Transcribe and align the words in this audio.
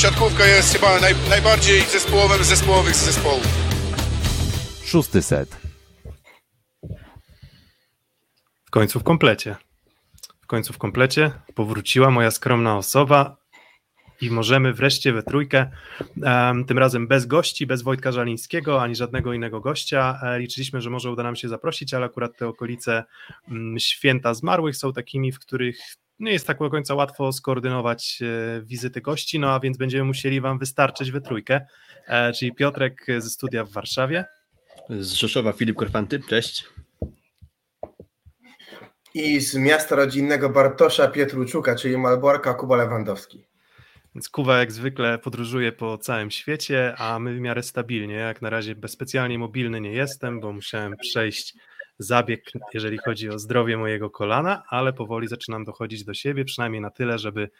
siatkówka 0.00 0.46
jest 0.46 0.72
chyba 0.72 1.00
naj, 1.00 1.14
najbardziej 1.30 1.80
zespołowym 1.80 2.44
z 2.44 2.46
zespołowych 2.46 2.94
z 2.94 3.04
zespołów. 3.04 3.46
Szósty 4.84 5.22
set. 5.22 5.56
W 8.64 8.70
końcu 8.70 9.00
w 9.00 9.02
komplecie. 9.02 9.56
W 10.42 10.46
końcu 10.46 10.72
w 10.72 10.78
komplecie 10.78 11.30
powróciła 11.54 12.10
moja 12.10 12.30
skromna 12.30 12.76
osoba 12.76 13.36
i 14.20 14.30
możemy 14.30 14.72
wreszcie 14.72 15.12
we 15.12 15.22
trójkę, 15.22 15.70
um, 16.22 16.64
tym 16.64 16.78
razem 16.78 17.06
bez 17.06 17.26
gości, 17.26 17.66
bez 17.66 17.82
Wojtka 17.82 18.12
Żalińskiego, 18.12 18.82
ani 18.82 18.94
żadnego 18.94 19.32
innego 19.32 19.60
gościa. 19.60 20.20
E, 20.22 20.38
liczyliśmy, 20.38 20.80
że 20.80 20.90
może 20.90 21.10
uda 21.10 21.22
nam 21.22 21.36
się 21.36 21.48
zaprosić, 21.48 21.94
ale 21.94 22.06
akurat 22.06 22.36
te 22.36 22.48
okolice 22.48 23.04
um, 23.48 23.78
święta 23.78 24.34
zmarłych 24.34 24.76
są 24.76 24.92
takimi, 24.92 25.32
w 25.32 25.38
których 25.38 25.78
nie 26.20 26.32
jest 26.32 26.46
tak 26.46 26.58
do 26.58 26.70
końca 26.70 26.94
łatwo 26.94 27.32
skoordynować 27.32 28.18
e, 28.22 28.62
wizyty 28.62 29.00
gości, 29.00 29.38
no 29.38 29.50
a 29.50 29.60
więc 29.60 29.76
będziemy 29.76 30.04
musieli 30.04 30.40
Wam 30.40 30.58
wystarczyć 30.58 31.10
we 31.10 31.20
trójkę, 31.20 31.60
e, 32.06 32.32
czyli 32.32 32.54
Piotrek 32.54 33.06
ze 33.18 33.30
studia 33.30 33.64
w 33.64 33.70
Warszawie. 33.70 34.24
Z 34.90 35.12
Rzeszowa 35.12 35.52
Filip 35.52 35.76
Korfanty, 35.76 36.20
cześć. 36.20 36.66
I 39.14 39.40
z 39.40 39.54
miasta 39.54 39.96
rodzinnego 39.96 40.50
Bartosza 40.50 41.08
Pietruczuka, 41.08 41.76
czyli 41.76 41.98
Malborka 41.98 42.54
Kuba 42.54 42.76
Lewandowski. 42.76 43.46
Więc 44.14 44.28
Kuba 44.28 44.58
jak 44.58 44.72
zwykle 44.72 45.18
podróżuje 45.18 45.72
po 45.72 45.98
całym 45.98 46.30
świecie, 46.30 46.94
a 46.98 47.18
my 47.18 47.34
w 47.34 47.40
miarę 47.40 47.62
stabilnie. 47.62 48.14
Jak 48.14 48.42
na 48.42 48.50
razie 48.50 48.74
specjalnie 48.86 49.38
mobilny 49.38 49.80
nie 49.80 49.92
jestem, 49.92 50.40
bo 50.40 50.52
musiałem 50.52 50.96
przejść 50.96 51.54
zabieg, 52.00 52.52
jeżeli 52.74 52.98
chodzi 52.98 53.30
o 53.30 53.38
zdrowie 53.38 53.76
mojego 53.76 54.10
kolana, 54.10 54.62
ale 54.68 54.92
powoli 54.92 55.28
zaczynam 55.28 55.64
dochodzić 55.64 56.04
do 56.04 56.14
siebie, 56.14 56.44
przynajmniej 56.44 56.80
na 56.82 56.90
tyle, 56.90 57.18
żeby 57.18 57.50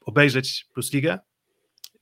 obejrzeć 0.00 0.66
Plus 0.74 0.92
Ligę 0.92 1.18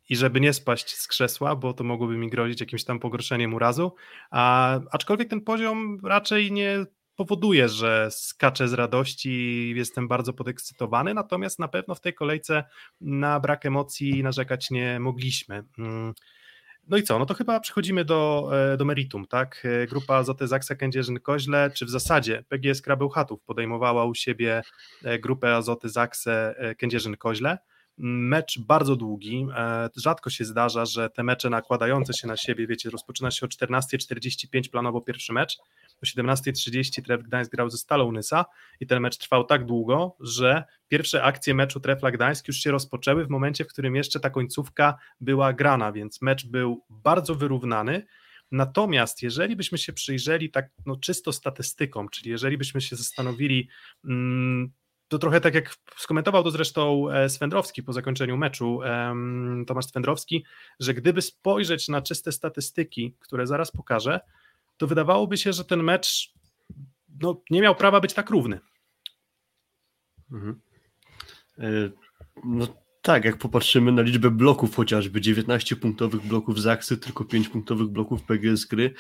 i 0.09 0.17
żeby 0.17 0.41
nie 0.41 0.53
spaść 0.53 0.97
z 0.97 1.09
krzesła, 1.09 1.57
bo 1.57 1.73
to 1.73 1.85
mogłoby 1.85 2.17
mi 2.17 2.31
grozić 2.31 2.61
jakimś 2.61 2.85
tam 2.85 3.01
pogorszeniem 3.01 3.55
urazu. 3.55 3.95
A, 4.31 4.81
aczkolwiek 4.91 5.29
ten 5.29 5.41
poziom 5.41 5.99
raczej 6.05 6.53
nie 6.53 6.85
powoduje, 7.17 7.69
że 7.69 8.09
skaczę 8.11 8.69
z 8.69 8.73
radości 8.73 9.73
jestem 9.77 10.09
bardzo 10.09 10.33
podekscytowany, 10.33 11.15
natomiast 11.15 11.59
na 11.59 11.69
pewno 11.69 11.95
w 11.95 12.01
tej 12.01 12.15
kolejce 12.15 12.65
na 13.01 13.41
brak 13.41 13.67
emocji 13.67 14.23
narzekać 14.23 14.71
nie 14.71 15.01
mogliśmy. 15.01 15.65
Mm. 16.85 16.91
No 16.91 16.97
i 16.97 17.03
co? 17.03 17.19
No 17.19 17.27
to 17.27 17.35
chyba 17.35 17.61
przechodzimy 17.61 18.05
do, 18.05 18.51
e, 18.73 18.77
do 18.77 18.85
meritum, 18.85 19.27
tak? 19.27 19.63
E, 19.65 19.87
grupa 19.87 20.15
Azoty 20.17 20.49
Zaksa 20.49 20.75
Kędzierzyn-Koźle, 20.75 21.73
czy 21.73 21.87
w 21.87 21.91
zasadzie 21.91 22.45
PGS 22.49 22.83
Krabełchatów 22.83 23.43
podejmowała 23.43 24.05
u 24.05 24.15
siebie 24.15 24.63
e, 25.05 25.19
grupę 25.19 25.57
Azoty 25.57 25.89
Zaksę 25.89 26.55
Kędzierzyn-Koźle. 26.83 27.59
Mecz 27.99 28.59
bardzo 28.59 28.97
długi. 28.97 29.47
Rzadko 29.97 30.31
się 30.31 30.45
zdarza, 30.45 30.87
że 30.87 31.11
te 31.11 31.23
mecze 31.23 31.51
nakładające 31.51 32.13
się 32.13 32.27
na 32.27 32.37
siebie, 32.37 32.67
wiecie, 32.67 32.91
rozpoczyna 32.91 33.31
się 33.31 33.47
o 33.47 33.49
14.45 33.49 34.71
planowo 34.71 35.01
pierwszy 35.01 35.33
mecz, 35.33 35.59
o 36.03 36.07
17.30 36.07 37.03
Tref 37.03 37.23
Gdańsk 37.23 37.51
grał 37.53 37.71
ze 37.71 37.79
Stalą 37.79 38.13
Nysa 38.13 38.45
i 38.81 38.87
ten 38.87 39.01
mecz 39.01 39.19
trwał 39.19 39.45
tak 39.45 39.65
długo, 39.67 40.17
że 40.21 40.65
pierwsze 40.89 41.23
akcje 41.23 41.55
meczu 41.55 41.81
Trefla 41.81 42.11
Gdańsk 42.11 42.49
już 42.49 42.57
się 42.57 42.71
rozpoczęły 42.71 43.25
w 43.25 43.31
momencie, 43.31 43.65
w 43.65 43.69
którym 43.69 43.97
jeszcze 43.97 44.21
ta 44.21 44.31
końcówka 44.31 44.99
była 45.21 45.53
grana, 45.53 45.93
więc 45.93 46.23
mecz 46.23 46.47
był 46.47 46.85
bardzo 46.91 47.35
wyrównany. 47.35 48.07
Natomiast 48.53 49.23
jeżeli 49.23 49.57
byśmy 49.57 49.79
się 49.79 49.93
przyjrzeli 49.93 50.51
tak 50.51 50.71
no, 50.87 50.97
czysto 50.97 51.33
statystykom, 51.33 52.09
czyli 52.09 52.31
jeżeli 52.31 52.59
byśmy 52.59 52.81
się 52.81 52.97
zastanowili, 52.97 53.69
mm, 54.05 54.73
to 55.09 55.19
trochę 55.19 55.41
tak 55.41 55.55
jak 55.55 55.75
skomentował 55.97 56.43
to 56.43 56.51
zresztą 56.51 57.11
e, 57.11 57.29
Swędrowski 57.29 57.83
po 57.83 57.93
zakończeniu 57.93 58.37
meczu, 58.37 58.81
Tomasz 59.67 59.87
Swędrowski, 59.87 60.45
że 60.81 60.95
gdyby 60.95 61.23
spojrzeć 61.23 61.89
na 61.89 62.03
czyste 62.03 62.33
statystyki, 62.33 63.17
które 63.21 63.47
zaraz 63.47 63.71
pokażę, 63.71 64.21
to 64.77 64.87
wydawałoby 64.87 65.37
się, 65.37 65.53
że 65.53 65.65
ten 65.65 65.83
mecz 65.83 66.35
no, 67.21 67.43
nie 67.51 67.61
miał 67.61 67.75
prawa 67.75 68.01
być 68.01 68.15
tak 68.15 68.31
równy. 68.31 68.61
Mhm. 70.33 70.61
E, 71.59 71.91
no 72.45 72.67
tak, 73.03 73.25
jak 73.25 73.37
popatrzymy 73.37 73.93
na 73.93 74.03
liczbę 74.03 74.31
bloków 74.31 74.77
chociażby, 74.77 75.21
19 75.21 75.77
punktowych 75.77 76.23
bloków 76.23 76.61
Zaksy, 76.61 76.99
tylko 76.99 77.25
5 77.25 77.49
punktowych 77.49 77.89
bloków 77.89 78.23
PGS 78.23 78.65
gry, 78.65 78.95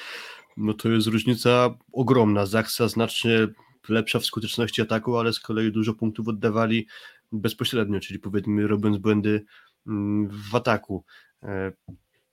no 0.57 0.75
to 0.75 0.89
jest 0.89 1.07
różnica 1.07 1.75
ogromna. 1.93 2.47
Zaksa 2.47 2.89
znacznie 2.89 3.49
lepsza 3.89 4.19
w 4.19 4.27
skuteczności 4.27 4.83
ataku, 4.83 5.17
ale 5.17 5.33
z 5.33 5.41
kolei 5.41 5.73
dużo 5.73 5.95
punktów 5.95 6.29
oddawali 6.29 6.87
bezpośrednio, 7.33 8.01
czyli 8.01 8.19
powiedzmy 8.19 8.67
robiąc 8.67 8.99
błędy 8.99 9.45
mm, 9.87 10.29
w 10.51 10.55
ataku. 10.55 11.05
E, 11.43 11.73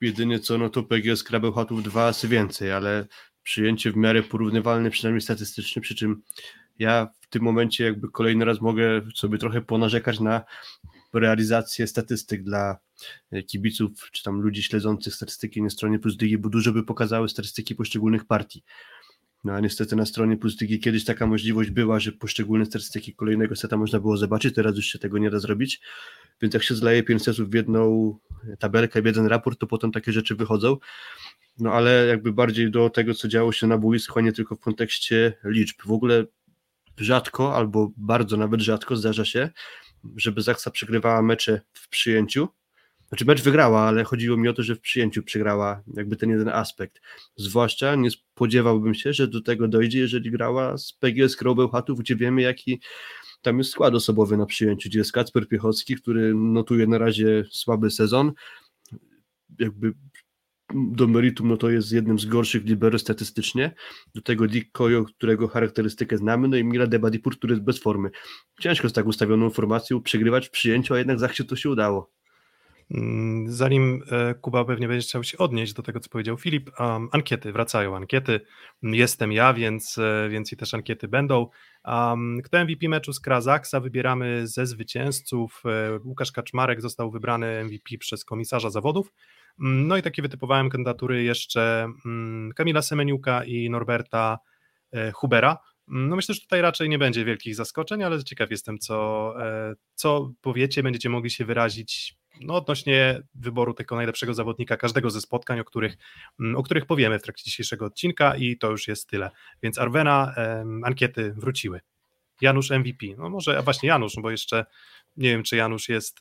jedynie 0.00 0.40
co, 0.40 0.58
no 0.58 0.68
to 0.68 0.82
PGS 0.82 1.22
Krabełchatów 1.22 1.82
dwa 1.82 2.04
razy 2.04 2.28
więcej, 2.28 2.72
ale 2.72 3.06
przyjęcie 3.42 3.92
w 3.92 3.96
miarę 3.96 4.22
porównywalne, 4.22 4.90
przynajmniej 4.90 5.20
statystycznie, 5.20 5.82
przy 5.82 5.94
czym 5.94 6.22
ja 6.78 7.08
w 7.20 7.26
tym 7.26 7.42
momencie 7.42 7.84
jakby 7.84 8.08
kolejny 8.08 8.44
raz 8.44 8.60
mogę 8.60 9.00
sobie 9.14 9.38
trochę 9.38 9.60
ponarzekać 9.60 10.20
na 10.20 10.44
realizację 11.12 11.86
statystyk 11.86 12.42
dla 12.42 12.78
e, 13.32 13.42
kibiców, 13.42 14.10
czy 14.12 14.22
tam 14.22 14.40
ludzi 14.40 14.62
śledzących 14.62 15.14
statystyki 15.14 15.62
na 15.62 15.70
stronie 15.70 15.98
Plus 15.98 16.16
Digi, 16.16 16.38
bo 16.38 16.48
dużo 16.48 16.72
by 16.72 16.82
pokazały 16.82 17.28
statystyki 17.28 17.74
poszczególnych 17.74 18.24
partii. 18.24 18.62
No 19.44 19.52
a 19.52 19.60
niestety 19.60 19.96
na 19.96 20.06
stronie 20.06 20.36
Digi 20.60 20.80
kiedyś 20.80 21.04
taka 21.04 21.26
możliwość 21.26 21.70
była, 21.70 22.00
że 22.00 22.12
poszczególne 22.12 22.66
statystyki 22.66 23.14
kolejnego 23.14 23.56
seta 23.56 23.76
można 23.76 24.00
było 24.00 24.16
zobaczyć, 24.16 24.54
teraz 24.54 24.76
już 24.76 24.86
się 24.86 24.98
tego 24.98 25.18
nie 25.18 25.30
da 25.30 25.38
zrobić, 25.38 25.80
więc 26.42 26.54
jak 26.54 26.62
się 26.62 26.74
zleje 26.74 27.02
5 27.02 27.22
setów 27.22 27.50
w 27.50 27.54
jedną 27.54 28.18
tabelkę, 28.58 29.02
w 29.02 29.06
jeden 29.06 29.26
raport, 29.26 29.58
to 29.60 29.66
potem 29.66 29.92
takie 29.92 30.12
rzeczy 30.12 30.34
wychodzą. 30.34 30.76
No 31.58 31.72
ale 31.72 32.06
jakby 32.06 32.32
bardziej 32.32 32.70
do 32.70 32.90
tego, 32.90 33.14
co 33.14 33.28
działo 33.28 33.52
się 33.52 33.66
na 33.66 33.78
boisku, 33.78 34.18
a 34.18 34.22
nie 34.22 34.32
tylko 34.32 34.56
w 34.56 34.60
kontekście 34.60 35.32
liczb. 35.44 35.76
W 35.86 35.92
ogóle 35.92 36.24
rzadko, 36.98 37.56
albo 37.56 37.92
bardzo 37.96 38.36
nawet 38.36 38.60
rzadko 38.60 38.96
zdarza 38.96 39.24
się, 39.24 39.50
żeby 40.16 40.42
Zaksa 40.42 40.70
przegrywała 40.70 41.22
mecze 41.22 41.60
w 41.72 41.88
przyjęciu. 41.88 42.48
Znaczy 43.12 43.24
mecz 43.24 43.42
wygrała, 43.42 43.80
ale 43.80 44.04
chodziło 44.04 44.36
mi 44.36 44.48
o 44.48 44.52
to, 44.52 44.62
że 44.62 44.74
w 44.74 44.80
przyjęciu 44.80 45.22
przegrała 45.22 45.82
jakby 45.96 46.16
ten 46.16 46.30
jeden 46.30 46.48
aspekt. 46.48 47.00
Zwłaszcza 47.36 47.94
nie 47.94 48.10
spodziewałbym 48.10 48.94
się, 48.94 49.12
że 49.12 49.28
do 49.28 49.40
tego 49.40 49.68
dojdzie, 49.68 49.98
jeżeli 49.98 50.30
grała 50.30 50.78
z 50.78 50.92
PGS 50.92 51.36
Krobełchatów, 51.36 51.98
gdzie 51.98 52.16
wiemy 52.16 52.42
jaki 52.42 52.80
tam 53.42 53.58
jest 53.58 53.70
skład 53.70 53.94
osobowy 53.94 54.36
na 54.36 54.46
przyjęciu, 54.46 54.88
gdzie 54.88 54.98
jest 54.98 55.12
Kacper 55.12 55.48
Piechocki, 55.48 55.94
który 55.94 56.34
notuje 56.34 56.86
na 56.86 56.98
razie 56.98 57.44
słaby 57.50 57.90
sezon, 57.90 58.32
jakby 59.58 59.94
do 60.74 61.06
meritum, 61.06 61.48
no 61.48 61.56
to 61.56 61.70
jest 61.70 61.92
jednym 61.92 62.18
z 62.18 62.26
gorszych 62.26 62.64
libero 62.64 62.98
statystycznie. 62.98 63.74
Do 64.14 64.22
tego 64.22 64.46
Dick 64.46 64.72
Koyo, 64.72 65.04
którego 65.04 65.48
charakterystykę 65.48 66.18
znamy, 66.18 66.48
no 66.48 66.56
i 66.56 66.64
Mira 66.64 66.86
Debadipur, 66.86 67.36
który 67.36 67.52
jest 67.52 67.64
bez 67.64 67.78
formy. 67.78 68.10
Ciężko 68.60 68.88
z 68.88 68.92
tak 68.92 69.06
ustawioną 69.06 69.50
formacją 69.50 70.02
przegrywać 70.02 70.48
w 70.48 70.50
przyjęciu, 70.50 70.94
a 70.94 70.98
jednak 70.98 71.18
zawsze 71.18 71.44
to 71.44 71.56
się 71.56 71.70
udało. 71.70 72.21
Mm, 72.94 73.52
zanim 73.52 74.02
e, 74.10 74.34
Kuba 74.34 74.64
pewnie 74.64 74.88
będzie 74.88 75.06
chciał 75.06 75.24
się 75.24 75.38
odnieść 75.38 75.72
do 75.72 75.82
tego, 75.82 76.00
co 76.00 76.10
powiedział 76.10 76.36
Filip, 76.36 76.70
um, 76.80 77.08
ankiety, 77.12 77.52
wracają 77.52 77.96
ankiety. 77.96 78.40
Jestem 78.82 79.32
ja, 79.32 79.54
więc, 79.54 79.98
e, 79.98 80.28
więc 80.30 80.52
i 80.52 80.56
też 80.56 80.74
ankiety 80.74 81.08
będą. 81.08 81.46
Um, 81.84 82.42
kto 82.44 82.64
MVP 82.64 82.88
meczu 82.88 83.12
z 83.12 83.20
Krazaksa? 83.20 83.80
Wybieramy 83.80 84.46
ze 84.46 84.66
zwycięzców. 84.66 85.62
E, 85.64 85.98
Łukasz 86.04 86.32
Kaczmarek 86.32 86.80
został 86.80 87.10
wybrany 87.10 87.64
MVP 87.64 87.98
przez 87.98 88.24
komisarza 88.24 88.70
zawodów. 88.70 89.12
Mm, 89.60 89.86
no 89.86 89.96
i 89.96 90.02
takie 90.02 90.22
wytypowałem 90.22 90.70
kandydatury 90.70 91.22
jeszcze 91.22 91.92
mm, 92.06 92.52
Kamila 92.56 92.82
Semeniuka 92.82 93.44
i 93.44 93.70
Norberta 93.70 94.38
Hubera. 95.14 95.58
No 95.88 96.16
myślę, 96.16 96.34
że 96.34 96.40
tutaj 96.40 96.60
raczej 96.60 96.88
nie 96.88 96.98
będzie 96.98 97.24
wielkich 97.24 97.54
zaskoczeń, 97.54 98.02
ale 98.02 98.24
ciekaw 98.24 98.50
jestem, 98.50 98.78
co, 98.78 99.34
co 99.94 100.32
powiecie, 100.40 100.82
będziecie 100.82 101.08
mogli 101.08 101.30
się 101.30 101.44
wyrazić 101.44 102.16
no, 102.44 102.54
odnośnie 102.54 103.22
wyboru 103.34 103.74
tego 103.74 103.96
najlepszego 103.96 104.34
zawodnika 104.34 104.76
każdego 104.76 105.10
ze 105.10 105.20
spotkań, 105.20 105.60
o 105.60 105.64
których, 105.64 105.96
o 106.56 106.62
których 106.62 106.86
powiemy 106.86 107.18
w 107.18 107.22
trakcie 107.22 107.44
dzisiejszego 107.44 107.84
odcinka 107.84 108.36
i 108.36 108.58
to 108.58 108.70
już 108.70 108.88
jest 108.88 109.08
tyle. 109.08 109.30
Więc 109.62 109.78
Arwena, 109.78 110.34
ankiety 110.84 111.32
wróciły. 111.32 111.80
Janusz 112.40 112.70
MVP, 112.70 113.06
no 113.18 113.30
może 113.30 113.62
właśnie 113.62 113.88
Janusz, 113.88 114.14
bo 114.22 114.30
jeszcze 114.30 114.66
nie 115.16 115.28
wiem, 115.28 115.42
czy 115.42 115.56
Janusz 115.56 115.88
jest 115.88 116.18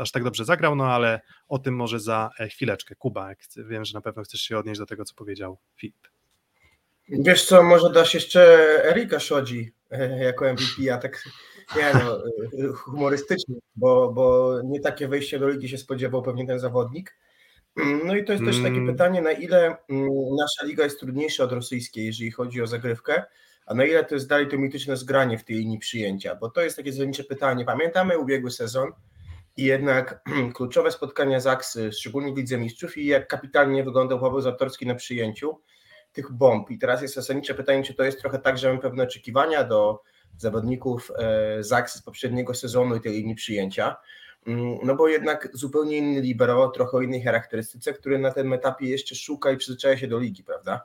aż 0.00 0.12
tak 0.12 0.24
dobrze 0.24 0.44
zagrał, 0.44 0.76
no 0.76 0.86
ale 0.86 1.20
o 1.48 1.58
tym 1.58 1.76
może 1.76 2.00
za 2.00 2.30
e, 2.40 2.48
chwileczkę. 2.48 2.94
Kuba, 2.94 3.30
wiem, 3.56 3.84
że 3.84 3.94
na 3.94 4.00
pewno 4.00 4.22
chcesz 4.22 4.40
się 4.40 4.58
odnieść 4.58 4.80
do 4.80 4.86
tego, 4.86 5.04
co 5.04 5.14
powiedział 5.14 5.58
Filip. 5.76 6.08
Wiesz 7.08 7.44
co, 7.44 7.62
może 7.62 7.92
dasz 7.92 8.14
jeszcze 8.14 8.40
Erika 8.84 9.20
Szodzi 9.20 9.72
e, 9.90 10.24
jako 10.24 10.52
MVP, 10.52 10.94
a 10.94 10.98
tak 10.98 11.22
nie 11.76 11.92
no, 11.94 12.22
humorystycznie, 12.84 13.56
bo, 13.76 14.12
bo 14.12 14.54
nie 14.64 14.80
takie 14.80 15.08
wejście 15.08 15.38
do 15.38 15.48
ligi 15.48 15.68
się 15.68 15.78
spodziewał 15.78 16.22
pewnie 16.22 16.46
ten 16.46 16.58
zawodnik. 16.58 17.18
No 18.04 18.16
i 18.16 18.24
to 18.24 18.32
jest 18.32 18.44
też 18.44 18.56
takie 18.56 18.68
mm. 18.68 18.86
pytanie, 18.86 19.22
na 19.22 19.32
ile 19.32 19.76
mm, 19.88 20.08
nasza 20.38 20.66
liga 20.66 20.84
jest 20.84 21.00
trudniejsza 21.00 21.44
od 21.44 21.52
rosyjskiej, 21.52 22.06
jeżeli 22.06 22.30
chodzi 22.30 22.62
o 22.62 22.66
zagrywkę, 22.66 23.22
a 23.66 23.74
na 23.74 23.84
ile 23.84 24.04
to 24.04 24.14
jest 24.14 24.28
dalej 24.28 24.48
to 24.48 24.58
mityczne 24.58 24.96
zgranie 24.96 25.38
w 25.38 25.44
tej 25.44 25.56
linii 25.56 25.78
przyjęcia? 25.78 26.34
Bo 26.34 26.50
to 26.50 26.60
jest 26.60 26.76
takie 26.76 26.92
zasadnicze 26.92 27.24
pytanie. 27.24 27.64
Pamiętamy 27.64 28.18
ubiegły 28.18 28.50
sezon, 28.50 28.92
i 29.58 29.64
jednak 29.64 30.20
kluczowe 30.56 30.90
spotkania 30.90 31.40
Zaksy, 31.40 31.92
szczególnie 31.92 32.32
w 32.32 32.36
Lidze 32.36 32.58
Mistrzów 32.58 32.98
i 32.98 33.06
jak 33.06 33.28
kapitalnie 33.28 33.84
wyglądał 33.84 34.20
Paweł 34.20 34.40
Zatorski 34.40 34.86
na 34.86 34.94
przyjęciu 34.94 35.60
tych 36.12 36.32
bomb. 36.32 36.70
I 36.70 36.78
teraz 36.78 37.02
jest 37.02 37.14
zasadnicze 37.14 37.54
pytanie, 37.54 37.82
czy 37.82 37.94
to 37.94 38.04
jest 38.04 38.20
trochę 38.20 38.38
tak, 38.38 38.58
że 38.58 38.68
mamy 38.68 38.80
pewne 38.80 39.02
oczekiwania 39.02 39.64
do 39.64 40.02
zawodników 40.38 41.12
e, 41.18 41.64
Zaksy 41.64 41.98
z 41.98 42.02
poprzedniego 42.02 42.54
sezonu 42.54 42.96
i 42.96 43.00
tej 43.00 43.12
linii 43.12 43.34
przyjęcia, 43.34 43.96
mm, 44.46 44.78
no 44.84 44.96
bo 44.96 45.08
jednak 45.08 45.48
zupełnie 45.52 45.96
inny 45.96 46.20
libero, 46.20 46.68
trochę 46.68 46.96
o 46.96 47.02
innej 47.02 47.22
charakterystyce, 47.22 47.92
który 47.92 48.18
na 48.18 48.30
tym 48.30 48.52
etapie 48.52 48.88
jeszcze 48.88 49.14
szuka 49.14 49.50
i 49.50 49.56
przyzwyczaja 49.56 49.96
się 49.96 50.08
do 50.08 50.18
ligi, 50.18 50.44
prawda? 50.44 50.80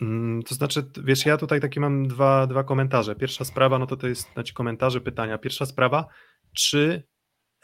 Mm, 0.00 0.42
to 0.42 0.54
znaczy, 0.54 0.84
wiesz, 1.04 1.26
ja 1.26 1.36
tutaj 1.36 1.60
takie 1.60 1.80
mam 1.80 2.08
dwa, 2.08 2.46
dwa 2.46 2.64
komentarze. 2.64 3.16
Pierwsza 3.16 3.44
sprawa, 3.44 3.78
no 3.78 3.86
to 3.86 3.96
to 3.96 4.06
jest 4.08 4.32
znaczy 4.32 4.54
komentarze, 4.54 5.00
pytania. 5.00 5.38
Pierwsza 5.38 5.66
sprawa, 5.66 6.06
czy 6.52 7.02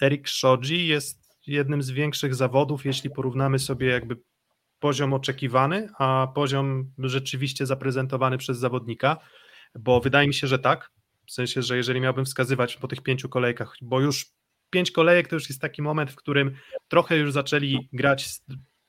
Erik 0.02 0.28
Shoji 0.28 0.86
jest 0.86 1.22
jednym 1.46 1.82
z 1.82 1.90
większych 1.90 2.34
zawodów, 2.34 2.84
jeśli 2.84 3.10
porównamy 3.10 3.58
sobie 3.58 3.88
jakby 3.88 4.16
poziom 4.78 5.14
oczekiwany, 5.14 5.88
a 5.98 6.28
poziom 6.34 6.92
rzeczywiście 6.98 7.66
zaprezentowany 7.66 8.38
przez 8.38 8.58
zawodnika, 8.58 9.16
bo 9.78 10.00
wydaje 10.00 10.28
mi 10.28 10.34
się, 10.34 10.46
że 10.46 10.58
tak. 10.58 10.90
W 11.26 11.32
sensie, 11.32 11.62
że 11.62 11.76
jeżeli 11.76 12.00
miałbym 12.00 12.24
wskazywać 12.24 12.76
po 12.76 12.88
tych 12.88 13.00
pięciu 13.00 13.28
kolejkach, 13.28 13.74
bo 13.82 14.00
już 14.00 14.32
pięć 14.70 14.90
kolejek 14.90 15.28
to 15.28 15.36
już 15.36 15.48
jest 15.48 15.60
taki 15.60 15.82
moment, 15.82 16.10
w 16.10 16.16
którym 16.16 16.56
trochę 16.88 17.16
już 17.16 17.32
zaczęli 17.32 17.88
grać 17.92 18.28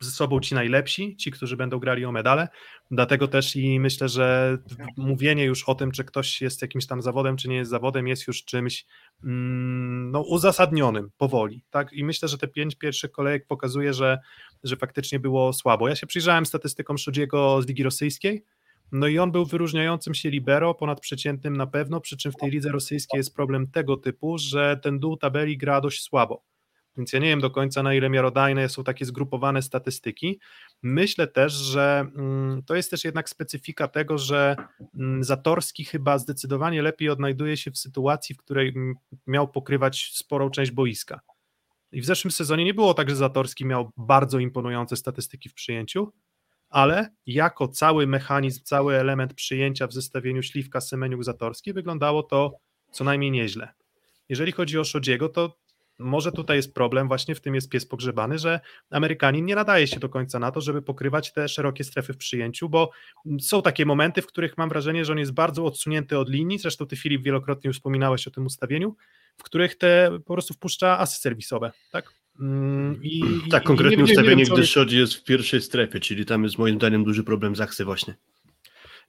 ze 0.03 0.12
sobą 0.12 0.39
ci 0.39 0.56
najlepsi, 0.56 1.15
ci, 1.15 1.31
którzy 1.31 1.57
będą 1.57 1.80
grali 1.80 2.06
o 2.06 2.12
medale. 2.12 2.47
Dlatego 2.91 3.27
też 3.27 3.56
i 3.56 3.80
myślę, 3.80 4.09
że 4.09 4.57
mówienie 4.97 5.45
już 5.45 5.63
o 5.63 5.75
tym, 5.75 5.91
czy 5.91 6.03
ktoś 6.03 6.41
jest 6.41 6.62
jakimś 6.62 6.88
tam 6.88 7.01
zawodem, 7.01 7.38
czy 7.38 7.50
nie 7.50 7.56
jest 7.56 7.71
zawodem, 7.71 8.07
jest 8.07 8.27
już 8.27 8.44
czymś 8.44 8.86
mm, 9.24 10.12
no, 10.12 10.21
uzasadnionym 10.21 11.09
powoli. 11.18 11.63
Tak? 11.69 11.94
I 11.94 12.03
myślę, 12.03 12.27
że 12.27 12.38
te 12.38 12.47
pięć 12.47 12.75
pierwszych 12.75 13.12
kolejek 13.12 13.47
pokazuje, 13.47 13.94
że, 13.94 14.19
że 14.63 14.75
faktycznie 14.75 15.19
było 15.19 15.53
słabo. 15.53 15.89
Ja 15.89 15.95
się 15.95 16.07
przyjrzałem 16.07 16.45
statystykom 16.45 16.97
Szudziego 16.97 17.62
z 17.62 17.68
Ligi 17.68 17.83
Rosyjskiej. 17.83 18.45
No 18.94 19.07
i 19.07 19.19
on 19.19 19.31
był 19.31 19.45
wyróżniającym 19.45 20.13
się 20.13 20.30
libero, 20.30 20.74
ponadprzeciętnym 20.74 21.57
na 21.57 21.68
pewno, 21.68 22.01
przy 22.01 22.18
czym 22.18 22.31
w 22.31 22.36
tej 22.36 22.51
lidze 22.51 22.72
rosyjskiej 22.72 23.18
jest 23.18 23.36
problem 23.36 23.68
tego 23.68 23.98
typu, 23.98 24.38
że 24.38 24.80
ten 24.84 25.00
dół 25.00 25.18
tabeli 25.18 25.57
gra 25.57 25.81
dość 25.81 26.04
słabo. 26.04 26.44
Więc 26.98 27.13
ja 27.13 27.19
nie 27.19 27.28
wiem 27.28 27.42
do 27.42 27.51
końca, 27.51 27.84
na 27.84 27.94
ile 27.94 28.10
miarodajne 28.10 28.69
są 28.69 28.84
takie 28.84 29.06
zgrupowane 29.06 29.62
statystyki. 29.62 30.40
Myślę 30.84 31.28
też, 31.28 31.54
że 31.54 32.06
mm, 32.16 32.63
to 32.63 32.75
jest 32.75 32.92
też 32.92 33.04
jednak 33.06 33.30
specyfika 33.30 33.88
tego, 33.88 34.18
że 34.18 34.56
mm, 35.00 35.24
Zatorski 35.24 35.86
chyba 35.86 36.18
zdecydowanie 36.18 36.81
lepiej 36.81 37.10
odnajduje 37.10 37.57
się 37.57 37.72
w 37.72 37.78
sytuacji, 37.78 38.36
w 38.36 38.38
której 38.38 38.69
mm, 38.69 38.96
miał 39.28 39.48
pokrywać 39.48 40.12
sporą 40.13 40.50
część 40.50 40.72
boiska. 40.72 41.19
I 41.92 42.01
w 42.01 42.06
zeszłym 42.06 42.31
sezonie 42.31 42.66
nie 42.66 42.74
było 42.74 42.94
tak, 42.94 43.10
że 43.10 43.16
Zatorski 43.16 43.66
miał 43.66 43.92
bardzo 43.98 44.39
imponujące 44.39 44.96
statystyki 44.96 45.50
w 45.50 45.54
przyjęciu, 45.54 46.12
ale 46.74 47.10
jako 47.25 47.68
cały 47.68 48.08
mechanizm, 48.08 48.64
cały 48.64 48.96
element 48.96 49.34
przyjęcia 49.34 49.88
w 49.88 49.94
zestawieniu 49.94 50.44
Śliwka, 50.44 50.81
Semeniuk, 50.81 51.24
Zatorski 51.24 51.74
wyglądało 51.74 52.24
to 52.24 52.58
co 52.92 53.04
najmniej 53.04 53.31
nieźle. 53.31 53.74
Jeżeli 54.30 54.52
chodzi 54.52 54.80
o 54.80 54.84
Szodziego, 54.84 55.30
to 55.30 55.58
może 56.00 56.31
tutaj 56.31 56.58
jest 56.58 56.74
problem, 56.74 57.08
właśnie 57.08 57.36
w 57.36 57.42
tym 57.42 57.56
jest 57.56 57.70
pies 57.70 57.86
pogrzebany, 57.86 58.40
że 58.40 58.60
Amerykanin 58.90 59.46
nie 59.46 59.56
nadaje 59.56 59.88
się 59.88 60.00
do 60.00 60.10
końca 60.10 60.40
na 60.40 60.52
to, 60.52 60.62
żeby 60.62 60.81
pokrywać 60.81 61.34
te 61.34 61.48
szerokie 61.48 61.84
strefy 61.84 62.14
w 62.14 62.18
przyjęciu, 62.18 62.70
bo 62.70 62.92
są 63.42 63.62
takie 63.62 63.86
momenty, 63.86 64.22
w 64.22 64.28
których 64.28 64.58
mam 64.58 64.70
wrażenie, 64.70 65.06
że 65.06 65.12
on 65.12 65.20
jest 65.20 65.34
bardzo 65.34 65.66
odsunięty 65.66 66.18
od 66.18 66.30
linii, 66.30 66.60
zresztą 66.60 66.86
ty 66.86 66.96
Filip 66.96 67.24
wielokrotnie 67.24 67.68
już 67.68 67.78
wspominałeś 67.78 68.28
o 68.28 68.31
tym 68.31 68.46
ustawieniu, 68.46 68.96
w 69.38 69.44
których 69.44 69.78
te 69.78 70.20
po 70.25 70.34
prostu 70.34 70.54
wpuszcza 70.54 71.00
asy 71.00 71.22
serwisowe, 71.22 71.72
tak? 71.92 72.23
Mm, 72.39 73.00
I, 73.03 73.24
tak, 73.51 73.63
konkretnie 73.63 73.97
nie, 73.97 74.03
ustawienie, 74.03 74.35
nie 74.35 74.45
wiem, 74.45 74.53
gdy 74.53 74.62
jest... 74.62 74.91
jest 74.91 75.13
w 75.13 75.24
pierwszej 75.24 75.62
strefie, 75.62 76.00
czyli 76.00 76.25
tam 76.25 76.44
jest 76.44 76.57
moim 76.57 76.75
zdaniem 76.75 77.03
duży 77.03 77.24
problem 77.24 77.56
z 77.56 77.62
Achsy 77.62 77.85
właśnie. 77.85 78.15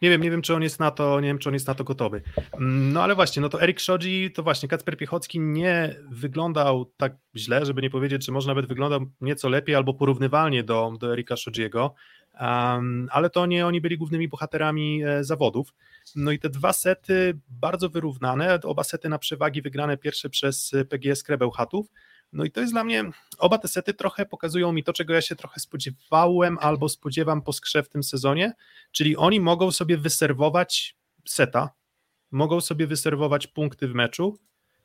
Nie 0.03 0.11
wiem, 0.11 0.23
nie 0.23 0.31
wiem, 0.31 0.43
czy 0.43 0.55
on 0.55 0.63
jest 0.63 0.81
na 0.81 0.91
to, 0.91 1.21
nie 1.21 1.29
wiem, 1.29 1.39
czy 1.39 1.49
on 1.49 1.55
jest 1.55 1.67
na 1.67 1.75
to 1.75 1.85
gotowy. 1.85 2.23
Mm, 2.53 2.93
no 2.93 3.03
ale 3.03 3.15
właśnie, 3.15 3.43
no 3.43 3.49
to 3.49 3.63
Erik 3.63 3.81
Szodzi, 3.81 4.31
to 4.35 4.43
właśnie 4.43 4.69
Kacper 4.69 4.97
Piechocki 4.97 5.41
nie 5.41 5.97
wyglądał 6.11 6.93
tak 6.97 7.17
źle, 7.37 7.67
żeby 7.67 7.83
nie 7.83 7.91
powiedzieć, 7.91 8.27
że 8.27 8.33
może 8.33 8.49
nawet 8.49 8.67
wyglądał 8.67 9.01
nieco 9.21 9.49
lepiej 9.49 9.75
albo 9.75 9.95
porównywalnie 9.95 10.63
do, 10.63 10.93
do 11.01 11.13
Erika 11.13 11.37
Szodziego, 11.37 11.95
um, 12.41 13.09
ale 13.11 13.31
to 13.31 13.47
nie 13.47 13.67
oni 13.67 13.81
byli 13.81 13.99
głównymi 13.99 14.29
bohaterami 14.29 15.05
e, 15.05 15.25
zawodów. 15.25 15.75
No 16.17 16.33
i 16.33 16.39
te 16.39 16.51
dwa 16.51 16.73
sety 16.73 17.39
bardzo 17.49 17.89
wyrównane, 17.89 18.59
oba 18.63 18.85
sety 18.85 19.09
na 19.09 19.19
przewagi 19.19 19.63
wygrane 19.63 19.97
pierwsze 19.97 20.31
przez 20.31 20.73
PGS 20.89 21.23
Krebełchatów, 21.23 21.87
no 22.35 22.45
i 22.45 22.51
to 22.51 22.61
jest 22.61 22.73
dla 22.73 22.85
mnie, 22.85 23.05
oba 23.39 23.59
te 23.59 23.69
sety 23.69 23.95
trochę 23.95 24.27
pokazują 24.27 24.73
mi 24.73 24.85
to, 24.85 24.93
czego 24.93 25.15
ja 25.15 25.21
się 25.21 25.37
trochę 25.37 25.61
spodziewałem 25.61 26.59
albo 26.61 26.89
spodziewam 26.89 27.43
po 27.43 27.53
skrze 27.53 27.83
w 27.83 27.89
tym 27.89 28.03
sezonie, 28.03 28.53
czyli 28.93 29.17
oni 29.17 29.41
mogą 29.41 29.71
sobie 29.71 29.97
wyserwować 29.97 30.97
seta, 31.29 31.71
mogą 32.31 32.61
sobie 32.61 32.87
wyserwować 32.87 33.47
punkty 33.47 33.89
w 33.89 33.95
meczu, 33.95 34.39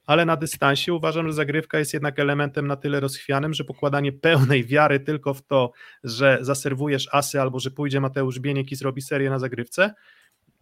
ale 0.05 0.25
na 0.25 0.35
dystansie 0.35 0.93
uważam, 0.93 1.27
że 1.27 1.33
zagrywka 1.33 1.79
jest 1.79 1.93
jednak 1.93 2.19
elementem 2.19 2.67
na 2.67 2.75
tyle 2.75 2.99
rozchwianym, 2.99 3.53
że 3.53 3.63
pokładanie 3.63 4.11
pełnej 4.11 4.65
wiary 4.65 4.99
tylko 4.99 5.33
w 5.33 5.41
to, 5.41 5.71
że 6.03 6.37
zaserwujesz 6.41 7.09
asy 7.11 7.41
albo 7.41 7.59
że 7.59 7.71
pójdzie 7.71 8.01
Mateusz 8.01 8.39
Bieniek 8.39 8.71
i 8.71 8.75
zrobi 8.75 9.01
serię 9.01 9.29
na 9.29 9.39
zagrywce, 9.39 9.93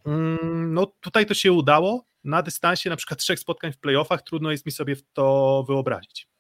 mm, 0.06 0.74
no 0.74 0.86
tutaj 0.86 1.26
to 1.26 1.34
się 1.34 1.52
udało, 1.52 2.06
na 2.24 2.42
dystansie 2.42 2.90
na 2.90 2.96
przykład 2.96 3.20
trzech 3.20 3.40
spotkań 3.40 3.72
w 3.72 3.78
playoffach 3.78 4.22
trudno 4.22 4.52
jest 4.52 4.66
mi 4.66 4.72
sobie 4.72 4.96
w 4.96 5.04
to 5.14 5.64
wyobrazić. 5.68 6.37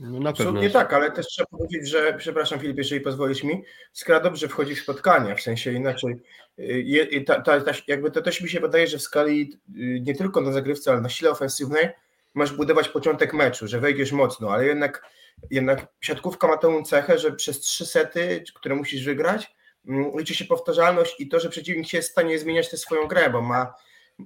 No 0.00 0.20
na 0.20 0.32
pewno. 0.32 0.60
Nie 0.60 0.70
tak, 0.70 0.92
ale 0.92 1.10
też 1.10 1.26
trzeba 1.26 1.46
powiedzieć, 1.46 1.88
że, 1.88 2.14
przepraszam 2.18 2.60
Filip, 2.60 2.78
jeżeli 2.78 3.00
pozwolisz 3.00 3.42
mi, 3.42 3.62
Skra 3.92 4.20
dobrze 4.20 4.48
wchodzi 4.48 4.74
w 4.74 4.80
spotkania, 4.80 5.34
w 5.34 5.40
sensie 5.40 5.72
inaczej, 5.72 6.14
je, 6.58 7.24
ta, 7.24 7.40
ta, 7.40 7.60
ta, 7.60 7.72
jakby 7.86 8.10
to 8.10 8.22
też 8.22 8.40
mi 8.40 8.48
się 8.48 8.60
wydaje, 8.60 8.86
że 8.86 8.98
w 8.98 9.02
skali 9.02 9.60
y, 9.76 10.00
nie 10.06 10.14
tylko 10.14 10.40
na 10.40 10.52
zagrywce, 10.52 10.90
ale 10.90 11.00
na 11.00 11.08
sile 11.08 11.30
ofensywnej 11.30 11.88
masz 12.34 12.52
budować 12.52 12.88
początek 12.88 13.34
meczu, 13.34 13.66
że 13.66 13.80
wejdziesz 13.80 14.12
mocno, 14.12 14.50
ale 14.50 14.66
jednak, 14.66 15.02
jednak 15.50 15.86
siatkówka 16.00 16.48
ma 16.48 16.56
tę 16.56 16.82
cechę, 16.82 17.18
że 17.18 17.32
przez 17.32 17.60
trzy 17.60 17.86
sety, 17.86 18.44
które 18.54 18.74
musisz 18.74 19.04
wygrać, 19.04 19.54
mm, 19.88 20.10
liczy 20.18 20.34
się 20.34 20.44
powtarzalność 20.44 21.20
i 21.20 21.28
to, 21.28 21.40
że 21.40 21.48
przeciwnik 21.48 21.88
się 21.88 21.98
jest 21.98 22.08
w 22.08 22.12
stanie 22.12 22.38
zmieniać 22.38 22.70
tę 22.70 22.76
swoją 22.76 23.06
grę, 23.06 23.30
bo 23.30 23.42
ma 23.42 23.74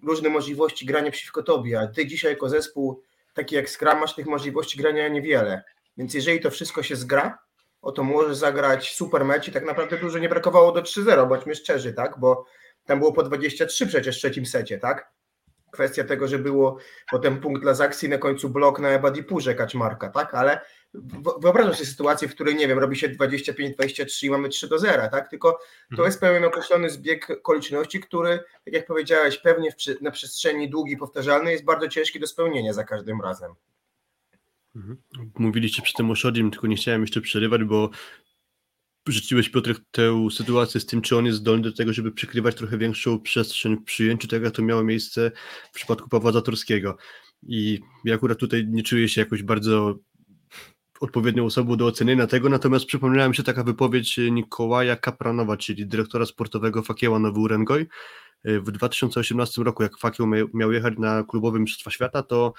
różne 0.03 0.29
możliwości 0.29 0.87
grania 0.87 1.11
przeciwko 1.11 1.43
tobie, 1.43 1.81
a 1.81 1.87
ty 1.87 2.07
dzisiaj 2.07 2.31
jako 2.33 2.49
zespół 2.49 3.03
taki 3.33 3.55
jak 3.55 3.71
Scrum 3.71 3.99
masz 3.99 4.15
tych 4.15 4.27
możliwości 4.27 4.79
grania 4.79 5.09
niewiele. 5.09 5.63
Więc 5.97 6.15
jeżeli 6.15 6.41
to 6.41 6.51
wszystko 6.51 6.83
się 6.83 6.97
zgra, 6.97 7.39
oto 7.83 8.05
może 8.05 8.35
zagrać 8.35 8.95
super 8.95 9.25
mecz 9.25 9.49
i 9.49 9.53
tak 9.53 9.65
naprawdę 9.65 9.99
dużo 9.99 10.19
nie 10.19 10.29
brakowało 10.29 10.73
do 10.73 10.83
3-0, 10.83 11.29
bądźmy 11.29 11.55
szczerzy, 11.55 11.93
tak? 11.93 12.19
Bo 12.19 12.45
tam 12.85 12.99
było 12.99 13.13
po 13.13 13.23
23 13.23 13.87
przecież 13.87 14.17
w 14.17 14.19
trzecim 14.19 14.47
secie, 14.47 14.79
tak? 14.79 15.13
Kwestia 15.73 16.05
tego, 16.05 16.29
że 16.29 16.39
było 16.39 16.79
potem 17.11 17.41
punkt 17.41 17.63
dla 17.63 17.75
Zaksji, 17.75 18.09
na 18.09 18.19
końcu 18.19 18.49
blok 18.49 18.81
na 18.81 18.89
Ebadipurze 18.89 19.55
Kaczmarka, 19.55 20.09
tak? 20.09 20.35
Ale 20.35 20.61
wyobrażam 21.41 21.75
sobie 21.75 21.87
sytuację, 21.87 22.29
w 22.29 22.35
której, 22.35 22.55
nie 22.55 22.69
wiem, 22.69 22.79
robi 22.79 22.97
się 22.97 23.09
25-23 23.09 24.27
i 24.27 24.31
mamy 24.31 24.49
3 24.49 24.69
do 24.69 24.79
0, 24.79 25.09
tak? 25.09 25.29
Tylko 25.29 25.53
to 25.53 25.59
mhm. 25.91 26.07
jest 26.07 26.21
pewien 26.21 26.45
określony 26.45 26.91
zbieg 26.91 27.31
okoliczności, 27.31 28.01
który, 28.01 28.41
tak 28.65 28.75
jak 28.75 28.87
powiedziałeś, 28.87 29.39
pewnie 29.39 29.71
na 30.01 30.11
przestrzeni 30.11 30.71
długiej, 30.71 30.97
powtarzalnej 30.97 31.53
jest 31.53 31.65
bardzo 31.65 31.89
ciężki 31.89 32.21
do 32.21 32.27
spełnienia 32.27 32.73
za 32.73 32.85
każdym 32.85 33.21
razem. 33.21 33.55
Mhm. 34.77 34.97
Mówiliście 35.39 35.83
przy 35.83 35.95
tym 35.95 36.11
o 36.11 36.15
Szodim, 36.15 36.51
tylko 36.51 36.67
nie 36.67 36.77
chciałem 36.77 37.01
jeszcze 37.01 37.21
przerywać, 37.21 37.65
bo 37.65 37.91
rzuciłeś 39.09 39.49
Piotr 39.49 39.75
tę 39.91 40.29
sytuację 40.31 40.81
z 40.81 40.87
tym, 40.87 41.03
czy 41.03 41.17
on 41.17 41.27
jest 41.27 41.39
zdolny 41.39 41.63
do 41.63 41.73
tego, 41.73 41.93
żeby 41.93 42.13
przykrywać 42.13 42.55
trochę 42.55 42.79
większą 42.79 43.21
przestrzeń 43.21 43.77
w 43.77 43.85
przyjęciu, 43.85 44.29
tak 44.29 44.43
jak 44.43 44.55
to 44.55 44.63
miało 44.63 44.85
miejsce 44.85 45.31
w 45.73 45.75
przypadku 45.75 46.09
Pawła 46.09 46.33
Zatorskiego. 46.33 46.97
I 47.43 47.81
ja 48.05 48.15
akurat 48.15 48.39
tutaj 48.39 48.67
nie 48.69 48.83
czuję 48.83 49.09
się 49.09 49.21
jakoś 49.21 49.43
bardzo 49.43 49.99
odpowiednią 51.03 51.45
osobą 51.45 51.77
do 51.77 51.87
ocenienia 51.87 52.27
tego, 52.27 52.49
natomiast 52.49 52.87
przypomniała 52.87 53.29
mi 53.29 53.37
się 53.37 53.43
taka 53.43 53.65
wypowiedź 53.65 54.21
Nikołaja 54.31 54.97
Kapranowa, 54.97 55.57
czyli 55.57 55.87
dyrektora 55.87 56.27
sportowego 56.27 56.83
Fakieła 56.83 57.19
Nowy 57.19 57.41
Urengoj, 57.41 57.87
w 58.45 58.71
2018 58.71 59.63
roku, 59.63 59.83
jak 59.83 59.99
Fakieł 59.99 60.27
miał 60.55 60.73
jechać 60.73 60.95
na 60.99 61.25
klubowe 61.25 61.61
Mistrzostwa 61.61 61.91
Świata, 61.91 62.23
to 62.23 62.53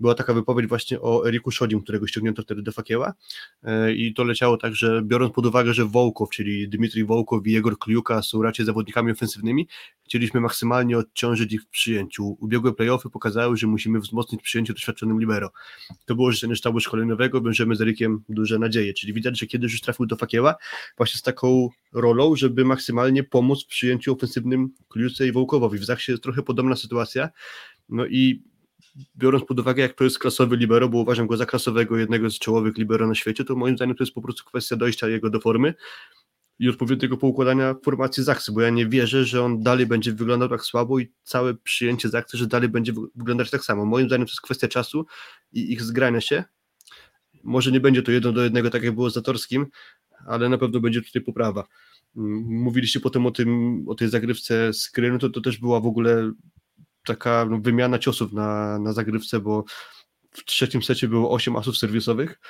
była 0.00 0.14
taka 0.14 0.34
wypowiedź 0.34 0.66
właśnie 0.66 1.00
o 1.00 1.28
Eriku 1.28 1.50
Szodzim, 1.50 1.80
którego 1.80 2.06
ściągnięto 2.06 2.42
wtedy 2.42 2.62
do 2.62 2.72
Fakieła 2.72 3.14
e, 3.62 3.92
i 3.92 4.14
to 4.14 4.24
leciało 4.24 4.56
tak, 4.56 4.74
że 4.74 5.02
biorąc 5.02 5.34
pod 5.34 5.46
uwagę, 5.46 5.74
że 5.74 5.84
Wołkow, 5.84 6.30
czyli 6.30 6.68
Dmitrij 6.68 7.04
Wołkow 7.04 7.46
i 7.46 7.52
Jegor 7.52 7.78
Kliuka 7.78 8.22
są 8.22 8.42
raczej 8.42 8.66
zawodnikami 8.66 9.12
ofensywnymi, 9.12 9.68
chcieliśmy 10.04 10.40
maksymalnie 10.40 10.98
odciążyć 10.98 11.52
ich 11.52 11.62
w 11.62 11.66
przyjęciu. 11.68 12.36
Ubiegłe 12.40 12.72
playoffy 12.72 13.10
pokazały, 13.10 13.56
że 13.56 13.66
musimy 13.66 14.00
wzmocnić 14.00 14.42
przyjęcie 14.42 14.72
doświadczonym 14.72 15.20
libero. 15.20 15.50
To 16.04 16.14
było 16.14 16.32
życzenie 16.32 16.56
sztabu 16.56 16.80
szkoleniowego, 16.80 17.40
wiążemy 17.40 17.76
z 17.76 17.80
Erikiem 17.80 18.24
duże 18.28 18.58
nadzieje, 18.58 18.94
czyli 18.94 19.12
widać, 19.12 19.38
że 19.38 19.46
kiedyś 19.46 19.72
już 19.72 19.80
trafił 19.80 20.06
do 20.06 20.16
Fakieła 20.16 20.54
właśnie 20.96 21.18
z 21.18 21.22
taką 21.22 21.68
rolą, 21.92 22.36
żeby 22.36 22.64
maksymalnie 22.64 23.24
pomóc 23.24 23.64
w 23.64 23.66
przyjęciu 23.66 24.12
ofensywnym 24.12 24.70
Kliuce 24.88 25.23
i 25.26 25.32
Wołkowowi. 25.32 25.78
W 25.78 25.84
Zachsie 25.84 26.12
jest 26.12 26.22
trochę 26.22 26.42
podobna 26.42 26.76
sytuacja, 26.76 27.28
no 27.88 28.06
i 28.06 28.42
biorąc 29.16 29.44
pod 29.44 29.60
uwagę, 29.60 29.82
jak 29.82 29.92
to 29.92 30.04
jest 30.04 30.18
klasowy 30.18 30.56
libero, 30.56 30.88
bo 30.88 30.98
uważam 30.98 31.26
go 31.26 31.36
za 31.36 31.46
klasowego, 31.46 31.96
jednego 31.96 32.30
z 32.30 32.38
czołowych 32.38 32.78
libero 32.78 33.06
na 33.06 33.14
świecie, 33.14 33.44
to 33.44 33.56
moim 33.56 33.76
zdaniem 33.76 33.96
to 33.96 34.04
jest 34.04 34.14
po 34.14 34.22
prostu 34.22 34.44
kwestia 34.44 34.76
dojścia 34.76 35.08
jego 35.08 35.30
do 35.30 35.40
formy 35.40 35.74
i 36.58 36.68
odpowiedniego 36.68 37.16
poukładania 37.16 37.74
formacji 37.84 38.22
Zaksy, 38.22 38.52
bo 38.52 38.60
ja 38.60 38.70
nie 38.70 38.86
wierzę, 38.86 39.24
że 39.24 39.42
on 39.42 39.62
dalej 39.62 39.86
będzie 39.86 40.12
wyglądał 40.12 40.48
tak 40.48 40.62
słabo 40.62 40.98
i 40.98 41.12
całe 41.22 41.54
przyjęcie 41.54 42.08
Zaksy, 42.08 42.36
że 42.36 42.46
dalej 42.46 42.68
będzie 42.68 42.92
wyglądać 43.14 43.50
tak 43.50 43.64
samo. 43.64 43.84
Moim 43.84 44.06
zdaniem 44.06 44.26
to 44.26 44.30
jest 44.30 44.40
kwestia 44.40 44.68
czasu 44.68 45.06
i 45.52 45.72
ich 45.72 45.82
zgrania 45.82 46.20
się. 46.20 46.44
Może 47.44 47.72
nie 47.72 47.80
będzie 47.80 48.02
to 48.02 48.12
jedno 48.12 48.32
do 48.32 48.44
jednego, 48.44 48.70
tak 48.70 48.82
jak 48.82 48.94
było 48.94 49.10
z 49.10 49.14
Zatorskim, 49.14 49.66
ale 50.26 50.48
na 50.48 50.58
pewno 50.58 50.80
będzie 50.80 51.02
tutaj 51.02 51.22
poprawa. 51.22 51.64
Mówiliście 52.14 53.00
potem 53.00 53.26
o 53.26 53.30
tym, 53.30 53.84
o 53.88 53.94
tej 53.94 54.08
zagrywce 54.08 54.72
skry, 54.72 55.12
no 55.12 55.18
to 55.18 55.30
to 55.30 55.40
też 55.40 55.58
była 55.58 55.80
w 55.80 55.86
ogóle 55.86 56.32
taka 57.06 57.44
no, 57.44 57.58
wymiana 57.58 57.98
ciosów 57.98 58.32
na, 58.32 58.78
na 58.78 58.92
zagrywce, 58.92 59.40
bo 59.40 59.64
w 60.30 60.44
trzecim 60.44 60.82
secie 60.82 61.08
było 61.08 61.30
8 61.30 61.56
asów 61.56 61.78
serwisowych 61.78 62.40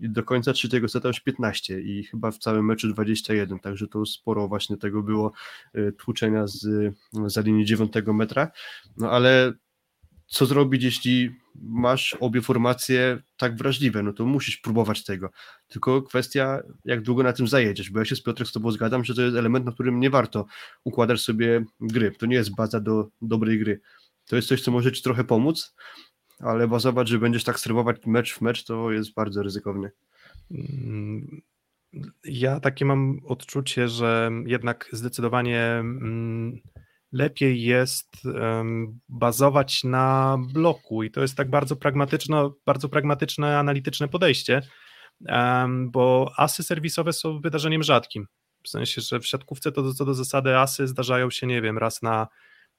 i 0.00 0.10
do 0.10 0.22
końca 0.22 0.52
trzeciego 0.52 0.88
seta 0.88 1.08
już 1.08 1.20
15 1.20 1.80
i 1.80 2.04
chyba 2.04 2.30
w 2.30 2.38
całym 2.38 2.66
meczu 2.66 2.88
21, 2.88 3.58
także 3.58 3.88
to 3.88 4.06
sporo 4.06 4.48
właśnie 4.48 4.76
tego 4.76 5.02
było 5.02 5.32
y, 5.74 5.92
tłuczenia 5.92 6.46
z, 6.46 6.66
za 7.26 7.40
linii 7.40 7.64
9 7.64 7.92
metra, 8.06 8.50
no 8.96 9.10
ale 9.10 9.52
co 10.26 10.46
zrobić, 10.46 10.82
jeśli 10.82 11.30
masz 11.54 12.16
obie 12.20 12.42
formacje 12.42 13.22
tak 13.36 13.56
wrażliwe, 13.56 14.02
no 14.02 14.12
to 14.12 14.26
musisz 14.26 14.56
próbować 14.56 15.04
tego. 15.04 15.30
Tylko 15.68 16.02
kwestia, 16.02 16.62
jak 16.84 17.02
długo 17.02 17.22
na 17.22 17.32
tym 17.32 17.48
zajedziesz, 17.48 17.90
bo 17.90 17.98
ja 17.98 18.04
się 18.04 18.16
z 18.16 18.22
Piotrek 18.22 18.48
z 18.48 18.52
Tobą 18.52 18.70
zgadzam, 18.70 19.04
że 19.04 19.14
to 19.14 19.22
jest 19.22 19.36
element, 19.36 19.66
na 19.66 19.72
którym 19.72 20.00
nie 20.00 20.10
warto 20.10 20.46
układać 20.84 21.20
sobie 21.20 21.64
gry. 21.80 22.10
To 22.10 22.26
nie 22.26 22.36
jest 22.36 22.54
baza 22.54 22.80
do 22.80 23.08
dobrej 23.22 23.58
gry. 23.58 23.80
To 24.26 24.36
jest 24.36 24.48
coś, 24.48 24.62
co 24.62 24.70
może 24.70 24.92
Ci 24.92 25.02
trochę 25.02 25.24
pomóc, 25.24 25.74
ale 26.38 26.68
bazować, 26.68 27.08
że 27.08 27.18
będziesz 27.18 27.44
tak 27.44 27.60
serwować 27.60 27.96
mecz 28.06 28.34
w 28.34 28.40
mecz, 28.40 28.64
to 28.64 28.92
jest 28.92 29.14
bardzo 29.14 29.42
ryzykowne. 29.42 29.90
Mm, 30.50 31.40
ja 32.24 32.60
takie 32.60 32.84
mam 32.84 33.20
odczucie, 33.24 33.88
że 33.88 34.30
jednak 34.46 34.88
zdecydowanie 34.92 35.60
mm, 35.60 36.60
lepiej 37.14 37.62
jest 37.62 38.22
bazować 39.08 39.84
na 39.84 40.38
bloku 40.52 41.02
i 41.02 41.10
to 41.10 41.22
jest 41.22 41.36
tak 41.36 41.50
bardzo 41.50 41.76
pragmatyczne, 41.76 42.50
bardzo 42.66 42.88
pragmatyczne, 42.88 43.58
analityczne 43.58 44.08
podejście, 44.08 44.62
bo 45.86 46.32
asy 46.36 46.62
serwisowe 46.62 47.12
są 47.12 47.40
wydarzeniem 47.40 47.82
rzadkim. 47.82 48.26
W 48.62 48.68
sensie, 48.68 49.00
że 49.00 49.20
w 49.20 49.26
siatkówce 49.26 49.72
to 49.72 49.94
co 49.94 50.04
do 50.04 50.14
zasady 50.14 50.58
asy 50.58 50.86
zdarzają 50.86 51.30
się, 51.30 51.46
nie 51.46 51.62
wiem, 51.62 51.78
raz 51.78 52.02
na 52.02 52.28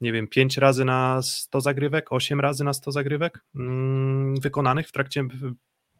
nie 0.01 0.11
wiem, 0.11 0.27
5 0.27 0.57
razy 0.57 0.85
na 0.85 1.21
100 1.21 1.61
zagrywek, 1.61 2.11
8 2.11 2.39
razy 2.39 2.63
na 2.63 2.73
100 2.73 2.91
zagrywek 2.91 3.45
mm, 3.55 4.35
wykonanych 4.35 4.87
w 4.87 4.91
trakcie 4.91 5.27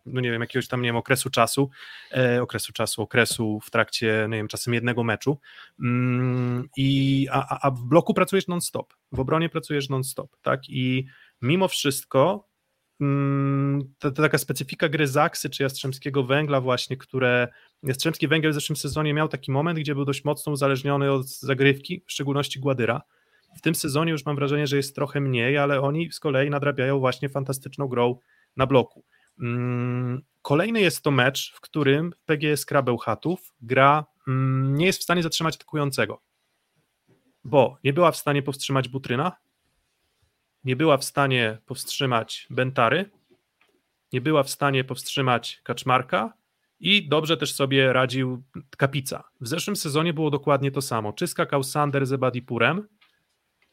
no 0.05 0.21
nie 0.21 0.31
wiem, 0.31 0.41
jakiegoś 0.41 0.67
tam, 0.67 0.81
nie 0.81 0.87
wiem, 0.87 0.95
okresu 0.95 1.29
czasu, 1.29 1.69
e, 2.11 2.41
okresu 2.41 2.73
czasu, 2.73 3.01
okresu 3.01 3.59
w 3.63 3.71
trakcie, 3.71 4.27
nie 4.29 4.37
wiem, 4.37 4.47
czasem 4.47 4.73
jednego 4.73 5.03
meczu. 5.03 5.39
Mm, 5.79 6.69
i, 6.77 7.27
a, 7.31 7.59
a 7.61 7.71
w 7.71 7.83
bloku 7.83 8.13
pracujesz 8.13 8.47
non-stop, 8.47 8.93
w 9.11 9.19
obronie 9.19 9.49
pracujesz 9.49 9.89
non-stop, 9.89 10.37
tak, 10.41 10.69
i 10.69 11.05
mimo 11.41 11.67
wszystko 11.67 12.49
mm, 13.01 13.93
to, 13.99 14.11
taka 14.11 14.37
specyfika 14.37 14.89
gry 14.89 15.07
Zaksy 15.07 15.49
czy 15.49 15.63
Jastrzębskiego 15.63 16.23
Węgla 16.23 16.61
właśnie, 16.61 16.97
które 16.97 17.47
Jastrzębski 17.83 18.27
Węgiel 18.27 18.51
w 18.51 18.55
zeszłym 18.55 18.75
sezonie 18.75 19.13
miał 19.13 19.27
taki 19.27 19.51
moment, 19.51 19.79
gdzie 19.79 19.95
był 19.95 20.05
dość 20.05 20.23
mocno 20.23 20.51
uzależniony 20.51 21.11
od 21.11 21.29
zagrywki, 21.29 22.03
w 22.07 22.11
szczególności 22.11 22.59
Gładyra, 22.59 23.01
w 23.57 23.61
tym 23.61 23.75
sezonie 23.75 24.11
już 24.11 24.25
mam 24.25 24.35
wrażenie, 24.35 24.67
że 24.67 24.77
jest 24.77 24.95
trochę 24.95 25.21
mniej, 25.21 25.57
ale 25.57 25.81
oni 25.81 26.11
z 26.11 26.19
kolei 26.19 26.49
nadrabiają 26.49 26.99
właśnie 26.99 27.29
fantastyczną 27.29 27.87
grą 27.87 28.19
na 28.57 28.67
bloku. 28.67 29.03
Mm, 29.39 30.21
kolejny 30.41 30.81
jest 30.81 31.01
to 31.01 31.11
mecz, 31.11 31.53
w 31.53 31.61
którym 31.61 32.13
PGS 32.25 32.65
Krabełchatów 32.65 33.53
gra 33.61 34.05
mm, 34.27 34.75
nie 34.75 34.85
jest 34.85 34.99
w 34.99 35.03
stanie 35.03 35.23
zatrzymać 35.23 35.55
atakującego, 35.55 36.21
bo 37.43 37.77
nie 37.83 37.93
była 37.93 38.11
w 38.11 38.17
stanie 38.17 38.43
powstrzymać 38.43 38.89
Butryna, 38.89 39.31
nie 40.63 40.75
była 40.75 40.97
w 40.97 41.03
stanie 41.03 41.57
powstrzymać 41.65 42.47
Bentary, 42.49 43.11
nie 44.13 44.21
była 44.21 44.43
w 44.43 44.49
stanie 44.49 44.83
powstrzymać 44.83 45.61
Kaczmarka 45.63 46.33
i 46.79 47.07
dobrze 47.07 47.37
też 47.37 47.53
sobie 47.53 47.93
radził 47.93 48.43
Kapica. 48.77 49.23
W 49.41 49.47
zeszłym 49.47 49.75
sezonie 49.75 50.13
było 50.13 50.29
dokładnie 50.31 50.71
to 50.71 50.81
samo. 50.81 51.13
Czy 51.13 51.27
skakał 51.27 51.63
Sander 51.63 52.05
z 52.05 52.13
Ebadipurem, 52.13 52.87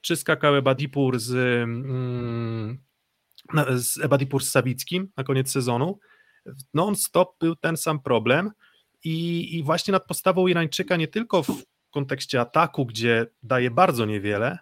czy 0.00 0.16
skakał 0.16 0.56
Ebadipur 0.56 1.18
z, 1.18 1.34
mm, 1.62 2.78
z 3.76 3.98
Ebadipur 3.98 4.44
Sawickim 4.44 5.08
na 5.16 5.24
koniec 5.24 5.50
sezonu. 5.50 5.98
Non-stop 6.74 7.38
był 7.40 7.56
ten 7.56 7.76
sam 7.76 8.00
problem 8.00 8.50
i, 9.04 9.48
i 9.56 9.62
właśnie 9.62 9.92
nad 9.92 10.06
postawą 10.06 10.46
Irańczyka 10.46 10.96
nie 10.96 11.08
tylko 11.08 11.42
w 11.42 11.62
kontekście 11.90 12.40
ataku, 12.40 12.86
gdzie 12.86 13.26
daje 13.42 13.70
bardzo 13.70 14.06
niewiele, 14.06 14.58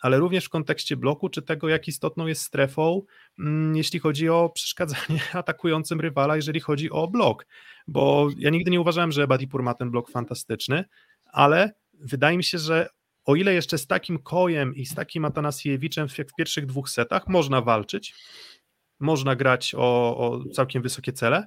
ale 0.00 0.18
również 0.18 0.44
w 0.44 0.48
kontekście 0.48 0.96
bloku, 0.96 1.28
czy 1.28 1.42
tego, 1.42 1.68
jak 1.68 1.88
istotną 1.88 2.26
jest 2.26 2.42
strefą, 2.42 3.02
mm, 3.38 3.76
jeśli 3.76 3.98
chodzi 3.98 4.28
o 4.28 4.50
przeszkadzanie 4.54 5.20
atakującym 5.32 6.00
rywala, 6.00 6.36
jeżeli 6.36 6.60
chodzi 6.60 6.90
o 6.90 7.08
blok. 7.08 7.46
Bo 7.86 8.28
ja 8.38 8.50
nigdy 8.50 8.70
nie 8.70 8.80
uważałem, 8.80 9.12
że 9.12 9.26
Badipur 9.26 9.62
ma 9.62 9.74
ten 9.74 9.90
blok 9.90 10.10
fantastyczny, 10.10 10.84
ale 11.32 11.72
wydaje 11.92 12.36
mi 12.36 12.44
się, 12.44 12.58
że 12.58 12.88
o 13.24 13.36
ile 13.36 13.54
jeszcze 13.54 13.78
z 13.78 13.86
takim 13.86 14.18
Kojem 14.18 14.74
i 14.74 14.86
z 14.86 14.94
takim 14.94 15.24
Atanasiewiczem 15.24 16.08
jak 16.18 16.30
w 16.30 16.34
pierwszych 16.34 16.66
dwóch 16.66 16.90
setach 16.90 17.28
można 17.28 17.60
walczyć, 17.60 18.14
można 19.00 19.36
grać 19.36 19.74
o, 19.74 20.16
o 20.16 20.44
całkiem 20.52 20.82
wysokie 20.82 21.12
cele, 21.12 21.46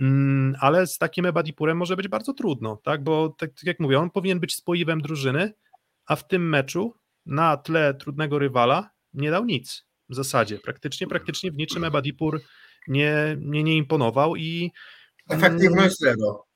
mm, 0.00 0.56
ale 0.60 0.86
z 0.86 0.98
takim 0.98 1.26
Ebadipurem 1.26 1.76
może 1.76 1.96
być 1.96 2.08
bardzo 2.08 2.32
trudno, 2.32 2.76
tak? 2.76 3.04
bo 3.04 3.28
tak, 3.28 3.50
tak, 3.50 3.64
jak 3.64 3.80
mówię, 3.80 3.98
on 3.98 4.10
powinien 4.10 4.40
być 4.40 4.54
spoiwem 4.54 5.00
drużyny, 5.00 5.52
a 6.06 6.16
w 6.16 6.28
tym 6.28 6.48
meczu 6.48 6.94
na 7.26 7.56
tle 7.56 7.94
trudnego 7.94 8.38
rywala 8.38 8.90
nie 9.14 9.30
dał 9.30 9.44
nic 9.44 9.86
w 10.08 10.14
zasadzie, 10.14 10.58
praktycznie, 10.58 11.06
praktycznie 11.06 11.50
w 11.50 11.56
niczym 11.56 11.84
Ebadipur 11.84 12.40
nie, 12.88 13.36
nie, 13.40 13.62
nie 13.62 13.76
imponował 13.76 14.36
i 14.36 14.70
Efektywność 15.28 15.96
zero. 15.98 16.49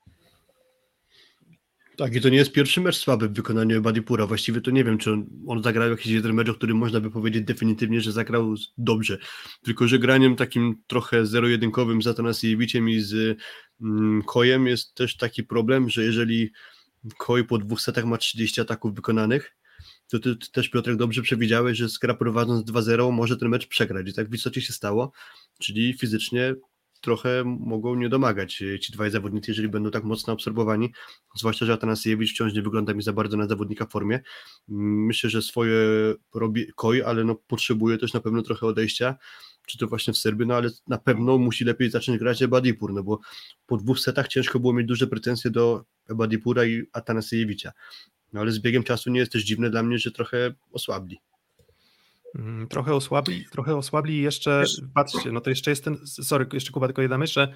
Tak, 1.96 2.14
i 2.14 2.20
to 2.20 2.28
nie 2.28 2.36
jest 2.36 2.52
pierwszy 2.52 2.80
mecz 2.80 2.96
słaby 2.96 3.28
w 3.28 3.32
wykonaniu 3.32 3.82
Badipura. 3.82 4.26
Właściwie 4.26 4.60
to 4.60 4.70
nie 4.70 4.84
wiem, 4.84 4.98
czy 4.98 5.12
on, 5.12 5.26
on 5.46 5.62
zagrał 5.62 5.90
jakiś 5.90 6.06
jeden 6.06 6.32
mecz, 6.34 6.48
o 6.48 6.54
którym 6.54 6.76
można 6.76 7.00
by 7.00 7.10
powiedzieć 7.10 7.44
definitywnie, 7.44 8.00
że 8.00 8.12
zagrał 8.12 8.54
dobrze. 8.78 9.18
Tylko, 9.62 9.88
że 9.88 9.98
graniem 9.98 10.36
takim 10.36 10.82
trochę 10.86 11.26
zero-jedynkowym 11.26 12.02
z 12.02 12.06
Atanasiewiciem 12.06 12.88
i 12.88 13.00
z 13.00 13.38
mm, 13.82 14.22
Kojem 14.22 14.66
jest 14.66 14.94
też 14.94 15.16
taki 15.16 15.44
problem, 15.44 15.90
że 15.90 16.04
jeżeli 16.04 16.52
Koj 17.18 17.44
po 17.44 17.58
dwóch 17.58 17.80
setach 17.80 18.04
ma 18.04 18.18
30 18.18 18.60
ataków 18.60 18.94
wykonanych, 18.94 19.56
to 20.08 20.18
ty, 20.18 20.36
ty 20.36 20.50
też 20.52 20.68
Piotrek 20.68 20.96
dobrze 20.96 21.22
przewidziałeś, 21.22 21.78
że 21.78 21.88
Skra 21.88 22.14
prowadząc 22.14 22.70
2-0 22.70 23.12
może 23.12 23.36
ten 23.36 23.48
mecz 23.48 23.66
przegrać. 23.66 24.08
I 24.08 24.14
tak 24.14 24.30
w 24.30 24.34
istocie 24.34 24.62
się 24.62 24.72
stało, 24.72 25.12
czyli 25.60 25.94
fizycznie 25.98 26.54
trochę 27.04 27.42
mogą 27.44 27.94
nie 27.94 28.08
domagać 28.08 28.62
e, 28.62 28.78
ci 28.78 28.92
dwaj 28.92 29.11
zawodnicy, 29.11 29.50
jeżeli 29.50 29.68
będą 29.68 29.90
tak 29.90 30.04
mocno 30.04 30.32
absorbowani, 30.32 30.92
zwłaszcza, 31.37 31.66
że 31.66 31.73
Atanasiewicz 31.73 32.30
wciąż 32.30 32.54
nie 32.54 32.62
wygląda 32.62 32.94
mi 32.94 33.02
za 33.02 33.12
bardzo 33.12 33.37
na 33.37 33.46
zawodnika 33.46 33.87
w 33.87 33.90
formie. 33.90 34.20
Mm, 34.68 35.04
myślę, 35.06 35.30
że 35.30 35.42
swoje 35.42 35.76
robi 36.34 36.66
koi, 36.76 37.02
ale 37.02 37.25
no 37.25 37.34
potrzebuje 37.34 37.99
też 37.99 38.14
na 38.14 38.20
pewno 38.20 38.42
trochę 38.42 38.66
odejścia, 38.66 39.16
czy 39.66 39.78
to 39.78 39.87
właśnie 39.87 40.12
w 40.12 40.18
Serbii, 40.18 40.46
no 40.46 40.54
ale 40.54 40.70
na 40.87 40.99
pewno 40.99 41.38
musi 41.38 41.64
lepiej 41.64 41.90
zacząć 41.90 42.18
grać 42.18 42.42
Ebadipur, 42.42 42.92
no 42.92 43.02
bo 43.02 43.20
po 43.66 43.76
dwóch 43.76 44.00
setach 44.00 44.28
ciężko 44.28 44.61
było 44.61 44.73
mieć 44.73 44.87
duże 44.87 45.06
pretensje 45.06 45.50
do 45.50 45.84
Ebadipura 46.11 46.64
i 46.64 46.82
Atanasiewicza. 46.92 47.73
No 48.32 48.40
ale 48.40 48.52
z 48.52 48.58
biegiem 48.58 48.82
czasu 48.82 49.11
nie 49.11 49.20
jest 49.20 49.32
też 49.32 49.44
dziwne 49.44 49.70
dla 49.70 49.82
mnie, 49.82 49.99
że 49.99 50.11
trochę 50.11 50.54
osłabli. 50.73 51.18
Mm, 52.38 52.69
trochę 52.69 52.95
osłabli, 52.95 53.45
trochę 53.53 53.76
osłabli 53.76 54.23
jeszcze, 54.23 54.61
Wiesz, 54.61 54.81
patrzcie, 54.95 55.33
no 55.33 55.41
to 55.41 55.50
jeszcze 55.50 55.71
jest 55.71 55.85
ten, 55.85 55.97
sorry, 56.07 56.47
jeszcze 56.53 56.73
Kuba, 56.73 56.87
tylko 56.87 57.03
jedna 57.03 57.19
myśl, 57.19 57.33
że 57.33 57.55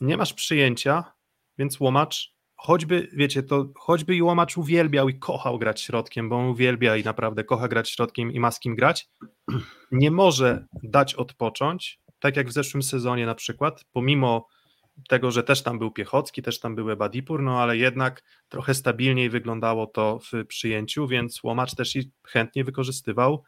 nie 0.00 0.16
masz 0.16 0.32
przyjęcia, 0.32 1.04
więc 1.58 1.80
łomacz, 1.80 2.34
choćby, 2.56 3.08
wiecie, 3.12 3.42
to 3.42 3.68
choćby 3.76 4.16
i 4.16 4.22
łomacz 4.22 4.56
uwielbiał 4.56 5.08
i 5.08 5.18
kochał 5.18 5.58
grać 5.58 5.80
środkiem, 5.80 6.28
bo 6.28 6.36
on 6.36 6.46
uwielbia 6.46 6.96
i 6.96 7.04
naprawdę 7.04 7.44
kocha 7.44 7.68
grać 7.68 7.90
środkiem 7.90 8.32
i 8.32 8.40
ma 8.40 8.50
z 8.50 8.60
kim 8.60 8.74
grać, 8.74 9.08
nie 9.92 10.10
może 10.10 10.66
dać 10.82 11.14
odpocząć, 11.14 12.00
tak 12.18 12.36
jak 12.36 12.48
w 12.48 12.52
zeszłym 12.52 12.82
sezonie 12.82 13.26
na 13.26 13.34
przykład, 13.34 13.84
pomimo 13.92 14.48
tego, 15.08 15.30
że 15.30 15.42
też 15.42 15.62
tam 15.62 15.78
był 15.78 15.90
Piechocki, 15.90 16.42
też 16.42 16.60
tam 16.60 16.74
był 16.74 16.90
Ebadipur, 16.90 17.42
no 17.42 17.62
ale 17.62 17.76
jednak 17.76 18.22
trochę 18.48 18.74
stabilniej 18.74 19.30
wyglądało 19.30 19.86
to 19.86 20.18
w 20.18 20.46
przyjęciu, 20.46 21.06
więc 21.06 21.42
Łomacz 21.42 21.74
też 21.74 21.96
i 21.96 22.12
chętnie 22.26 22.64
wykorzystywał 22.64 23.44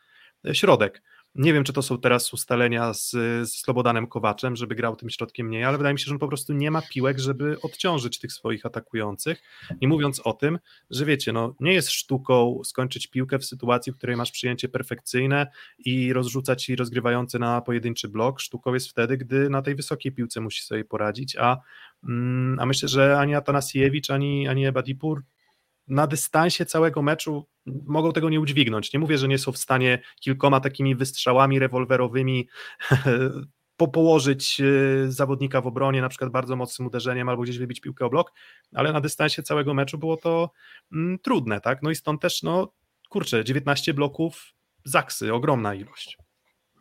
środek. 0.53 1.03
Nie 1.37 1.53
wiem, 1.53 1.65
czy 1.65 1.73
to 1.73 1.83
są 1.83 1.99
teraz 1.99 2.33
ustalenia 2.33 2.95
z, 2.95 3.11
z 3.11 3.53
Slobodanem 3.53 4.07
Kowaczem, 4.07 4.57
żeby 4.57 4.75
grał 4.75 4.97
tym 4.97 5.11
środkiem 5.11 5.47
mniej, 5.47 5.65
ale 5.65 5.79
wydaje 5.79 5.95
mi 5.95 5.99
się, 5.99 6.05
że 6.05 6.13
on 6.13 6.19
po 6.19 6.29
prostu 6.29 6.53
nie 6.53 6.71
ma 6.71 6.83
piłek, 6.83 7.19
żeby 7.19 7.61
odciążyć 7.61 8.19
tych 8.19 8.33
swoich 8.33 8.67
atakujących. 8.67 9.43
Nie 9.81 9.89
mówiąc 9.89 10.21
o 10.21 10.33
tym, 10.33 10.59
że 10.91 11.05
wiecie, 11.05 11.33
no, 11.33 11.55
nie 11.61 11.73
jest 11.75 11.91
sztuką 11.91 12.61
skończyć 12.65 13.07
piłkę 13.07 13.39
w 13.39 13.45
sytuacji, 13.45 13.93
w 13.93 13.97
której 13.97 14.17
masz 14.17 14.31
przyjęcie 14.31 14.69
perfekcyjne 14.69 15.47
i 15.79 16.13
rozrzucać 16.13 16.69
i 16.69 16.77
rozgrywający 16.77 17.39
na 17.39 17.61
pojedynczy 17.61 18.09
blok. 18.09 18.41
Sztuką 18.41 18.75
jest 18.75 18.89
wtedy, 18.89 19.17
gdy 19.17 19.51
na 19.51 19.63
tej 19.63 19.75
wysokiej 19.75 20.13
piłce 20.13 20.41
musi 20.41 20.63
sobie 20.63 20.85
poradzić, 20.85 21.37
a, 21.37 21.57
mm, 22.09 22.61
a 22.61 22.67
myślę, 22.67 22.89
że 22.89 23.19
ani 23.19 23.35
Atanasiewicz, 23.35 24.11
ani, 24.11 24.49
ani 24.49 24.67
Ebadipur 24.67 25.23
na 25.89 26.07
dystansie 26.07 26.67
całego 26.67 27.03
meczu 27.03 27.47
mogą 27.67 28.13
tego 28.13 28.31
nie 28.31 28.41
udźwignąć. 28.41 28.93
Nie 28.93 28.99
mówię, 28.99 29.19
że 29.19 29.29
nie 29.29 29.39
są 29.39 29.53
w 29.53 29.59
stanie 29.59 30.03
kilkoma 30.21 30.61
takimi 30.61 30.95
wystrzałami 30.95 31.59
rewolwerowymi 31.59 32.49
po 33.77 33.89
położyć 33.89 34.61
e, 34.61 34.65
zawodnika 35.13 35.61
w 35.61 35.67
obronie, 35.67 36.01
na 36.01 36.09
przykład 36.09 36.31
bardzo 36.31 36.57
mocnym 36.57 36.89
uderzeniem 36.89 37.29
albo 37.29 37.43
gdzieś 37.43 37.59
wybić 37.59 37.81
piłkę 37.81 38.07
o 38.07 38.11
blok, 38.11 38.33
ale 38.75 38.93
na 38.93 39.01
dystansie 39.01 39.43
całego 39.43 39.75
meczu 39.75 39.99
było 39.99 40.17
to 40.17 40.51
mm, 40.93 41.19
trudne, 41.19 41.61
tak? 41.61 41.83
No 41.83 41.91
i 41.91 41.95
stąd 41.95 42.23
też, 42.23 42.43
no 42.43 42.73
kurczę, 43.09 43.45
19 43.45 43.95
bloków 43.95 44.55
Zaksy, 44.85 45.35
ogromna 45.35 45.75
ilość. 45.75 46.19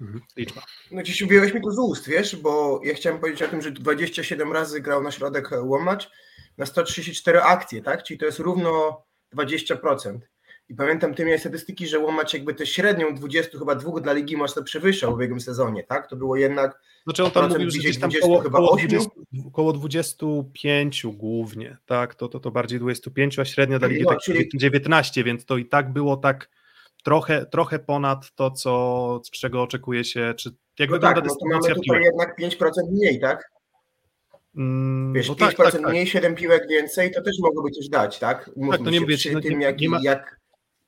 Mhm. 0.02 0.22
Liczba. 0.38 0.62
No 0.92 1.04
dziś 1.04 1.22
ubiłeś 1.22 1.54
mi 1.54 1.62
to 1.62 1.72
z 1.72 1.80
ust, 1.80 2.10
wiesz, 2.10 2.36
bo 2.36 2.82
ja 2.84 2.94
chciałem 2.94 3.20
powiedzieć 3.20 3.42
o 3.42 3.48
tym, 3.48 3.62
że 3.62 3.72
27 3.72 4.54
razy 4.54 4.82
grał 4.82 5.04
na 5.04 5.12
środek 5.12 5.50
łomacz, 5.64 6.10
na 6.58 6.66
134 6.66 7.42
akcje, 7.42 7.82
tak? 7.82 8.04
Czyli 8.04 8.20
to 8.20 8.26
jest 8.26 8.40
równo 8.40 9.04
20%. 9.36 10.18
I 10.70 10.76
pamiętam 10.76 11.14
ty 11.14 11.26
miałeś 11.26 11.42
statystyki, 11.42 11.88
że 11.88 12.00
łamać 12.00 12.34
jakby 12.34 12.54
tę 12.54 12.66
średnią 12.66 13.16
20 13.16 13.60
chyba 13.60 13.76
dwóch 13.76 14.02
dla 14.02 14.14
ligi 14.14 14.38
mocno 14.38 14.64
przewyższał 14.64 15.12
w 15.12 15.16
ubiegłym 15.16 15.40
sezonie, 15.40 15.84
tak? 15.84 16.10
To 16.10 16.16
było 16.16 16.36
jednak. 16.36 16.80
Znaczy 17.04 17.24
on 17.24 17.32
tam 17.32 17.50
mówił, 17.50 17.72
że 17.72 17.78
gdzieś 17.78 18.00
tam 18.00 18.12
koło, 18.22 18.42
koło, 18.42 18.78
20, 18.78 19.10
koło 19.54 19.74
25 19.74 21.06
głównie, 21.14 21.78
tak? 21.86 22.16
To, 22.16 22.28
to, 22.28 22.40
to 22.40 22.52
bardziej 22.52 22.80
25, 22.80 23.40
a 23.40 23.46
średnia 23.46 23.80
dla 23.80 23.88
ligi 23.88 24.04
no, 24.04 24.10
tak 24.10 24.20
czyli... 24.20 24.50
19, 24.54 25.24
więc 25.24 25.46
to 25.46 25.58
i 25.58 25.66
tak 25.66 25.94
było 25.94 26.18
tak 26.18 26.50
trochę, 27.06 27.46
trochę 27.46 27.80
ponad 27.80 28.32
to, 28.36 28.52
co, 28.52 29.22
czego 29.32 29.64
oczekuje 29.64 30.04
się, 30.04 30.34
czy 30.38 30.50
jak 30.80 30.90
no 30.90 30.96
wygląda 30.96 31.22
tak, 31.22 31.30
no 31.30 31.36
to 31.36 31.46
mamy 31.46 31.62
tutaj 31.62 31.76
piłek. 31.82 32.04
jednak 32.04 32.40
5% 32.40 32.92
mniej, 32.92 33.20
tak? 33.20 33.52
Mm, 34.58 35.14
Wiesz, 35.14 35.30
no 35.30 35.36
5% 35.36 35.38
tak, 35.38 35.72
tak, 35.72 35.82
mniej, 35.82 36.06
tak. 36.06 36.14
7 36.14 36.36
piłek 36.36 36.68
więcej, 36.70 37.12
to 37.12 37.22
też 37.22 37.36
mogłoby 37.40 37.72
coś 37.72 37.90
dać, 37.90 38.20
tak? 38.20 38.52
Mówmy 38.56 38.78
tak, 38.78 38.86
to 38.86 38.92
nie 38.92 39.02
mówię, 39.02 39.18
no, 39.34 39.42
tym, 39.42 39.62
jak, 39.62 39.80
nie 39.80 39.90
ma... 39.90 40.00
jak 40.04 40.40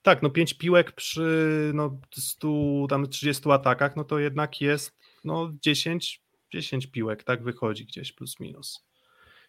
tak, 0.01 0.21
no 0.21 0.29
5 0.29 0.53
piłek 0.53 0.91
przy 0.91 1.71
no, 1.73 1.99
100, 2.15 2.47
tam 2.89 3.09
30 3.09 3.51
atakach, 3.51 3.95
no 3.95 4.03
to 4.03 4.19
jednak 4.19 4.61
jest 4.61 4.91
no 5.23 5.51
10, 5.61 6.21
10 6.53 6.87
piłek, 6.87 7.23
tak 7.23 7.43
wychodzi 7.43 7.85
gdzieś 7.85 8.13
plus 8.13 8.39
minus. 8.39 8.85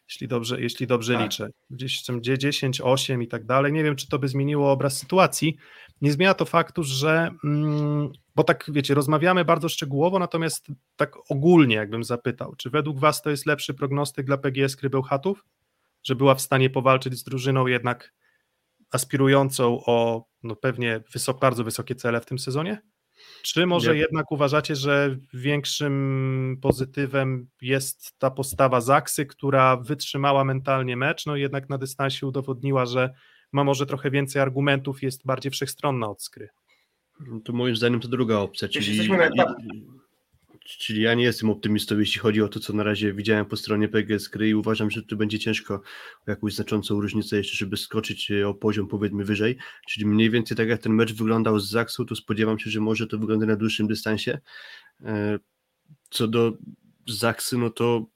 Jeśli 0.09 0.29
dobrze, 0.29 0.61
jeśli 0.61 0.87
dobrze 0.87 1.15
tak. 1.15 1.23
liczę. 1.23 1.51
Gdzieś 1.71 2.03
tam 2.05 2.23
10, 2.23 2.81
8 2.81 3.23
i 3.23 3.29
tak 3.29 3.47
dalej. 3.47 3.73
Nie 3.73 3.85
wiem, 3.85 3.97
czy 3.97 4.09
to 4.09 4.19
by 4.19 4.29
zmieniło 4.29 4.73
obraz 4.73 4.99
sytuacji. 4.99 5.57
Nie 6.01 6.13
zmienia 6.13 6.35
to 6.35 6.45
faktu, 6.45 6.83
że 6.83 7.31
mm, 7.45 8.13
bo 8.35 8.45
tak 8.45 8.65
wiecie, 8.69 8.95
rozmawiamy 8.95 9.45
bardzo 9.45 9.69
szczegółowo, 9.69 10.19
natomiast 10.19 10.67
tak 10.97 11.17
ogólnie 11.31 11.77
jakbym 11.77 12.05
zapytał, 12.05 12.55
czy 12.57 12.71
według 12.71 12.99
Was 12.99 13.23
to 13.23 13.31
jest 13.31 13.47
lepszy 13.47 13.75
prognostyk 13.75 14.27
dla 14.27 14.39
PGS 14.39 14.77
Krybełchatów? 14.77 15.45
Że 16.05 16.15
była 16.15 16.35
w 16.35 16.41
stanie 16.41 16.71
powalczyć 16.71 17.15
z 17.15 17.25
drużyną 17.25 17.67
jednak 17.67 18.15
aspirującą 18.91 19.85
o 19.87 20.25
no 20.43 20.57
pewnie 20.57 21.01
wysok, 21.13 21.41
bardzo 21.41 21.65
wysokie 21.65 21.95
cele 21.95 22.21
w 22.21 22.27
tym 22.27 22.39
sezonie? 22.39 22.83
Czy 23.43 23.67
może 23.67 23.95
Nie. 23.95 24.01
jednak 24.01 24.33
uważacie, 24.33 24.77
że 24.77 25.17
większym 25.35 26.59
pozytywem 26.63 27.49
jest 27.63 28.19
ta 28.19 28.31
postawa 28.31 28.81
Zaksy, 28.81 29.27
która 29.27 29.77
wytrzymała 29.77 30.45
mentalnie 30.45 30.97
mecz, 30.97 31.27
no 31.27 31.37
jednak 31.37 31.69
na 31.69 31.79
dystansie 31.79 32.27
udowodniła, 32.27 32.87
że 32.87 33.11
ma 33.53 33.65
może 33.65 33.87
trochę 33.87 34.11
więcej 34.11 34.43
argumentów, 34.43 35.03
jest 35.03 35.27
bardziej 35.27 35.53
wszechstronna 35.53 36.09
od 36.09 36.23
skry? 36.23 36.49
No 37.21 37.41
to 37.41 37.53
moim 37.53 37.77
zdaniem 37.77 38.01
to 38.01 38.09
druga 38.09 38.37
opcja, 38.37 38.69
czyli 38.69 39.09
Czyli 40.77 41.03
ja 41.03 41.15
nie 41.15 41.25
jestem 41.25 41.51
optymistą, 41.51 41.99
jeśli 41.99 42.21
chodzi 42.21 42.43
o 42.43 42.49
to, 42.49 42.61
co 42.61 42.73
na 42.73 42.83
razie 42.83 43.13
widziałem 43.13 43.47
po 43.47 43.57
stronie 43.57 43.89
PGS 43.89 44.29
gry 44.29 44.49
i 44.49 44.55
uważam, 44.55 44.91
że 44.91 45.03
tu 45.03 45.17
będzie 45.17 45.39
ciężko 45.39 45.83
jakąś 46.27 46.55
znaczącą 46.55 47.01
różnicę 47.01 47.37
jeszcze, 47.37 47.57
żeby 47.57 47.77
skoczyć 47.77 48.31
e, 48.31 48.49
o 48.49 48.55
poziom 48.55 48.89
powiedzmy 48.89 49.25
wyżej. 49.25 49.57
Czyli 49.89 50.07
mniej 50.07 50.31
więcej 50.31 50.57
tak 50.57 50.69
jak 50.69 50.83
ten 50.83 50.93
mecz 50.93 51.13
wyglądał 51.13 51.59
z 51.59 51.71
Zaksu, 51.71 52.05
to 52.05 52.17
spodziewam 52.17 52.59
się, 52.59 52.71
że 52.71 52.81
może 52.81 53.07
to 53.07 53.19
wygląda 53.19 53.47
na 53.47 53.57
dłuższym 53.57 53.87
dystansie. 53.87 54.39
E, 55.05 55.39
co 56.11 56.29
do 56.29 56.53
Zaksy, 57.07 57.59
no 57.59 57.71
to 57.71 58.07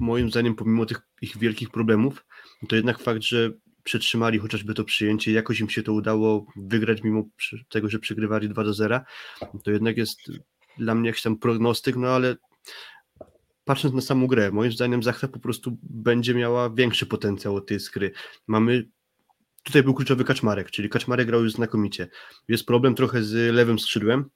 moim 0.00 0.30
zdaniem 0.30 0.54
pomimo 0.54 0.86
tych 0.86 1.00
ich 1.22 1.38
wielkich 1.38 1.70
problemów, 1.70 2.26
to 2.68 2.76
jednak 2.76 2.98
fakt, 2.98 3.22
że 3.22 3.50
przetrzymali 3.84 4.38
chociażby 4.38 4.74
to 4.74 4.84
przyjęcie, 4.84 5.32
jakoś 5.32 5.60
im 5.60 5.68
się 5.68 5.82
to 5.82 5.92
udało 5.92 6.46
wygrać 6.56 7.02
mimo 7.02 7.24
tego, 7.68 7.88
że 7.88 7.98
przegrywali 7.98 8.48
2 8.48 8.64
do 8.64 8.74
0, 8.74 9.00
to 9.64 9.70
jednak 9.70 9.96
jest 9.96 10.30
dla 10.78 10.94
mnie 10.94 11.08
jakiś 11.08 11.22
tam 11.22 11.38
prognostyk, 11.38 11.96
no 11.96 12.08
ale 12.08 12.36
patrząc 13.64 13.94
na 13.94 14.00
samą 14.00 14.26
grę, 14.26 14.50
moim 14.52 14.72
zdaniem 14.72 15.02
Zachta 15.02 15.28
po 15.28 15.38
prostu 15.38 15.78
będzie 15.82 16.34
miała 16.34 16.70
większy 16.70 17.06
potencjał 17.06 17.56
od 17.56 17.66
tej 17.66 17.80
skry. 17.80 18.12
Mamy 18.46 18.88
tutaj 19.62 19.82
był 19.82 19.94
kluczowy 19.94 20.24
Kaczmarek, 20.24 20.70
czyli 20.70 20.88
Kaczmarek 20.88 21.26
grał 21.26 21.42
już 21.42 21.52
znakomicie. 21.52 22.08
Jest 22.48 22.66
problem 22.66 22.94
trochę 22.94 23.22
z 23.22 23.54
lewym 23.54 23.78
skrzydłem, 23.78 24.30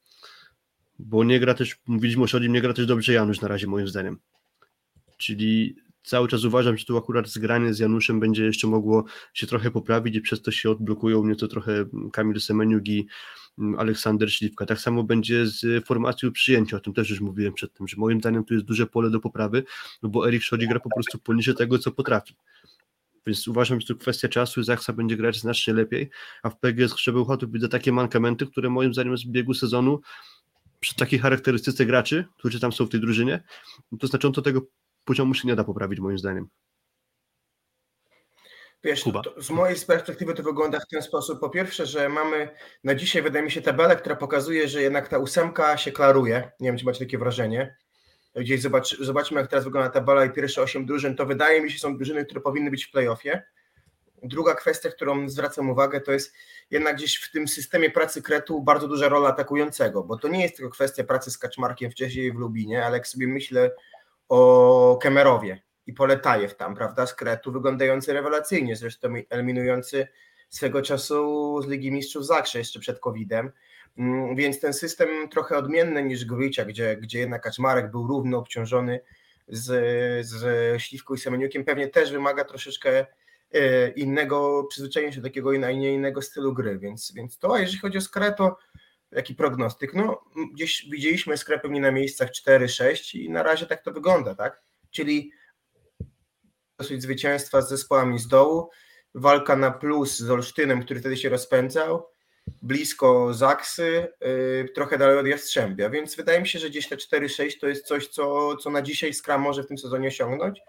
bo 0.98 1.24
nie 1.24 1.40
gra 1.40 1.54
też, 1.54 1.76
mówiliśmy 1.86 2.22
o 2.22 2.26
Szodim, 2.26 2.52
nie 2.52 2.60
gra 2.60 2.72
też 2.72 2.86
dobrze 2.86 3.12
Janusz 3.12 3.40
na 3.40 3.48
razie 3.48 3.66
moim 3.66 3.88
zdaniem. 3.88 4.18
Czyli 5.16 5.76
cały 6.02 6.28
czas 6.28 6.44
uważam, 6.44 6.78
że 6.78 6.84
tu 6.84 6.96
akurat 6.96 7.28
zgranie 7.28 7.74
z 7.74 7.78
Januszem 7.78 8.20
będzie 8.20 8.44
jeszcze 8.44 8.66
mogło 8.66 9.04
się 9.34 9.46
trochę 9.46 9.70
poprawić 9.70 10.16
i 10.16 10.20
przez 10.20 10.42
to 10.42 10.50
się 10.50 10.70
odblokują 10.70 11.24
nieco 11.26 11.48
trochę 11.48 11.84
Kamil 12.12 12.40
Semeniuk 12.40 12.88
i 12.88 13.06
Aleksander 13.78 14.32
Śliwka. 14.32 14.66
Tak 14.66 14.80
samo 14.80 15.02
będzie 15.02 15.46
z 15.46 15.86
formacją 15.86 16.32
przyjęcia, 16.32 16.76
o 16.76 16.80
tym 16.80 16.92
też 16.94 17.10
już 17.10 17.20
mówiłem 17.20 17.52
przedtem, 17.52 17.88
że 17.88 17.96
moim 17.96 18.20
zdaniem 18.20 18.44
tu 18.44 18.54
jest 18.54 18.66
duże 18.66 18.86
pole 18.86 19.10
do 19.10 19.20
poprawy, 19.20 19.64
no 20.02 20.08
bo 20.08 20.28
Erik 20.28 20.42
Szodzi 20.42 20.68
gra 20.68 20.80
po 20.80 20.90
prostu 20.94 21.18
poniżej 21.18 21.54
tego, 21.54 21.78
co 21.78 21.92
potrafi. 21.92 22.36
Więc 23.26 23.48
uważam, 23.48 23.80
że 23.80 23.86
to 23.86 23.94
kwestia 23.94 24.28
czasu 24.28 24.60
i 24.60 24.64
Zachsa 24.64 24.92
będzie 24.92 25.16
grać 25.16 25.40
znacznie 25.40 25.74
lepiej, 25.74 26.10
a 26.42 26.50
w 26.50 26.58
PGS 26.58 26.94
Krzebełchatów 26.94 27.52
widzę 27.52 27.68
takie 27.68 27.92
mankamenty, 27.92 28.46
które 28.46 28.70
moim 28.70 28.94
zdaniem 28.94 29.18
z 29.18 29.24
biegu 29.24 29.54
sezonu 29.54 30.00
przy 30.80 30.94
takiej 30.94 31.18
charakterystyce 31.18 31.86
graczy, 31.86 32.24
którzy 32.38 32.60
tam 32.60 32.72
są 32.72 32.86
w 32.86 32.88
tej 32.88 33.00
drużynie, 33.00 33.42
to 34.00 34.06
znacząco 34.06 34.42
tego 34.42 34.62
poziomu 35.04 35.34
się 35.34 35.48
nie 35.48 35.56
da 35.56 35.64
poprawić 35.64 36.00
moim 36.00 36.18
zdaniem. 36.18 36.48
Wiesz, 38.84 39.04
z 39.36 39.50
mojej 39.50 39.76
perspektywy 39.86 40.34
to 40.34 40.42
wygląda 40.42 40.78
w 40.80 40.88
ten 40.88 41.02
sposób. 41.02 41.40
Po 41.40 41.50
pierwsze, 41.50 41.86
że 41.86 42.08
mamy 42.08 42.50
na 42.84 42.94
dzisiaj, 42.94 43.22
wydaje 43.22 43.44
mi 43.44 43.50
się, 43.50 43.62
tabelę, 43.62 43.96
która 43.96 44.16
pokazuje, 44.16 44.68
że 44.68 44.82
jednak 44.82 45.08
ta 45.08 45.18
ósemka 45.18 45.76
się 45.76 45.92
klaruje. 45.92 46.50
Nie 46.60 46.68
wiem, 46.68 46.78
czy 46.78 46.84
macie 46.84 46.98
takie 46.98 47.18
wrażenie. 47.18 47.76
Gdzieś 48.36 48.60
zobacz, 48.60 48.98
zobaczmy, 48.98 49.40
jak 49.40 49.50
teraz 49.50 49.64
wygląda 49.64 49.90
tabela 49.90 50.24
i 50.24 50.30
pierwsze 50.30 50.62
osiem 50.62 50.86
drużyn, 50.86 51.16
to 51.16 51.26
wydaje 51.26 51.60
mi 51.62 51.70
się, 51.70 51.78
są 51.78 51.96
drużyny, 51.96 52.24
które 52.24 52.40
powinny 52.40 52.70
być 52.70 52.84
w 52.84 52.90
playoffie. 52.90 53.42
Druga 54.22 54.54
kwestia, 54.54 54.90
którą 54.90 55.28
zwracam 55.28 55.70
uwagę, 55.70 56.00
to 56.00 56.12
jest 56.12 56.34
jednak 56.70 56.96
gdzieś 56.96 57.16
w 57.16 57.32
tym 57.32 57.48
systemie 57.48 57.90
pracy 57.90 58.22
Kretu 58.22 58.62
bardzo 58.62 58.88
duża 58.88 59.08
rola 59.08 59.28
atakującego, 59.28 60.04
bo 60.04 60.18
to 60.18 60.28
nie 60.28 60.42
jest 60.42 60.56
tylko 60.56 60.70
kwestia 60.70 61.04
pracy 61.04 61.30
z 61.30 61.38
Kaczmarkiem 61.38 61.90
wcześniej 61.90 62.32
w 62.32 62.36
Lubinie, 62.36 62.84
ale 62.84 62.96
jak 62.96 63.06
sobie 63.06 63.26
myślę 63.26 63.70
o 64.28 64.98
Kemerowie 65.02 65.67
i 65.88 65.92
Poletajew 65.92 66.56
tam, 66.56 66.74
prawda, 66.74 67.06
z 67.06 67.14
Kretu, 67.14 67.52
wyglądający 67.52 68.12
rewelacyjnie, 68.12 68.76
zresztą 68.76 69.08
eliminujący 69.30 70.08
swego 70.48 70.82
czasu 70.82 71.62
z 71.62 71.66
Ligi 71.66 71.92
Mistrzów 71.92 72.26
Zakrze 72.26 72.58
jeszcze 72.58 72.80
przed 72.80 72.98
COVID-em, 73.00 73.50
mm, 73.98 74.36
więc 74.36 74.60
ten 74.60 74.72
system 74.72 75.08
trochę 75.30 75.56
odmienny 75.56 76.04
niż 76.04 76.24
Grójcia, 76.24 76.64
gdzie, 76.64 76.96
gdzie 76.96 77.18
jednak 77.18 77.42
Kaczmarek 77.42 77.90
był 77.90 78.06
równo 78.06 78.38
obciążony 78.38 79.00
z, 79.48 79.66
z 80.26 80.82
Śliwką 80.82 81.14
i 81.14 81.18
Semeniukiem, 81.18 81.64
pewnie 81.64 81.88
też 81.88 82.12
wymaga 82.12 82.44
troszeczkę 82.44 83.06
e, 83.52 83.88
innego 83.90 84.64
przyzwyczajenia 84.70 85.12
się 85.12 85.20
do 85.20 85.28
takiego 85.28 85.52
innego 85.52 86.22
stylu 86.22 86.54
gry, 86.54 86.78
więc, 86.78 87.12
więc 87.12 87.38
to, 87.38 87.54
a 87.54 87.60
jeżeli 87.60 87.78
chodzi 87.78 87.98
o 87.98 88.00
Skrę, 88.00 88.32
to 88.32 88.56
jaki 89.12 89.34
prognostyk? 89.34 89.94
No, 89.94 90.24
gdzieś 90.54 90.86
widzieliśmy 90.90 91.36
skrę 91.36 91.58
pewnie 91.58 91.80
na 91.80 91.90
miejscach 91.90 92.30
4-6 92.30 93.18
i 93.18 93.30
na 93.30 93.42
razie 93.42 93.66
tak 93.66 93.82
to 93.82 93.92
wygląda, 93.92 94.34
tak? 94.34 94.62
Czyli 94.90 95.32
dosyć 96.78 97.02
zwycięstwa 97.02 97.62
z 97.62 97.68
zespołami 97.68 98.18
z 98.18 98.28
dołu, 98.28 98.70
walka 99.14 99.56
na 99.56 99.70
plus 99.70 100.18
z 100.18 100.30
Olsztynem, 100.30 100.82
który 100.82 101.00
wtedy 101.00 101.16
się 101.16 101.28
rozpędzał, 101.28 102.06
blisko 102.62 103.34
Zaksy, 103.34 104.08
yy, 104.20 104.68
trochę 104.74 104.98
dalej 104.98 105.18
od 105.18 105.26
Jastrzębia, 105.26 105.90
więc 105.90 106.16
wydaje 106.16 106.40
mi 106.40 106.48
się, 106.48 106.58
że 106.58 106.70
gdzieś 106.70 106.88
te 106.88 106.96
4-6 106.96 107.60
to 107.60 107.68
jest 107.68 107.86
coś, 107.86 108.08
co, 108.08 108.56
co 108.56 108.70
na 108.70 108.82
dzisiaj 108.82 109.14
Skra 109.14 109.38
może 109.38 109.62
w 109.62 109.66
tym 109.66 109.78
sezonie 109.78 110.08
osiągnąć. 110.08 110.60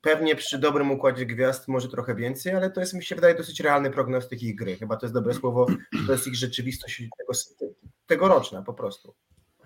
Pewnie 0.00 0.36
przy 0.36 0.58
dobrym 0.58 0.90
układzie 0.90 1.26
gwiazd 1.26 1.68
może 1.68 1.88
trochę 1.88 2.14
więcej, 2.14 2.54
ale 2.54 2.70
to 2.70 2.80
jest 2.80 2.94
mi 2.94 3.04
się 3.04 3.14
wydaje 3.14 3.34
dosyć 3.34 3.60
realny 3.60 3.90
prognostyk 3.90 4.42
ich 4.42 4.56
gry. 4.56 4.76
Chyba 4.76 4.96
to 4.96 5.06
jest 5.06 5.14
dobre 5.14 5.34
słowo, 5.34 5.66
to 6.06 6.12
jest 6.12 6.26
ich 6.26 6.34
rzeczywistość 6.34 7.02
tego, 7.18 7.32
tegoroczna 8.06 8.62
po 8.62 8.74
prostu. 8.74 9.14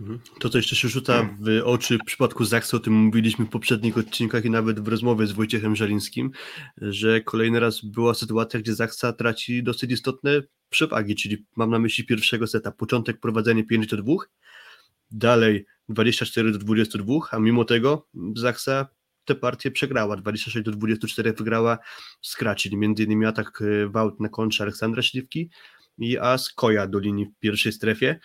Mhm. 0.01 0.21
To, 0.41 0.49
co 0.49 0.59
jeszcze 0.59 0.77
się 0.77 0.89
rzuca 0.89 1.37
w 1.41 1.61
oczy 1.65 1.99
w 1.99 2.05
przypadku 2.07 2.45
Zaksa, 2.45 2.77
o 2.77 2.81
tym 2.81 2.93
mówiliśmy 2.95 3.45
w 3.45 3.49
poprzednich 3.49 3.99
odcinkach 3.99 4.45
i 4.45 4.51
nawet 4.51 4.81
w 4.81 4.89
rozmowie 4.89 5.27
z 5.27 5.33
Wojciechem 5.33 5.77
Żelińskim, 5.77 6.31
że 6.77 7.21
kolejny 7.21 7.61
raz 7.61 7.85
była 7.85 8.15
sytuacja, 8.15 8.61
gdzie 8.61 8.75
Zaksa 8.75 9.13
traci 9.13 9.63
dosyć 9.63 9.93
istotne 9.93 10.43
przewagi, 10.69 11.15
czyli 11.15 11.47
mam 11.57 11.71
na 11.71 11.79
myśli 11.79 12.07
pierwszego 12.07 12.47
seta, 12.47 12.73
początek 12.73 13.21
prowadzenie 13.21 13.65
5 13.65 13.87
do 13.87 13.97
2, 13.97 14.15
dalej 15.11 15.67
24 15.89 16.53
do 16.53 16.59
22, 16.59 17.15
a 17.31 17.39
mimo 17.39 17.65
tego 17.65 18.09
Zaksa 18.37 18.89
tę 19.25 19.35
partię 19.35 19.71
przegrała, 19.71 20.17
26 20.17 20.65
do 20.65 20.71
24 20.71 21.33
wygrała 21.33 21.79
Skra, 22.23 22.55
czyli 22.55 22.77
między 22.77 23.05
innymi 23.05 23.27
atak 23.27 23.63
e, 23.63 23.89
w 23.89 24.21
na 24.21 24.29
kontrze 24.29 24.65
Aleksandra 24.65 25.03
Śliwki 25.03 25.51
i 25.99 26.19
as 26.19 26.53
Koja 26.53 26.87
do 26.87 26.99
linii 26.99 27.27
w 27.27 27.39
pierwszej 27.39 27.73
strefie, 27.73 28.21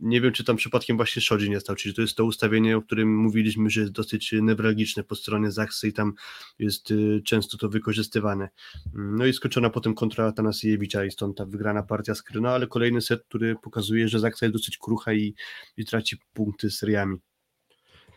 nie 0.00 0.20
wiem, 0.20 0.32
czy 0.32 0.44
tam 0.44 0.56
przypadkiem 0.56 0.96
właśnie 0.96 1.22
Shodzi 1.22 1.50
nie 1.50 1.60
stał, 1.60 1.76
czyli 1.76 1.94
to 1.94 2.02
jest 2.02 2.16
to 2.16 2.24
ustawienie, 2.24 2.76
o 2.76 2.82
którym 2.82 3.16
mówiliśmy, 3.16 3.70
że 3.70 3.80
jest 3.80 3.92
dosyć 3.92 4.34
newralgiczne 4.42 5.04
po 5.04 5.14
stronie 5.14 5.50
Zachsy 5.50 5.88
i 5.88 5.92
tam 5.92 6.14
jest 6.58 6.90
y, 6.90 7.22
często 7.24 7.58
to 7.58 7.68
wykorzystywane. 7.68 8.48
No 8.94 9.26
i 9.26 9.32
skończona 9.32 9.70
potem 9.70 9.94
kontra 9.94 10.26
Atanasiewicza 10.26 11.04
i 11.04 11.10
stąd 11.10 11.36
ta 11.36 11.46
wygrana 11.46 11.82
partia 11.82 12.14
skryna, 12.14 12.50
ale 12.50 12.66
kolejny 12.66 13.00
set, 13.00 13.24
który 13.24 13.56
pokazuje, 13.62 14.08
że 14.08 14.20
Zachsa 14.20 14.46
jest 14.46 14.56
dosyć 14.56 14.78
krucha 14.78 15.12
i, 15.12 15.34
i 15.76 15.84
traci 15.84 16.16
punkty 16.32 16.70
seriami. 16.70 17.16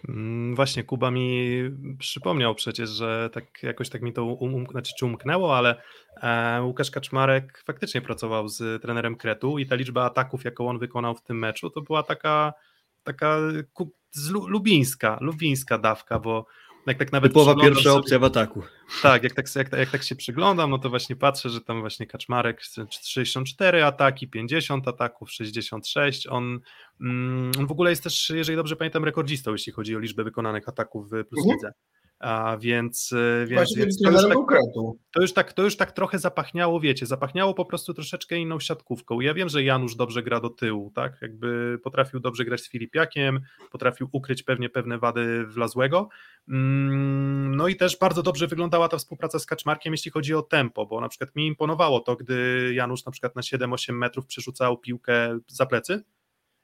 Mm, 0.10 0.56
właśnie 0.56 0.84
Kuba 0.84 1.12
mi 1.12 1.62
przypomniał 2.00 2.56
przecież, 2.56 2.90
że 2.90 3.30
tak 3.34 3.64
jakoś 3.64 3.90
tak 3.90 4.02
mi 4.02 4.14
to 4.14 4.26
um, 4.26 4.54
um, 4.54 4.66
znaczy, 4.72 4.94
czy 5.00 5.06
umknęło, 5.06 5.58
ale 5.58 5.82
e, 6.22 6.62
Łukasz 6.64 6.92
Kaczmarek 6.92 7.64
faktycznie 7.66 8.02
pracował 8.02 8.48
z 8.48 8.82
trenerem 8.82 9.16
Kretu 9.16 9.60
i 9.60 9.66
ta 9.66 9.76
liczba 9.76 10.06
ataków, 10.06 10.44
jaką 10.44 10.68
on 10.68 10.80
wykonał 10.80 11.16
w 11.16 11.24
tym 11.24 11.40
meczu, 11.40 11.70
to 11.70 11.82
była 11.82 12.04
taka, 12.04 12.54
taka 13.04 13.38
lubińska, 14.48 15.18
lubińska 15.22 15.78
dawka, 15.78 16.20
bo 16.20 16.46
jak 16.88 16.98
tak 16.98 17.12
nawet 17.12 17.32
Typowa 17.32 17.56
pierwsza 17.56 17.84
sobie, 17.84 17.96
opcja 17.96 18.20
w 18.20 18.24
ataku. 18.24 18.64
Tak, 19.02 19.24
jak 19.24 19.34
tak, 19.34 19.56
jak, 19.56 19.72
jak 19.72 19.90
tak 19.90 20.04
się 20.04 20.16
przyglądam, 20.16 20.70
no 20.70 20.78
to 20.78 20.90
właśnie 20.90 21.16
patrzę, 21.16 21.50
że 21.50 21.62
tam 21.62 21.80
właśnie 21.80 22.08
Kaczmarek 22.08 22.62
64 23.02 23.84
ataki, 23.84 24.28
50 24.28 24.88
ataków, 24.88 25.32
66. 25.32 26.28
On, 26.28 26.60
mm, 27.02 27.52
on 27.60 27.68
w 27.68 27.72
ogóle 27.72 27.90
jest 27.90 28.04
też, 28.04 28.30
jeżeli 28.30 28.56
dobrze 28.56 28.76
pamiętam, 28.76 29.06
rekordzistą, 29.06 29.52
jeśli 29.52 29.74
chodzi 29.74 29.96
o 29.96 30.00
liczbę 30.00 30.24
wykonanych 30.24 30.70
ataków 30.70 31.10
w 31.10 31.26
Plus 31.26 31.46
mhm. 31.46 31.72
A 32.22 32.58
więc, 32.58 33.14
e, 33.14 33.46
więc, 33.46 33.76
więc 33.76 34.02
to, 34.02 34.12
już 34.12 34.22
tak, 34.22 34.38
to, 35.14 35.22
już 35.22 35.34
tak, 35.34 35.54
to 35.54 35.64
już 35.64 35.78
tak 35.78 35.92
trochę 35.92 36.20
zapachniało, 36.20 36.80
wiecie, 36.80 37.06
zapachniało 37.06 37.54
po 37.54 37.66
prostu 37.66 37.94
troszeczkę 37.94 38.38
inną 38.38 38.60
siatkówką. 38.60 39.20
Ja 39.20 39.34
wiem, 39.34 39.50
że 39.50 39.64
Janusz 39.64 39.96
dobrze 39.96 40.24
gra 40.24 40.40
do 40.40 40.50
tyłu, 40.50 40.92
tak? 40.96 41.18
Jakby 41.22 41.80
potrafił 41.84 42.20
dobrze 42.20 42.46
grać 42.46 42.62
z 42.62 42.70
Filipiakiem, 42.70 43.40
potrafił 43.72 44.10
ukryć 44.12 44.44
pewnie 44.44 44.70
pewne 44.70 44.98
wady 44.98 45.46
Wlazłego. 45.46 46.10
Mm, 46.50 47.56
no 47.56 47.68
i 47.68 47.76
też 47.76 47.98
bardzo 47.98 48.24
dobrze 48.24 48.48
wyglądała 48.48 48.88
ta 48.88 48.98
współpraca 48.98 49.40
z 49.40 49.46
Kaczmarkiem, 49.46 49.94
jeśli 49.94 50.12
chodzi 50.12 50.34
o 50.34 50.42
tempo, 50.42 50.86
bo 50.86 51.02
na 51.02 51.10
przykład 51.10 51.36
mi 51.36 51.48
imponowało 51.48 52.00
to, 52.00 52.16
gdy 52.16 52.72
Janusz 52.74 53.06
na 53.06 53.12
przykład 53.12 53.36
na 53.36 53.42
7-8 53.42 53.94
metrów 53.94 54.26
przerzucał 54.26 54.78
piłkę 54.78 55.40
za 55.48 55.66
plecy 55.66 56.04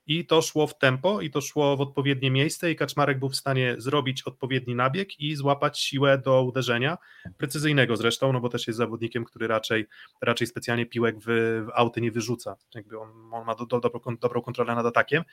i 0.08 0.26
to 0.26 0.42
szło 0.42 0.68
w 0.68 0.78
tempo 0.78 1.22
i 1.22 1.30
to 1.30 1.42
szło 1.42 1.78
w 1.78 1.82
odpowiednie 1.82 2.32
miejsce 2.32 2.72
i 2.72 2.76
Kaczmarek 2.76 3.20
był 3.20 3.30
w 3.30 3.36
stanie 3.36 3.76
zrobić 3.78 4.24
odpowiedni 4.24 4.76
nabieg 4.76 5.20
i 5.20 5.36
złapać 5.36 5.80
siłę 5.80 6.18
do 6.18 6.44
uderzenia, 6.44 6.98
precyzyjnego 7.38 7.98
zresztą, 7.98 8.34
no 8.34 8.40
bo 8.40 8.50
też 8.50 8.68
jest 8.68 8.78
zawodnikiem, 8.78 9.26
który 9.26 9.48
raczej, 9.48 9.88
raczej 10.22 10.48
specjalnie 10.48 10.86
piłek 10.86 11.16
w, 11.20 11.26
w 11.66 11.68
auty 11.74 12.02
nie 12.02 12.12
wyrzuca, 12.12 12.56
jakby 12.76 13.00
on, 13.00 13.10
on 13.34 13.46
ma 13.46 13.56
do, 13.56 13.66
do, 13.66 13.80
dobrą, 13.80 14.18
dobrą 14.22 14.42
kontrolę 14.42 14.76
nad 14.76 14.86
atakiem. 14.86 15.24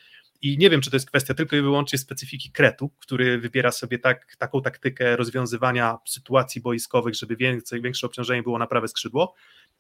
I 0.43 0.59
nie 0.59 0.71
wiem, 0.71 0.81
czy 0.81 0.91
to 0.91 0.97
jest 0.97 1.09
kwestia 1.09 1.35
tylko 1.35 1.57
i 1.57 1.61
wyłącznie 1.61 1.99
specyfiki 1.99 2.53
Kretu, 2.53 2.91
który 2.99 3.39
wybiera 3.39 3.73
sobie 3.73 3.99
tak, 3.99 4.37
taką 4.39 4.63
taktykę 4.63 5.17
rozwiązywania 5.17 5.99
sytuacji 6.09 6.61
boiskowych, 6.61 7.15
żeby 7.15 7.37
więcej, 7.37 7.83
większe 7.83 8.07
obciążenie 8.07 8.43
było 8.43 8.59
na 8.59 8.67
prawe 8.67 8.89
skrzydło, 8.89 9.35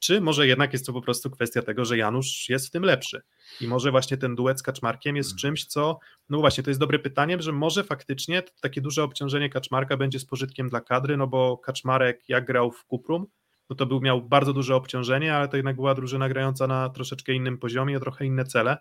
czy 0.05 0.21
może 0.21 0.47
jednak 0.47 0.73
jest 0.73 0.87
to 0.87 0.93
po 0.93 1.03
prostu 1.03 1.31
kwestia 1.31 1.63
tego, 1.63 1.85
że 1.85 1.97
Janusz 1.97 2.49
jest 2.49 2.67
w 2.67 2.71
tym 2.71 2.83
lepszy? 2.83 3.23
I 3.61 3.69
może 3.69 3.91
właśnie 3.91 4.17
ten 4.17 4.35
duet 4.35 4.59
z 4.59 4.63
Kaczmarkiem 4.63 5.17
jest 5.17 5.31
hmm. 5.31 5.39
czymś, 5.39 5.65
co, 5.65 5.99
no 6.29 6.39
właśnie, 6.39 6.65
to 6.65 6.71
jest 6.71 6.81
dobre 6.81 6.99
pytanie, 6.99 7.43
że 7.43 7.53
może 7.53 7.85
faktycznie 7.85 8.43
takie 8.61 8.81
duże 8.81 9.03
obciążenie 9.03 9.51
Kaczmarka 9.51 9.97
będzie 9.97 10.19
z 10.19 10.27
pożytkiem 10.27 10.69
dla 10.69 10.81
kadry, 10.81 11.17
no 11.17 11.27
bo 11.27 11.59
Kaczmarek 11.59 12.29
jak 12.29 12.45
grał 12.45 12.71
w 12.71 12.85
Kuprum, 12.85 13.27
no 13.71 13.77
to 13.77 13.87
był, 13.87 14.01
miał 14.01 14.23
bardzo 14.23 14.53
duże 14.53 14.77
obciążenie, 14.77 15.35
ale 15.35 15.49
to 15.49 15.57
jednak 15.57 15.77
była 15.77 15.95
drużyna 15.95 16.29
grająca 16.29 16.67
na 16.67 16.89
troszeczkę 16.89 17.33
innym 17.33 17.59
poziomie, 17.59 17.97
o 17.97 18.01
trochę 18.01 18.25
inne 18.27 18.45
cele, 18.45 18.77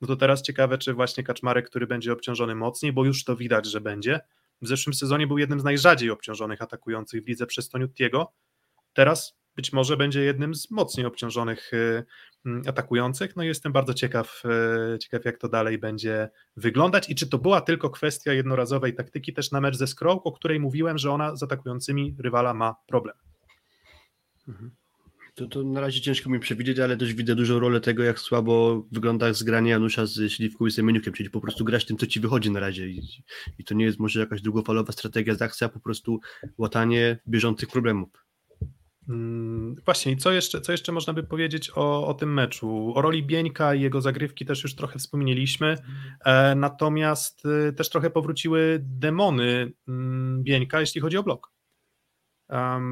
no 0.00 0.08
to 0.08 0.16
teraz 0.16 0.42
ciekawe, 0.42 0.78
czy 0.78 0.94
właśnie 0.94 1.24
Kaczmarek, 1.24 1.70
który 1.70 1.86
będzie 1.86 2.12
obciążony 2.12 2.54
mocniej, 2.54 2.92
bo 2.92 3.04
już 3.04 3.24
to 3.24 3.36
widać, 3.36 3.66
że 3.66 3.80
będzie, 3.80 4.20
w 4.62 4.68
zeszłym 4.68 4.94
sezonie 4.94 5.26
był 5.26 5.38
jednym 5.38 5.60
z 5.60 5.64
najrzadziej 5.64 6.10
obciążonych 6.10 6.62
atakujących 6.62 7.24
w 7.24 7.28
lidze 7.28 7.46
przez 7.46 7.68
Toniutiego, 7.68 8.32
teraz 8.92 9.36
być 9.56 9.72
może 9.72 9.96
będzie 9.96 10.20
jednym 10.20 10.54
z 10.54 10.70
mocniej 10.70 11.06
obciążonych 11.06 11.72
y, 11.72 12.04
mm, 12.46 12.62
atakujących. 12.66 13.36
No 13.36 13.42
i 13.42 13.46
jestem 13.46 13.72
bardzo 13.72 13.94
ciekaw, 13.94 14.42
y, 14.94 14.98
ciekaw, 14.98 15.24
jak 15.24 15.38
to 15.38 15.48
dalej 15.48 15.78
będzie 15.78 16.28
wyglądać 16.56 17.10
i 17.10 17.14
czy 17.14 17.28
to 17.28 17.38
była 17.38 17.60
tylko 17.60 17.90
kwestia 17.90 18.32
jednorazowej 18.32 18.94
taktyki 18.94 19.32
też 19.32 19.52
na 19.52 19.60
mecz 19.60 19.76
ze 19.76 19.86
Skrą, 19.86 20.22
o 20.22 20.32
której 20.32 20.60
mówiłem, 20.60 20.98
że 20.98 21.10
ona 21.10 21.36
z 21.36 21.42
atakującymi 21.42 22.16
rywala 22.18 22.54
ma 22.54 22.74
problem. 22.86 23.16
Mhm. 24.48 24.70
To, 25.34 25.46
to 25.46 25.62
na 25.62 25.80
razie 25.80 26.00
ciężko 26.00 26.30
mi 26.30 26.40
przewidzieć, 26.40 26.78
ale 26.78 26.96
też 26.96 27.14
widzę 27.14 27.34
dużą 27.34 27.58
rolę 27.58 27.80
tego, 27.80 28.02
jak 28.02 28.18
słabo 28.18 28.86
wygląda 28.92 29.32
zgranie 29.32 29.70
Janusza 29.70 30.06
z 30.06 30.32
Śliwką 30.32 30.66
i 30.66 30.70
Semeniukiem, 30.70 31.12
czyli 31.12 31.30
po 31.30 31.40
prostu 31.40 31.64
grać 31.64 31.84
tym, 31.84 31.96
co 31.96 32.06
ci 32.06 32.20
wychodzi 32.20 32.50
na 32.50 32.60
razie 32.60 32.88
i, 32.88 33.02
i 33.58 33.64
to 33.64 33.74
nie 33.74 33.84
jest 33.84 33.98
może 33.98 34.20
jakaś 34.20 34.42
długofalowa 34.42 34.92
strategia 34.92 35.34
z 35.34 35.42
akcji, 35.42 35.64
a 35.64 35.68
po 35.68 35.80
prostu 35.80 36.20
łatanie 36.58 37.18
bieżących 37.28 37.68
problemów. 37.68 38.25
Mm, 39.08 39.76
właśnie, 39.84 40.16
co 40.16 40.32
jeszcze, 40.32 40.60
co 40.60 40.72
jeszcze 40.72 40.92
można 40.92 41.12
by 41.12 41.22
powiedzieć 41.22 41.70
o, 41.74 42.06
o 42.06 42.14
tym 42.14 42.34
meczu? 42.34 42.92
O 42.94 43.02
roli 43.02 43.24
Bieńka 43.24 43.74
i 43.74 43.80
jego 43.80 44.00
zagrywki 44.00 44.46
też 44.46 44.62
już 44.62 44.74
trochę 44.74 44.98
wspomnieliśmy, 44.98 45.76
e, 46.24 46.54
natomiast 46.54 47.42
e, 47.46 47.72
też 47.72 47.90
trochę 47.90 48.10
powróciły 48.10 48.78
demony 48.82 49.72
mm, 49.88 50.42
Bieńka, 50.42 50.80
jeśli 50.80 51.00
chodzi 51.00 51.16
o 51.16 51.22
blok. 51.22 51.56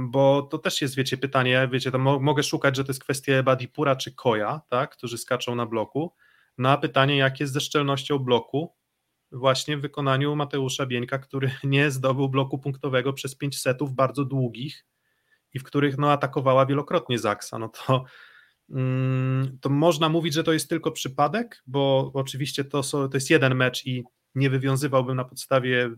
Bo 0.09 0.43
to 0.43 0.59
też 0.59 0.83
jest, 0.83 0.97
wiecie, 0.97 1.17
pytanie, 1.17 1.69
wiecie, 1.73 1.91
to 1.91 1.99
mo 1.99 2.21
mogę 2.21 2.43
szukać, 2.43 2.77
że 2.77 2.85
to 2.85 2.91
jest 2.91 3.05
kwestia 3.05 3.43
Badipura 3.43 3.97
czy 3.97 4.15
Koja, 4.15 4.61
tak, 4.69 4.97
którzy 4.97 5.19
skaczą 5.19 5.55
na 5.55 5.67
bloku, 5.67 6.15
no 6.59 6.71
a 6.71 6.79
pytanie, 6.79 7.17
jak 7.17 7.41
jest 7.41 7.53
ze 7.53 7.61
szczelnością 7.61 8.19
bloku 8.19 8.75
właśnie 9.33 9.77
w 9.77 9.81
wykonaniu 9.81 10.37
Mateusza 10.37 10.87
Bieńka, 10.87 11.19
który 11.19 11.51
nie 11.65 11.91
zdobył 11.91 12.29
bloku 12.29 12.59
punktowego 12.59 13.13
przez 13.13 13.37
pięć 13.37 13.61
setów 13.61 13.95
bardzo 13.95 14.25
długich, 14.25 14.87
i 15.55 15.59
w 15.59 15.65
których 15.65 15.99
no, 15.99 16.13
atakowała 16.13 16.67
wielokrotnie 16.67 17.19
Zaksa, 17.19 17.59
no 17.59 17.69
to, 17.69 18.05
mm, 18.71 19.59
to 19.61 19.69
można 19.69 20.09
mówić, 20.09 20.35
że 20.35 20.45
to 20.45 20.53
jest 20.53 20.69
tylko 20.69 20.93
przypadek, 20.93 21.63
bo 21.67 22.11
oczywiście 22.15 22.65
to, 22.65 22.83
to 22.83 23.11
jest 23.15 23.31
jeden 23.31 23.55
mecz 23.55 23.87
i 23.87 24.05
nie 24.35 24.51
wywiązywałbym 24.51 25.17
na 25.17 25.25
podstawie 25.25 25.91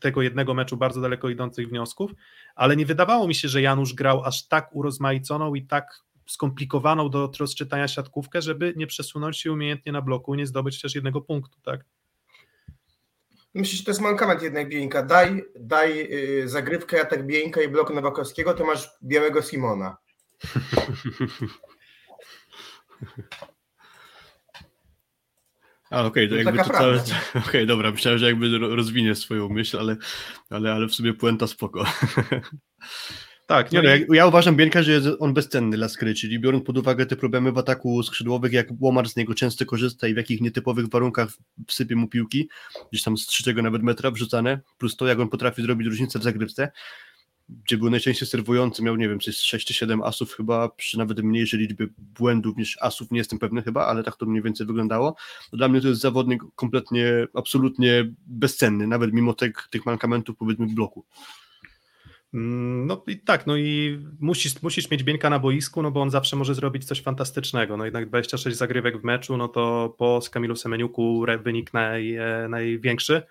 tego 0.00 0.22
jednego 0.22 0.54
meczu 0.54 0.76
bardzo 0.76 1.00
daleko 1.00 1.28
idących 1.28 1.68
wniosków, 1.68 2.10
ale 2.54 2.76
nie 2.76 2.86
wydawało 2.86 3.28
mi 3.28 3.34
się, 3.34 3.48
że 3.48 3.62
Janusz 3.62 3.94
grał 3.94 4.24
aż 4.24 4.48
tak 4.48 4.76
urozmaiconą 4.76 5.54
i 5.54 5.66
tak 5.66 6.02
skomplikowaną 6.26 7.10
do 7.10 7.30
rozczytania 7.40 7.88
siatkówkę, 7.88 8.42
żeby 8.42 8.74
nie 8.76 8.86
przesunąć 8.86 9.38
się 9.38 9.52
umiejętnie 9.52 9.92
na 9.92 10.02
bloku 10.02 10.34
nie 10.34 10.46
zdobyć 10.46 10.80
też 10.80 10.94
jednego 10.94 11.20
punktu, 11.20 11.60
tak? 11.60 11.84
Myślę, 13.54 13.78
że 13.78 13.84
to 13.84 13.90
jest 13.90 14.00
mankament 14.00 14.42
jednak 14.42 14.68
Bieńka. 14.68 15.02
Daj, 15.02 15.44
daj 15.60 15.96
yy, 15.96 16.48
zagrywkę 16.48 17.00
atak 17.00 17.26
Bieńka 17.26 17.62
i 17.62 17.68
blok 17.68 17.94
Nowakowskiego, 17.94 18.54
to 18.54 18.64
masz 18.64 18.90
białego 19.02 19.42
Simona. 19.42 19.96
A 25.92 26.04
okej, 26.04 26.26
okay, 26.26 26.28
to 26.28 26.44
jakby 26.44 26.64
to 26.64 26.70
całe... 26.70 26.94
Okej, 27.30 27.42
okay, 27.46 27.66
dobra, 27.66 27.90
myślałem, 27.90 28.18
że 28.18 28.26
jakby 28.26 28.58
rozwinie 28.58 29.14
swoją 29.14 29.48
myśl, 29.48 29.78
ale, 29.78 29.96
ale, 30.50 30.72
ale 30.72 30.86
w 30.86 30.94
sumie 30.94 31.14
puenta 31.14 31.46
spoko. 31.46 31.84
Tak, 33.46 33.72
nie, 33.72 33.82
no, 33.82 33.88
ja, 33.88 33.96
ja, 34.12 34.26
uważam 34.26 34.56
Bienka, 34.56 34.82
że 34.82 34.92
jest 34.92 35.08
on 35.18 35.34
bezcenny 35.34 35.76
dla 35.76 35.88
skry, 35.88 36.14
czyli 36.14 36.40
biorąc 36.40 36.64
pod 36.64 36.78
uwagę 36.78 37.06
te 37.06 37.16
problemy 37.16 37.52
w 37.52 37.58
ataku 37.58 38.02
skrzydłowych, 38.02 38.52
jak 38.52 38.68
Łomar 38.80 39.08
z 39.08 39.16
niego 39.16 39.34
często 39.34 39.66
korzysta 39.66 40.08
i 40.08 40.14
w 40.14 40.16
jakich 40.16 40.40
nietypowych 40.40 40.88
warunkach 40.88 41.28
wsypie 41.66 41.96
mu 41.96 42.08
piłki, 42.08 42.48
gdzieś 42.92 43.02
tam 43.02 43.18
z 43.18 43.26
trzeciego 43.26 43.62
nawet 43.62 43.82
metra 43.82 44.10
wrzucane, 44.10 44.60
plus 44.78 44.96
to, 44.96 45.06
jak 45.06 45.20
on 45.20 45.28
potrafi 45.28 45.62
zrobić 45.62 45.88
różnicę 45.88 46.18
w 46.18 46.22
zagrywce, 46.22 46.72
gdzie 47.48 47.78
był 47.78 47.90
najczęściej 47.90 48.28
serwujący, 48.28 48.82
miał, 48.82 48.96
nie 48.96 49.08
wiem, 49.08 49.20
coś 49.20 49.36
6 49.36 49.66
czy 49.66 49.74
7 49.74 50.02
asów 50.02 50.34
chyba, 50.34 50.68
przy 50.68 50.98
nawet 50.98 51.22
mniejszej 51.22 51.60
liczbie 51.60 51.86
błędów 51.98 52.56
niż 52.56 52.78
asów, 52.80 53.10
nie 53.10 53.18
jestem 53.18 53.38
pewny 53.38 53.62
chyba, 53.62 53.86
ale 53.86 54.02
tak 54.02 54.16
to 54.16 54.26
mniej 54.26 54.42
więcej 54.42 54.66
wyglądało. 54.66 55.16
No 55.52 55.56
dla 55.56 55.68
mnie 55.68 55.80
to 55.80 55.88
jest 55.88 56.00
zawodnik 56.00 56.42
kompletnie, 56.54 57.26
absolutnie 57.34 58.12
bezcenny, 58.26 58.86
nawet 58.86 59.12
mimo 59.12 59.34
tych, 59.34 59.68
tych 59.70 59.86
mankamentów 59.86 60.36
powiedzmy 60.36 60.66
w 60.66 60.74
bloku. 60.74 61.04
Mm, 62.34 62.86
no 62.86 63.04
i 63.06 63.18
tak, 63.18 63.46
no 63.46 63.56
i 63.56 63.98
musisz, 64.20 64.62
musisz 64.62 64.90
mieć 64.90 65.04
Bieńka 65.04 65.30
na 65.30 65.38
boisku, 65.38 65.82
no 65.82 65.90
bo 65.90 66.02
on 66.02 66.10
zawsze 66.10 66.36
może 66.36 66.54
zrobić 66.54 66.84
coś 66.84 67.02
fantastycznego. 67.02 67.76
No 67.76 67.84
jednak 67.84 68.08
26 68.08 68.56
zagrywek 68.56 69.00
w 69.00 69.04
meczu, 69.04 69.36
no 69.36 69.48
to 69.48 69.94
po 69.98 70.20
Kamilu 70.30 70.56
Semeniuku 70.56 71.24
wynik 71.44 71.74
naj, 71.74 72.16
e, 72.16 72.46
największy. 72.48 73.22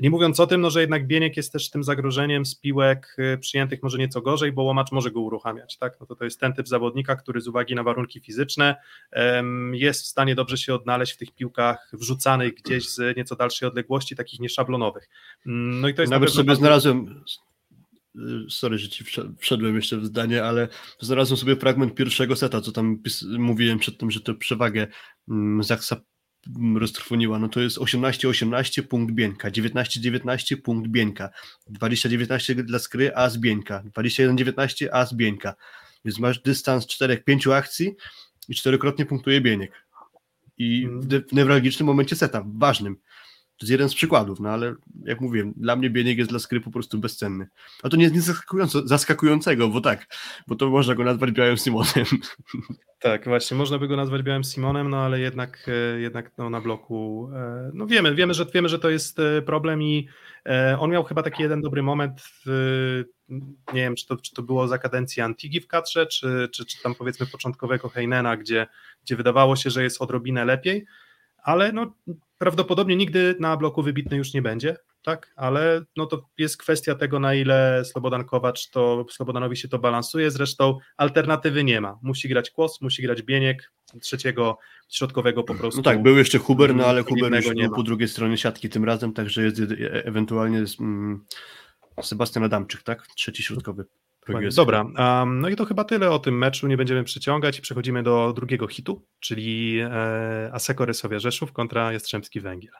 Nie 0.00 0.10
mówiąc 0.10 0.40
o 0.40 0.46
tym, 0.46 0.60
no, 0.60 0.70
że 0.70 0.80
jednak 0.80 1.06
Bieniek 1.06 1.36
jest 1.36 1.52
też 1.52 1.70
tym 1.70 1.84
zagrożeniem 1.84 2.46
z 2.46 2.54
piłek 2.54 3.16
y, 3.34 3.38
przyjętych 3.38 3.82
może 3.82 3.98
nieco 3.98 4.20
gorzej, 4.20 4.52
bo 4.52 4.62
łomacz 4.62 4.92
może 4.92 5.10
go 5.10 5.20
uruchamiać. 5.20 5.78
Tak? 5.78 6.00
No 6.00 6.06
to, 6.06 6.16
to 6.16 6.24
jest 6.24 6.40
ten 6.40 6.52
typ 6.52 6.68
zawodnika, 6.68 7.16
który 7.16 7.40
z 7.40 7.48
uwagi 7.48 7.74
na 7.74 7.82
warunki 7.82 8.20
fizyczne 8.20 8.76
um, 9.12 9.74
jest 9.74 10.02
w 10.02 10.06
stanie 10.06 10.34
dobrze 10.34 10.56
się 10.56 10.74
odnaleźć 10.74 11.12
w 11.12 11.16
tych 11.16 11.30
piłkach 11.30 11.90
wrzucanych 11.92 12.54
gdzieś 12.54 12.88
z 12.88 13.16
nieco 13.16 13.36
dalszej 13.36 13.68
odległości, 13.68 14.16
takich 14.16 14.40
nieszablonowych. 14.40 15.08
Mm, 15.46 15.80
no 15.80 15.88
i 15.88 15.94
to 15.94 16.02
jest 16.02 16.10
Nawet 16.10 16.30
sobie 16.30 16.44
bardzo... 16.44 16.60
znalazłem 16.60 17.24
sorry, 18.48 18.78
że 18.78 18.88
ci 18.88 19.04
wszedłem 19.38 19.76
jeszcze 19.76 19.98
w 19.98 20.04
zdanie, 20.04 20.44
ale 20.44 20.68
znalazłem 21.00 21.36
sobie 21.36 21.56
fragment 21.56 21.94
pierwszego 21.94 22.36
seta, 22.36 22.60
co 22.60 22.72
tam 22.72 23.02
mówiłem 23.38 23.78
przed 23.78 23.98
tym, 23.98 24.10
że 24.10 24.20
to 24.20 24.34
przewagę 24.34 24.86
mm, 25.28 25.62
Zaksa 25.62 25.96
roztrwoniła, 26.76 27.38
no 27.38 27.48
to 27.48 27.60
jest 27.60 27.78
18-18 27.78 28.82
punkt 28.82 29.14
Bieńka, 29.14 29.50
19-19 29.50 30.56
punkt 30.56 30.90
Bieńka, 30.90 31.30
20-19 31.70 32.54
dla 32.54 32.78
Skry, 32.78 33.14
a 33.14 33.30
z 33.30 33.38
Bieńka, 33.38 33.82
21-19 33.96 34.88
a 34.92 35.06
z 35.06 35.14
Bieńka. 35.14 35.54
Więc 36.04 36.18
masz 36.18 36.42
dystans 36.42 36.86
4-5 36.86 37.52
akcji 37.52 37.94
i 38.48 38.54
czterokrotnie 38.54 39.06
punktuje 39.06 39.40
Bieniek. 39.40 39.84
I 40.58 40.88
w 40.88 41.32
newralgicznym 41.32 41.86
momencie 41.86 42.16
seta, 42.16 42.44
ważnym. 42.46 42.96
To 43.56 43.64
jest 43.64 43.70
jeden 43.70 43.88
z 43.88 43.94
przykładów, 43.94 44.40
no 44.40 44.48
ale 44.48 44.74
jak 45.04 45.20
mówiłem, 45.20 45.52
dla 45.56 45.76
mnie 45.76 45.90
Bieniek 45.90 46.18
jest 46.18 46.30
dla 46.30 46.38
skry 46.38 46.60
po 46.60 46.70
prostu 46.70 46.98
bezcenny. 46.98 47.46
A 47.82 47.88
to 47.88 47.96
nie 47.96 48.02
jest 48.02 48.14
nic 48.14 48.24
zaskakującego, 48.84 49.68
bo 49.68 49.80
tak, 49.80 50.06
bo 50.46 50.54
to 50.54 50.70
można 50.70 50.94
go 50.94 51.04
nazwać 51.04 51.30
białym 51.30 51.56
Simonem. 51.56 52.04
Tak, 52.98 53.24
właśnie, 53.24 53.56
można 53.56 53.78
by 53.78 53.88
go 53.88 53.96
nazwać 53.96 54.22
białym 54.22 54.44
Simonem, 54.44 54.90
no 54.90 54.96
ale 54.96 55.20
jednak, 55.20 55.66
e, 55.68 56.00
jednak 56.00 56.30
no, 56.38 56.50
na 56.50 56.60
bloku, 56.60 57.30
e, 57.34 57.70
no 57.74 57.86
wiemy, 57.86 58.14
wiemy 58.14 58.34
że, 58.34 58.46
wiemy, 58.54 58.68
że 58.68 58.78
to 58.78 58.90
jest 58.90 59.18
e, 59.18 59.42
problem 59.42 59.82
i 59.82 60.08
on 60.78 60.90
miał 60.90 61.04
chyba 61.04 61.22
taki 61.22 61.42
jeden 61.42 61.60
dobry 61.60 61.82
moment, 61.82 62.20
w, 62.46 63.04
nie 63.74 63.82
wiem, 63.82 63.94
czy 63.96 64.06
to, 64.06 64.16
czy 64.16 64.34
to 64.34 64.42
było 64.42 64.68
za 64.68 64.78
kadencji 64.78 65.22
Antigi 65.22 65.60
w 65.60 65.66
kadrze, 65.66 66.06
czy, 66.06 66.48
czy, 66.52 66.64
czy 66.64 66.82
tam 66.82 66.94
powiedzmy 66.94 67.26
początkowego 67.26 67.88
Heinena, 67.88 68.36
gdzie, 68.36 68.66
gdzie 69.04 69.16
wydawało 69.16 69.56
się, 69.56 69.70
że 69.70 69.82
jest 69.82 70.02
odrobinę 70.02 70.44
lepiej, 70.44 70.86
ale 71.44 71.72
no, 71.72 71.94
prawdopodobnie 72.38 72.96
nigdy 72.96 73.36
na 73.40 73.56
bloku 73.56 73.82
wybitny 73.82 74.16
już 74.16 74.34
nie 74.34 74.42
będzie, 74.42 74.76
tak, 75.02 75.32
ale 75.36 75.84
no 75.96 76.06
to 76.06 76.28
jest 76.38 76.56
kwestia 76.56 76.94
tego, 76.94 77.20
na 77.20 77.34
ile 77.34 77.84
Slobodan 77.84 78.24
Kowacz 78.24 78.70
to, 78.70 79.06
Slobodanowi 79.10 79.56
się 79.56 79.68
to 79.68 79.78
balansuje, 79.78 80.30
zresztą 80.30 80.78
alternatywy 80.96 81.64
nie 81.64 81.80
ma, 81.80 81.98
musi 82.02 82.28
grać 82.28 82.50
Kłos, 82.50 82.80
musi 82.80 83.02
grać 83.02 83.22
Bieniek, 83.22 83.72
trzeciego 84.00 84.58
środkowego 84.88 85.42
po 85.42 85.54
prostu. 85.54 85.78
No 85.78 85.84
tak, 85.84 86.02
był 86.02 86.16
jeszcze 86.16 86.38
Huber, 86.38 86.74
no 86.74 86.86
ale 86.86 87.02
Huber 87.02 87.34
już 87.34 87.54
był 87.54 87.74
po 87.74 87.82
drugiej 87.82 88.08
stronie 88.08 88.38
siatki 88.38 88.68
tym 88.68 88.84
razem, 88.84 89.12
także 89.12 89.42
jest 89.42 89.60
e, 89.60 90.04
ewentualnie 90.04 90.64
mm, 90.80 91.24
Sebastian 92.02 92.44
Adamczyk, 92.44 92.82
tak, 92.82 93.06
trzeci 93.06 93.42
środkowy. 93.42 93.84
Dobra, 94.56 94.82
um, 94.82 95.40
no 95.40 95.48
i 95.48 95.56
to 95.56 95.64
chyba 95.64 95.84
tyle 95.84 96.10
o 96.10 96.18
tym 96.18 96.38
meczu, 96.38 96.66
nie 96.66 96.76
będziemy 96.76 97.04
przeciągać 97.04 97.58
i 97.58 97.62
przechodzimy 97.62 98.02
do 98.02 98.32
drugiego 98.32 98.66
hitu, 98.66 99.06
czyli 99.20 99.80
e, 99.80 100.50
Aseko 100.52 100.84
Rysowia 100.84 101.18
Rzeszów 101.18 101.52
kontra 101.52 101.92
Jastrzębski 101.92 102.40
Węgiel. 102.40 102.74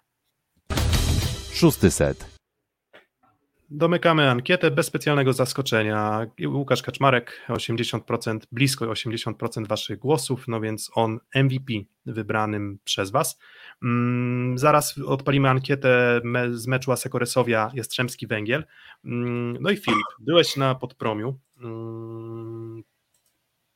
Szósty 1.52 1.90
set. 1.90 2.33
Domykamy 3.76 4.30
ankietę 4.30 4.70
bez 4.70 4.86
specjalnego 4.86 5.32
zaskoczenia. 5.32 6.26
Łukasz 6.46 6.82
Kaczmarek 6.82 7.40
80%, 7.48 8.38
blisko 8.52 8.86
80% 8.86 9.66
waszych 9.66 9.98
głosów, 9.98 10.48
no 10.48 10.60
więc 10.60 10.90
on 10.94 11.18
MVP 11.34 11.72
wybranym 12.06 12.78
przez 12.84 13.10
was. 13.10 13.38
Mm, 13.82 14.58
zaraz 14.58 14.98
odpalimy 14.98 15.48
ankietę 15.48 16.20
z 16.50 16.66
meczu 16.66 16.92
Asekoresowia 16.92 17.70
Jastrzębski 17.74 18.26
Węgiel. 18.26 18.64
Mm, 19.04 19.58
no 19.60 19.70
i 19.70 19.76
Filip, 19.76 20.06
byłeś 20.20 20.56
na 20.56 20.74
podpromiu. 20.74 21.38
Mm, 21.60 22.82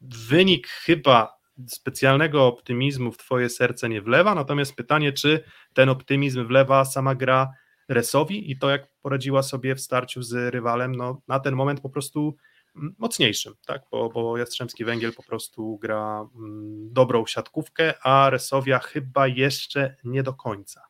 wynik 0.01 0.69
chyba 0.69 1.39
specjalnego 1.67 2.47
optymizmu 2.47 3.13
w 3.13 3.19
twoje 3.19 3.49
serce 3.49 3.89
nie 3.89 4.03
wlewa, 4.03 4.35
natomiast 4.35 4.75
pytanie, 4.75 5.13
czy 5.13 5.45
ten 5.75 5.89
optymizm 5.89 6.47
wlewa 6.47 6.85
sama 6.85 7.15
gra 7.15 7.53
Resowi 7.89 8.51
i 8.51 8.59
to, 8.59 8.71
jak 8.71 8.89
poradziła 9.03 9.43
sobie 9.43 9.75
w 9.75 9.81
starciu 9.81 10.23
z 10.23 10.55
rywalem, 10.55 10.95
no, 10.95 11.23
na 11.29 11.41
ten 11.41 11.55
moment 11.55 11.81
po 11.81 11.91
prostu 11.91 12.37
mm, 12.77 12.95
mocniejszym, 12.99 13.55
tak? 13.67 13.83
bo, 13.91 14.09
bo 14.09 14.39
Jastrzębski 14.39 14.85
Węgiel 14.85 15.13
po 15.13 15.23
prostu 15.23 15.79
gra 15.79 16.29
mm, 16.35 16.93
dobrą 16.93 17.27
siatkówkę, 17.27 17.95
a 18.03 18.31
Resowia 18.31 18.79
chyba 18.79 19.27
jeszcze 19.27 19.97
nie 20.05 20.23
do 20.23 20.35
końca. 20.35 20.81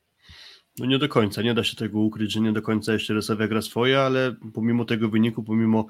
No 0.78 0.86
nie 0.86 0.98
do 0.98 1.08
końca, 1.08 1.42
nie 1.42 1.54
da 1.54 1.64
się 1.64 1.76
tego 1.76 1.98
ukryć, 2.00 2.32
że 2.32 2.40
nie 2.40 2.52
do 2.52 2.62
końca 2.62 2.92
jeszcze 2.92 3.14
Resowia 3.14 3.48
gra 3.48 3.62
swoje, 3.62 4.00
ale 4.00 4.36
pomimo 4.54 4.84
tego 4.84 5.08
wyniku, 5.08 5.42
pomimo 5.42 5.86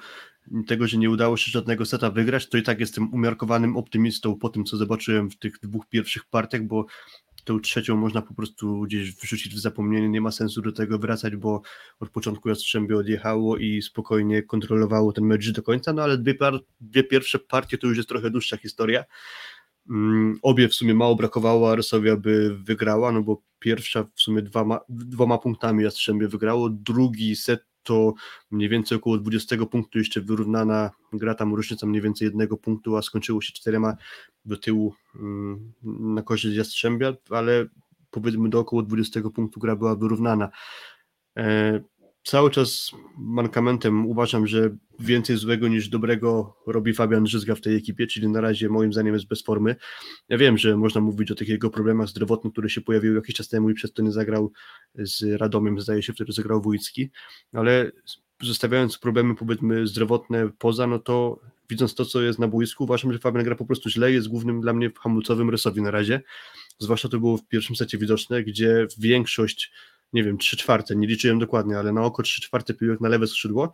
tego, 0.66 0.86
że 0.86 0.96
nie 0.96 1.10
udało 1.10 1.36
się 1.36 1.50
żadnego 1.50 1.86
seta 1.86 2.10
wygrać, 2.10 2.48
to 2.48 2.58
i 2.58 2.62
tak 2.62 2.80
jestem 2.80 3.14
umiarkowanym 3.14 3.76
optymistą 3.76 4.38
po 4.38 4.48
tym, 4.48 4.64
co 4.64 4.76
zobaczyłem 4.76 5.30
w 5.30 5.38
tych 5.38 5.58
dwóch 5.62 5.86
pierwszych 5.88 6.24
partiach, 6.24 6.62
bo 6.62 6.86
tą 7.48 7.60
trzecią 7.60 7.96
można 7.96 8.22
po 8.22 8.34
prostu 8.34 8.80
gdzieś 8.80 9.14
wrzucić 9.14 9.54
w 9.54 9.58
zapomnienie, 9.58 10.08
nie 10.08 10.20
ma 10.20 10.30
sensu 10.30 10.62
do 10.62 10.72
tego 10.72 10.98
wracać, 10.98 11.36
bo 11.36 11.62
od 12.00 12.10
początku 12.10 12.48
Jastrzębie 12.48 12.96
odjechało 12.96 13.56
i 13.56 13.82
spokojnie 13.82 14.42
kontrolowało 14.42 15.12
ten 15.12 15.24
mecz 15.24 15.50
do 15.50 15.62
końca, 15.62 15.92
no 15.92 16.02
ale 16.02 16.18
dwie, 16.18 16.34
par, 16.34 16.60
dwie 16.80 17.04
pierwsze 17.04 17.38
partie 17.38 17.78
to 17.78 17.86
już 17.86 17.96
jest 17.96 18.08
trochę 18.08 18.30
dłuższa 18.30 18.56
historia. 18.56 19.04
Mm, 19.90 20.38
obie 20.42 20.68
w 20.68 20.74
sumie 20.74 20.94
mało 20.94 21.16
brakowało, 21.16 21.70
a 21.70 21.74
Rysowia 21.74 22.16
by 22.16 22.58
wygrała, 22.58 23.12
no 23.12 23.22
bo 23.22 23.42
pierwsza 23.58 24.04
w 24.14 24.20
sumie 24.20 24.42
dwoma, 24.42 24.80
dwoma 24.88 25.38
punktami 25.38 25.84
Jastrzębie 25.84 26.28
wygrało, 26.28 26.70
drugi 26.70 27.36
set 27.36 27.67
to 27.88 28.14
mniej 28.50 28.68
więcej 28.68 28.98
około 28.98 29.18
20 29.18 29.56
punktu 29.66 29.98
jeszcze 29.98 30.20
wyrównana 30.20 30.90
gra, 31.12 31.34
tam 31.34 31.54
różnica 31.54 31.86
mniej 31.86 32.02
więcej 32.02 32.26
jednego 32.26 32.56
punktu, 32.56 32.96
a 32.96 33.02
skończyło 33.02 33.40
się 33.40 33.52
czterema 33.52 33.96
do 34.44 34.56
tyłu 34.56 34.94
mm, 35.14 35.72
na 36.14 36.22
korzyść 36.22 36.56
Jastrzębia, 36.56 37.12
ale 37.30 37.66
powiedzmy 38.10 38.48
do 38.48 38.58
około 38.58 38.82
20 38.82 39.20
punktu 39.34 39.60
gra 39.60 39.76
była 39.76 39.96
wyrównana. 39.96 40.48
Cały 42.24 42.50
czas 42.50 42.90
mankamentem 43.18 44.06
uważam, 44.06 44.46
że 44.46 44.76
więcej 44.98 45.36
złego 45.36 45.68
niż 45.68 45.88
dobrego 45.88 46.56
robi 46.66 46.94
Fabian 46.94 47.26
Żyzga 47.26 47.54
w 47.54 47.60
tej 47.60 47.76
ekipie, 47.76 48.06
czyli 48.06 48.28
na 48.28 48.40
razie 48.40 48.68
moim 48.68 48.92
zdaniem 48.92 49.14
jest 49.14 49.26
bez 49.26 49.42
formy. 49.42 49.76
Ja 50.28 50.38
wiem, 50.38 50.58
że 50.58 50.76
można 50.76 51.00
mówić 51.00 51.30
o 51.30 51.34
tych 51.34 51.48
jego 51.48 51.70
problemach 51.70 52.08
zdrowotnych, 52.08 52.52
które 52.52 52.70
się 52.70 52.80
pojawiły 52.80 53.16
jakiś 53.16 53.34
czas 53.34 53.48
temu 53.48 53.70
i 53.70 53.74
przez 53.74 53.92
to 53.92 54.02
nie 54.02 54.12
zagrał 54.12 54.52
z 54.94 55.40
Radomiem, 55.40 55.80
zdaje 55.80 56.02
się, 56.02 56.12
wtedy 56.12 56.32
zagrał 56.32 56.62
Wójcki, 56.62 57.10
ale 57.52 57.92
zostawiając 58.42 58.98
problemy 58.98 59.34
powiedzmy 59.34 59.86
zdrowotne 59.86 60.50
poza, 60.58 60.86
no 60.86 60.98
to 60.98 61.40
widząc 61.70 61.94
to, 61.94 62.04
co 62.04 62.22
jest 62.22 62.38
na 62.38 62.48
boisku, 62.48 62.84
uważam, 62.84 63.12
że 63.12 63.18
Fabian 63.18 63.44
gra 63.44 63.54
po 63.54 63.66
prostu 63.66 63.90
źle, 63.90 64.12
jest 64.12 64.28
głównym 64.28 64.60
dla 64.60 64.72
mnie 64.72 64.90
hamulcowym 65.00 65.50
rysowi 65.50 65.82
na 65.82 65.90
razie, 65.90 66.22
zwłaszcza 66.78 67.08
to 67.08 67.18
było 67.18 67.36
w 67.36 67.48
pierwszym 67.48 67.76
secie 67.76 67.98
widoczne, 67.98 68.42
gdzie 68.44 68.86
większość 68.98 69.72
nie 70.12 70.24
wiem, 70.24 70.38
3 70.38 70.56
czwarte, 70.56 70.96
nie 70.96 71.06
liczyłem 71.06 71.38
dokładnie, 71.38 71.78
ale 71.78 71.92
na 71.92 72.04
oko 72.04 72.22
3 72.22 72.42
czwarte 72.42 72.74
piłek 72.74 73.00
na 73.00 73.08
lewe 73.08 73.26
skrzydło, 73.26 73.72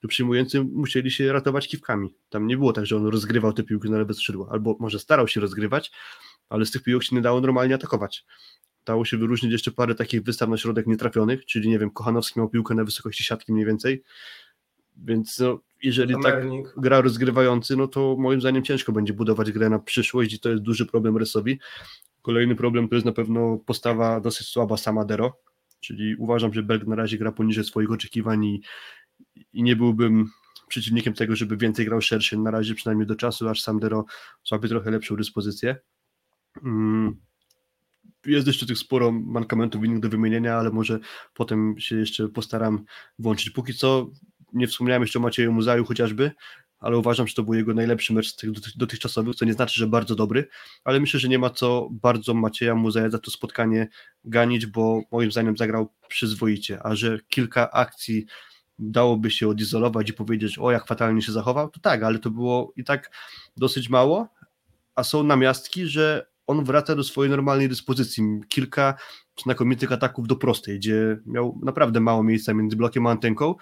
to 0.00 0.08
przyjmujący 0.08 0.64
musieli 0.64 1.10
się 1.10 1.32
ratować 1.32 1.68
kiwkami. 1.68 2.14
Tam 2.28 2.46
nie 2.46 2.56
było 2.56 2.72
tak, 2.72 2.86
że 2.86 2.96
on 2.96 3.06
rozgrywał 3.06 3.52
te 3.52 3.62
piłki 3.62 3.90
na 3.90 3.98
lewe 3.98 4.14
skrzydło, 4.14 4.48
albo 4.52 4.76
może 4.80 4.98
starał 4.98 5.28
się 5.28 5.40
rozgrywać, 5.40 5.92
ale 6.48 6.66
z 6.66 6.70
tych 6.70 6.82
piłek 6.82 7.02
się 7.02 7.16
nie 7.16 7.22
dało 7.22 7.40
normalnie 7.40 7.74
atakować. 7.74 8.24
Dało 8.86 9.04
się 9.04 9.16
wyróżnić 9.16 9.52
jeszcze 9.52 9.70
parę 9.70 9.94
takich 9.94 10.22
wystaw 10.22 10.48
na 10.48 10.56
środek 10.56 10.86
nietrafionych, 10.86 11.46
czyli 11.46 11.68
nie 11.68 11.78
wiem, 11.78 11.90
Kochanowski 11.90 12.38
miał 12.38 12.48
piłkę 12.48 12.74
na 12.74 12.84
wysokości 12.84 13.24
siatki 13.24 13.52
mniej 13.52 13.66
więcej, 13.66 14.02
więc 14.96 15.38
no, 15.38 15.60
jeżeli 15.82 16.14
tak 16.22 16.44
gra 16.76 17.00
rozgrywający, 17.00 17.76
no 17.76 17.88
to 17.88 18.16
moim 18.18 18.40
zdaniem 18.40 18.62
ciężko 18.62 18.92
będzie 18.92 19.12
budować 19.12 19.52
grę 19.52 19.70
na 19.70 19.78
przyszłość 19.78 20.32
i 20.32 20.40
to 20.40 20.48
jest 20.48 20.62
duży 20.62 20.86
problem 20.86 21.16
Resowi. 21.16 21.58
Kolejny 22.22 22.56
problem 22.56 22.88
to 22.88 22.94
jest 22.94 23.06
na 23.06 23.12
pewno 23.12 23.58
postawa 23.66 24.20
dosyć 24.20 24.46
słaba 24.46 24.76
Samadero, 24.76 25.36
Czyli 25.80 26.16
uważam, 26.16 26.54
że 26.54 26.62
Belg 26.62 26.86
na 26.86 26.96
razie 26.96 27.18
gra 27.18 27.32
poniżej 27.32 27.64
swoich 27.64 27.90
oczekiwań 27.90 28.44
i, 28.44 28.62
i 29.52 29.62
nie 29.62 29.76
byłbym 29.76 30.26
przeciwnikiem 30.68 31.14
tego, 31.14 31.36
żeby 31.36 31.56
więcej 31.56 31.84
grał 31.84 32.00
szerszy 32.00 32.38
na 32.38 32.50
razie, 32.50 32.74
przynajmniej 32.74 33.06
do 33.06 33.16
czasu, 33.16 33.48
aż 33.48 33.62
Sandero 33.62 34.04
złapie 34.44 34.68
trochę 34.68 34.90
lepszą 34.90 35.16
dyspozycję. 35.16 35.76
Mm. 36.64 37.16
Jest 38.26 38.46
jeszcze 38.46 38.66
tych 38.66 38.78
sporo 38.78 39.12
mankamentów 39.12 39.84
innych 39.84 40.00
do 40.00 40.08
wymienienia, 40.08 40.56
ale 40.56 40.70
może 40.70 40.98
potem 41.34 41.74
się 41.78 41.96
jeszcze 41.96 42.28
postaram 42.28 42.84
włączyć. 43.18 43.50
Póki 43.50 43.74
co 43.74 44.10
nie 44.52 44.66
wspomniałem 44.66 45.02
jeszcze 45.02 45.18
o 45.18 45.22
Macieju 45.22 45.52
Muzaju 45.52 45.84
chociażby, 45.84 46.30
ale 46.80 46.98
uważam, 46.98 47.26
że 47.26 47.34
to 47.34 47.42
był 47.42 47.54
jego 47.54 47.74
najlepszy 47.74 48.12
mecz 48.12 48.32
z 48.32 48.36
tych 48.36 48.50
dotychczasowych, 48.76 49.36
co 49.36 49.44
nie 49.44 49.52
znaczy, 49.52 49.78
że 49.78 49.86
bardzo 49.86 50.14
dobry, 50.14 50.48
ale 50.84 51.00
myślę, 51.00 51.20
że 51.20 51.28
nie 51.28 51.38
ma 51.38 51.50
co 51.50 51.88
bardzo 51.90 52.34
Macieja 52.34 52.74
Muzeja 52.74 53.10
za 53.10 53.18
to 53.18 53.30
spotkanie 53.30 53.88
ganić, 54.24 54.66
bo 54.66 55.02
moim 55.12 55.32
zdaniem 55.32 55.56
zagrał 55.56 55.92
przyzwoicie, 56.08 56.78
a 56.82 56.94
że 56.94 57.18
kilka 57.28 57.70
akcji 57.70 58.26
dałoby 58.78 59.30
się 59.30 59.48
odizolować 59.48 60.10
i 60.10 60.12
powiedzieć, 60.12 60.58
o 60.58 60.70
jak 60.70 60.86
fatalnie 60.86 61.22
się 61.22 61.32
zachował, 61.32 61.70
to 61.70 61.80
tak, 61.80 62.02
ale 62.02 62.18
to 62.18 62.30
było 62.30 62.72
i 62.76 62.84
tak 62.84 63.10
dosyć 63.56 63.88
mało, 63.88 64.28
a 64.94 65.04
są 65.04 65.22
namiastki, 65.22 65.86
że 65.86 66.30
on 66.46 66.64
wraca 66.64 66.96
do 66.96 67.04
swojej 67.04 67.30
normalnej 67.30 67.68
dyspozycji. 67.68 68.24
Kilka 68.48 68.94
znakomitych 69.42 69.92
ataków 69.92 70.26
do 70.26 70.36
prostej, 70.36 70.78
gdzie 70.78 71.18
miał 71.26 71.58
naprawdę 71.62 72.00
mało 72.00 72.22
miejsca 72.22 72.54
między 72.54 72.76
blokiem 72.76 73.06
a 73.06 73.10
antenką, 73.10 73.54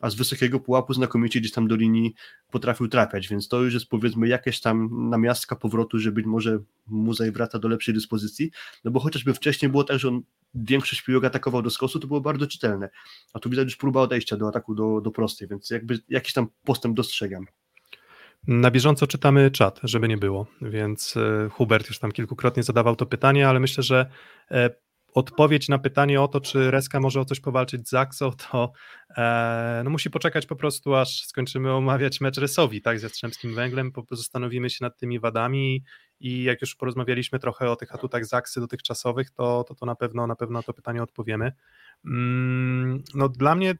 a 0.00 0.10
z 0.10 0.14
wysokiego 0.14 0.60
pułapu 0.60 0.94
znakomicie 0.94 1.40
gdzieś 1.40 1.52
tam 1.52 1.68
do 1.68 1.76
linii 1.76 2.14
potrafił 2.50 2.88
trafiać, 2.88 3.28
więc 3.28 3.48
to 3.48 3.62
już 3.62 3.74
jest 3.74 3.86
powiedzmy 3.86 4.28
jakaś 4.28 4.60
tam 4.60 5.08
namiastka 5.10 5.56
powrotu, 5.56 5.98
że 5.98 6.12
być 6.12 6.26
może 6.26 6.58
Muzaj 6.86 7.32
wraca 7.32 7.58
do 7.58 7.68
lepszej 7.68 7.94
dyspozycji, 7.94 8.50
no 8.84 8.90
bo 8.90 9.00
chociażby 9.00 9.34
wcześniej 9.34 9.70
było 9.70 9.84
tak, 9.84 9.98
że 9.98 10.08
on 10.08 10.22
większość 10.54 11.02
piłek 11.02 11.24
atakował 11.24 11.62
do 11.62 11.70
skosu, 11.70 12.00
to 12.00 12.06
było 12.06 12.20
bardzo 12.20 12.46
czytelne, 12.46 12.90
a 13.32 13.38
tu 13.38 13.50
widać 13.50 13.64
już 13.64 13.76
próba 13.76 14.00
odejścia 14.00 14.36
do 14.36 14.48
ataku 14.48 14.74
do, 14.74 15.00
do 15.00 15.10
prostej, 15.10 15.48
więc 15.48 15.70
jakby 15.70 15.98
jakiś 16.08 16.32
tam 16.32 16.46
postęp 16.64 16.96
dostrzegam. 16.96 17.46
Na 18.46 18.70
bieżąco 18.70 19.06
czytamy 19.06 19.50
czat, 19.50 19.80
żeby 19.82 20.08
nie 20.08 20.16
było, 20.16 20.46
więc 20.62 21.16
e, 21.16 21.48
Hubert 21.52 21.88
już 21.88 21.98
tam 21.98 22.12
kilkukrotnie 22.12 22.62
zadawał 22.62 22.96
to 22.96 23.06
pytanie, 23.06 23.48
ale 23.48 23.60
myślę, 23.60 23.82
że 23.82 24.10
e, 24.50 24.70
odpowiedź 25.14 25.68
na 25.68 25.78
pytanie 25.78 26.20
o 26.20 26.28
to, 26.28 26.40
czy 26.40 26.70
Reska 26.70 27.00
może 27.00 27.20
o 27.20 27.24
coś 27.24 27.40
powalczyć 27.40 27.88
z 27.88 27.94
Axo, 27.94 28.32
to 28.32 28.72
e, 29.16 29.82
no 29.84 29.90
musi 29.90 30.10
poczekać 30.10 30.46
po 30.46 30.56
prostu, 30.56 30.94
aż 30.94 31.26
skończymy 31.26 31.72
omawiać 31.72 32.20
mecz 32.20 32.38
Resowi, 32.38 32.82
tak, 32.82 33.00
z 33.00 33.02
Jastrzębskim 33.02 33.54
Węglem, 33.54 33.92
zastanowimy 34.10 34.70
się 34.70 34.84
nad 34.84 34.98
tymi 34.98 35.20
wadami 35.20 35.84
i 36.20 36.42
jak 36.42 36.60
już 36.60 36.74
porozmawialiśmy 36.74 37.38
trochę 37.38 37.70
o 37.70 37.76
tych 37.76 37.94
atutach 37.94 38.26
Zaksy 38.26 38.60
dotychczasowych, 38.60 39.30
to, 39.30 39.64
to, 39.68 39.74
to 39.74 39.86
na 39.86 39.94
pewno 39.94 40.26
na 40.26 40.36
pewno 40.36 40.62
to 40.62 40.74
pytanie 40.74 41.02
odpowiemy. 41.02 41.52
Mm, 42.04 43.02
no 43.14 43.28
dla 43.28 43.54
mnie 43.54 43.74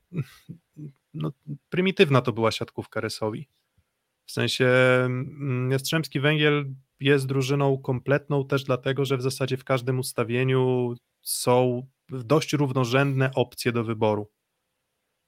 no, 1.14 1.32
prymitywna 1.68 2.20
to 2.20 2.32
była 2.32 2.50
siatkówka 2.50 3.00
Resowi. 3.00 3.48
W 4.30 4.32
sensie 4.32 4.66
mm, 5.04 5.70
Jastrzębski 5.70 6.20
Węgiel 6.20 6.74
jest 7.00 7.26
drużyną 7.26 7.78
kompletną 7.78 8.46
też 8.46 8.64
dlatego, 8.64 9.04
że 9.04 9.16
w 9.16 9.22
zasadzie 9.22 9.56
w 9.56 9.64
każdym 9.64 9.98
ustawieniu 9.98 10.94
są 11.22 11.86
dość 12.08 12.52
równorzędne 12.52 13.30
opcje 13.34 13.72
do 13.72 13.84
wyboru. 13.84 14.30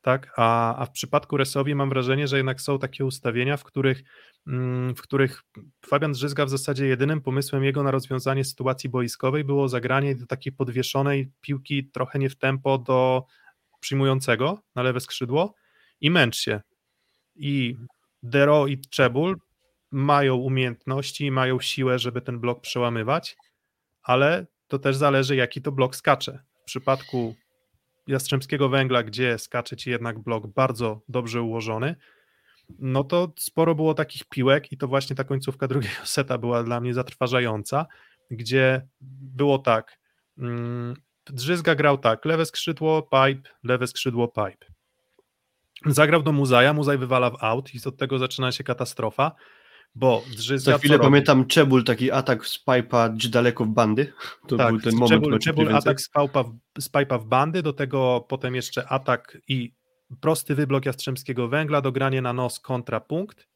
Tak, 0.02 0.32
a, 0.36 0.76
a 0.76 0.86
w 0.86 0.90
przypadku 0.90 1.36
Resowi 1.36 1.74
mam 1.74 1.88
wrażenie, 1.88 2.28
że 2.28 2.36
jednak 2.36 2.60
są 2.60 2.78
takie 2.78 3.04
ustawienia, 3.04 3.56
w 3.56 3.64
których, 3.64 4.02
mm, 4.46 4.94
w 4.94 5.02
których 5.02 5.42
Fabian 5.86 6.12
Drzyzga 6.12 6.46
w 6.46 6.50
zasadzie 6.50 6.86
jedynym 6.86 7.20
pomysłem 7.20 7.64
jego 7.64 7.82
na 7.82 7.90
rozwiązanie 7.90 8.44
sytuacji 8.44 8.90
boiskowej 8.90 9.44
było 9.44 9.68
zagranie 9.68 10.14
do 10.14 10.26
takiej 10.26 10.52
podwieszonej 10.52 11.32
piłki 11.40 11.90
trochę 11.90 12.18
nie 12.18 12.30
w 12.30 12.36
tempo 12.36 12.78
do 12.78 13.26
przyjmującego 13.80 14.62
na 14.74 14.82
lewe 14.82 15.00
skrzydło 15.00 15.54
i 16.00 16.10
męcz 16.10 16.36
się. 16.36 16.60
I 17.34 17.76
Dero 18.22 18.66
i 18.66 18.80
Czebul 18.80 19.40
mają 19.90 20.36
umiejętności, 20.36 21.30
mają 21.30 21.60
siłę, 21.60 21.98
żeby 21.98 22.20
ten 22.20 22.40
blok 22.40 22.60
przełamywać, 22.60 23.36
ale 24.02 24.46
to 24.68 24.78
też 24.78 24.96
zależy, 24.96 25.36
jaki 25.36 25.62
to 25.62 25.72
blok 25.72 25.96
skacze. 25.96 26.42
W 26.62 26.64
przypadku 26.64 27.34
Jastrzębskiego 28.06 28.68
Węgla, 28.68 29.02
gdzie 29.02 29.38
skacze 29.38 29.76
ci 29.76 29.90
jednak 29.90 30.18
blok 30.18 30.46
bardzo 30.46 31.00
dobrze 31.08 31.42
ułożony, 31.42 31.96
no 32.78 33.04
to 33.04 33.32
sporo 33.38 33.74
było 33.74 33.94
takich 33.94 34.24
piłek 34.24 34.72
i 34.72 34.76
to 34.76 34.88
właśnie 34.88 35.16
ta 35.16 35.24
końcówka 35.24 35.68
drugiego 35.68 35.94
seta 36.04 36.38
była 36.38 36.62
dla 36.62 36.80
mnie 36.80 36.94
zatrważająca, 36.94 37.86
gdzie 38.30 38.88
było 39.20 39.58
tak, 39.58 39.98
mm, 40.38 40.94
Drzyzga 41.26 41.74
grał 41.74 41.98
tak, 41.98 42.24
lewe 42.24 42.46
skrzydło, 42.46 43.02
pipe, 43.02 43.50
lewe 43.62 43.86
skrzydło, 43.86 44.28
pipe. 44.28 44.71
Zagrał 45.86 46.22
do 46.22 46.32
Muzaja, 46.32 46.72
Muzaj 46.72 46.98
wywala 46.98 47.30
w 47.30 47.44
out 47.44 47.74
i 47.74 47.88
od 47.88 47.96
tego 47.96 48.18
zaczyna 48.18 48.52
się 48.52 48.64
katastrofa, 48.64 49.32
bo 49.94 50.22
Drzyzga 50.36 50.72
Za 50.72 50.78
chwilę 50.78 50.98
pamiętam 50.98 51.46
Czebul, 51.46 51.84
taki 51.84 52.10
atak 52.10 52.46
z 52.46 52.58
pipa 52.58 53.08
daleko 53.30 53.64
w 53.64 53.68
bandy. 53.68 54.12
To 54.48 54.56
tak, 54.56 54.70
był 54.70 54.80
ten 54.80 54.94
moment. 54.94 55.22
Czebul, 55.22 55.38
Czebul 55.38 55.76
atak 55.76 56.00
z, 56.00 56.08
pałpa, 56.08 56.44
z 56.78 56.88
pipa 56.88 57.18
w 57.18 57.26
bandy, 57.26 57.62
do 57.62 57.72
tego 57.72 58.26
potem 58.28 58.54
jeszcze 58.54 58.88
atak 58.88 59.38
i 59.48 59.74
prosty 60.20 60.54
wyblok 60.54 60.86
Jastrzębskiego 60.86 61.48
Węgla, 61.48 61.80
dogranie 61.80 62.22
na 62.22 62.32
nos 62.32 62.60
kontra 62.60 63.00
punkt, 63.00 63.48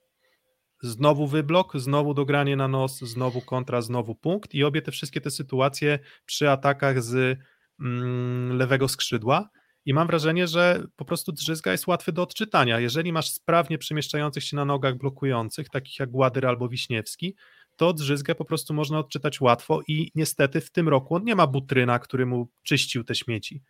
znowu 0.83 1.27
wyblok, 1.27 1.77
znowu 1.77 2.15
dogranie 2.15 2.57
na 2.57 2.69
nos, 2.69 2.99
znowu 2.99 3.41
kontra, 3.41 3.83
znowu 3.83 4.15
punkt 4.15 4.55
i 4.55 4.65
obie 4.65 4.83
te 4.83 4.93
wszystkie 4.93 5.21
te 5.21 5.31
sytuacje 5.31 5.99
przy 6.27 6.51
atakach 6.51 7.03
z 7.03 7.39
mm, 7.81 8.57
lewego 8.57 8.89
skrzydła 8.89 9.49
i 9.87 9.94
mam 9.94 10.07
wrażenie, 10.07 10.46
że 10.46 10.83
po 10.96 11.05
prostu 11.05 11.33
drzyzga 11.33 11.72
jest 11.72 11.87
łatwy 11.87 12.12
do 12.12 12.22
odczytania. 12.22 12.81
Jeżeli 12.81 13.12
masz 13.12 13.31
sprawnie 13.31 13.79
przemieszczających 13.79 14.44
się 14.44 14.57
na 14.57 14.64
nogach 14.64 14.96
blokujących, 14.99 15.68
takich 15.68 15.99
jak 15.99 16.11
Gładyr 16.11 16.46
albo 16.46 16.68
Wiśniewski, 16.68 17.35
to 17.77 17.92
drzyzgę 17.92 18.35
po 18.35 18.44
prostu 18.44 18.75
można 18.75 18.99
odczytać 18.99 19.40
łatwo 19.40 19.81
i 19.88 20.11
niestety 20.14 20.61
w 20.61 20.70
tym 20.70 20.88
roku 20.88 21.14
on 21.14 21.25
nie 21.25 21.35
ma 21.35 21.46
butryna, 21.46 21.99
który 21.99 22.27
mu 22.27 22.49
czyścił 22.62 23.05
te 23.05 23.14
śmieci. 23.14 23.62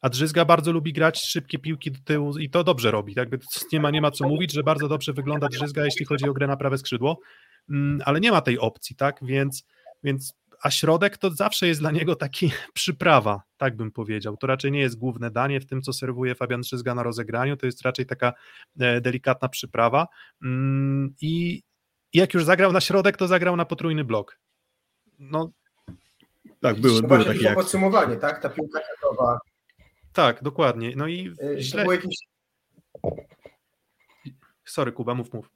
A 0.00 0.08
Drzyzga 0.08 0.44
bardzo 0.44 0.72
lubi 0.72 0.92
grać 0.92 1.24
szybkie 1.24 1.58
piłki 1.58 1.90
do 1.90 1.98
tyłu 2.04 2.38
i 2.38 2.50
to 2.50 2.64
dobrze 2.64 2.90
robi. 2.90 3.14
Jakby 3.16 3.38
nie, 3.72 3.80
ma, 3.80 3.90
nie 3.90 4.00
ma 4.00 4.10
co 4.10 4.28
mówić, 4.28 4.52
że 4.52 4.62
bardzo 4.62 4.88
dobrze 4.88 5.12
wygląda 5.12 5.48
Drzyzga, 5.48 5.84
jeśli 5.84 6.06
chodzi 6.06 6.28
o 6.28 6.32
grę 6.32 6.46
na 6.46 6.56
prawe 6.56 6.78
skrzydło, 6.78 7.20
mm, 7.70 8.00
ale 8.04 8.20
nie 8.20 8.30
ma 8.30 8.40
tej 8.40 8.58
opcji, 8.58 8.96
tak? 8.96 9.18
Więc, 9.22 9.64
więc 10.02 10.34
a 10.62 10.70
środek 10.70 11.18
to 11.18 11.30
zawsze 11.30 11.66
jest 11.66 11.80
dla 11.80 11.90
niego 11.90 12.16
taki 12.16 12.52
przyprawa, 12.74 13.42
tak 13.56 13.76
bym 13.76 13.92
powiedział. 13.92 14.36
To 14.36 14.46
raczej 14.46 14.72
nie 14.72 14.80
jest 14.80 14.98
główne 14.98 15.30
danie 15.30 15.60
w 15.60 15.66
tym, 15.66 15.82
co 15.82 15.92
serwuje 15.92 16.34
Fabian 16.34 16.62
Trzyzga 16.62 16.94
na 16.94 17.02
rozegraniu, 17.02 17.56
to 17.56 17.66
jest 17.66 17.82
raczej 17.82 18.06
taka 18.06 18.32
e, 18.80 19.00
delikatna 19.00 19.48
przyprawa 19.48 20.06
mm, 20.42 21.14
i 21.20 21.62
jak 22.12 22.34
już 22.34 22.44
zagrał 22.44 22.72
na 22.72 22.80
środek, 22.80 23.16
to 23.16 23.28
zagrał 23.28 23.56
na 23.56 23.64
potrójny 23.64 24.04
blok. 24.04 24.38
No, 25.18 25.50
tak, 26.60 26.80
były, 26.80 27.02
były 27.02 27.24
takie 27.24 27.30
akcje. 27.30 27.54
podsumowanie, 27.54 28.16
tak? 28.16 28.42
Ta 28.42 28.48
piłka 28.48 28.80
gotowa. 29.02 29.38
Tak, 30.12 30.42
dokładnie. 30.42 30.92
No 30.96 31.06
i 31.06 31.34
e, 31.42 31.60
źle... 31.60 31.86
Jakieś... 31.86 32.16
Sorry, 34.64 34.92
Kuba, 34.92 35.14
mów, 35.14 35.32
mów. 35.32 35.50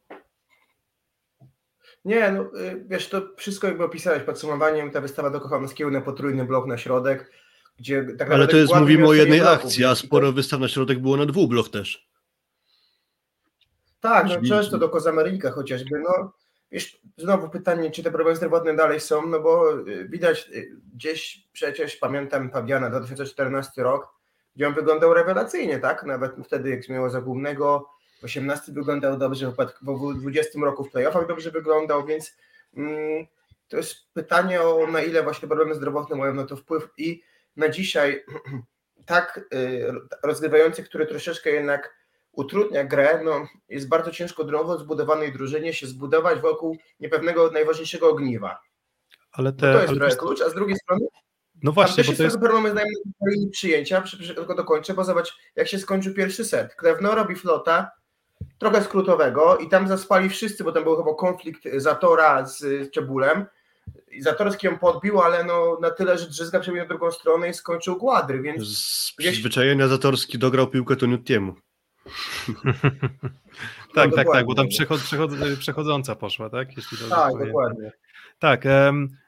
Nie, 2.05 2.33
no 2.33 2.43
y, 2.43 2.85
wiesz, 2.89 3.09
to 3.09 3.23
wszystko 3.37 3.67
jakby 3.67 3.85
opisałeś 3.85 4.23
podsumowaniem, 4.23 4.91
ta 4.91 5.01
wystawa 5.01 5.31
do 5.31 5.41
Kochanowskiego 5.41 5.91
na 5.91 6.01
potrójny 6.01 6.45
blok 6.45 6.67
na 6.67 6.79
środek, 6.79 7.33
gdzie 7.79 8.05
tak 8.19 8.31
Ale 8.31 8.49
to 8.49 8.57
jest, 8.57 8.75
mówimy 8.75 9.09
o 9.09 9.15
jednej 9.15 9.41
akcji, 9.41 9.85
a 9.85 9.95
sporo 9.95 10.33
wystaw 10.33 10.61
na 10.61 10.69
środek 10.69 10.99
było 10.99 11.17
na 11.17 11.27
dwóch 11.27 11.49
blok 11.49 11.69
też. 11.69 12.09
Tak, 14.01 14.27
no 14.29 14.49
często 14.49 14.79
do 14.79 14.89
Kozamerika 14.89 15.51
chociażby, 15.51 15.99
no 15.99 16.33
wiesz, 16.73 17.01
znowu 17.17 17.49
pytanie, 17.49 17.91
czy 17.91 18.03
te 18.03 18.11
problemy 18.11 18.37
zdrowotne 18.37 18.77
dalej 18.77 19.01
są, 19.01 19.27
no 19.27 19.41
bo 19.41 19.79
y, 19.79 20.09
widać 20.09 20.51
y, 20.55 20.77
gdzieś 20.95 21.49
przecież, 21.53 21.97
pamiętam 21.97 22.51
Fabiana, 22.51 22.91
2014 22.91 23.83
rok, 23.83 24.15
gdzie 24.57 24.69
on 24.69 24.75
wyglądał 24.75 25.15
rewelacyjnie, 25.15 25.79
tak, 25.79 26.05
nawet 26.05 26.33
wtedy 26.45 26.71
jak 26.71 26.89
miał 26.89 27.11
Zagłównego, 27.11 27.94
18 28.25 28.73
wyglądał 28.73 29.19
dobrze, 29.19 29.53
w 29.83 30.21
20 30.21 30.61
roku 30.61 30.85
w 30.85 30.91
playoffach 30.91 31.29
dobrze 31.29 31.51
wyglądał, 31.51 32.07
więc 32.07 32.37
mm, 32.77 33.27
to 33.69 33.77
jest 33.77 33.95
pytanie 34.13 34.63
o 34.63 34.87
na 34.87 35.03
ile 35.03 35.23
właśnie 35.23 35.49
problemy 35.49 35.75
zdrowotne 35.75 36.17
mają 36.17 36.35
na 36.35 36.45
to 36.45 36.57
wpływ 36.57 36.89
i 36.99 37.23
na 37.57 37.69
dzisiaj 37.69 38.25
tak 39.07 39.41
y, 39.55 39.93
rozgrywający, 40.23 40.83
który 40.83 41.07
troszeczkę 41.07 41.51
jednak 41.51 41.95
utrudnia 42.33 42.85
grę, 42.85 43.21
no, 43.25 43.49
jest 43.69 43.89
bardzo 43.89 44.11
ciężko 44.11 44.45
nowo 44.45 44.79
zbudowanej 44.79 45.33
drużynie 45.33 45.73
się 45.73 45.87
zbudować 45.87 46.41
wokół 46.41 46.79
niepewnego 47.01 47.51
najważniejszego 47.51 48.11
ogniwa. 48.11 48.61
Ale 49.33 49.53
te, 49.53 49.73
to 49.73 49.79
jest 49.79 49.89
ale 49.89 49.99
trochę 49.99 50.17
klucz, 50.17 50.41
a 50.41 50.49
z 50.49 50.55
drugiej 50.55 50.77
strony 50.77 51.07
no 51.63 51.73
właśnie, 51.73 52.05
bo 52.05 52.13
to 52.13 52.23
jest 52.23 52.41
moment 52.41 52.75
na 52.75 52.83
linii 53.31 53.51
przyjęcia, 53.51 54.05
tylko 54.35 54.55
dokończę, 54.55 54.95
bo 54.95 55.05
zobacz, 55.05 55.37
jak 55.57 55.69
się 55.69 55.79
skończył 55.79 56.15
pierwszy 56.15 56.45
set. 56.45 56.75
Klewno 56.75 57.15
robi 57.15 57.37
flota, 57.37 57.91
trochę 58.59 58.83
skrótowego 58.83 59.57
i 59.57 59.69
tam 59.69 59.89
zaspali 59.89 60.29
wszyscy, 60.29 60.65
bo 60.65 60.73
tam 60.73 60.85
był 60.85 60.97
chyba 60.97 61.15
konflikt 61.15 61.63
Zatora 61.77 62.47
z 62.47 62.91
Czebulem. 62.91 63.47
I 64.11 64.23
Zatorski 64.23 64.67
ją 64.67 64.79
podbił, 64.79 65.21
ale 65.21 65.45
no 65.45 65.79
na 65.81 65.91
tyle, 65.91 66.19
że 66.19 66.29
Drzyzga 66.29 66.61
przebił 66.61 66.83
na 66.83 66.89
drugą 66.89 67.11
stronę 67.11 67.49
i 67.49 67.55
skończył 67.55 67.97
Gładry, 67.97 68.43
więc... 68.43 68.63
Z 68.63 69.13
przyzwyczajenia 69.13 69.89
Zatorski 69.89 70.39
dograł 70.39 70.67
piłkę 70.67 70.97
to 70.97 71.07
Nutiemu. 71.07 71.55
tak, 73.95 74.11
no, 74.11 74.17
tak, 74.17 74.27
tak, 74.33 74.47
bo 74.47 74.55
tam 74.55 74.69
przechod, 74.69 75.01
przechod, 75.01 75.31
przechodząca 75.59 76.15
poszła, 76.15 76.51
tak? 76.51 76.77
Jeśli 76.77 76.99
tak, 77.11 77.47
dokładnie. 77.47 77.93
Tak, 78.39 78.65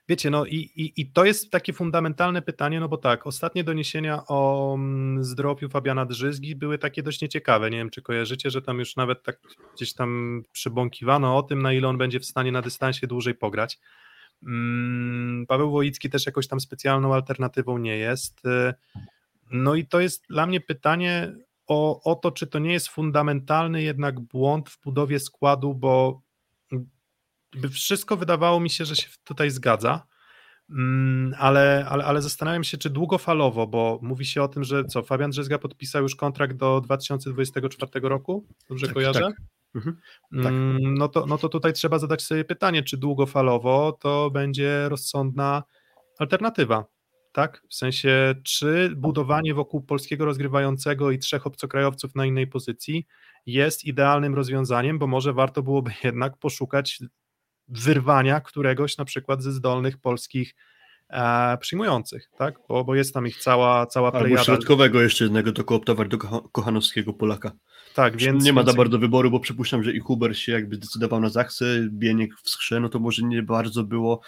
wiecie, 0.09 0.31
no 0.31 0.47
i, 0.47 0.57
i, 0.57 0.93
i 1.01 1.07
to 1.13 1.25
jest 1.25 1.51
takie 1.51 1.73
fundamentalne 1.73 2.43
pytanie, 2.43 2.81
no 2.81 2.89
bo 2.89 2.97
tak, 2.97 3.27
ostatnie 3.27 3.65
doniesienia 3.65 4.23
o 4.29 4.75
mm, 4.75 5.25
zdrowiu 5.25 5.69
Fabiana 5.69 6.07
Drzyzgi 6.07 6.57
były 6.57 6.79
takie 6.79 7.03
dość 7.03 7.23
nieciekawe, 7.23 7.71
nie 7.71 7.79
wiem, 7.79 7.91
czy 7.91 8.03
kojarzycie, 8.03 8.51
że 8.51 8.63
tam 8.63 8.79
już 8.79 8.97
nawet 8.97 9.23
tak 9.23 9.41
gdzieś 9.75 9.95
tam 9.95 10.43
przybąkiwano 10.53 11.37
o 11.37 11.43
tym, 11.43 11.63
na 11.63 11.73
ile 11.73 11.89
on 11.89 11.99
będzie 11.99 12.21
w 12.21 12.27
stanie 12.27 12.53
na 12.53 12.63
dystansie 12.63 13.07
dłużej 13.07 13.35
pograć. 13.35 13.79
Mm, 14.43 15.47
Paweł 15.49 15.71
Wojicki 15.71 16.11
też 16.11 16.27
jakoś 16.27 16.49
tam 16.49 16.61
specjalną 16.61 17.15
alternatywą 17.15 17.79
nie 17.79 17.97
jest. 17.97 18.43
No 19.51 19.75
i 19.75 19.87
to 19.87 20.01
jest 20.01 20.25
dla 20.29 20.47
mnie 20.47 20.61
pytanie, 20.61 21.33
o, 21.67 22.03
o 22.13 22.15
to, 22.15 22.31
czy 22.31 22.47
to 22.47 22.59
nie 22.59 22.73
jest 22.73 22.89
fundamentalny 22.89 23.83
jednak 23.83 24.21
błąd 24.21 24.71
w 24.71 24.83
budowie 24.83 25.21
składu, 25.21 25.75
bo 25.75 26.23
wszystko 27.71 28.17
wydawało 28.17 28.61
mi 28.61 28.71
się, 28.71 28.85
że 28.85 28.97
się 28.97 29.09
tutaj 29.25 29.51
zgadza, 29.51 30.07
mm, 30.71 31.35
ale, 31.39 31.87
ale, 31.89 32.05
ale 32.05 32.23
zastanawiam 32.23 32.65
się, 32.65 32.79
czy 32.79 32.91
długofalowo, 32.91 33.67
bo 33.67 33.99
mówi 34.03 34.25
się 34.25 34.43
o 34.43 34.49
tym, 34.49 34.65
że 34.65 34.85
co, 34.85 35.03
Fabian 35.03 35.31
Drzezga 35.31 35.59
podpisał 35.59 36.03
już 36.03 36.17
kontrakt 36.17 36.57
do 36.57 36.81
2024 36.81 38.09
roku, 38.09 38.47
dobrze 38.69 38.87
Tak, 38.87 38.95
kojarzę? 38.95 39.21
tak. 39.21 39.35
Mhm. 39.75 39.97
tak. 40.43 40.53
Mm, 40.53 40.95
No, 40.95 41.09
to, 41.09 41.27
no 41.27 41.39
to 41.39 41.49
tutaj 41.49 41.73
trzeba 41.73 41.99
zadać 41.99 42.23
sobie 42.23 42.45
pytanie, 42.45 42.83
czy 42.83 42.97
długofalowo 42.97 43.99
to 44.01 44.31
będzie 44.31 44.89
rozsądna 44.89 45.63
alternatywa, 46.19 46.85
tak? 47.33 47.63
W 47.71 47.75
sensie, 47.75 48.35
czy 48.45 48.93
budowanie 48.97 49.55
wokół 49.55 49.83
polskiego 49.83 50.25
rozgrywającego 50.25 51.11
i 51.11 51.19
trzech 51.19 51.47
obcokrajowców 51.47 52.15
na 52.15 52.27
innej 52.27 52.47
pozycji 52.47 53.07
jest 53.47 53.85
idealnym 53.85 54.35
rozwiązaniem, 54.35 54.99
bo 54.99 55.07
może 55.07 55.33
warto 55.33 55.63
byłoby 55.63 55.91
jednak 56.05 56.37
poszukać 56.39 56.99
wyrwania 57.69 58.41
któregoś 58.41 58.99
na 58.99 59.05
przykład 59.05 59.43
ze 59.43 59.53
zdolnych 59.53 59.99
polskich 59.99 60.55
e, 61.11 61.59
przyjmujących, 61.59 62.31
tak? 62.39 62.55
Bo, 62.69 62.85
bo 62.85 62.95
jest 62.95 63.15
tam 63.15 63.27
ich 63.27 63.37
cała, 63.37 63.87
cała 63.87 64.09
Albo 64.09 64.21
plejada. 64.21 64.45
środkowego 64.45 65.03
jeszcze 65.03 65.25
jednego 65.25 65.53
to 65.53 65.65
kooptować 65.65 66.09
do 66.09 66.17
Kocha- 66.17 66.49
Kochanowskiego 66.53 67.13
Polaka. 67.13 67.53
Tak, 67.95 68.17
więc 68.17 68.45
nie 68.45 68.53
ma 68.53 68.63
za 68.63 68.73
bardzo 68.73 68.99
wyboru, 68.99 69.31
bo 69.31 69.41
przypuszczam, 69.41 69.83
że 69.85 69.93
i 69.93 70.01
Huber 70.01 70.39
się 70.39 70.53
jakby 70.53 70.77
zdecydował 70.77 71.21
na 71.21 71.29
Zachsę, 71.29 71.65
Bieniek 71.91 72.31
w 72.43 72.51
Skrze, 72.51 72.81
no 72.81 72.89
to 72.89 72.99
może 72.99 73.23
nie 73.23 73.43
bardzo 73.43 73.85
było 73.85 74.21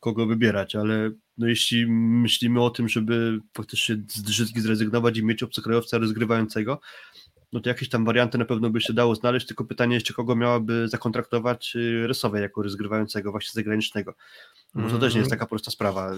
kogo 0.00 0.26
wybierać, 0.26 0.76
ale 0.76 1.10
no 1.38 1.46
jeśli 1.46 1.86
myślimy 1.90 2.62
o 2.62 2.70
tym, 2.70 2.88
żeby 2.88 3.38
faktycznie 3.56 3.96
z 4.08 4.22
Drzyzgi 4.22 4.60
zrezygnować 4.60 5.18
i 5.18 5.24
mieć 5.24 5.42
obcokrajowca 5.42 5.98
rozgrywającego, 5.98 6.80
no 7.52 7.60
to 7.60 7.68
jakieś 7.68 7.88
tam 7.88 8.04
warianty 8.04 8.38
na 8.38 8.44
pewno 8.44 8.70
by 8.70 8.80
się 8.80 8.92
dało 8.92 9.14
znaleźć, 9.14 9.46
tylko 9.46 9.64
pytanie 9.64 9.94
jeszcze 9.94 10.14
kogo 10.14 10.36
miałaby 10.36 10.88
zakontraktować 10.88 11.76
y, 11.76 12.06
Rysowe 12.06 12.40
jako 12.40 12.62
rozgrywającego 12.62 13.30
właśnie 13.30 13.50
zagranicznego. 13.54 14.14
Bo 14.74 14.82
to 14.88 14.98
też 14.98 15.14
nie 15.14 15.20
jest 15.20 15.26
Mhm. 15.26 15.30
taka 15.30 15.46
prosta 15.46 15.70
sprawa. 15.70 16.12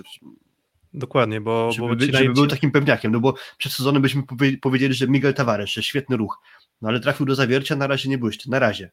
Dokładnie, 0.94 1.40
bo, 1.40 1.72
żeby, 1.72 1.88
bo 1.88 2.00
żeby 2.00 2.12
naj- 2.18 2.34
był 2.34 2.46
takim 2.46 2.70
pewniakiem, 2.70 3.12
no 3.12 3.20
bo 3.20 3.34
przed 3.58 3.72
sezonem 3.72 4.02
byśmy 4.02 4.22
powie, 4.22 4.58
powiedzieli, 4.58 4.94
że 4.94 5.08
Miguel 5.08 5.34
Tavares, 5.34 5.70
że 5.70 5.82
świetny 5.82 6.16
ruch, 6.16 6.38
no 6.82 6.88
ale 6.88 7.00
trafił 7.00 7.26
do 7.26 7.34
zawiercia, 7.34 7.76
na 7.76 7.86
razie 7.86 8.08
nie 8.08 8.18
błyszczy, 8.18 8.50
na 8.50 8.58
razie. 8.58 8.90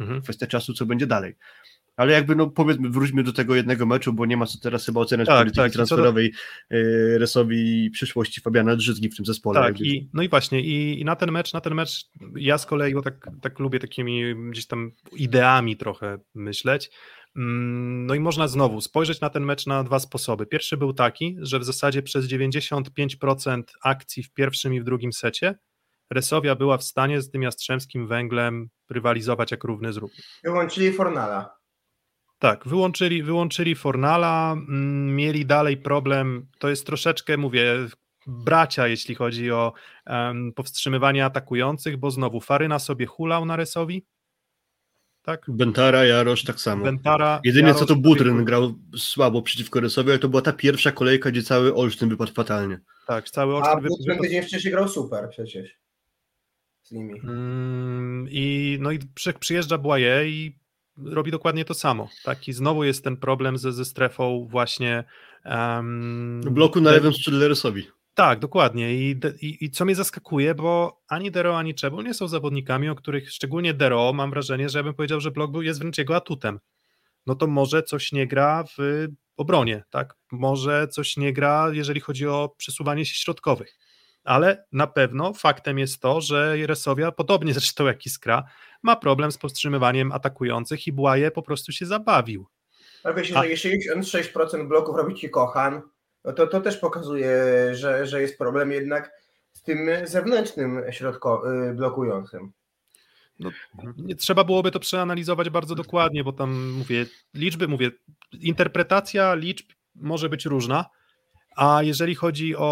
Mhm. 0.00 0.22
Kwestia 0.22 0.46
czasu, 0.46 0.74
co 0.74 0.86
będzie 0.86 1.06
dalej. 1.06 1.34
Ale 1.96 2.12
jakby, 2.12 2.36
no 2.36 2.50
powiedzmy, 2.50 2.90
wróćmy 2.90 3.22
do 3.22 3.32
tego 3.32 3.54
jednego 3.54 3.86
meczu, 3.86 4.12
bo 4.12 4.26
nie 4.26 4.36
ma 4.36 4.46
co 4.46 4.58
teraz 4.58 4.86
chyba 4.86 5.00
oceniać 5.00 5.26
Tak, 5.28 5.38
polityki 5.38 5.56
tak, 5.56 5.72
co 5.72 5.78
do- 5.78 5.86
transferowej 5.86 6.32
y, 6.72 7.18
Resowi 7.18 7.90
przyszłości 7.90 8.40
Fabiana 8.40 8.76
Drzyzgi 8.76 9.08
w 9.08 9.16
tym 9.16 9.26
zespole. 9.26 9.60
Tak, 9.60 9.68
jakby. 9.68 9.84
i, 9.84 10.10
no 10.12 10.22
i 10.22 10.28
właśnie, 10.28 10.60
i, 10.60 11.00
i 11.00 11.04
na 11.04 11.16
ten 11.16 11.32
mecz, 11.32 11.52
na 11.52 11.60
ten 11.60 11.74
mecz 11.74 12.04
ja 12.36 12.58
z 12.58 12.66
kolei, 12.66 12.94
bo 12.94 13.02
tak, 13.02 13.28
tak 13.42 13.58
lubię 13.58 13.78
takimi 13.78 14.34
gdzieś 14.50 14.66
tam 14.66 14.92
ideami 15.12 15.76
trochę 15.76 16.18
myśleć. 16.34 16.90
Mm, 17.36 18.06
No 18.06 18.14
i 18.14 18.20
można 18.20 18.48
znowu 18.48 18.80
spojrzeć 18.80 19.20
na 19.20 19.30
ten 19.30 19.44
mecz 19.44 19.66
na 19.66 19.84
dwa 19.84 19.98
sposoby. 19.98 20.46
Pierwszy 20.46 20.76
był 20.76 20.92
taki, 20.92 21.36
że 21.40 21.58
w 21.58 21.64
zasadzie 21.64 22.02
przez 22.02 22.26
95% 22.26 23.62
akcji 23.82 24.22
w 24.22 24.32
pierwszym 24.32 24.74
i 24.74 24.80
w 24.80 24.84
drugim 24.84 25.12
secie 25.12 25.54
Resowia 26.10 26.54
była 26.54 26.78
w 26.78 26.84
stanie 26.84 27.20
z 27.22 27.30
tym 27.30 27.42
Jastrzębskim 27.42 28.06
Węglem 28.06 28.68
rywalizować 28.90 29.50
jak 29.50 29.64
równy 29.64 29.92
z 29.92 29.96
równym. 29.96 30.20
Wyłączyli 30.44 30.92
Fornala. 30.92 31.56
Tak, 32.38 32.68
wyłączyli, 32.68 33.22
wyłączyli 33.22 33.74
Fornala, 33.74 34.52
mm, 34.52 35.16
mieli 35.16 35.46
dalej 35.46 35.76
problem, 35.76 36.46
to 36.58 36.68
jest 36.68 36.86
troszeczkę, 36.86 37.36
mówię, 37.36 37.74
bracia, 38.26 38.88
jeśli 38.88 39.14
chodzi 39.14 39.50
o 39.50 39.72
em, 40.06 40.52
powstrzymywanie 40.52 41.24
atakujących, 41.24 41.96
bo 41.96 42.10
znowu 42.10 42.40
Faryna 42.40 42.78
sobie 42.78 43.06
hulał 43.06 43.46
na 43.46 43.56
Resowi, 43.56 44.06
tak? 45.22 45.44
Bentara, 45.48 46.04
Jarosz 46.04 46.44
tak 46.44 46.60
samo. 46.60 46.84
Bentara, 46.84 47.40
Jedynie 47.44 47.66
Jarosz 47.68 47.80
co 47.80 47.86
to 47.86 47.96
Butryn 47.96 48.44
grał 48.44 48.74
słabo 48.96 49.42
przeciwko 49.42 49.80
Resowi, 49.80 50.10
ale 50.10 50.18
to 50.18 50.28
była 50.28 50.42
ta 50.42 50.52
pierwsza 50.52 50.92
kolejka, 50.92 51.30
gdzie 51.30 51.42
cały 51.42 51.74
Olsztyn 51.74 52.08
wypadł 52.08 52.32
fatalnie. 52.32 52.80
Tak, 53.06 53.30
cały 53.30 53.54
A 53.54 53.56
Olsztyn 53.56 53.80
wy- 53.82 53.88
Butryn 53.88 54.18
tydzień 54.18 54.42
wcześniej 54.42 54.72
grał 54.72 54.88
super 54.88 55.28
przecież. 55.30 55.78
Z 56.82 56.92
nimi. 56.92 57.20
Mm, 57.20 58.26
I 58.30 58.76
no 58.80 58.90
i 58.90 58.98
przy, 59.14 59.32
przyjeżdża 59.32 59.78
Błaje 59.78 60.28
i 60.28 60.58
robi 60.96 61.30
dokładnie 61.30 61.64
to 61.64 61.74
samo. 61.74 62.08
Tak? 62.24 62.48
I 62.48 62.52
znowu 62.52 62.84
jest 62.84 63.04
ten 63.04 63.16
problem 63.16 63.58
ze, 63.58 63.72
ze 63.72 63.84
strefą 63.84 64.46
właśnie. 64.50 65.04
Um, 65.44 66.40
Bloku 66.40 66.80
na 66.80 66.90
lewym 66.90 67.12
skrzydle 67.12 67.48
Resowi. 67.48 67.86
Tak, 68.14 68.38
dokładnie. 68.38 68.94
I, 68.94 69.20
i, 69.40 69.64
I 69.64 69.70
co 69.70 69.84
mnie 69.84 69.94
zaskakuje, 69.94 70.54
bo 70.54 71.00
ani 71.08 71.30
Dero, 71.30 71.58
ani 71.58 71.74
Czebul 71.74 72.04
nie 72.04 72.14
są 72.14 72.28
zawodnikami, 72.28 72.88
o 72.88 72.94
których 72.94 73.30
szczególnie 73.30 73.74
Dero 73.74 74.12
mam 74.12 74.30
wrażenie, 74.30 74.68
że 74.68 74.78
ja 74.78 74.82
bym 74.82 74.94
powiedział, 74.94 75.20
że 75.20 75.30
blok 75.30 75.50
był, 75.50 75.62
jest 75.62 75.80
wręcz 75.80 75.98
jego 75.98 76.16
atutem. 76.16 76.60
No 77.26 77.34
to 77.34 77.46
może 77.46 77.82
coś 77.82 78.12
nie 78.12 78.26
gra 78.26 78.64
w 78.78 79.06
obronie, 79.36 79.84
tak? 79.90 80.14
Może 80.32 80.88
coś 80.88 81.16
nie 81.16 81.32
gra, 81.32 81.70
jeżeli 81.72 82.00
chodzi 82.00 82.26
o 82.26 82.54
przesuwanie 82.56 83.06
się 83.06 83.14
środkowych. 83.14 83.78
Ale 84.24 84.64
na 84.72 84.86
pewno 84.86 85.32
faktem 85.32 85.78
jest 85.78 86.00
to, 86.00 86.20
że 86.20 86.56
Resowia, 86.66 87.12
podobnie 87.12 87.54
zresztą 87.60 87.86
jak 87.86 88.06
Iskra, 88.06 88.44
ma 88.84 88.96
problem 88.96 89.32
z 89.32 89.38
powstrzymywaniem 89.38 90.12
atakujących 90.12 90.86
i 90.86 90.92
Błaje 90.92 91.30
po 91.30 91.42
prostu 91.42 91.72
się 91.72 91.86
zabawił. 91.86 92.46
Ale 93.04 93.14
wiecie, 93.14 93.38
A- 93.38 93.42
że 93.42 93.48
jeśli 93.48 93.70
6% 94.02 94.68
bloków 94.68 94.96
robi 94.96 95.14
ci 95.14 95.30
Kochan, 95.30 95.82
no 96.24 96.32
to 96.32 96.46
to 96.46 96.60
też 96.60 96.76
pokazuje, 96.76 97.28
że, 97.72 98.06
że 98.06 98.22
jest 98.22 98.38
problem 98.38 98.72
jednak 98.72 99.12
z 99.52 99.62
tym 99.62 99.88
zewnętrznym 100.04 100.82
środko, 100.90 101.42
y, 101.70 101.74
blokującym. 101.74 102.52
Nie, 103.96 104.16
trzeba 104.16 104.44
byłoby 104.44 104.70
to 104.70 104.80
przeanalizować 104.80 105.50
bardzo 105.50 105.74
dokładnie, 105.74 106.24
bo 106.24 106.32
tam 106.32 106.72
mówię, 106.72 107.06
liczby, 107.34 107.68
mówię, 107.68 107.90
interpretacja 108.40 109.34
liczb 109.34 109.66
może 109.94 110.28
być 110.28 110.44
różna, 110.46 110.84
a 111.56 111.82
jeżeli 111.82 112.14
chodzi 112.14 112.56
o, 112.56 112.62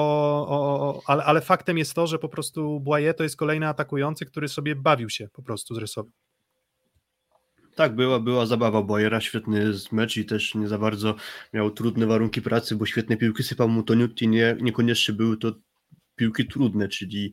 o 0.48 1.02
ale, 1.06 1.24
ale 1.24 1.40
faktem 1.40 1.78
jest 1.78 1.94
to, 1.94 2.06
że 2.06 2.18
po 2.18 2.28
prostu 2.28 2.80
Błaje 2.80 3.14
to 3.14 3.22
jest 3.22 3.36
kolejny 3.36 3.68
atakujący, 3.68 4.26
który 4.26 4.48
sobie 4.48 4.76
bawił 4.76 5.10
się 5.10 5.28
po 5.32 5.42
prostu 5.42 5.74
z 5.74 5.78
rysowym. 5.78 6.12
Tak, 7.74 7.94
była, 7.94 8.20
była 8.20 8.46
zabawa 8.46 8.82
Bojera, 8.82 9.20
świetny 9.20 9.72
mecz 9.92 10.16
i 10.16 10.24
też 10.24 10.54
nie 10.54 10.68
za 10.68 10.78
bardzo 10.78 11.14
miał 11.52 11.70
trudne 11.70 12.06
warunki 12.06 12.42
pracy, 12.42 12.76
bo 12.76 12.86
świetne 12.86 13.16
piłki 13.16 13.42
sypał 13.42 13.68
mu 13.68 13.82
Toniutti, 13.82 14.28
nie, 14.28 14.56
niekoniecznie 14.60 15.14
były 15.14 15.36
to 15.36 15.52
piłki 16.16 16.46
trudne, 16.46 16.88
czyli 16.88 17.32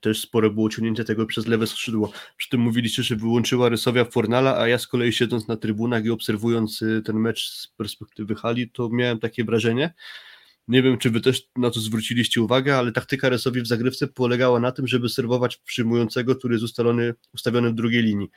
też 0.00 0.20
spore 0.20 0.50
było 0.50 0.68
ciągnięcie 0.70 1.04
tego 1.04 1.26
przez 1.26 1.46
lewe 1.46 1.66
skrzydło. 1.66 2.12
Przy 2.36 2.48
tym 2.48 2.60
mówiliście, 2.60 3.02
że 3.02 3.16
wyłączyła 3.16 3.68
Rysowia 3.68 4.04
Fornala, 4.04 4.58
a 4.58 4.68
ja 4.68 4.78
z 4.78 4.86
kolei 4.86 5.12
siedząc 5.12 5.48
na 5.48 5.56
trybunach 5.56 6.04
i 6.04 6.10
obserwując 6.10 6.82
y, 6.82 7.02
ten 7.04 7.16
mecz 7.16 7.50
z 7.50 7.68
perspektywy 7.76 8.34
hali, 8.34 8.70
to 8.70 8.88
miałem 8.92 9.18
takie 9.18 9.44
wrażenie, 9.44 9.94
nie 10.68 10.82
wiem, 10.82 10.98
czy 10.98 11.10
wy 11.10 11.20
też 11.20 11.48
na 11.56 11.70
to 11.70 11.80
zwróciliście 11.80 12.42
uwagę, 12.42 12.76
ale 12.76 12.92
taktyka 12.92 13.28
Resowi 13.28 13.62
w 13.62 13.66
zagrywce 13.66 14.06
polegała 14.06 14.60
na 14.60 14.72
tym, 14.72 14.86
żeby 14.86 15.08
serwować 15.08 15.56
przyjmującego, 15.56 16.36
który 16.36 16.54
jest 16.54 16.64
ustalony, 16.64 17.14
ustawiony 17.32 17.70
w 17.70 17.74
drugiej 17.74 18.02
linii 18.02 18.30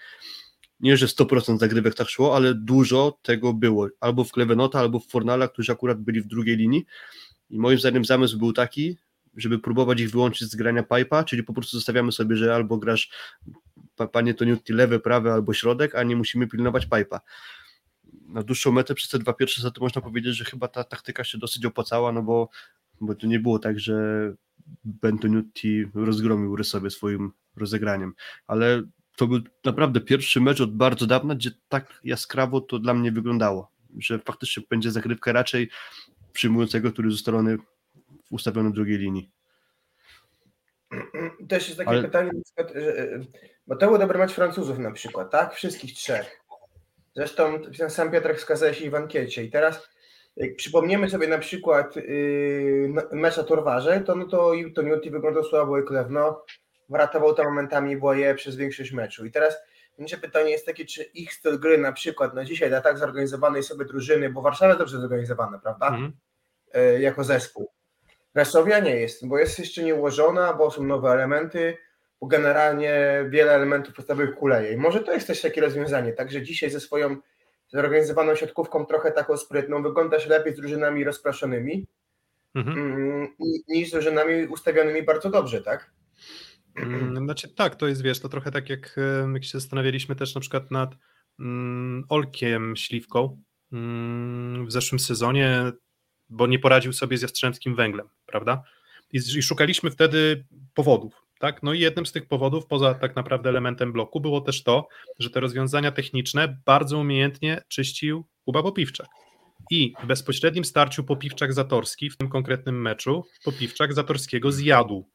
nie, 0.79 0.97
że 0.97 1.05
100% 1.05 1.57
zagrywek 1.57 1.95
tak 1.95 2.09
szło, 2.09 2.35
ale 2.35 2.55
dużo 2.55 3.19
tego 3.21 3.53
było. 3.53 3.87
Albo 3.99 4.23
w 4.23 4.31
Klevenota, 4.31 4.79
albo 4.79 4.99
w 4.99 5.07
Fornala, 5.07 5.47
którzy 5.47 5.71
akurat 5.71 6.01
byli 6.01 6.21
w 6.21 6.27
drugiej 6.27 6.57
linii. 6.57 6.85
I 7.49 7.59
moim 7.59 7.79
zdaniem 7.79 8.05
zamysł 8.05 8.37
był 8.37 8.53
taki, 8.53 8.97
żeby 9.37 9.59
próbować 9.59 9.99
ich 9.99 10.11
wyłączyć 10.11 10.51
z 10.51 10.55
grania 10.55 10.83
pipa, 10.83 11.23
czyli 11.23 11.43
po 11.43 11.53
prostu 11.53 11.77
zostawiamy 11.77 12.11
sobie, 12.11 12.35
że 12.35 12.55
albo 12.55 12.77
grasz 12.77 13.11
pa- 13.95 14.07
panie 14.07 14.33
Toniutti 14.33 14.73
lewy, 14.73 14.99
prawy 14.99 15.31
albo 15.31 15.53
środek, 15.53 15.95
a 15.95 16.03
nie 16.03 16.15
musimy 16.15 16.47
pilnować 16.47 16.85
pipa. 16.85 17.21
Na 18.27 18.43
dłuższą 18.43 18.71
metę 18.71 18.95
przez 18.95 19.09
te 19.09 19.19
dwa 19.19 19.33
pierwsze 19.33 19.61
sety 19.61 19.81
można 19.81 20.01
powiedzieć, 20.01 20.35
że 20.35 20.45
chyba 20.45 20.67
ta 20.67 20.83
taktyka 20.83 21.23
się 21.23 21.37
dosyć 21.37 21.65
opłacała, 21.65 22.11
no 22.11 22.23
bo, 22.23 22.49
bo 23.01 23.15
to 23.15 23.27
nie 23.27 23.39
było 23.39 23.59
tak, 23.59 23.79
że 23.79 23.95
Ben 24.83 25.19
Toniutti 25.19 25.85
rozgromił 25.93 26.55
Rysowie 26.55 26.89
swoim 26.89 27.31
rozegraniem, 27.55 28.13
ale 28.47 28.83
to 29.15 29.27
był 29.27 29.39
naprawdę 29.65 30.01
pierwszy 30.01 30.41
mecz 30.41 30.61
od 30.61 30.75
bardzo 30.75 31.05
dawna, 31.05 31.35
gdzie 31.35 31.51
tak 31.69 31.99
jaskrawo 32.03 32.61
to 32.61 32.79
dla 32.79 32.93
mnie 32.93 33.11
wyglądało, 33.11 33.71
że 33.97 34.19
faktycznie 34.19 34.63
będzie 34.69 34.91
zagrywka 34.91 35.31
raczej 35.31 35.69
przyjmującego, 36.33 36.91
który 36.91 37.07
ustalony, 37.09 37.57
ustawiony 38.31 38.69
w 38.69 38.73
drugiej 38.73 38.97
linii. 38.97 39.31
Też 41.49 41.67
jest 41.67 41.77
takie 41.77 41.89
Ale- 41.89 42.03
pytanie, 42.03 42.31
na 42.33 42.41
przykład, 42.43 42.83
że, 42.83 43.19
bo 43.67 43.75
to 43.75 43.87
był 43.87 43.97
dobry 43.97 44.19
mecz 44.19 44.31
Francuzów 44.31 44.79
na 44.79 44.91
przykład, 44.91 45.31
tak? 45.31 45.53
Wszystkich 45.53 45.93
trzech. 45.93 46.38
Zresztą 47.19 47.61
sam 47.89 48.11
Piotrek 48.11 48.37
wskazał 48.37 48.73
się 48.73 48.85
i 48.85 48.89
w 48.89 48.95
ankiecie. 48.95 49.43
I 49.43 49.51
teraz 49.51 49.89
jak 50.35 50.55
przypomniemy 50.55 51.09
sobie 51.09 51.27
na 51.27 51.37
przykład 51.37 51.95
yy, 51.95 52.93
mecz 53.11 53.37
na 53.37 53.43
Torwarze, 53.43 54.01
to 54.01 54.15
no 54.15 54.25
to 54.25 54.51
to 54.75 54.81
Newty 54.81 55.11
wyglądał 55.11 55.43
słabo 55.43 55.79
i 55.79 55.83
Klewno 55.83 56.45
wratował 56.89 57.33
tam 57.33 57.45
momentami 57.45 57.97
Błaje 57.97 58.35
przez 58.35 58.55
większość 58.55 58.91
meczu. 58.91 59.25
I 59.25 59.31
teraz 59.31 59.57
nasze 59.97 60.17
pytanie 60.17 60.51
jest 60.51 60.65
takie, 60.65 60.85
czy 60.85 61.03
ich 61.03 61.33
styl 61.33 61.59
gry 61.59 61.77
na 61.77 61.91
przykład 61.91 62.33
na 62.33 62.45
dzisiaj 62.45 62.69
dla 62.69 62.81
tak 62.81 62.97
zorganizowanej 62.97 63.63
sobie 63.63 63.85
drużyny, 63.85 64.29
bo 64.29 64.41
Warszawa 64.41 64.67
jest 64.67 64.79
dobrze 64.79 64.99
zorganizowana, 64.99 65.59
prawda? 65.59 65.97
E, 66.73 67.01
jako 67.01 67.23
zespół. 67.23 67.71
Resowia 68.35 68.79
nie 68.79 68.95
jest, 68.95 69.27
bo 69.27 69.37
jest 69.37 69.59
jeszcze 69.59 69.83
nieułożona, 69.83 70.53
bo 70.53 70.71
są 70.71 70.83
nowe 70.83 71.09
elementy, 71.09 71.77
bo 72.21 72.27
generalnie 72.27 73.25
wiele 73.29 73.51
elementów 73.51 73.95
podstawowych 73.95 74.35
kuleje. 74.35 74.73
I 74.73 74.77
może 74.77 74.99
to 74.99 75.13
jest 75.13 75.27
też 75.27 75.41
takie 75.41 75.61
rozwiązanie, 75.61 76.13
także 76.13 76.41
dzisiaj 76.41 76.69
ze 76.69 76.79
swoją 76.79 77.17
zorganizowaną 77.67 78.35
siatkówką 78.35 78.85
trochę 78.85 79.11
taką 79.11 79.37
sprytną 79.37 79.83
wyglądasz 79.83 80.27
lepiej 80.27 80.53
z 80.53 80.57
drużynami 80.57 81.03
rozpraszonymi 81.03 81.87
Mhm. 82.55 82.77
mm, 82.79 83.27
ni- 83.39 83.63
niż 83.67 83.89
z 83.89 83.91
drużynami 83.91 84.47
ustawionymi 84.47 85.03
bardzo 85.03 85.29
dobrze, 85.29 85.61
tak? 85.61 85.91
Mm, 86.75 87.15
Znaczy 87.17 87.55
tak, 87.55 87.75
to 87.75 87.87
jest, 87.87 88.01
wiesz, 88.01 88.19
to 88.19 88.29
trochę 88.29 88.51
tak 88.51 88.69
jak, 88.69 88.95
em, 89.23 89.33
jak 89.33 89.43
się 89.43 89.59
zastanawialiśmy 89.59 90.15
też 90.15 90.35
na 90.35 90.41
przykład 90.41 90.71
nad 90.71 90.95
mm, 91.39 92.03
Olkiem 92.09 92.75
Śliwką 92.75 93.41
mm, 93.73 94.65
w 94.65 94.71
zeszłym 94.71 94.99
sezonie, 94.99 95.71
bo 96.29 96.47
nie 96.47 96.59
poradził 96.59 96.93
sobie 96.93 97.17
z 97.17 97.21
Jastrzębskim 97.21 97.75
Węglem, 97.75 98.09
prawda? 98.25 98.63
I 99.11 99.41
szukaliśmy 99.41 99.91
wtedy 99.91 100.45
powodów, 100.73 101.25
tak? 101.39 101.63
No 101.63 101.73
i 101.73 101.79
jednym 101.79 102.05
z 102.05 102.11
tych 102.11 102.27
powodów, 102.27 102.65
poza 102.65 102.93
tak 102.93 103.15
naprawdę 103.15 103.49
elementem 103.49 103.93
bloku, 103.93 104.21
było 104.21 104.41
też 104.41 104.63
to, 104.63 104.87
że 105.19 105.29
te 105.29 105.39
rozwiązania 105.39 105.91
techniczne 105.91 106.57
bardzo 106.65 106.97
umiejętnie 106.97 107.61
czyścił 107.67 108.25
Kuba 108.45 108.63
Popiwczak. 108.63 109.07
I 109.71 109.93
w 110.03 110.05
bezpośrednim 110.05 110.65
starciu 110.65 111.03
Popiwczak-Zatorski 111.03 112.09
w 112.09 112.17
tym 112.17 112.29
konkretnym 112.29 112.81
meczu 112.81 113.23
Popiwczak 113.43 113.93
Zatorskiego 113.93 114.51
zjadł. 114.51 115.09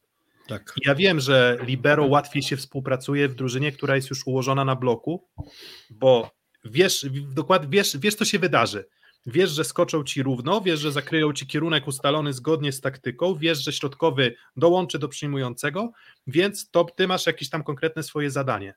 Tak. 0.47 0.73
I 0.77 0.87
Ja 0.87 0.95
wiem, 0.95 1.19
że 1.19 1.57
libero 1.61 2.05
łatwiej 2.05 2.43
się 2.43 2.57
współpracuje 2.57 3.27
w 3.27 3.35
drużynie, 3.35 3.71
która 3.71 3.95
jest 3.95 4.09
już 4.09 4.27
ułożona 4.27 4.65
na 4.65 4.75
bloku, 4.75 5.27
bo 5.89 6.31
wiesz, 6.65 7.05
dokładnie 7.11 7.69
wiesz, 7.69 7.97
wiesz, 7.97 8.15
co 8.15 8.25
się 8.25 8.39
wydarzy. 8.39 8.85
Wiesz, 9.25 9.49
że 9.49 9.63
skoczą 9.63 10.03
ci 10.03 10.23
równo, 10.23 10.61
wiesz, 10.61 10.79
że 10.79 10.91
zakryją 10.91 11.33
ci 11.33 11.47
kierunek 11.47 11.87
ustalony 11.87 12.33
zgodnie 12.33 12.71
z 12.71 12.81
taktyką, 12.81 13.35
wiesz, 13.35 13.63
że 13.63 13.73
środkowy 13.73 14.35
dołączy 14.55 14.99
do 14.99 15.07
przyjmującego, 15.07 15.91
więc 16.27 16.69
to 16.69 16.83
ty 16.83 17.07
masz 17.07 17.25
jakieś 17.25 17.49
tam 17.49 17.63
konkretne 17.63 18.03
swoje 18.03 18.31
zadanie. 18.31 18.75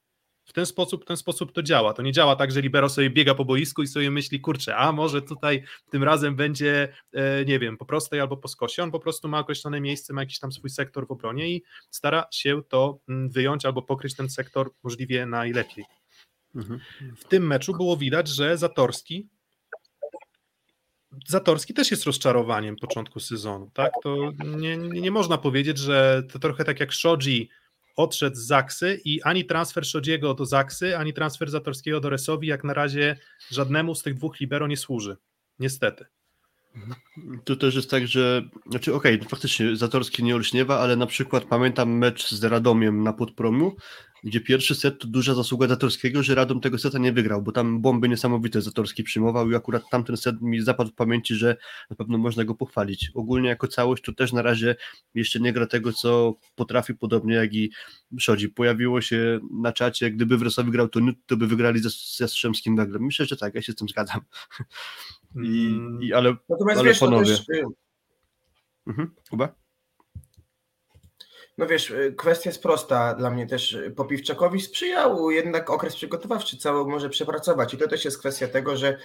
W 0.49 0.53
ten 0.53 0.67
sposób, 0.67 1.03
w 1.03 1.07
ten 1.07 1.17
sposób 1.17 1.53
to 1.53 1.63
działa. 1.63 1.93
To 1.93 2.03
nie 2.03 2.13
działa 2.13 2.37
tak, 2.37 2.53
że 2.53 2.61
libero 2.61 2.89
sobie 2.89 3.11
biega 3.11 3.35
po 3.35 3.45
boisku 3.45 3.83
i 3.83 3.87
sobie 3.87 4.11
myśli, 4.11 4.41
kurczę, 4.41 4.77
a 4.77 4.93
może 4.93 5.23
tutaj 5.23 5.63
tym 5.91 6.05
razem 6.05 6.37
będzie, 6.37 6.93
e, 7.13 7.45
nie 7.45 7.59
wiem, 7.59 7.77
po 7.77 7.85
prostej 7.85 8.21
albo 8.21 8.37
po 8.37 8.49
skosie. 8.49 8.83
On 8.83 8.91
po 8.91 9.01
prostu 9.01 9.29
ma 9.29 9.39
określone 9.39 9.81
miejsce, 9.81 10.13
ma 10.13 10.23
jakiś 10.23 10.39
tam 10.39 10.53
swój 10.53 10.71
sektor 10.71 11.07
w 11.07 11.11
obronie 11.11 11.51
i 11.51 11.63
stara 11.91 12.25
się 12.31 12.63
to 12.69 12.99
mm, 13.09 13.31
wyjąć 13.31 13.65
albo 13.65 13.83
pokryć 13.83 14.15
ten 14.15 14.31
sektor 14.31 14.71
możliwie 14.83 15.27
najlepiej. 15.27 15.85
Mhm. 16.55 16.81
W 17.17 17.25
tym 17.25 17.47
meczu 17.47 17.73
było 17.73 17.97
widać, 17.97 18.29
że 18.29 18.59
Zatorski 18.59 19.29
Zatorski 21.27 21.75
też 21.75 21.91
jest 21.91 22.05
rozczarowaniem 22.05 22.77
początku 22.77 23.21
sezonu, 23.21 23.71
tak? 23.75 23.93
To 24.03 24.33
nie, 24.45 24.77
nie, 24.77 25.11
można 25.11 25.39
powiedzieć, 25.39 25.79
że 25.79 26.23
to 26.33 26.39
trochę 26.39 26.65
tak 26.65 26.81
jak 26.81 26.95
Shoji 26.95 27.49
odszedł 27.97 28.37
z 28.37 28.47
Zaksy 28.47 29.01
i 29.05 29.23
ani 29.23 29.45
transfer 29.45 29.87
Shodziego 29.87 30.35
do 30.35 30.47
Zaksy, 30.47 30.97
ani 30.97 31.15
transfer 31.15 31.51
Zatorskiego 31.51 32.01
do 32.01 32.11
Resowi 32.11 32.49
jak 32.49 32.65
na 32.65 32.75
razie 32.75 33.19
żadnemu 33.51 33.95
z 33.95 34.03
tych 34.03 34.15
dwóch 34.15 34.41
libero 34.41 34.67
nie 34.67 34.77
służy. 34.77 35.17
Niestety. 35.59 36.07
Tu 37.45 37.57
też 37.57 37.75
jest 37.75 37.91
tak, 37.91 38.07
że, 38.07 38.43
znaczy 38.71 38.95
okej, 38.95 39.21
faktycznie 39.29 39.77
Zatorski 39.77 40.25
nie 40.25 40.35
olśniewa, 40.35 40.81
ale 40.81 40.97
na 40.97 41.07
przykład 41.07 41.45
pamiętam 41.45 41.91
mecz 41.91 42.35
z 42.35 42.45
Radomiem 42.45 43.03
na 43.03 43.13
Podpromiu, 43.13 43.77
gdzie 44.25 44.41
pierwszy 44.41 44.75
set 44.75 44.99
to 44.99 45.07
duża 45.09 45.35
zasługa 45.35 45.69
Zatorskiego, 45.69 46.23
że 46.23 46.35
Radom 46.35 46.61
tego 46.61 46.79
seta 46.79 46.99
nie 46.99 47.13
wygrał, 47.13 47.43
bo 47.43 47.53
tam 47.53 47.81
bomby 47.81 48.09
niesamowite 48.09 48.63
Zatorski 48.63 49.03
przyjmował 49.05 49.51
i 49.51 49.55
akurat 49.55 49.83
tamten 49.91 50.17
set 50.17 50.41
mi 50.43 50.61
zapadł 50.61 50.91
w 50.91 50.95
pamięci, 50.95 51.35
że 51.35 51.57
na 51.91 51.97
pewno 51.97 52.19
można 52.19 52.45
go 52.45 52.55
pochwalić. 52.55 53.11
Ogólnie 53.15 53.49
jako 53.49 53.69
całość 53.69 54.03
to 54.03 54.13
też 54.13 54.33
na 54.33 54.43
razie 54.43 54.77
jeszcze 55.15 55.41
nie 55.41 55.53
gra 55.53 55.67
tego, 55.67 55.93
co 55.93 56.35
potrafi, 56.55 56.95
podobnie 56.95 57.35
jak 57.35 57.55
i 57.55 57.71
Szodzi. 58.19 58.49
Pojawiło 58.49 59.01
się 59.01 59.41
na 59.53 59.73
czacie, 59.73 60.11
gdyby 60.11 60.39
w 60.39 60.43
Resowi 60.43 60.71
grał 60.71 60.89
to 60.89 61.01
to 61.27 61.37
by 61.37 61.47
wygrali 61.47 61.81
ze, 61.81 61.89
ze 62.17 62.29
Strzemskim 62.29 62.77
Węglem. 62.77 63.03
Myślę, 63.03 63.27
że 63.27 63.37
tak, 63.37 63.55
ja 63.55 63.63
się 63.63 63.73
z 63.73 63.77
tym 63.77 63.89
zgadzam. 63.89 64.21
I, 65.45 65.79
i, 66.01 66.13
ale 66.13 66.37
Natomiast 66.49 66.81
Ale 66.81 66.89
wiesz, 66.89 66.99
to 66.99 67.07
panowie. 67.07 67.27
też, 67.27 67.49
y, 67.49 67.65
Mhm. 68.87 69.15
Kuba? 69.31 69.55
No 71.59 71.67
wiesz, 71.67 71.91
y, 71.91 72.15
kwestia 72.17 72.51
jest 72.51 72.63
prosta 72.63 73.15
dla 73.15 73.31
mnie 73.31 73.47
też. 73.47 73.73
y, 73.73 73.91
Popiwczakowi 73.91 74.61
sprzyjał 74.61 75.31
jednak 75.31 75.71
okres 75.71 75.97
przygotowawczy 75.97 76.59
cały 76.59 76.91
może 76.91 77.09
przepracować 77.09 77.75
i 77.75 77.79
to 77.79 77.89
też 77.89 78.05
jest 78.05 78.19
kwestia 78.19 78.49
tego, 78.49 78.77
że 78.77 78.99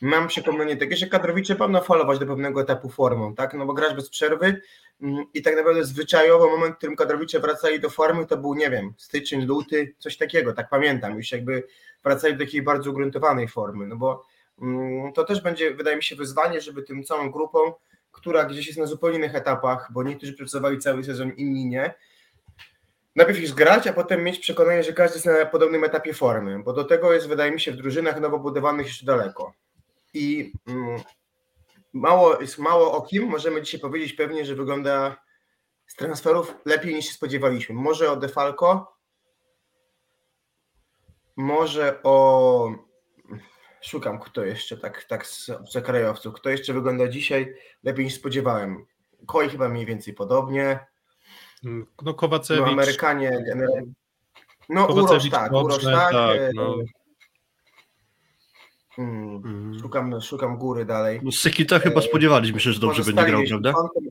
mam 0.00 0.28
przekonanie 0.28 0.76
takie, 0.76 0.96
że 0.96 1.06
kadrowi 1.06 1.42
trzeba 1.42 1.68
nafalować 1.68 2.18
do 2.18 2.26
pewnego 2.26 2.60
etapu 2.60 2.88
formą, 2.88 3.34
tak? 3.34 3.54
No 3.54 3.66
bo 3.66 3.74
grasz 3.74 3.94
bez 3.94 4.10
przerwy 4.10 4.60
mm, 5.02 5.24
i 5.34 5.42
tak 5.42 5.56
naprawdę 5.56 5.84
zwyczajowo 5.84 6.50
moment, 6.50 6.74
w 6.74 6.78
którym 6.78 6.96
kadrowicze 6.96 7.40
wracali 7.40 7.80
do 7.80 7.90
formy, 7.90 8.26
to 8.26 8.36
był, 8.36 8.54
nie 8.54 8.70
wiem, 8.70 8.94
styczeń, 8.96 9.46
luty, 9.46 9.94
coś 9.98 10.16
takiego, 10.16 10.52
tak 10.52 10.68
pamiętam, 10.68 11.16
już 11.16 11.32
jakby 11.32 11.62
wracali 12.04 12.36
do 12.36 12.44
takiej 12.44 12.62
bardzo 12.62 12.90
ugruntowanej 12.90 13.48
formy, 13.48 13.86
no 13.86 13.96
bo 13.96 14.24
mm, 14.62 15.12
to 15.12 15.24
też 15.24 15.40
będzie, 15.40 15.74
wydaje 15.74 15.96
mi 15.96 16.02
się, 16.02 16.16
wyzwanie, 16.16 16.60
żeby 16.60 16.82
tym 16.82 17.04
całą 17.04 17.30
grupą, 17.30 17.58
która 18.18 18.44
gdzieś 18.44 18.66
jest 18.66 18.78
na 18.78 18.86
zupełnie 18.86 19.18
innych 19.18 19.34
etapach, 19.34 19.88
bo 19.92 20.02
niektórzy 20.02 20.32
pracowali 20.32 20.78
cały 20.78 21.04
sezon, 21.04 21.30
inni 21.30 21.66
nie, 21.66 21.94
najpierw 23.16 23.38
ich 23.38 23.48
zgrać, 23.48 23.86
a 23.86 23.92
potem 23.92 24.24
mieć 24.24 24.38
przekonanie, 24.38 24.82
że 24.82 24.92
każdy 24.92 25.16
jest 25.16 25.26
na 25.26 25.46
podobnym 25.46 25.84
etapie 25.84 26.14
formy, 26.14 26.62
bo 26.62 26.72
do 26.72 26.84
tego 26.84 27.12
jest, 27.12 27.28
wydaje 27.28 27.52
mi 27.52 27.60
się, 27.60 27.72
w 27.72 27.76
drużynach 27.76 28.20
nowo 28.20 28.38
budowanych 28.38 28.86
jeszcze 28.86 29.06
daleko. 29.06 29.52
I 30.14 30.52
mm, 30.68 31.00
mało, 31.92 32.40
jest 32.40 32.58
mało 32.58 32.92
o 32.92 33.02
kim 33.02 33.28
możemy 33.28 33.62
dzisiaj 33.62 33.80
powiedzieć 33.80 34.12
pewnie, 34.12 34.44
że 34.44 34.54
wygląda 34.54 35.16
z 35.86 35.94
transferów 35.94 36.54
lepiej 36.64 36.94
niż 36.94 37.06
się 37.06 37.12
spodziewaliśmy. 37.12 37.74
Może 37.74 38.10
o 38.10 38.16
Defalco, 38.16 38.96
może 41.36 42.02
o 42.02 42.87
szukam 43.82 44.18
kto 44.20 44.44
jeszcze 44.44 44.76
tak, 44.76 45.04
tak 45.04 45.26
z 45.26 45.50
obcokrajowców, 45.50 46.34
kto 46.34 46.50
jeszcze 46.50 46.72
wygląda 46.72 47.08
dzisiaj 47.08 47.54
lepiej 47.84 48.04
niż 48.04 48.14
spodziewałem. 48.14 48.86
Koi 49.26 49.48
chyba 49.48 49.68
mniej 49.68 49.86
więcej 49.86 50.14
podobnie. 50.14 50.86
No 51.62 51.84
No, 52.02 52.14
Kowacewicz, 52.14 52.66
Amerykanie. 52.66 53.44
No 54.68 54.86
Kowacewicz 54.86 55.10
Urosz 55.24 55.30
tak, 55.30 55.52
dobrze, 55.52 55.76
Urosz 55.76 55.84
tak. 55.84 56.12
tak, 56.12 56.36
e, 56.36 56.50
no. 56.54 56.74
mm, 58.98 59.36
Mhm. 59.36 59.78
szukam, 59.80 60.20
szukam 60.20 60.56
góry 60.58 60.84
dalej. 60.84 61.20
No 61.22 61.32
Sekita 61.32 61.78
chyba 61.78 62.00
spodziewaliśmy 62.00 62.60
się, 62.60 62.72
że 62.72 62.80
dobrze 62.80 63.02
będzie 63.04 63.24
grał, 63.24 63.42
prawda? 63.48 63.72
kątem- 63.72 64.08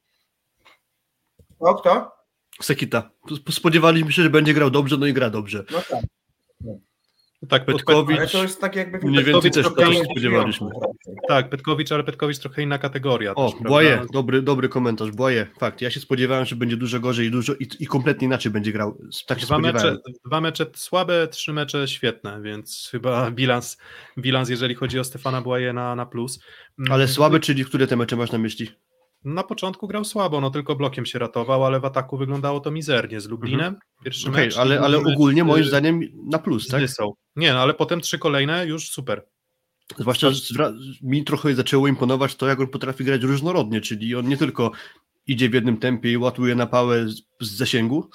O, 1.60 1.76
kto? 1.76 2.12
Sekita. 2.62 3.10
Spodziewaliśmy 3.52 4.12
się, 4.12 4.24
że 4.24 4.30
będzie 4.30 4.54
grał 4.54 4.70
dobrze, 4.70 4.98
no 4.98 5.06
i 5.06 5.14
gra 5.14 5.30
dobrze. 5.30 5.64
No 5.72 5.82
tak. 5.90 6.04
Tak, 7.50 7.66
Petkowicz. 7.66 8.18
Ale 8.18 8.28
to 8.28 8.44
jest 8.44 8.62
tak 8.62 8.76
jakby... 8.76 9.08
Mniej 9.08 9.24
więcej 9.24 9.52
też 9.52 9.64
Petkowicz 9.66 9.86
tego 9.86 9.94
się 9.94 10.00
trochę 10.00 10.12
spodziewaliśmy. 10.14 10.70
tak, 11.28 11.50
Petkowicz, 11.50 11.92
ale 11.92 12.04
Petkowicz 12.04 12.38
trochę 12.40 12.62
inna 12.62 12.78
kategoria. 12.78 13.36
O, 13.36 13.52
też? 13.52 13.62
Błaje, 13.62 14.02
dobry, 14.14 14.42
dobry 14.42 14.70
komentarz, 14.70 15.12
Błaje, 15.12 15.48
fakt. 15.60 15.82
Ja 15.82 15.92
się 15.92 16.00
spodziewałem, 16.00 16.46
że 16.46 16.56
będzie 16.56 16.78
dużo 16.78 17.00
gorzej 17.00 17.28
i, 17.28 17.32
dużo, 17.32 17.54
i, 17.54 17.68
i 17.80 17.88
kompletnie 17.88 18.26
inaczej 18.26 18.52
będzie 18.52 18.72
grał. 18.72 18.98
Tak 19.28 19.40
się 19.40 19.46
Dwa 19.46 19.56
spodziewałem. 19.56 19.94
mecze, 19.94 20.12
dwa 20.26 20.42
mecze 20.42 20.66
słabe, 20.76 21.28
trzy 21.28 21.54
mecze 21.54 21.88
świetne, 21.88 22.42
więc 22.42 22.88
chyba 22.92 23.32
bilans, 23.32 23.78
bilans 24.18 24.50
jeżeli 24.50 24.76
chodzi 24.76 25.00
o 25.00 25.04
Stefana 25.04 25.42
Błaje 25.42 25.74
na, 25.74 25.96
na 25.96 26.06
plus. 26.06 26.40
Mm, 26.80 26.92
Ale 26.92 27.08
słabe, 27.08 27.40
czyli 27.40 27.66
które 27.66 27.88
te 27.88 27.96
mecze 27.96 28.16
masz 28.16 28.32
na 28.32 28.38
myśli? 28.38 28.70
Na 29.24 29.44
początku 29.44 29.88
grał 29.88 30.06
słabo, 30.06 30.42
no 30.42 30.50
tylko 30.50 30.76
blokiem 30.76 31.06
się 31.06 31.20
ratował, 31.20 31.66
ale 31.66 31.80
w 31.80 31.86
ataku 31.86 32.18
wyglądało 32.18 32.60
to 32.60 32.72
mizernie. 32.72 33.22
Z 33.22 33.28
Lublinem 33.28 33.76
pierwszy 34.04 34.28
Mhm. 34.28 34.36
Okej, 34.36 34.48
mecz. 34.48 34.58
ale, 34.58 34.80
ale 34.80 34.98
mecz, 35.02 35.08
ogólnie 35.14 35.42
y, 35.42 35.46
moim 35.46 35.64
zdaniem 35.64 36.02
na 36.26 36.40
plus, 36.40 36.68
tak? 36.68 36.82
Nysą. 36.82 37.14
Nie, 37.36 37.54
no 37.54 37.60
ale 37.60 37.74
potem 37.74 38.02
trzy 38.02 38.20
kolejne 38.20 38.66
już 38.66 38.90
super. 38.90 39.26
Zwłaszcza 39.98 40.32
że 40.32 40.74
mi 41.02 41.24
trochę 41.24 41.56
zaczęło 41.56 41.88
imponować 41.88 42.36
to, 42.36 42.48
jak 42.48 42.60
on 42.60 42.68
potrafi 42.68 43.04
grać 43.04 43.22
różnorodnie, 43.22 43.82
czyli 43.82 44.16
on 44.16 44.28
nie 44.28 44.38
tylko 44.38 44.72
idzie 45.28 45.50
w 45.50 45.54
jednym 45.54 45.78
tempie 45.78 46.12
i 46.12 46.18
łatuje 46.18 46.56
na 46.56 46.68
pałę 46.68 47.08
z, 47.10 47.22
z 47.42 47.52
zasięgu, 47.58 48.10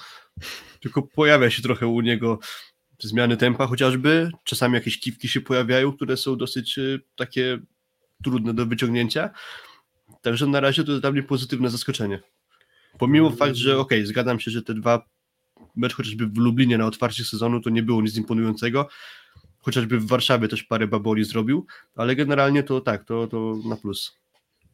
tylko 0.79 1.01
pojawia 1.01 1.49
się 1.49 1.61
trochę 1.61 1.87
u 1.87 2.01
niego 2.01 2.39
zmiany 2.99 3.37
tempa 3.37 3.67
chociażby, 3.67 4.31
czasami 4.43 4.73
jakieś 4.73 4.99
kiwki 4.99 5.27
się 5.27 5.41
pojawiają, 5.41 5.93
które 5.93 6.17
są 6.17 6.37
dosyć 6.37 6.77
y, 6.77 7.01
takie 7.15 7.59
trudne 8.23 8.53
do 8.53 8.65
wyciągnięcia, 8.65 9.29
także 10.23 10.47
na 10.47 10.59
razie 10.59 10.83
to 10.83 10.91
jest 10.91 11.03
dla 11.03 11.11
mnie 11.11 11.23
pozytywne 11.23 11.69
zaskoczenie. 11.69 12.19
Pomimo 12.99 13.29
fakt, 13.29 13.55
że 13.55 13.79
okej, 13.79 14.05
zgadzam 14.05 14.39
się, 14.39 14.51
że 14.51 14.61
te 14.61 14.73
dwa 14.73 15.05
mecz 15.75 15.93
chociażby 15.93 16.27
w 16.27 16.37
Lublinie 16.37 16.77
na 16.77 16.85
otwarcie 16.85 17.23
sezonu 17.23 17.61
to 17.61 17.69
nie 17.69 17.83
było 17.83 18.01
nic 18.01 18.17
imponującego, 18.17 18.87
chociażby 19.59 19.99
w 19.99 20.07
Warszawie 20.07 20.47
też 20.47 20.63
parę 20.63 20.87
baboli 20.87 21.23
zrobił, 21.23 21.65
ale 21.95 22.15
generalnie 22.15 22.63
to 22.63 22.81
tak, 22.81 23.05
to, 23.05 23.27
to 23.27 23.55
na 23.65 23.75
plus. 23.75 24.23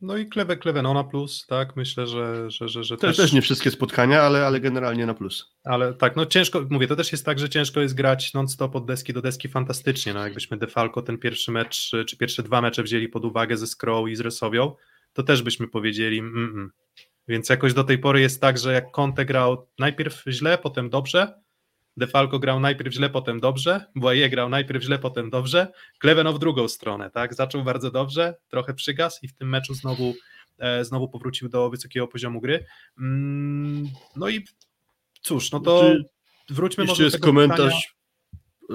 No 0.02 0.18
i 0.18 0.26
Kleve 0.26 0.58
Kleve 0.58 0.82
na 0.82 1.04
plus, 1.04 1.45
tak, 1.47 1.76
myślę, 1.76 2.08
że, 2.08 2.52
że, 2.52 2.70
że, 2.70 2.84
że 2.84 2.97
Też, 2.97 3.18
też 3.18 3.34
nie 3.34 3.41
wszystkie 3.41 3.72
spotkania, 3.72 4.22
ale, 4.22 4.45
ale 4.45 4.60
generalnie 4.60 5.06
na 5.06 5.14
plus. 5.14 5.56
Ale 5.64 5.93
tak, 5.93 6.16
no 6.16 6.26
ciężko, 6.26 6.66
mówię, 6.70 6.88
to 6.88 6.95
też 6.95 7.12
jest 7.12 7.26
tak, 7.26 7.39
że 7.39 7.50
ciężko 7.50 7.80
jest 7.80 7.95
grać 7.95 8.34
non-stop 8.34 8.76
od 8.76 8.86
deski 8.86 9.14
do 9.14 9.22
deski 9.22 9.47
fantastycznie, 9.47 10.14
no 10.14 10.24
jakbyśmy 10.24 10.58
Defalco 10.58 11.02
ten 11.02 11.18
pierwszy 11.18 11.52
mecz, 11.52 11.91
czy 12.08 12.18
pierwsze 12.18 12.43
dwa 12.43 12.62
mecze 12.62 12.84
wzięli 12.84 13.10
pod 13.10 13.26
uwagę 13.26 13.58
ze 13.58 13.68
Skroł 13.68 14.08
i 14.08 14.16
z 14.16 14.20
Resowią, 14.20 14.76
to 15.20 15.24
też 15.24 15.41
byśmy 15.41 15.67
powiedzieli 15.67 16.20
mm, 16.20 16.36
mm. 16.36 16.72
Więc 17.28 17.49
jakoś 17.49 17.74
do 17.74 17.84
tej 17.84 17.97
pory 17.97 18.22
jest 18.22 18.41
tak, 18.41 18.57
że 18.57 18.74
jak 18.74 18.91
Conte 18.91 19.26
grał 19.26 19.67
najpierw 19.80 20.24
źle, 20.28 20.57
potem 20.57 20.89
dobrze, 20.89 21.41
Defalco 21.97 22.39
grał 22.39 22.59
najpierw 22.59 22.93
źle, 22.93 23.09
potem 23.09 23.39
dobrze, 23.39 23.86
Boye 23.95 24.30
grał 24.30 24.49
najpierw 24.49 24.84
źle, 24.84 24.99
potem 24.99 25.30
dobrze, 25.30 25.67
Kleveno 25.97 26.34
w 26.34 26.39
drugą 26.39 26.67
stronę, 26.67 27.11
tak, 27.11 27.34
zaczął 27.34 27.63
bardzo 27.63 27.91
dobrze, 27.91 28.36
trochę 28.49 28.74
przygasł 28.74 29.20
i 29.22 29.28
w 29.28 29.34
tym 29.34 29.49
meczu 29.49 29.74
znowu, 29.74 30.13
e, 30.59 30.86
znowu 30.86 31.09
powrócił 31.09 31.49
do 31.49 31.70
wysokiego 31.70 32.07
poziomu 32.07 32.41
gry. 32.41 32.65
Mm, 32.99 33.89
no 34.15 34.30
i 34.30 34.45
cóż, 35.22 35.51
no 35.51 35.59
to 35.59 35.82
Czy 36.47 36.53
wróćmy 36.53 36.84
Jeszcze 36.84 36.91
może 36.91 37.03
do 37.03 37.07
jest 37.07 37.20
komentarz. 37.20 37.99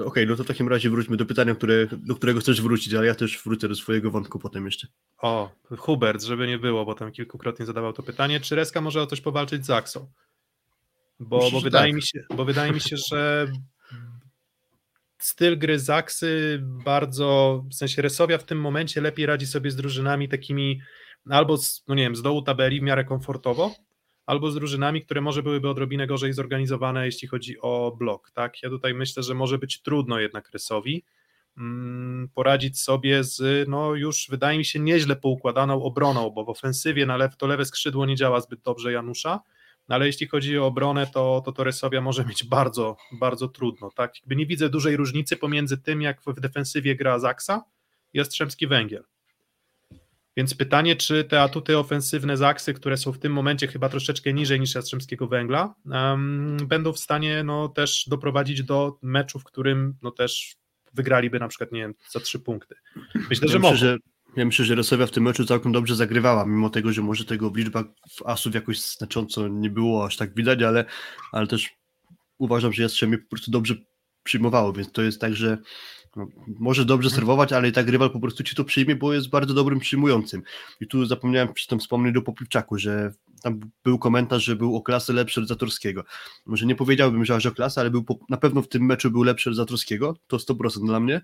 Okej, 0.03 0.27
no 0.27 0.35
to 0.35 0.43
w 0.43 0.47
takim 0.47 0.67
razie 0.67 0.89
wróćmy 0.89 1.17
do 1.17 1.25
pytania, 1.25 1.55
które, 1.55 1.87
do 1.91 2.15
którego 2.15 2.39
chcesz 2.39 2.61
wrócić, 2.61 2.93
ale 2.93 3.05
ja 3.07 3.15
też 3.15 3.43
wrócę 3.43 3.67
do 3.67 3.75
swojego 3.75 4.11
wątku 4.11 4.39
potem 4.39 4.65
jeszcze. 4.65 4.87
O, 5.17 5.51
Hubert, 5.77 6.23
żeby 6.23 6.47
nie 6.47 6.57
było, 6.57 6.85
bo 6.85 6.95
tam 6.95 7.11
kilkukrotnie 7.11 7.65
zadawał 7.65 7.93
to 7.93 8.03
pytanie, 8.03 8.39
czy 8.39 8.55
Reska 8.55 8.81
może 8.81 9.01
o 9.01 9.07
coś 9.07 9.21
powalczyć 9.21 9.65
z 9.65 9.69
Axą? 9.69 10.11
Bo, 11.19 11.37
Myślę, 11.37 11.51
bo, 11.51 11.61
wydaje 11.61 11.87
tak. 11.87 11.95
mi 11.95 12.01
się, 12.01 12.23
bo 12.35 12.45
wydaje 12.45 12.71
mi 12.71 12.81
się, 12.81 12.95
że 13.09 13.47
styl 15.17 15.57
gry 15.57 15.79
Zaksy 15.79 16.59
bardzo, 16.63 17.63
w 17.71 17.75
sensie 17.75 18.01
Resowia 18.01 18.37
w 18.37 18.43
tym 18.43 18.61
momencie 18.61 19.01
lepiej 19.01 19.25
radzi 19.25 19.47
sobie 19.47 19.71
z 19.71 19.75
drużynami 19.75 20.29
takimi 20.29 20.81
albo 21.29 21.57
z, 21.57 21.83
no 21.87 21.95
nie 21.95 22.03
wiem, 22.03 22.15
z 22.15 22.21
dołu 22.21 22.41
tabeli 22.41 22.79
w 22.79 22.83
miarę 22.83 23.05
komfortowo, 23.05 23.75
albo 24.25 24.51
z 24.51 24.55
drużynami, 24.55 25.01
które 25.01 25.21
może 25.21 25.43
byłyby 25.43 25.69
odrobinę 25.69 26.07
gorzej 26.07 26.33
zorganizowane, 26.33 27.05
jeśli 27.05 27.27
chodzi 27.27 27.61
o 27.61 27.95
blok, 27.99 28.31
tak? 28.31 28.63
Ja 28.63 28.69
tutaj 28.69 28.93
myślę, 28.93 29.23
że 29.23 29.33
może 29.33 29.57
być 29.57 29.81
trudno 29.81 30.19
jednak 30.19 30.51
Resowi 30.51 31.03
mm, 31.57 32.29
poradzić 32.35 32.79
sobie 32.79 33.23
z, 33.23 33.69
no 33.69 33.95
już 33.95 34.27
wydaje 34.29 34.57
mi 34.57 34.65
się 34.65 34.79
nieźle 34.79 35.15
poukładaną 35.15 35.83
obroną, 35.83 36.29
bo 36.29 36.45
w 36.45 36.49
ofensywie 36.49 37.05
na 37.05 37.17
lew, 37.17 37.37
to 37.37 37.47
lewe 37.47 37.65
skrzydło 37.65 38.05
nie 38.05 38.15
działa 38.15 38.41
zbyt 38.41 38.61
dobrze 38.61 38.91
Janusza, 38.91 39.39
no 39.89 39.95
ale 39.95 40.05
jeśli 40.05 40.27
chodzi 40.27 40.59
o 40.59 40.65
obronę, 40.65 41.07
to, 41.07 41.41
to, 41.45 41.51
to 41.51 41.63
Resowia 41.63 42.01
może 42.01 42.25
mieć 42.25 42.43
bardzo, 42.43 42.97
bardzo 43.11 43.47
trudno, 43.47 43.91
tak? 43.95 44.15
Jakby 44.15 44.35
nie 44.35 44.45
widzę 44.45 44.69
dużej 44.69 44.95
różnicy 44.95 45.37
pomiędzy 45.37 45.77
tym, 45.77 46.01
jak 46.01 46.21
w 46.21 46.39
defensywie 46.39 46.95
gra 46.95 47.19
Zaksa 47.19 47.63
i 48.13 48.17
Jastrzębski 48.17 48.67
Węgiel. 48.67 49.03
Więc 50.37 50.55
pytanie, 50.55 50.95
czy 50.95 51.23
te 51.23 51.41
atuty 51.41 51.77
ofensywne 51.77 52.37
Zaksy, 52.37 52.73
które 52.73 52.97
są 52.97 53.11
w 53.11 53.19
tym 53.19 53.33
momencie 53.33 53.67
chyba 53.67 53.89
troszeczkę 53.89 54.33
niżej 54.33 54.59
niż 54.59 54.75
Jastrzębskiego 54.75 55.27
Węgla, 55.27 55.75
em, 55.91 56.57
będą 56.67 56.93
w 56.93 56.99
stanie 56.99 57.43
no, 57.43 57.69
też 57.69 58.05
doprowadzić 58.07 58.63
do 58.63 58.97
meczu, 59.01 59.39
w 59.39 59.43
którym 59.43 59.95
no, 60.01 60.11
też 60.11 60.55
wygraliby 60.93 61.39
na 61.39 61.47
przykład, 61.47 61.71
nie 61.71 61.79
wiem, 61.79 61.93
za 62.09 62.19
trzy 62.19 62.39
punkty. 62.39 62.75
Myślę, 63.29 63.47
że 63.47 63.59
ja 63.63 63.75
że, 63.75 63.97
ja 64.35 64.45
myślę, 64.45 64.65
że 64.65 64.75
Rosowia 64.75 65.07
w 65.07 65.11
tym 65.11 65.23
meczu 65.23 65.45
całkiem 65.45 65.71
dobrze 65.71 65.95
zagrywała, 65.95 66.45
mimo 66.45 66.69
tego, 66.69 66.93
że 66.93 67.01
może 67.01 67.25
tego 67.25 67.49
w 67.49 67.57
liczbach 67.57 67.85
w 68.09 68.25
asów 68.25 68.55
jakoś 68.55 68.81
znacząco 68.81 69.47
nie 69.47 69.69
było 69.69 70.05
aż 70.05 70.17
tak 70.17 70.35
widać, 70.35 70.61
ale, 70.61 70.85
ale 71.31 71.47
też 71.47 71.69
uważam, 72.37 72.73
że 72.73 72.83
Jastrzębie 72.83 73.17
po 73.17 73.29
prostu 73.29 73.51
dobrze 73.51 73.75
przyjmowało, 74.23 74.73
więc 74.73 74.91
to 74.91 75.01
jest 75.01 75.21
tak, 75.21 75.35
że 75.35 75.57
może 76.59 76.85
dobrze 76.85 77.09
serwować, 77.09 77.53
ale 77.53 77.67
i 77.69 77.71
tak 77.71 77.89
rywal 77.89 78.11
po 78.11 78.19
prostu 78.19 78.43
ci 78.43 78.55
to 78.55 78.63
przyjmie, 78.63 78.95
bo 78.95 79.13
jest 79.13 79.29
bardzo 79.29 79.53
dobrym 79.53 79.79
przyjmującym. 79.79 80.43
I 80.81 80.87
tu 80.87 81.05
zapomniałem 81.05 81.53
przy 81.53 81.67
tym 81.67 81.79
wspomnieć 81.79 82.13
do 82.13 82.21
Popiwczaku, 82.21 82.77
że 82.77 83.11
tam 83.41 83.59
był 83.83 83.99
komentarz, 83.99 84.43
że 84.43 84.55
był 84.55 84.75
o 84.75 84.81
klasę 84.81 85.13
lepszy 85.13 85.41
od 85.41 85.47
Zatorskiego. 85.47 86.03
Może 86.45 86.65
nie 86.65 86.75
powiedziałbym, 86.75 87.25
że 87.25 87.35
aż 87.35 87.45
o 87.45 87.51
klasę, 87.51 87.81
ale 87.81 87.89
był 87.89 88.03
po, 88.03 88.19
na 88.29 88.37
pewno 88.37 88.61
w 88.61 88.67
tym 88.67 88.85
meczu 88.85 89.11
był 89.11 89.23
lepszy 89.23 89.49
od 89.49 89.55
Zatorskiego, 89.55 90.17
to 90.27 90.37
100% 90.37 90.85
dla 90.85 90.99
mnie. 90.99 91.21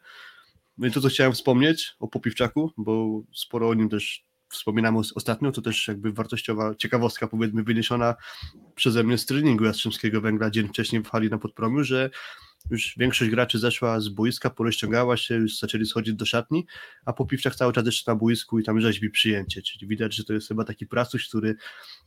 No 0.77 0.87
i 0.87 0.91
to, 0.91 1.01
co 1.01 1.09
chciałem 1.09 1.33
wspomnieć 1.33 1.95
o 1.99 2.07
Popiwczaku, 2.07 2.71
bo 2.77 3.21
sporo 3.35 3.69
o 3.69 3.73
nim 3.73 3.89
też 3.89 4.23
wspominamy 4.49 4.97
os- 4.99 5.13
ostatnio, 5.15 5.51
to 5.51 5.61
też 5.61 5.87
jakby 5.87 6.11
wartościowa 6.11 6.75
ciekawostka, 6.75 7.27
powiedzmy, 7.27 7.63
wyniesiona 7.63 8.15
przeze 8.75 9.03
mnie 9.03 9.17
z 9.17 9.25
treningu 9.25 9.63
Jastrzębskiego 9.63 10.21
Węgla 10.21 10.49
dzień 10.49 10.67
wcześniej 10.67 11.03
w 11.03 11.09
hali 11.09 11.29
na 11.29 11.37
Podpromiu, 11.37 11.83
że 11.83 12.09
już 12.69 12.93
większość 12.97 13.31
graczy 13.31 13.59
zeszła 13.59 13.99
z 13.99 14.09
boiska, 14.09 14.49
porozciągała 14.49 15.17
się, 15.17 15.35
już 15.35 15.59
zaczęli 15.59 15.85
schodzić 15.85 16.13
do 16.13 16.25
szatni, 16.25 16.65
a 17.05 17.13
Popiwczak 17.13 17.55
cały 17.55 17.73
czas 17.73 17.85
jeszcze 17.85 18.11
na 18.11 18.15
boisku 18.15 18.59
i 18.59 18.63
tam 18.63 18.81
rzeźbi 18.81 19.09
przyjęcie, 19.09 19.61
czyli 19.61 19.87
widać, 19.87 20.15
że 20.15 20.23
to 20.23 20.33
jest 20.33 20.47
chyba 20.47 20.63
taki 20.63 20.87
pracuś, 20.87 21.27
który 21.27 21.55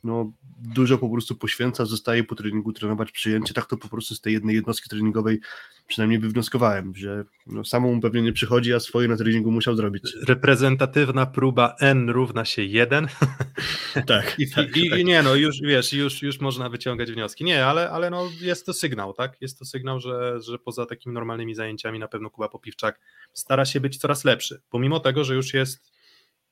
no, 0.04 0.32
dużo 0.58 0.98
po 0.98 1.08
prostu 1.08 1.36
poświęca, 1.36 1.84
zostaje 1.84 2.24
po 2.24 2.34
treningu 2.34 2.72
trenować 2.72 3.12
przyjęcie, 3.12 3.54
tak 3.54 3.66
to 3.66 3.76
po 3.76 3.88
prostu 3.88 4.14
z 4.14 4.20
tej 4.20 4.32
jednej 4.32 4.56
jednostki 4.56 4.88
treningowej 4.90 5.40
przynajmniej 5.86 6.18
wywnioskowałem, 6.18 6.94
że 6.96 7.24
no, 7.46 7.64
samemu 7.64 8.00
pewnie 8.00 8.22
nie 8.22 8.32
przychodzi, 8.32 8.74
a 8.74 8.80
swoje 8.80 9.08
na 9.08 9.16
treningu 9.16 9.50
musiał 9.50 9.76
zrobić. 9.76 10.02
Reprezentatywna 10.28 11.26
próba 11.26 11.76
n 11.80 12.10
równa 12.10 12.44
się 12.44 12.62
1 12.62 13.06
Tak, 14.06 14.34
I, 14.38 14.50
tak, 14.50 14.76
i, 14.76 14.90
tak. 14.90 14.98
I 14.98 15.04
nie, 15.04 15.22
no 15.22 15.34
już 15.34 15.60
wiesz, 15.60 15.92
już, 15.92 16.22
już 16.22 16.40
można 16.40 16.68
wyciągać 16.68 17.12
wnioski. 17.12 17.44
Nie, 17.44 17.66
ale, 17.66 17.90
ale 17.90 18.10
no 18.10 18.30
jest 18.40 18.66
to 18.66 18.72
sygnał, 18.72 19.12
tak? 19.12 19.36
Jest 19.40 19.58
to 19.58 19.64
sygnał, 19.64 20.00
że, 20.00 20.40
że 20.46 20.58
poza 20.58 20.86
takimi 20.86 21.14
normalnymi 21.14 21.54
zajęciami 21.54 21.98
na 21.98 22.08
pewno 22.08 22.30
Kuba 22.30 22.48
Popiwczak 22.48 23.00
stara 23.32 23.64
się 23.64 23.80
być 23.80 23.96
coraz 23.98 24.24
lepszy, 24.24 24.62
pomimo 24.70 25.00
tego, 25.00 25.24
że 25.24 25.34
już 25.34 25.54
jest 25.54 25.94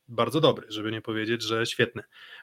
bardzo 0.09 0.41
dobry, 0.41 0.67
żeby 0.71 0.93
nie 0.93 1.01
powiedzieć, 1.03 1.43
że 1.43 1.67
świetny. 1.67 2.03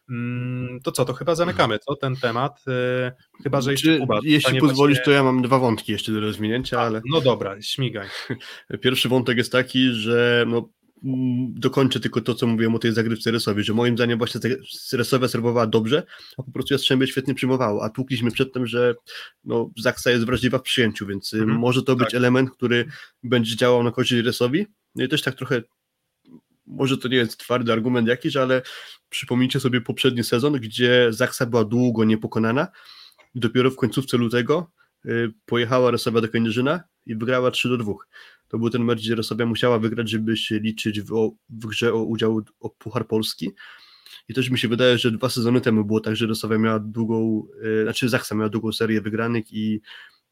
Mm, 0.10 0.80
To 0.84 0.92
co, 0.92 1.06
to 1.06 1.14
chyba 1.14 1.36
zamykamy, 1.36 1.80
co, 1.80 1.96
ten 1.96 2.16
temat? 2.16 2.64
Yy, 2.68 3.12
Chyba, 3.44 3.62
że 3.62 3.72
jeszcze 3.72 3.88
Czy, 3.94 4.00
Kuba. 4.00 4.20
jeśli 4.24 4.60
pozwolisz, 4.60 4.98
właśnie- 4.98 5.06
to 5.06 5.12
ja 5.12 5.24
mam 5.24 5.42
dwa 5.42 5.60
wątki 5.60 5.92
jeszcze 5.92 6.12
do 6.12 6.20
rozwinięcia, 6.20 6.82
ale 6.82 7.02
No 7.06 7.22
dobra, 7.22 7.62
śmigaj. 7.62 8.08
Pierwszy 8.82 9.10
wątek 9.10 9.38
jest 9.38 9.52
taki, 9.52 9.90
że 9.92 10.46
no, 10.48 10.70
dokończę 11.50 12.00
tylko 12.00 12.22
to, 12.22 12.36
co 12.36 12.48
mówiłem 12.48 12.76
o 12.76 12.80
tej 12.80 12.94
zagrywce 12.94 13.32
Resowi, 13.32 13.64
że 13.64 13.74
moim 13.74 13.96
zdaniem 13.96 14.18
właśnie 14.18 14.42
Resowia 14.94 15.28
serwowała 15.28 15.68
dobrze, 15.68 16.04
a 16.38 16.44
po 16.44 16.52
prostu 16.52 16.74
Jastrzębie 16.74 17.08
świetnie 17.08 17.36
przyjmowało, 17.36 17.84
a 17.84 17.90
tłukliśmy 17.90 18.32
przedtem, 18.32 18.68
że 18.68 18.96
no, 19.44 19.72
Zaksa 19.78 20.12
jest 20.12 20.26
wrażliwa 20.26 20.58
w 20.58 20.62
przyjęciu, 20.62 21.08
więc 21.08 21.34
y, 21.34 21.38
Mhm, 21.38 21.60
może 21.60 21.84
to 21.84 21.96
być 21.96 22.08
tak. 22.08 22.16
element, 22.16 22.52
który 22.52 22.86
będzie 23.24 23.56
działał 23.56 23.84
na 23.84 23.92
korzyść 23.92 24.26
Resowi. 24.26 24.66
No 24.96 25.04
i 25.04 25.08
też 25.08 25.22
tak 25.22 25.36
trochę, 25.36 25.62
może 26.68 26.98
to 26.98 27.08
nie 27.08 27.18
jest 27.18 27.38
twardy 27.38 27.74
argument 27.74 28.08
jakiś, 28.08 28.36
ale 28.36 28.62
przypomnijcie 29.10 29.60
sobie 29.60 29.82
poprzedni 29.82 30.24
sezon, 30.24 30.54
gdzie 30.54 31.08
Zaksa 31.10 31.46
była 31.46 31.64
długo 31.64 32.04
niepokonana 32.04 32.68
i 33.36 33.40
dopiero 33.40 33.72
w 33.72 33.76
końcówce 33.76 34.18
lutego 34.18 34.72
y, 35.06 35.32
pojechała 35.46 35.92
Resowia 35.92 36.22
do 36.22 36.28
Kędzierzyna 36.28 36.84
i 37.06 37.16
wygrała 37.16 37.52
3 37.52 37.70
do 37.70 37.78
2. 37.78 37.94
To 38.50 38.60
był 38.60 38.70
ten 38.70 38.84
mecz, 38.84 39.00
gdzie 39.00 39.16
Resowia 39.16 39.46
musiała 39.46 39.80
wygrać, 39.80 40.10
żeby 40.10 40.38
się 40.38 40.60
liczyć 40.60 41.02
w, 41.02 41.14
o, 41.14 41.32
w 41.50 41.66
grze 41.66 41.94
o 41.94 42.04
udział 42.04 42.42
o 42.60 42.70
Puchar 42.70 43.08
Polski. 43.08 43.52
I 44.30 44.34
też 44.34 44.50
mi 44.50 44.60
się 44.60 44.68
wydaje, 44.68 44.98
że 44.98 45.12
dwa 45.12 45.30
sezony 45.30 45.62
temu 45.62 45.86
było 45.86 46.00
tak, 46.00 46.16
że 46.16 46.28
Resowia 46.28 46.58
miała 46.58 46.80
długą, 46.80 47.48
y, 47.66 47.84
znaczy 47.84 48.10
Zaksa 48.10 48.36
miała 48.36 48.50
długą 48.50 48.72
serię 48.72 49.02
wygranych 49.02 49.54
i, 49.54 49.82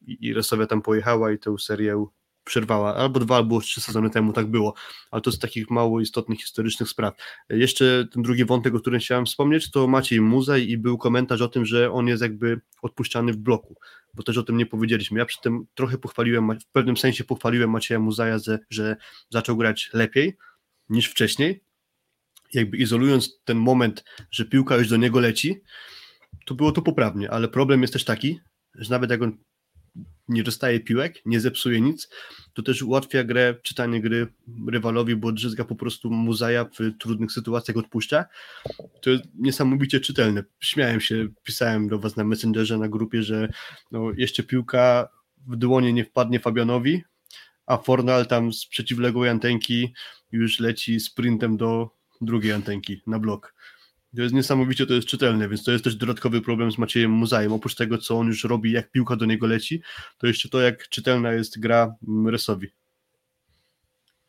i, 0.08 0.18
i 0.30 0.36
tam 0.70 0.82
pojechała 0.82 1.32
i 1.32 1.40
tę 1.40 1.56
serię 1.60 2.06
przerwała. 2.48 2.96
Albo 2.96 3.20
dwa, 3.20 3.36
albo 3.36 3.62
trzy 3.62 3.82
sezony 3.82 4.10
temu 4.10 4.34
tak 4.34 4.48
było. 4.48 4.74
Ale 5.12 5.22
to 5.22 5.32
z 5.32 5.40
takich 5.40 5.70
mało 5.70 6.02
istotnych 6.02 6.40
historycznych 6.40 6.90
spraw. 6.90 7.14
Jeszcze 7.50 8.08
ten 8.14 8.24
drugi 8.24 8.46
wątek, 8.46 8.76
o 8.76 8.80
którym 8.80 9.00
chciałem 9.00 9.26
wspomnieć, 9.26 9.72
to 9.72 9.88
Maciej 9.88 10.22
Muzej 10.22 10.72
i 10.72 10.78
był 10.78 10.98
komentarz 10.98 11.42
o 11.42 11.48
tym, 11.48 11.66
że 11.66 11.92
on 11.92 12.08
jest 12.08 12.22
jakby 12.22 12.62
odpuszczany 12.82 13.34
w 13.34 13.38
bloku, 13.38 13.76
bo 14.18 14.24
też 14.24 14.38
o 14.38 14.44
tym 14.44 14.58
nie 14.58 14.66
powiedzieliśmy. 14.66 15.20
Ja 15.20 15.26
przy 15.26 15.42
tym 15.42 15.66
trochę 15.76 15.98
pochwaliłem, 15.98 16.60
w 16.60 16.72
pewnym 16.72 16.98
sensie 16.98 17.24
pochwaliłem 17.24 17.70
Macieja 17.70 18.00
Muzaja, 18.00 18.38
że, 18.70 18.96
zaczął 19.30 19.58
grać 19.58 19.90
lepiej 19.94 20.38
niż 20.90 21.08
wcześniej. 21.08 21.64
Jakby 22.54 22.78
izolując 22.78 23.40
ten 23.46 23.58
moment, 23.58 24.04
że 24.32 24.46
piłka 24.46 24.78
już 24.78 24.90
do 24.90 24.98
niego 24.98 25.20
leci, 25.20 25.62
to 26.46 26.56
było 26.56 26.72
to 26.72 26.82
poprawnie, 26.82 27.32
ale 27.32 27.48
problem 27.48 27.82
jest 27.82 27.94
też 27.94 28.06
taki, 28.06 28.40
że 28.76 28.92
nawet 28.92 29.10
jak 29.12 29.22
on 29.22 29.38
nie 30.30 30.44
dostaje 30.44 30.80
piłek, 30.80 31.22
nie 31.26 31.40
zepsuje 31.40 31.82
nic, 31.82 32.10
to 32.54 32.64
też 32.64 32.82
ułatwia 32.82 33.24
grę, 33.24 33.56
czytanie 33.64 34.02
gry 34.02 34.28
rywalowi, 34.68 35.16
bo 35.16 35.32
Drzyzga 35.32 35.66
po 35.66 35.76
prostu 35.76 36.10
Muzaja 36.10 36.66
w 36.66 36.98
trudnych 37.00 37.32
sytuacjach 37.32 37.78
odpuszcza. 37.78 38.26
To 39.02 39.10
jest 39.10 39.24
niesamowicie 39.36 40.00
czytelne. 40.00 40.44
Śmiałem 40.60 41.02
się, 41.02 41.28
pisałem 41.44 41.88
do 41.88 42.00
was 42.00 42.16
na 42.16 42.24
Messengerze, 42.24 42.78
na 42.78 42.88
grupie, 42.88 43.24
że 43.24 43.50
no, 43.92 44.12
jeszcze 44.18 44.44
piłka 44.44 45.10
w 45.48 45.56
dłonie 45.56 45.94
nie 45.94 46.06
wpadnie 46.06 46.40
Fabianowi, 46.40 47.04
a 47.66 47.78
Fornal 47.78 48.26
tam 48.26 48.54
z 48.54 48.66
przeciwległej 48.66 49.30
antenki 49.30 49.94
już 50.32 50.60
leci 50.60 51.00
sprintem 51.00 51.58
do 51.58 51.90
drugiej 52.22 52.52
antenki 52.52 53.02
na 53.08 53.20
blok. 53.20 53.54
To 54.18 54.22
jest 54.22 54.36
niesamowicie, 54.36 54.86
to 54.86 54.94
jest 54.94 55.08
czytelne, 55.08 55.50
więc 55.50 55.64
to 55.64 55.72
jest 55.72 55.84
też 55.84 55.96
dodatkowy 55.96 56.42
problem 56.42 56.72
z 56.72 56.78
Maciejem 56.78 57.12
Muzajem. 57.12 57.54
Oprócz 57.54 57.76
tego, 57.76 57.98
co 57.98 58.20
on 58.20 58.28
już 58.28 58.44
robi, 58.44 58.72
jak 58.72 58.92
piłka 58.92 59.16
do 59.16 59.26
niego 59.26 59.48
leci, 59.48 59.82
to 60.18 60.28
jeszcze 60.28 60.50
to, 60.50 60.62
jak 60.62 60.90
czytelna 60.90 61.32
jest 61.34 61.60
gra 61.60 61.96
mm, 62.08 62.28
Resowi. 62.28 62.68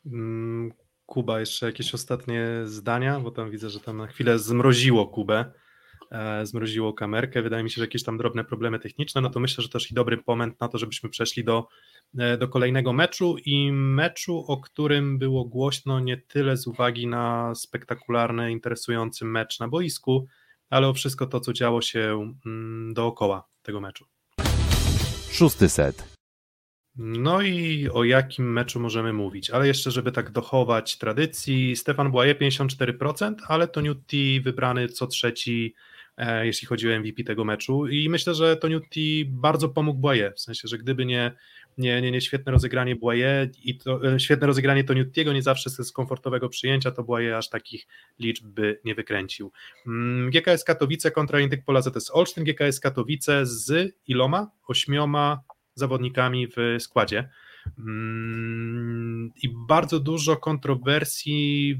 Mm, 0.05 0.71
Kuba, 1.05 1.39
jeszcze 1.39 1.65
jakieś 1.65 1.93
ostatnie 1.93 2.47
zdania, 2.65 3.19
bo 3.19 3.31
tam 3.31 3.51
widzę, 3.51 3.69
że 3.69 3.79
tam 3.79 3.97
na 3.97 4.07
chwilę 4.07 4.39
zmroziło 4.39 5.07
Kubę, 5.07 5.51
zmroziło 6.43 6.93
kamerkę. 6.93 7.41
Wydaje 7.41 7.63
mi 7.63 7.69
się, 7.69 7.75
że 7.75 7.81
jakieś 7.81 8.03
tam 8.03 8.17
drobne 8.17 8.43
problemy 8.43 8.79
techniczne, 8.79 9.21
no 9.21 9.29
to 9.29 9.39
myślę, 9.39 9.61
że 9.61 9.69
też 9.69 9.91
i 9.91 9.93
dobry 9.93 10.23
moment 10.27 10.59
na 10.59 10.67
to, 10.67 10.77
żebyśmy 10.77 11.09
przeszli 11.09 11.43
do, 11.43 11.67
e, 12.17 12.37
do 12.37 12.47
kolejnego 12.47 12.93
meczu 12.93 13.35
i 13.45 13.71
meczu, 13.71 14.45
o 14.47 14.57
którym 14.57 15.17
było 15.17 15.45
głośno 15.45 15.99
nie 15.99 16.17
tyle 16.17 16.57
z 16.57 16.67
uwagi 16.67 17.07
na 17.07 17.55
spektakularny, 17.55 18.51
interesujący 18.51 19.25
mecz 19.25 19.59
na 19.59 19.67
boisku, 19.67 20.27
ale 20.69 20.87
o 20.87 20.93
wszystko 20.93 21.25
to, 21.25 21.39
co 21.39 21.53
działo 21.53 21.81
się 21.81 22.33
mm, 22.45 22.93
dookoła 22.93 23.47
tego 23.61 23.81
meczu. 23.81 24.05
Szósty 25.31 25.69
set. 25.69 26.19
No 27.01 27.41
i 27.41 27.89
o 27.93 28.03
jakim 28.03 28.53
meczu 28.53 28.79
możemy 28.79 29.13
mówić? 29.13 29.49
Ale 29.49 29.67
jeszcze, 29.67 29.91
żeby 29.91 30.11
tak 30.11 30.31
dochować 30.31 30.97
tradycji, 30.97 31.75
Stefan 31.75 32.11
Błaje 32.11 32.35
54%, 32.35 33.35
ale 33.47 33.67
Toniutti 33.67 34.41
wybrany 34.41 34.87
co 34.87 35.07
trzeci, 35.07 35.75
e, 35.75 35.88
jeśli 36.43 36.67
chodzi 36.67 36.93
o 36.93 36.99
MVP 36.99 37.23
tego 37.23 37.45
meczu. 37.45 37.87
I 37.87 38.09
myślę, 38.09 38.35
że 38.35 38.57
Toniutti 38.57 39.25
bardzo 39.25 39.69
pomógł 39.69 39.99
Błaje, 39.99 40.33
w 40.35 40.39
sensie, 40.39 40.67
że 40.67 40.77
gdyby 40.77 41.05
nie, 41.05 41.31
nie, 41.77 42.01
nie, 42.01 42.11
nie 42.11 42.21
świetne 42.21 42.51
rozegranie 42.51 42.95
Błaje 42.95 43.49
i 43.63 43.77
to, 43.77 44.13
e, 44.13 44.19
świetne 44.19 44.47
rozegranie 44.47 44.83
Toniuttiego, 44.83 45.33
nie 45.33 45.41
zawsze 45.41 45.69
z 45.69 45.91
komfortowego 45.91 46.49
przyjęcia, 46.49 46.91
to 46.91 47.03
Błaje 47.03 47.37
aż 47.37 47.49
takich 47.49 47.87
liczb 48.19 48.45
by 48.45 48.79
nie 48.85 48.95
wykręcił. 48.95 49.51
Mm, 49.87 50.29
GKS 50.29 50.63
Katowice 50.63 51.11
kontra 51.11 51.39
Indyk 51.39 51.65
Pola 51.65 51.81
ZS 51.81 52.11
Olsztyn, 52.13 52.43
GKS 52.43 52.79
Katowice 52.79 53.45
z 53.45 53.95
iloma? 54.07 54.51
Ośmioma 54.67 55.41
zawodnikami 55.75 56.47
w 56.47 56.75
składzie. 56.79 57.29
Mm, 57.77 59.31
I 59.43 59.49
bardzo 59.67 59.99
dużo 59.99 60.37
kontrowersji 60.37 61.79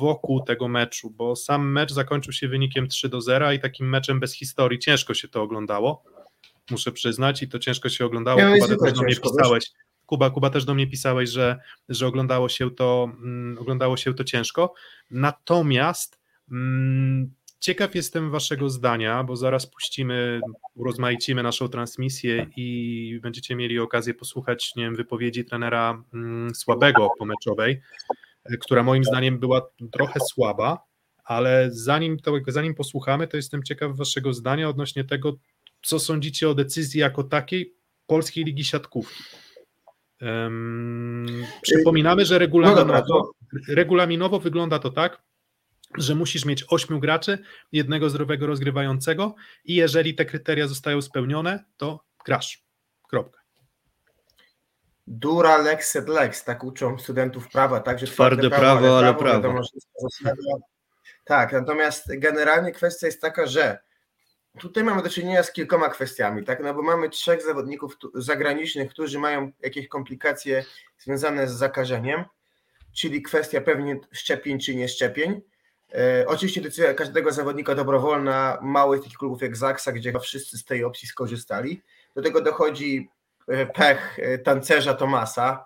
wokół 0.00 0.42
tego 0.42 0.68
meczu, 0.68 1.10
bo 1.10 1.36
sam 1.36 1.72
mecz 1.72 1.92
zakończył 1.92 2.32
się 2.32 2.48
wynikiem 2.48 2.88
3 2.88 3.08
do 3.08 3.20
0 3.20 3.52
i 3.52 3.60
takim 3.60 3.88
meczem 3.88 4.20
bez 4.20 4.34
historii 4.34 4.78
ciężko 4.78 5.14
się 5.14 5.28
to 5.28 5.42
oglądało. 5.42 6.04
Muszę 6.70 6.92
przyznać, 6.92 7.42
i 7.42 7.48
to 7.48 7.58
ciężko 7.58 7.88
się 7.88 8.04
oglądało. 8.04 8.40
Ja 8.40 8.54
Kuba, 8.54 8.68
też 8.68 8.92
do 8.92 9.02
mnie 9.02 9.16
pisałeś. 9.16 9.70
Kuba, 10.06 10.30
Kuba 10.30 10.50
też 10.50 10.64
do 10.64 10.74
mnie 10.74 10.86
pisałeś, 10.86 11.30
że, 11.30 11.58
że 11.88 12.06
oglądało, 12.06 12.48
się 12.48 12.70
to, 12.70 13.08
mm, 13.22 13.58
oglądało 13.58 13.96
się 13.96 14.14
to 14.14 14.24
ciężko. 14.24 14.74
Natomiast 15.10 16.20
mm, 16.50 17.34
Ciekaw 17.62 17.94
jestem 17.94 18.30
Waszego 18.30 18.70
zdania, 18.70 19.24
bo 19.24 19.36
zaraz 19.36 19.66
puścimy, 19.66 20.40
urozmaicimy 20.74 21.42
naszą 21.42 21.68
transmisję 21.68 22.46
i 22.56 23.20
będziecie 23.22 23.56
mieli 23.56 23.78
okazję 23.78 24.14
posłuchać 24.14 24.72
nie 24.76 24.84
wiem, 24.84 24.96
wypowiedzi 24.96 25.44
trenera 25.44 26.02
mm, 26.14 26.54
słabego 26.54 27.08
pomeczowej, 27.18 27.80
e, 28.44 28.56
która 28.56 28.82
moim 28.82 29.04
zdaniem 29.04 29.38
była 29.38 29.70
trochę 29.92 30.20
słaba, 30.20 30.84
ale 31.24 31.68
zanim, 31.72 32.18
to, 32.18 32.32
zanim 32.48 32.74
posłuchamy, 32.74 33.28
to 33.28 33.36
jestem 33.36 33.62
ciekaw 33.62 33.96
Waszego 33.96 34.34
zdania 34.34 34.68
odnośnie 34.68 35.04
tego, 35.04 35.36
co 35.82 35.98
sądzicie 35.98 36.48
o 36.48 36.54
decyzji 36.54 37.00
jako 37.00 37.24
takiej 37.24 37.74
Polskiej 38.06 38.44
Ligi 38.44 38.64
Siatkówki. 38.64 39.24
Um, 40.20 41.26
przypominamy, 41.62 42.24
że 42.24 42.38
regulaminowo, 43.68 44.36
no 44.36 44.40
wygląda 44.40 44.78
to 44.78 44.90
tak, 44.90 45.22
że 45.98 46.14
musisz 46.14 46.44
mieć 46.44 46.64
ośmiu 46.68 47.00
graczy, 47.00 47.38
jednego 47.72 48.10
zdrowego 48.10 48.46
rozgrywającego 48.46 49.34
i 49.64 49.74
jeżeli 49.74 50.14
te 50.14 50.24
kryteria 50.24 50.66
zostają 50.66 51.02
spełnione, 51.02 51.64
to 51.76 52.04
grasz. 52.24 52.64
Kropka. 53.08 53.42
Dura 55.06 55.58
lex 55.58 55.90
sed 55.90 56.08
lex, 56.08 56.44
tak 56.44 56.64
uczą 56.64 56.98
studentów 56.98 57.48
prawa, 57.48 57.80
także 57.80 58.06
twarde, 58.06 58.36
twarde 58.36 58.56
prawo, 58.56 58.80
prawo, 58.80 58.98
ale 58.98 59.14
prawo. 59.14 59.36
Wiadomo, 59.36 59.62
tak, 61.24 61.52
natomiast 61.52 62.18
generalnie 62.18 62.72
kwestia 62.72 63.06
jest 63.06 63.20
taka, 63.20 63.46
że 63.46 63.78
tutaj 64.58 64.84
mamy 64.84 65.02
do 65.02 65.10
czynienia 65.10 65.42
z 65.42 65.52
kilkoma 65.52 65.88
kwestiami, 65.88 66.44
tak, 66.44 66.62
no 66.62 66.74
bo 66.74 66.82
mamy 66.82 67.08
trzech 67.08 67.42
zawodników 67.42 67.96
zagranicznych, 68.14 68.90
którzy 68.90 69.18
mają 69.18 69.52
jakieś 69.62 69.88
komplikacje 69.88 70.64
związane 70.98 71.48
z 71.48 71.52
zakażeniem, 71.52 72.24
czyli 72.92 73.22
kwestia 73.22 73.60
pewnie 73.60 74.00
szczepień 74.12 74.58
czy 74.60 74.76
nie 74.76 74.88
szczepień, 74.88 75.40
oczywiście 76.26 76.60
decyzja 76.60 76.94
każdego 76.94 77.32
zawodnika 77.32 77.74
dobrowolna, 77.74 78.58
małych 78.62 79.02
takich 79.02 79.18
klubów 79.18 79.42
jak 79.42 79.56
Zaksa, 79.56 79.92
gdzie 79.92 80.12
wszyscy 80.20 80.58
z 80.58 80.64
tej 80.64 80.84
opcji 80.84 81.08
skorzystali. 81.08 81.82
Do 82.16 82.22
tego 82.22 82.40
dochodzi 82.40 83.10
e, 83.48 83.66
pech 83.66 84.18
e, 84.18 84.38
tancerza 84.38 84.94
Tomasa, 84.94 85.64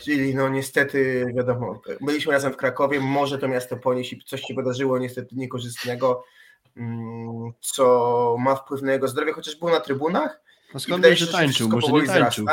czyli 0.00 0.34
no 0.34 0.48
niestety 0.48 1.26
wiadomo, 1.36 1.80
byliśmy 2.00 2.32
razem 2.32 2.52
w 2.52 2.56
Krakowie, 2.56 3.00
może 3.00 3.38
to 3.38 3.48
miasto 3.48 3.76
ponieść 3.76 4.12
i 4.12 4.24
coś 4.24 4.42
się 4.42 4.54
wydarzyło 4.54 4.98
niestety 4.98 5.36
niekorzystnego, 5.36 6.24
mm, 6.76 7.52
co 7.60 8.36
ma 8.38 8.54
wpływ 8.54 8.82
na 8.82 8.92
jego 8.92 9.08
zdrowie, 9.08 9.32
chociaż 9.32 9.56
był 9.56 9.68
na 9.68 9.80
trybunach. 9.80 10.40
No 10.74 10.80
skąd 10.80 11.04
wiesz, 11.04 11.18
że 11.18 11.26
tańczył? 11.26 11.68
Może 11.68 11.92
nie 11.92 12.06
tańczył. 12.06 12.46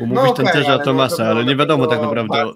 Umówić 0.00 0.22
no 0.24 0.32
tancerza 0.32 0.78
Tomasa, 0.78 1.24
no 1.24 1.30
ale 1.30 1.44
nie 1.44 1.56
wiadomo 1.56 1.86
tak 1.86 2.00
naprawdę. 2.02 2.52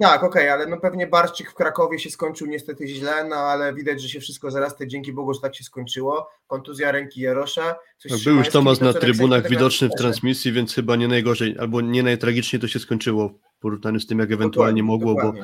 Tak, 0.00 0.22
okej, 0.22 0.42
okay, 0.42 0.52
ale 0.52 0.66
no 0.66 0.80
pewnie 0.80 1.06
Barszczyk 1.06 1.50
w 1.50 1.54
Krakowie 1.54 1.98
się 1.98 2.10
skończył 2.10 2.46
niestety 2.46 2.88
źle, 2.88 3.24
no 3.24 3.36
ale 3.36 3.74
widać, 3.74 4.02
że 4.02 4.08
się 4.08 4.20
wszystko 4.20 4.50
zarasta, 4.50 4.86
dzięki 4.86 5.12
Bogu, 5.12 5.34
że 5.34 5.40
tak 5.40 5.56
się 5.56 5.64
skończyło. 5.64 6.28
Kontuzja 6.46 6.92
ręki 6.92 7.20
Jarosza. 7.20 7.76
Tak, 8.08 8.18
był 8.24 8.36
już 8.36 8.48
Tomasz 8.48 8.80
na 8.80 8.92
trybunach 8.92 9.48
widoczny 9.48 9.88
w 9.88 9.94
transmisji, 9.98 10.52
więc 10.52 10.74
chyba 10.74 10.96
nie 10.96 11.08
najgorzej, 11.08 11.56
albo 11.58 11.80
nie 11.80 12.02
najtragiczniej 12.02 12.60
to 12.60 12.68
się 12.68 12.78
skończyło 12.78 13.28
w 13.28 13.60
porównaniu 13.60 14.00
z 14.00 14.06
tym, 14.06 14.18
jak 14.18 14.32
ewentualnie 14.32 14.82
dokładnie, 14.82 15.06
mogło, 15.06 15.14
dokładnie. 15.14 15.42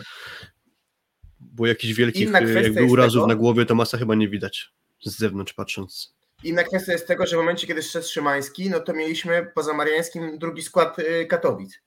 bo, 1.40 1.46
bo 1.55 1.66
jakichś 1.66 1.94
wielkich 1.94 2.30
jakby 2.30 2.84
urazów 2.84 3.22
tego, 3.22 3.26
na 3.26 3.34
głowie 3.34 3.66
Tomasa 3.66 3.98
chyba 3.98 4.14
nie 4.14 4.28
widać 4.28 4.72
z 5.05 5.18
zewnątrz 5.18 5.53
patrząc. 5.53 6.14
Inna 6.44 6.64
kwestia 6.64 6.92
jest 6.92 7.07
tego, 7.07 7.26
że 7.26 7.36
w 7.36 7.38
momencie, 7.38 7.66
kiedy 7.66 7.82
szedł 7.82 8.07
Szymański, 8.07 8.70
no 8.70 8.80
to 8.80 8.92
mieliśmy 8.92 9.50
poza 9.55 9.72
Mariańskim 9.72 10.38
drugi 10.38 10.62
skład 10.62 10.98
y, 10.98 11.26
Katowic. 11.26 11.80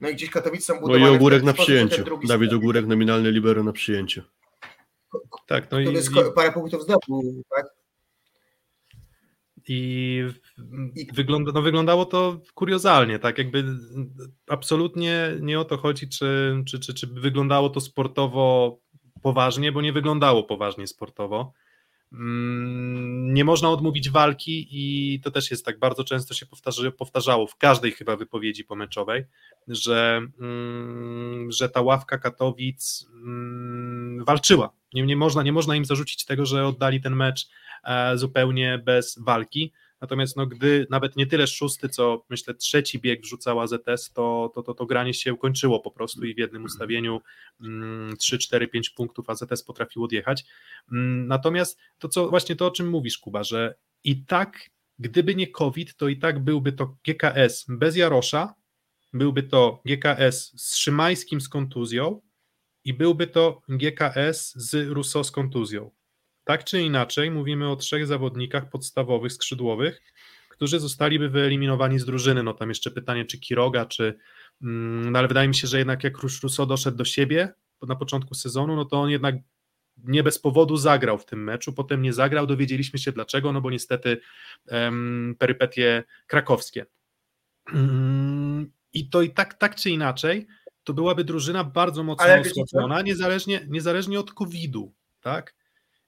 No 0.00 0.08
i 0.08 0.14
gdzieś 0.14 0.30
Katowice 0.30 0.64
są 0.64 0.80
budowane. 0.80 1.06
No 1.06 1.12
i 1.12 1.16
Ogórek 1.16 1.42
na 1.42 1.52
przyjęciu. 1.52 2.04
Dawid 2.28 2.52
Ogórek, 2.52 2.86
nominalny 2.86 3.30
libero 3.30 3.64
na 3.64 3.72
przyjęciu. 3.72 4.22
Tak, 5.46 5.70
no 5.70 5.80
i, 5.80 5.86
parę 6.34 6.52
punktów 6.52 6.82
zdobył, 6.82 7.42
tak? 7.56 7.66
I, 9.68 10.22
I 10.94 11.06
wygląda, 11.12 11.52
no 11.52 11.62
wyglądało 11.62 12.04
to 12.04 12.40
kuriozalnie, 12.54 13.18
tak 13.18 13.38
jakby 13.38 13.64
absolutnie 14.48 15.36
nie 15.40 15.60
o 15.60 15.64
to 15.64 15.76
chodzi, 15.76 16.08
czy, 16.08 16.62
czy, 16.66 16.80
czy, 16.80 16.94
czy 16.94 17.06
wyglądało 17.06 17.70
to 17.70 17.80
sportowo 17.80 18.78
poważnie, 19.22 19.72
bo 19.72 19.82
nie 19.82 19.92
wyglądało 19.92 20.44
poważnie 20.44 20.86
sportowo. 20.86 21.52
Mm, 22.16 23.34
nie 23.34 23.44
można 23.44 23.70
odmówić 23.70 24.10
walki 24.10 24.68
i 24.70 25.20
to 25.20 25.30
też 25.30 25.50
jest 25.50 25.64
tak 25.64 25.78
bardzo 25.78 26.04
często 26.04 26.34
się 26.34 26.46
powtarzało 26.98 27.46
w 27.46 27.56
każdej 27.56 27.92
chyba 27.92 28.16
wypowiedzi 28.16 28.64
pomeczowej, 28.64 29.24
że, 29.68 30.20
mm, 30.40 31.52
że 31.52 31.68
ta 31.68 31.80
ławka 31.80 32.18
Katowic 32.18 33.06
mm, 33.12 34.24
walczyła. 34.24 34.72
Nie, 34.94 35.02
nie, 35.02 35.16
można, 35.16 35.42
nie 35.42 35.52
można 35.52 35.76
im 35.76 35.84
zarzucić 35.84 36.24
tego, 36.24 36.46
że 36.46 36.66
oddali 36.66 37.00
ten 37.00 37.16
mecz 37.16 37.48
e, 37.84 38.18
zupełnie 38.18 38.78
bez 38.84 39.18
walki. 39.18 39.72
Natomiast 40.00 40.36
no, 40.36 40.46
gdy 40.46 40.86
nawet 40.90 41.16
nie 41.16 41.26
tyle 41.26 41.46
szósty, 41.46 41.88
co 41.88 42.24
myślę 42.30 42.54
trzeci 42.54 42.98
bieg 42.98 43.22
wrzucała 43.22 43.66
ZS, 43.66 44.12
to, 44.12 44.52
to, 44.54 44.62
to, 44.62 44.74
to 44.74 44.86
granie 44.86 45.14
się 45.14 45.36
kończyło 45.36 45.80
po 45.80 45.90
prostu 45.90 46.24
i 46.24 46.34
w 46.34 46.38
jednym 46.38 46.64
ustawieniu 46.64 47.20
3, 48.18 48.38
4, 48.38 48.68
5 48.68 48.90
punktów 48.90 49.30
AZS 49.30 49.62
potrafił 49.62 50.04
odjechać. 50.04 50.44
Mm, 50.92 51.26
natomiast 51.26 51.78
to 51.98 52.08
co 52.08 52.28
właśnie 52.28 52.56
to, 52.56 52.66
o 52.66 52.70
czym 52.70 52.88
mówisz, 52.88 53.18
Kuba, 53.18 53.44
że 53.44 53.74
i 54.04 54.24
tak, 54.24 54.70
gdyby 54.98 55.34
nie 55.34 55.46
COVID, 55.46 55.96
to 55.96 56.08
i 56.08 56.16
tak 56.16 56.44
byłby 56.44 56.72
to 56.72 56.96
GKS 57.06 57.64
bez 57.68 57.96
Jarosza, 57.96 58.54
byłby 59.12 59.42
to 59.42 59.82
GKS 59.84 60.52
z 60.56 60.76
Szymańskim 60.76 61.40
z 61.40 61.48
kontuzją 61.48 62.20
i 62.84 62.94
byłby 62.94 63.26
to 63.26 63.62
GKS 63.68 64.52
z 64.56 64.88
Russo 64.88 65.24
z 65.24 65.30
kontuzją. 65.30 65.90
Tak 66.46 66.64
czy 66.64 66.82
inaczej, 66.82 67.30
mówimy 67.30 67.70
o 67.70 67.76
trzech 67.76 68.06
zawodnikach 68.06 68.70
podstawowych, 68.70 69.32
skrzydłowych, 69.32 70.02
którzy 70.48 70.80
zostaliby 70.80 71.28
wyeliminowani 71.28 71.98
z 71.98 72.04
drużyny. 72.04 72.42
No 72.42 72.54
tam 72.54 72.68
jeszcze 72.68 72.90
pytanie, 72.90 73.24
czy 73.24 73.38
Kiroga, 73.38 73.86
czy. 73.86 74.18
Mm, 74.62 75.12
no 75.12 75.18
ale 75.18 75.28
wydaje 75.28 75.48
mi 75.48 75.54
się, 75.54 75.66
że 75.66 75.78
jednak 75.78 76.04
jak 76.04 76.18
Russo 76.18 76.66
doszedł 76.66 76.96
do 76.96 77.04
siebie 77.04 77.54
na 77.82 77.96
początku 77.96 78.34
sezonu, 78.34 78.76
no 78.76 78.84
to 78.84 79.00
on 79.00 79.10
jednak 79.10 79.34
nie 80.04 80.22
bez 80.22 80.38
powodu 80.38 80.76
zagrał 80.76 81.18
w 81.18 81.26
tym 81.26 81.44
meczu, 81.44 81.72
potem 81.72 82.02
nie 82.02 82.12
zagrał, 82.12 82.46
dowiedzieliśmy 82.46 82.98
się 82.98 83.12
dlaczego, 83.12 83.52
no 83.52 83.60
bo 83.60 83.70
niestety 83.70 84.20
um, 84.66 85.36
perypetie 85.38 86.04
krakowskie. 86.26 86.86
Um, 87.74 88.72
I 88.92 89.08
to 89.08 89.22
i 89.22 89.30
tak, 89.30 89.54
tak 89.54 89.74
czy 89.74 89.90
inaczej, 89.90 90.46
to 90.84 90.94
byłaby 90.94 91.24
drużyna 91.24 91.64
bardzo 91.64 92.04
mocno 92.04 92.26
osłabiona, 92.40 93.02
niezależnie, 93.02 93.66
niezależnie 93.68 94.20
od 94.20 94.32
COVID-u, 94.32 94.94
tak? 95.20 95.54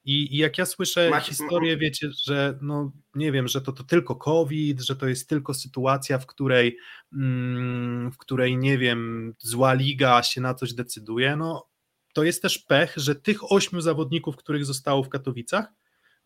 I, 0.09 0.35
I, 0.35 0.39
jak 0.39 0.59
ja 0.59 0.67
słyszę 0.67 1.11
Macie... 1.11 1.29
historię, 1.29 1.77
wiecie, 1.77 2.11
że 2.25 2.59
no 2.63 2.93
nie 3.15 3.33
wiem, 3.33 3.49
że 3.49 3.61
to, 3.61 3.73
to 3.73 3.85
tylko 3.85 4.17
COVID, 4.17 4.81
że 4.81 4.97
to 4.97 5.09
jest 5.09 5.29
tylko 5.29 5.55
sytuacja, 5.55 6.19
w 6.19 6.27
której, 6.27 6.77
mm, 7.13 8.11
w 8.13 8.19
której 8.19 8.57
nie 8.57 8.79
wiem, 8.79 9.35
zła 9.39 9.75
liga 9.75 10.23
się 10.23 10.41
na 10.41 10.55
coś 10.55 10.73
decyduje, 10.73 11.37
no 11.37 11.69
to 12.15 12.25
jest 12.25 12.43
też 12.43 12.59
pech, 12.59 12.95
że 12.97 13.15
tych 13.15 13.53
ośmiu 13.53 13.81
zawodników, 13.81 14.37
których 14.37 14.65
zostało 14.65 15.03
w 15.03 15.09
Katowicach, 15.09 15.67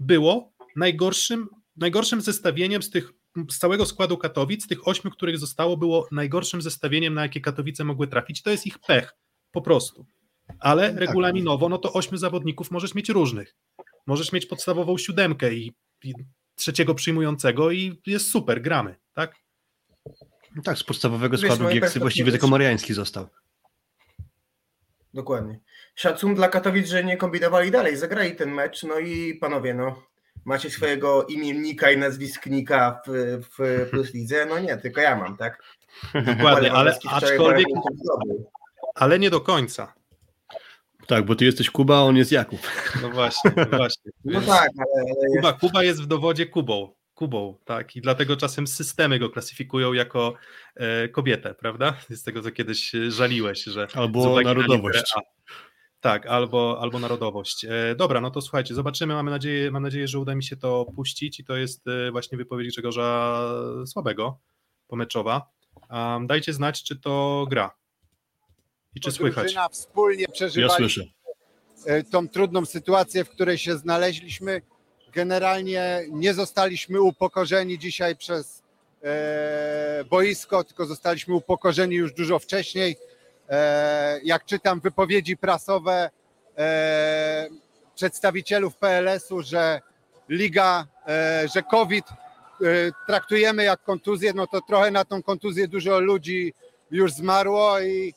było 0.00 0.52
najgorszym, 0.76 1.48
najgorszym 1.76 2.20
zestawieniem 2.20 2.82
z 2.82 2.90
tych 2.90 3.12
z 3.50 3.58
całego 3.58 3.86
składu 3.86 4.18
Katowic, 4.18 4.66
tych 4.66 4.88
ośmiu, 4.88 5.10
których 5.10 5.38
zostało, 5.38 5.76
było 5.76 6.08
najgorszym 6.12 6.62
zestawieniem, 6.62 7.14
na 7.14 7.22
jakie 7.22 7.40
Katowice 7.40 7.84
mogły 7.84 8.08
trafić. 8.08 8.42
To 8.42 8.50
jest 8.50 8.66
ich 8.66 8.78
pech, 8.78 9.14
po 9.52 9.62
prostu 9.62 10.06
ale 10.60 10.90
tak. 10.90 11.00
regulaminowo, 11.00 11.68
no 11.68 11.78
to 11.78 11.92
ośmiu 11.92 12.18
zawodników 12.18 12.70
możesz 12.70 12.94
mieć 12.94 13.08
różnych. 13.08 13.56
Możesz 14.06 14.32
mieć 14.32 14.46
podstawową 14.46 14.98
siódemkę 14.98 15.52
i, 15.52 15.72
i 16.04 16.14
trzeciego 16.54 16.94
przyjmującego 16.94 17.70
i 17.70 18.00
jest 18.06 18.30
super, 18.30 18.62
gramy, 18.62 18.96
tak? 19.14 19.34
No 20.56 20.62
tak, 20.62 20.78
z 20.78 20.84
podstawowego 20.84 21.36
Wiesz, 21.36 21.52
składu 21.52 21.74
Gieksy 21.74 22.00
właściwie 22.00 22.30
tylko 22.30 22.48
Mariański 22.48 22.94
został. 22.94 23.28
Dokładnie. 25.14 25.60
Szacun 25.94 26.34
dla 26.34 26.48
Katowic, 26.48 26.88
że 26.88 27.04
nie 27.04 27.16
kombinowali 27.16 27.70
dalej, 27.70 27.96
zagrali 27.96 28.36
ten 28.36 28.50
mecz, 28.50 28.82
no 28.82 28.98
i 28.98 29.34
panowie, 29.34 29.74
no 29.74 30.02
macie 30.44 30.70
swojego 30.70 31.26
imiennika 31.26 31.90
i 31.90 31.98
nazwisknika 31.98 33.00
w, 33.06 33.40
w 33.58 33.90
Plus 33.90 34.14
Lidze, 34.14 34.46
no 34.46 34.58
nie, 34.58 34.76
tylko 34.76 35.00
ja 35.00 35.16
mam, 35.16 35.36
tak? 35.36 35.62
Dokładnie, 36.14 36.72
ale 36.72 36.98
aczkolwiek, 37.10 37.66
ale 38.94 39.18
nie 39.18 39.30
do 39.30 39.40
końca. 39.40 39.94
Tak, 41.12 41.24
bo 41.24 41.34
ty 41.34 41.44
jesteś 41.44 41.70
Kuba, 41.70 41.96
a 41.96 42.00
on 42.00 42.16
jest 42.16 42.32
Jakub. 42.32 42.60
No 43.02 43.10
właśnie, 43.10 43.50
no 43.56 43.78
właśnie. 43.78 44.12
No 44.24 44.40
tak, 44.40 44.70
ale, 44.78 45.14
ale 45.16 45.36
Kuba, 45.36 45.52
Kuba 45.52 45.84
jest 45.84 46.02
w 46.02 46.06
dowodzie 46.06 46.46
Kubą, 46.46 46.94
Kubą, 47.14 47.58
tak, 47.64 47.96
i 47.96 48.00
dlatego 48.00 48.36
czasem 48.36 48.66
systemy 48.66 49.18
go 49.18 49.30
klasyfikują 49.30 49.92
jako 49.92 50.34
e, 50.76 51.08
kobietę, 51.08 51.54
prawda? 51.54 51.96
Z 52.10 52.22
tego, 52.22 52.42
co 52.42 52.50
kiedyś 52.50 52.94
e, 52.94 53.10
żaliłeś, 53.10 53.64
że 53.64 53.86
Albo 53.94 54.36
na 54.36 54.42
narodowość. 54.42 54.98
literę 54.98 55.02
A. 55.16 55.20
Tak, 56.00 56.26
albo, 56.26 56.78
albo 56.80 56.98
narodowość. 56.98 57.64
E, 57.64 57.94
dobra, 57.96 58.20
no 58.20 58.30
to 58.30 58.40
słuchajcie, 58.40 58.74
zobaczymy. 58.74 59.14
Mamy 59.14 59.30
nadzieję, 59.30 59.70
mam 59.70 59.82
nadzieję, 59.82 60.08
że 60.08 60.18
uda 60.18 60.34
mi 60.34 60.44
się 60.44 60.56
to 60.56 60.86
puścić 60.96 61.40
i 61.40 61.44
to 61.44 61.56
jest 61.56 61.88
e, 61.88 62.10
właśnie 62.10 62.38
wypowiedź 62.38 62.68
Grzegorza 62.68 63.40
Słabego, 63.86 64.38
pomeczowa. 64.88 65.50
Um, 65.90 66.26
dajcie 66.26 66.52
znać, 66.52 66.82
czy 66.82 66.96
to 66.96 67.46
gra 67.50 67.81
i 68.94 69.00
czy 69.00 69.12
słychać. 69.12 69.54
Wspólnie 69.72 70.22
Ja 70.22 70.28
przeżywali 70.32 70.74
słyszę. 70.76 71.02
e, 71.86 72.02
tą 72.02 72.28
trudną 72.28 72.66
sytuację, 72.66 73.24
w 73.24 73.30
której 73.30 73.58
się 73.58 73.76
znaleźliśmy. 73.76 74.62
Generalnie 75.12 76.04
nie 76.10 76.34
zostaliśmy 76.34 77.00
upokorzeni 77.00 77.78
dzisiaj 77.78 78.16
przez 78.16 78.62
e, 79.04 80.04
boisko, 80.10 80.64
tylko 80.64 80.86
zostaliśmy 80.86 81.34
upokorzeni 81.34 81.96
już 81.96 82.12
dużo 82.12 82.38
wcześniej. 82.38 82.96
E, 83.48 84.20
jak 84.24 84.44
czytam 84.44 84.80
wypowiedzi 84.80 85.36
prasowe 85.36 86.10
e, 86.58 87.48
przedstawicielów 87.94 88.76
PLS-u, 88.76 89.42
że 89.42 89.80
liga, 90.28 90.86
e, 91.08 91.44
że 91.54 91.62
COVID 91.62 92.04
e, 92.10 92.14
traktujemy 93.06 93.64
jak 93.64 93.82
kontuzję, 93.82 94.32
no 94.34 94.46
to 94.46 94.60
trochę 94.60 94.90
na 94.90 95.04
tą 95.04 95.22
kontuzję 95.22 95.68
dużo 95.68 96.00
ludzi 96.00 96.54
już 96.90 97.12
zmarło 97.12 97.80
i 97.80 98.14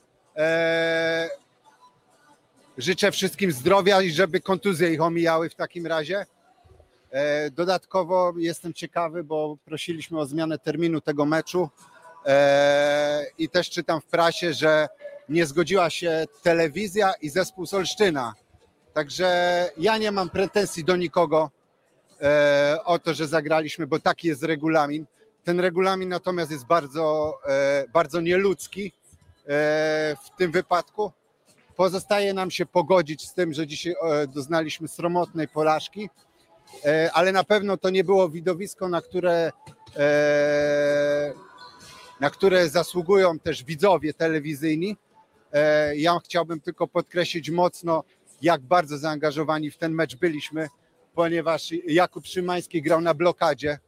życzę 2.77 3.11
wszystkim 3.11 3.51
zdrowia 3.51 4.01
i 4.01 4.11
żeby 4.11 4.41
kontuzje 4.41 4.93
ich 4.93 5.01
omijały 5.01 5.49
w 5.49 5.55
takim 5.55 5.87
razie. 5.87 6.25
E, 7.11 7.51
Dodatkowo 7.51 8.33
jestem 8.37 8.73
ciekawy, 8.73 9.23
bo 9.23 9.57
prosiliśmy 9.65 10.19
o 10.19 10.25
zmianę 10.25 10.59
terminu 10.59 11.01
tego 11.01 11.25
meczu 11.25 11.69
e, 12.25 13.25
i 13.37 13.49
też 13.49 13.69
czytam 13.69 14.01
w 14.01 14.05
prasie, 14.05 14.53
że 14.53 14.87
nie 15.29 15.45
zgodziła 15.45 15.89
się 15.89 16.25
telewizja 16.43 17.13
i 17.21 17.29
zespół 17.29 17.65
Solsztyna. 17.65 18.33
Także 18.93 19.69
ja 19.77 19.97
nie 19.97 20.11
mam 20.11 20.29
pretensji 20.29 20.83
do 20.83 20.95
nikogo 20.95 21.51
e, 22.21 22.77
o 22.85 22.99
to, 22.99 23.13
że 23.13 23.27
zagraliśmy, 23.27 23.87
bo 23.87 23.99
taki 23.99 24.27
jest 24.27 24.43
regulamin. 24.43 25.05
Ten 25.43 25.59
regulamin 25.59 26.09
natomiast 26.09 26.51
jest 26.51 26.65
bardzo, 26.65 27.37
e, 27.47 27.85
bardzo 27.93 28.21
nieludzki 28.21 28.91
e, 28.91 29.04
w 30.25 30.37
tym 30.37 30.51
wypadku. 30.51 31.11
Pozostaje 31.75 32.33
nam 32.33 32.51
się 32.51 32.65
pogodzić 32.65 33.27
z 33.27 33.33
tym, 33.33 33.53
że 33.53 33.67
dzisiaj 33.67 33.95
e, 34.01 34.27
doznaliśmy 34.27 34.87
sromotnej 34.87 35.47
porażki, 35.47 36.09
e, 36.85 37.09
ale 37.13 37.31
na 37.31 37.43
pewno 37.43 37.77
to 37.77 37.89
nie 37.89 38.03
było 38.03 38.29
widowisko, 38.29 38.89
na 38.89 39.01
które, 39.01 39.51
e, 39.97 41.33
na 42.19 42.29
które 42.29 42.69
zasługują 42.69 43.39
też 43.39 43.63
widzowie 43.63 44.13
telewizyjni. 44.13 44.97
E, 45.53 45.95
Ja 45.95 46.19
chciałbym 46.23 46.61
tylko 46.61 46.87
podkreślić 46.87 47.49
mocno, 47.49 48.03
jak 48.41 48.61
bardzo 48.61 48.97
zaangażowani 48.97 49.71
w 49.71 49.77
ten 49.77 49.93
mecz 49.93 50.15
byliśmy, 50.15 50.69
ponieważ 51.15 51.73
Jakub 51.87 52.25
Szymański 52.27 52.81
grał 52.81 53.01
na 53.01 53.13
blokadzie, 53.13 53.79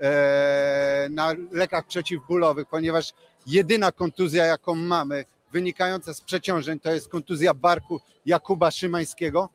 e, 0.00 1.08
na 1.10 1.34
lekach 1.52 1.86
przeciwbólowych, 1.86 2.68
ponieważ 2.68 3.12
jedyna 3.48 3.92
kontuzja, 3.92 4.46
jaką 4.46 4.74
mamy, 4.74 5.24
wynikająca 5.52 6.14
z 6.14 6.20
przeciążeń, 6.20 6.80
to 6.80 6.92
jest 6.92 7.08
kontuzja 7.08 7.54
barku 7.54 8.00
Jakuba 8.26 8.70
Szymańskiego. 8.70 9.48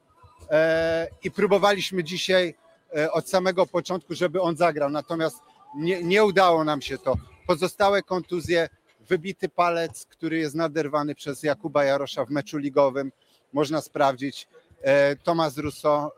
E, 0.52 1.08
I 1.24 1.32
próbowaliśmy 1.32 2.04
dzisiaj 2.04 2.56
e, 2.98 3.12
od 3.12 3.30
samego 3.30 3.66
początku, 3.66 4.16
żeby 4.16 4.42
on 4.42 4.56
zagrał, 4.56 4.90
natomiast 4.90 5.38
nie, 5.76 6.04
nie 6.04 6.24
udało 6.24 6.64
nam 6.64 6.82
się 6.82 6.98
to. 6.98 7.16
Pozostałe 7.48 8.04
kontuzje, 8.04 8.70
wybity 9.10 9.50
palec, 9.50 10.06
który 10.06 10.38
jest 10.38 10.56
naderwany 10.56 11.16
przez 11.16 11.44
Jakuba 11.44 11.84
Jarosza 11.84 12.26
w 12.26 12.30
meczu 12.30 12.58
ligowym, 12.58 13.12
można 13.54 13.82
sprawdzić. 13.82 14.48
E, 14.82 15.16
Tomasz 15.16 15.58
Russo, 15.58 16.12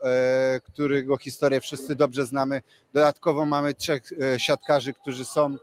którego 0.64 1.16
historię 1.16 1.60
wszyscy 1.60 1.96
dobrze 1.96 2.26
znamy. 2.26 2.62
Dodatkowo 2.92 3.46
mamy 3.46 3.74
trzech 3.74 4.02
siatkarzy, 4.38 4.94
którzy 4.94 5.24
są 5.24 5.56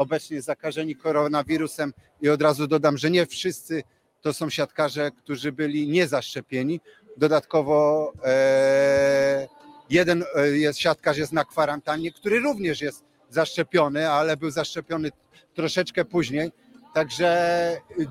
obecnie 0.00 0.42
zakażeni 0.42 0.96
koronawirusem 0.96 1.92
i 2.22 2.28
od 2.28 2.42
razu 2.42 2.66
dodam, 2.66 2.98
że 2.98 3.10
nie 3.10 3.26
wszyscy 3.26 3.82
to 4.20 4.32
są 4.32 4.50
siatkarze, 4.50 5.10
którzy 5.10 5.52
byli 5.52 5.88
niezaszczepieni. 5.88 6.80
Dodatkowo 7.16 8.12
e, 8.24 9.48
jeden 9.90 10.24
e, 10.34 10.48
jest 10.48 10.78
siatkarz 10.78 11.18
jest 11.18 11.32
na 11.32 11.44
kwarantannie, 11.44 12.12
który 12.12 12.40
również 12.40 12.80
jest 12.80 13.04
zaszczepiony, 13.30 14.10
ale 14.10 14.36
był 14.36 14.50
zaszczepiony 14.50 15.10
troszeczkę 15.54 16.04
później. 16.04 16.52
Także 16.94 17.30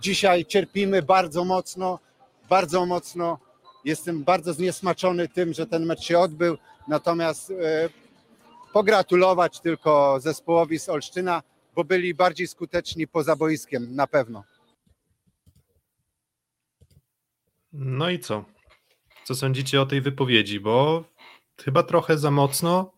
dzisiaj 0.01 0.45
cierpimy 0.45 1.01
bardzo 1.01 1.45
mocno, 1.45 1.99
bardzo 2.49 2.85
mocno. 2.85 3.39
Jestem 3.85 4.23
bardzo 4.23 4.53
zniesmaczony 4.53 5.27
tym, 5.27 5.53
że 5.53 5.65
ten 5.67 5.85
mecz 5.85 6.01
się 6.01 6.19
odbył. 6.19 6.57
Natomiast 6.87 7.51
e, 7.51 7.89
pogratulować 8.73 9.59
tylko 9.59 10.19
zespołowi 10.19 10.79
z 10.79 10.89
Olsztyna, 10.89 11.43
bo 11.75 11.83
byli 11.83 12.13
bardziej 12.13 12.47
skuteczni 12.47 13.07
poza 13.07 13.35
boiskiem, 13.35 13.95
na 13.95 14.07
pewno. 14.07 14.43
No 17.73 18.09
i 18.09 18.19
co? 18.19 18.45
Co 19.23 19.35
sądzicie 19.35 19.81
o 19.81 19.85
tej 19.85 20.01
wypowiedzi? 20.01 20.59
Bo 20.59 21.03
chyba 21.57 21.83
trochę 21.83 22.17
za 22.17 22.31
mocno 22.31 22.91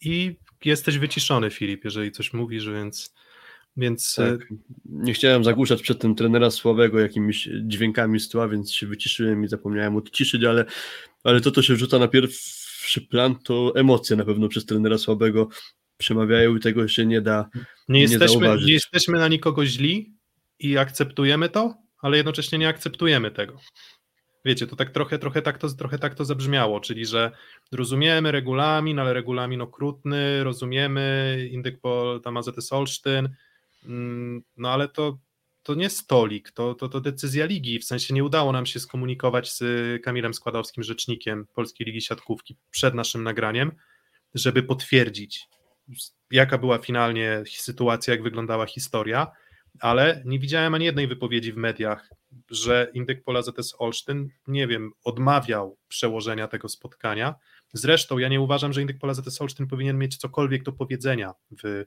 i 0.00 0.36
jesteś 0.64 0.98
wyciszony, 0.98 1.50
Filip, 1.50 1.84
jeżeli 1.84 2.12
coś 2.12 2.32
mówisz, 2.32 2.68
więc. 2.68 3.14
Więc 3.76 4.18
e, 4.18 4.38
Tak. 4.38 4.48
Nie 4.84 5.14
chciałem 5.14 5.44
zagłuszać 5.44 5.82
przed 5.82 6.00
tym 6.00 6.14
trenera 6.14 6.50
Sławego 6.50 7.00
jakimiś 7.00 7.48
dźwiękami 7.62 8.20
z 8.20 8.28
tła, 8.28 8.48
więc 8.48 8.72
się 8.72 8.86
wyciszyłem 8.86 9.44
i 9.44 9.48
zapomniałem 9.48 9.96
odciszyć, 9.96 10.44
ale, 10.44 10.64
ale 11.24 11.40
to, 11.40 11.50
co 11.50 11.62
się 11.62 11.74
wrzuca 11.74 11.98
na 11.98 12.08
pierwszy 12.08 13.00
plan, 13.00 13.36
to 13.38 13.72
emocje 13.74 14.16
na 14.16 14.24
pewno 14.24 14.48
przez 14.48 14.66
trenera 14.66 14.98
Słabego 14.98 15.48
przemawiają 15.98 16.56
i 16.56 16.60
tego 16.60 16.88
się 16.88 17.06
nie 17.06 17.20
da. 17.20 17.48
nie, 17.54 17.64
nie 17.88 18.00
jesteśmy, 18.00 18.40
zauważyć. 18.40 18.66
nie 18.66 18.72
jesteśmy 18.72 19.18
na 19.18 19.28
nikogo 19.28 19.66
źli 19.66 20.14
i 20.58 20.78
akceptujemy 20.78 21.48
to, 21.48 21.74
ale 21.98 22.16
jednocześnie 22.16 22.58
nie 22.58 22.68
akceptujemy 22.68 23.30
tego. 23.30 23.58
Wiecie, 24.44 24.66
to 24.66 24.76
tak 24.76 24.90
trochę, 24.90 25.18
trochę, 25.18 25.42
tak 25.42 25.58
to, 25.58 25.68
trochę 25.68 25.98
tak 25.98 26.14
to 26.14 26.24
zabrzmiało, 26.24 26.80
czyli 26.80 27.06
że 27.06 27.30
rozumiemy 27.72 28.32
regulamin, 28.32 28.98
ale 28.98 29.12
regulamin 29.12 29.60
okrutny, 29.60 30.44
rozumiemy 30.44 31.38
Indykpol, 31.50 32.20
tam 32.20 32.36
AZS 32.36 32.72
Olsztyn, 32.72 33.28
mm, 33.84 34.42
no 34.56 34.70
ale 34.70 34.88
to, 34.88 35.18
to 35.62 35.74
nie 35.74 35.90
stolik, 35.90 36.50
to, 36.50 36.74
to, 36.74 36.88
to 36.88 37.00
decyzja 37.00 37.46
ligi, 37.46 37.78
w 37.78 37.84
sensie 37.84 38.14
nie 38.14 38.24
udało 38.24 38.52
nam 38.52 38.66
się 38.66 38.80
skomunikować 38.80 39.52
z 39.52 39.62
Kamilem 40.02 40.34
Składowskim, 40.34 40.82
rzecznikiem 40.82 41.46
Polskiej 41.54 41.86
Ligi 41.86 42.00
Siatkówki 42.00 42.56
przed 42.70 42.94
naszym 42.94 43.22
nagraniem, 43.22 43.72
żeby 44.34 44.62
potwierdzić, 44.62 45.48
jaka 46.30 46.58
była 46.58 46.78
finalnie 46.78 47.42
sytuacja, 47.46 48.14
jak 48.14 48.22
wyglądała 48.22 48.66
historia, 48.66 49.26
ale 49.80 50.22
nie 50.24 50.38
widziałem 50.38 50.74
ani 50.74 50.84
jednej 50.84 51.06
wypowiedzi 51.06 51.52
w 51.52 51.56
mediach, 51.56 52.10
że 52.50 52.90
Indyk 52.94 53.24
Pola 53.24 53.42
ZS 53.42 53.74
Olsztyn, 53.78 54.28
nie 54.46 54.66
wiem, 54.66 54.92
odmawiał 55.04 55.78
przełożenia 55.88 56.48
tego 56.48 56.68
spotkania. 56.68 57.34
Zresztą 57.72 58.18
ja 58.18 58.28
nie 58.28 58.40
uważam, 58.40 58.72
że 58.72 58.80
Indyk 58.80 58.98
Pola 58.98 59.14
ZS 59.14 59.40
Olsztyn 59.40 59.66
powinien 59.66 59.98
mieć 59.98 60.16
cokolwiek 60.16 60.62
do 60.62 60.72
powiedzenia 60.72 61.32
w, 61.62 61.84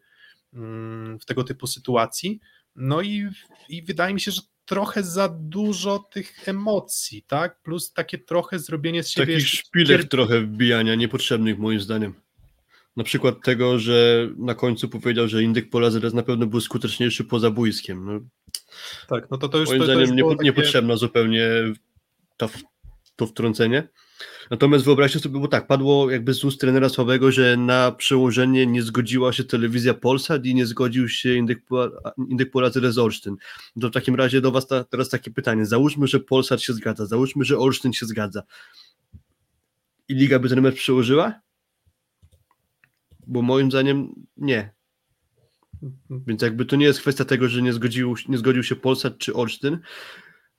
mm, 0.53 1.19
w 1.19 1.25
tego 1.25 1.43
typu 1.43 1.67
sytuacji. 1.67 2.39
No 2.75 3.01
i, 3.01 3.27
i 3.69 3.83
wydaje 3.83 4.13
mi 4.13 4.21
się, 4.21 4.31
że 4.31 4.41
trochę 4.65 5.03
za 5.03 5.29
dużo 5.29 5.99
tych 5.99 6.47
emocji, 6.47 7.23
tak? 7.27 7.61
Plus 7.61 7.93
takie 7.93 8.17
trochę 8.17 8.59
zrobienie 8.59 9.03
z 9.03 9.09
siebie... 9.09 9.33
Takich 9.33 9.49
szpilek 9.49 10.07
trochę 10.07 10.41
wbijania, 10.41 10.95
niepotrzebnych 10.95 11.59
moim 11.59 11.79
zdaniem. 11.79 12.13
Na 12.97 13.03
przykład 13.03 13.35
tego, 13.43 13.79
że 13.79 14.29
na 14.37 14.55
końcu 14.55 14.89
powiedział, 14.89 15.27
że 15.27 15.43
Indyk 15.43 15.69
Pola 15.69 15.89
ZS 15.91 16.13
na 16.13 16.23
pewno 16.23 16.45
był 16.45 16.61
skuteczniejszy 16.61 17.23
poza 17.23 17.51
boiskiem. 17.51 18.05
No, 18.05 18.19
Tak, 19.07 19.31
no 19.31 19.37
to 19.37 19.49
to 19.49 19.57
już 19.57 19.69
moim 19.69 19.79
to, 19.79 19.85
to 19.85 19.91
zdaniem 19.91 20.07
już 20.07 20.11
niepo, 20.17 20.27
było 20.27 20.35
takie- 20.35 20.45
niepotrzebna 20.45 20.95
zupełnie 20.97 21.49
ta, 22.37 22.49
to 23.15 23.27
wtrącenie. 23.27 23.87
Natomiast 24.51 24.85
wyobraźcie 24.85 25.19
sobie, 25.19 25.39
bo 25.39 25.47
tak, 25.47 25.67
padło 25.67 26.11
jakby 26.11 26.33
z 26.33 26.43
ust 26.43 26.61
trenera 26.61 26.89
Sławego, 26.89 27.31
że 27.31 27.57
na 27.57 27.91
przełożenie 27.91 28.67
nie 28.67 28.81
zgodziła 28.83 29.33
się 29.33 29.43
telewizja 29.43 29.93
Polsat 29.93 30.45
i 30.45 30.55
nie 30.55 30.65
zgodził 30.65 31.09
się 31.09 31.33
Indyk, 31.35 31.59
Indyk 32.29 32.51
Polacy 32.51 32.79
Rezorsztyn. 32.79 33.35
To 33.81 33.87
w 33.89 33.91
takim 33.91 34.15
razie 34.15 34.41
do 34.41 34.51
Was 34.51 34.67
ta, 34.67 34.83
teraz 34.83 35.09
takie 35.09 35.31
pytanie. 35.31 35.65
Załóżmy, 35.65 36.07
że 36.07 36.19
Polsat 36.19 36.61
się 36.61 36.73
zgadza, 36.73 37.05
załóżmy, 37.05 37.45
że 37.45 37.57
Olsztyn 37.57 37.93
się 37.93 38.05
zgadza. 38.05 38.43
I 40.07 40.13
Liga 40.13 40.39
by 40.39 40.49
ten 40.49 40.61
mecz 40.61 40.75
przełożyła? 40.75 41.33
Bo 43.29 43.41
moim 43.41 43.71
zdaniem 43.71 44.13
nie. 44.37 44.73
Więc 46.09 46.41
jakby 46.41 46.65
to 46.65 46.75
nie 46.75 46.85
jest 46.85 47.01
kwestia 47.01 47.25
tego, 47.25 47.49
że 47.49 47.61
nie 47.61 47.73
zgodził, 47.73 48.15
nie 48.27 48.37
zgodził 48.37 48.63
się 48.63 48.75
Polsat 48.75 49.17
czy 49.17 49.33
Olsztyn, 49.33 49.79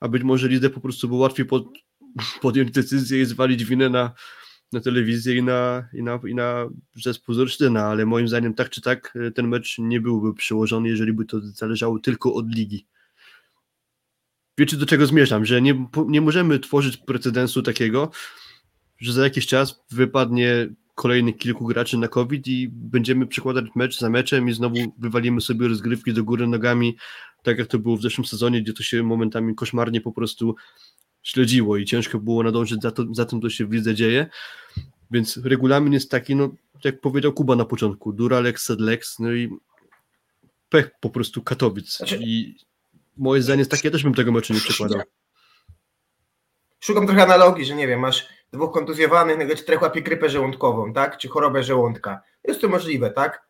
a 0.00 0.08
być 0.08 0.22
może 0.22 0.48
Lidę 0.48 0.70
po 0.70 0.80
prostu 0.80 1.08
było 1.08 1.20
łatwiej 1.20 1.46
pod, 1.46 1.64
podjąć 2.40 2.70
decyzję 2.70 3.20
i 3.20 3.24
zwalić 3.24 3.64
winę 3.64 3.88
na, 3.88 4.12
na 4.72 4.80
telewizję 4.80 5.36
i 5.36 5.42
na, 5.42 5.88
i, 5.92 6.02
na, 6.02 6.20
i 6.28 6.34
na 6.34 6.68
zespół 6.94 7.34
z 7.34 7.38
Olsztyna, 7.38 7.86
ale 7.86 8.06
moim 8.06 8.28
zdaniem 8.28 8.54
tak 8.54 8.70
czy 8.70 8.80
tak 8.80 9.16
e, 9.26 9.30
ten 9.30 9.48
mecz 9.48 9.78
nie 9.78 10.00
byłby 10.00 10.34
przełożony, 10.34 10.88
jeżeli 10.88 11.12
by 11.12 11.24
to 11.24 11.40
zależało 11.40 11.98
tylko 11.98 12.34
od 12.34 12.54
ligi. 12.54 12.86
Wiecie 14.58 14.76
do 14.76 14.86
czego 14.86 15.06
zmierzam, 15.06 15.44
że 15.44 15.62
nie, 15.62 15.86
nie 16.06 16.20
możemy 16.20 16.58
tworzyć 16.58 16.96
precedensu 16.96 17.62
takiego, 17.62 18.10
że 18.98 19.12
za 19.12 19.24
jakiś 19.24 19.46
czas 19.46 19.84
wypadnie 19.90 20.68
kolejnych 21.00 21.36
kilku 21.36 21.66
graczy 21.66 21.98
na 21.98 22.08
COVID 22.08 22.48
i 22.48 22.68
będziemy 22.72 23.26
przekładać 23.26 23.64
mecz 23.74 23.98
za 23.98 24.10
meczem 24.10 24.48
i 24.48 24.52
znowu 24.52 24.76
wywalimy 24.98 25.40
sobie 25.40 25.68
rozgrywki 25.68 26.14
do 26.14 26.24
góry 26.24 26.46
nogami, 26.46 26.96
tak 27.42 27.58
jak 27.58 27.68
to 27.68 27.78
było 27.78 27.96
w 27.96 28.02
zeszłym 28.02 28.24
sezonie, 28.24 28.62
gdzie 28.62 28.72
to 28.72 28.82
się 28.82 29.02
momentami 29.02 29.54
koszmarnie 29.54 30.00
po 30.00 30.12
prostu 30.12 30.54
śledziło 31.22 31.76
i 31.76 31.84
ciężko 31.84 32.18
było 32.18 32.42
nadążyć 32.42 32.82
za, 32.82 32.90
to, 32.90 33.04
za 33.14 33.24
tym, 33.24 33.40
co 33.40 33.50
się 33.50 33.66
w 33.66 33.72
lidze 33.72 33.94
dzieje. 33.94 34.26
Więc 35.10 35.36
regulamin 35.36 35.92
jest 35.92 36.10
taki, 36.10 36.36
no 36.36 36.50
jak 36.84 37.00
powiedział 37.00 37.32
Kuba 37.32 37.56
na 37.56 37.64
początku, 37.64 38.12
dura 38.12 38.40
lex 38.40 38.64
sed 38.64 38.80
lex, 38.80 39.18
no 39.18 39.32
i 39.32 39.48
pech 40.68 40.90
po 41.00 41.10
prostu 41.10 41.42
Katowic. 41.42 41.96
Znaczy... 41.96 42.18
I 42.22 42.56
moje 43.16 43.42
zdanie 43.42 43.58
jest 43.58 43.70
takie, 43.70 43.88
ja 43.88 43.92
też 43.92 44.02
bym 44.02 44.14
tego 44.14 44.32
meczu 44.32 44.54
nie 44.54 44.60
przekładał. 44.60 45.00
Szukam 46.80 47.06
trochę 47.06 47.22
analogii, 47.22 47.64
że 47.64 47.74
nie 47.74 47.88
wiem, 47.88 48.00
masz 48.00 48.28
dwóch 48.52 48.72
kontuzjowanych, 48.72 49.38
nagle 49.38 49.56
czterech 49.56 49.82
łapie 49.82 50.02
grypę 50.02 50.28
żołądkową, 50.28 50.92
tak? 50.92 51.18
Czy 51.18 51.28
chorobę 51.28 51.62
żołądka. 51.62 52.22
Jest 52.44 52.60
to 52.60 52.68
możliwe, 52.68 53.10
tak? 53.10 53.42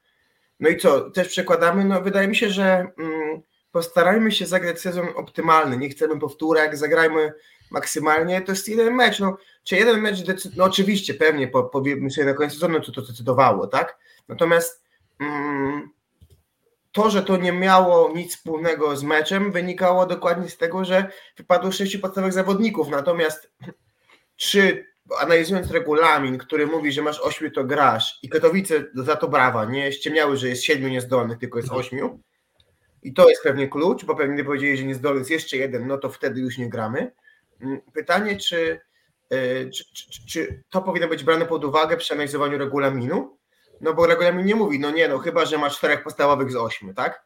No 0.61 0.69
i 0.69 0.77
co, 0.77 1.11
też 1.11 1.29
przekładamy? 1.29 1.85
No 1.85 2.01
wydaje 2.01 2.29
mi 2.29 2.37
się, 2.37 2.51
że 2.51 2.87
mm, 2.99 3.43
postarajmy 3.73 4.33
się 4.33 4.47
zagrać 4.47 4.81
sezon 4.81 5.09
optymalny, 5.17 5.77
nie 5.77 5.89
chcemy 5.89 6.19
powtórek, 6.19 6.77
zagrajmy 6.77 7.33
maksymalnie, 7.71 8.43
to 8.43 8.53
jest 8.53 8.69
jeden 8.69 8.95
mecz, 8.95 9.21
no, 9.21 9.37
czy 9.65 9.77
jeden 9.77 10.01
mecz, 10.01 10.19
no 10.57 10.65
oczywiście, 10.65 11.15
pewnie, 11.15 11.49
po, 11.49 11.63
powiedzmy 11.65 12.11
sobie 12.11 12.27
na 12.27 12.35
koniec 12.35 12.53
sezonu, 12.53 12.81
co 12.81 12.93
to 12.93 13.03
decydowało, 13.03 13.67
tak? 13.67 13.99
Natomiast 14.29 14.85
mm, 15.21 15.91
to, 16.93 17.11
że 17.11 17.23
to 17.23 17.37
nie 17.37 17.53
miało 17.53 18.13
nic 18.17 18.37
wspólnego 18.37 18.97
z 18.97 19.03
meczem, 19.03 19.53
wynikało 19.53 20.07
dokładnie 20.07 20.49
z 20.49 20.57
tego, 20.57 20.85
że 20.85 21.11
wypadło 21.37 21.73
sześciu 21.73 21.99
podstawowych 21.99 22.33
zawodników, 22.33 22.89
natomiast 22.89 23.53
czy 24.37 24.87
analizując 25.19 25.71
regulamin, 25.71 26.39
który 26.39 26.67
mówi, 26.67 26.93
że 26.93 27.03
masz 27.03 27.21
ośmiu, 27.21 27.51
to 27.51 27.65
grasz. 27.65 28.19
I 28.23 28.29
Katowice 28.29 28.85
za 28.95 29.17
to 29.17 29.29
brawa, 29.29 29.65
nie 29.65 29.93
ściemniały, 29.93 30.37
że 30.37 30.49
jest 30.49 30.63
siedmiu 30.63 30.89
niezdolnych, 30.89 31.39
tylko 31.39 31.59
jest 31.59 31.73
ośmiu. 31.73 32.21
I 33.03 33.15
to 33.15 33.29
jest 33.29 33.43
pewnie 33.43 33.69
klucz, 33.69 34.05
bo 34.05 34.17
pewnie 34.17 34.45
powiedzieli, 34.45 34.77
że 34.77 34.85
niezdolny 34.85 35.19
jest 35.19 35.31
jeszcze 35.31 35.57
jeden, 35.57 35.87
no 35.87 35.99
to 35.99 36.11
wtedy 36.11 36.41
już 36.41 36.59
nie 36.59 36.69
gramy. 36.69 37.13
Mm, 37.61 37.81
pytanie, 37.93 38.37
czy, 38.37 38.81
e, 39.31 39.71
czy, 39.71 39.85
czy, 39.95 40.27
czy 40.27 40.63
to 40.71 40.83
powinno 40.83 41.09
być 41.09 41.25
brane 41.25 41.47
pod 41.47 41.65
uwagę 41.65 41.97
przy 41.97 42.15
analizowaniu 42.15 42.59
regulaminu? 42.59 43.39
No 43.81 43.95
bo 43.95 44.07
regulamin 44.07 44.47
nie 44.47 44.55
mówi, 44.55 44.81
no 44.81 44.91
nie, 44.91 45.09
no 45.09 45.19
chyba, 45.19 45.47
że 45.47 45.59
masz 45.59 45.79
czterech 45.79 46.03
podstawowych 46.03 46.53
z 46.53 46.57
ośmiu, 46.57 46.95
tak? 46.95 47.25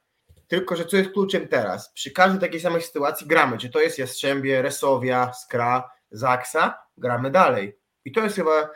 Tylko, 0.48 0.76
że 0.76 0.84
co 0.84 0.96
jest 0.96 1.10
kluczem 1.10 1.48
teraz? 1.48 1.92
Przy 1.92 2.10
każdej 2.10 2.40
takiej 2.40 2.60
samej 2.60 2.82
sytuacji 2.82 3.26
gramy, 3.26 3.58
czy 3.58 3.70
to 3.70 3.80
jest 3.80 3.98
Jastrzębie, 3.98 4.62
Resowia, 4.62 5.32
Skra, 5.32 5.90
Zaksa, 6.10 6.78
gramy 6.96 7.30
dalej. 7.30 7.78
I 8.04 8.12
to 8.12 8.20
jest 8.20 8.36
chyba 8.36 8.70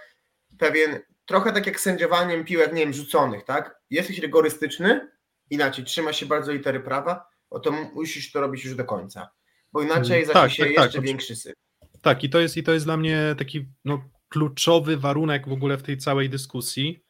pewien, 0.59 1.01
trochę 1.27 1.53
tak 1.53 1.67
jak 1.67 1.81
sędziowaniem 1.81 2.45
piłek, 2.45 2.73
nie 2.73 2.81
wiem, 2.81 2.93
rzuconych, 2.93 3.45
tak? 3.45 3.81
Jesteś 3.91 4.19
rygorystyczny, 4.19 5.09
inaczej 5.51 5.85
trzyma 5.85 6.13
się 6.13 6.27
bardzo 6.27 6.53
litery 6.53 6.81
prawa, 6.81 7.29
o 7.51 7.61
to 7.61 7.73
musisz 7.73 8.33
to 8.33 8.41
robić 8.41 8.65
już 8.65 8.75
do 8.75 8.85
końca, 8.85 9.31
bo 9.73 9.83
inaczej 9.83 10.23
mm, 10.23 10.27
zacznie 10.27 10.43
tak, 10.43 10.51
się 10.51 10.65
tak, 10.65 10.75
tak. 10.75 10.85
jeszcze 10.85 10.99
tak. 10.99 11.07
większy 11.07 11.37
syf. 11.37 11.55
Tak, 12.03 12.25
i 12.25 12.31
to 12.31 12.41
jest, 12.41 12.57
i 12.57 12.63
to 12.63 12.73
jest 12.73 12.87
dla 12.87 12.97
mnie 12.97 13.35
taki 13.39 13.69
no, 13.85 14.03
kluczowy 14.29 14.97
warunek 14.97 15.49
w 15.49 15.53
ogóle 15.53 15.77
w 15.77 15.83
tej 15.83 15.99
całej 15.99 16.31
dyskusji, 16.31 17.05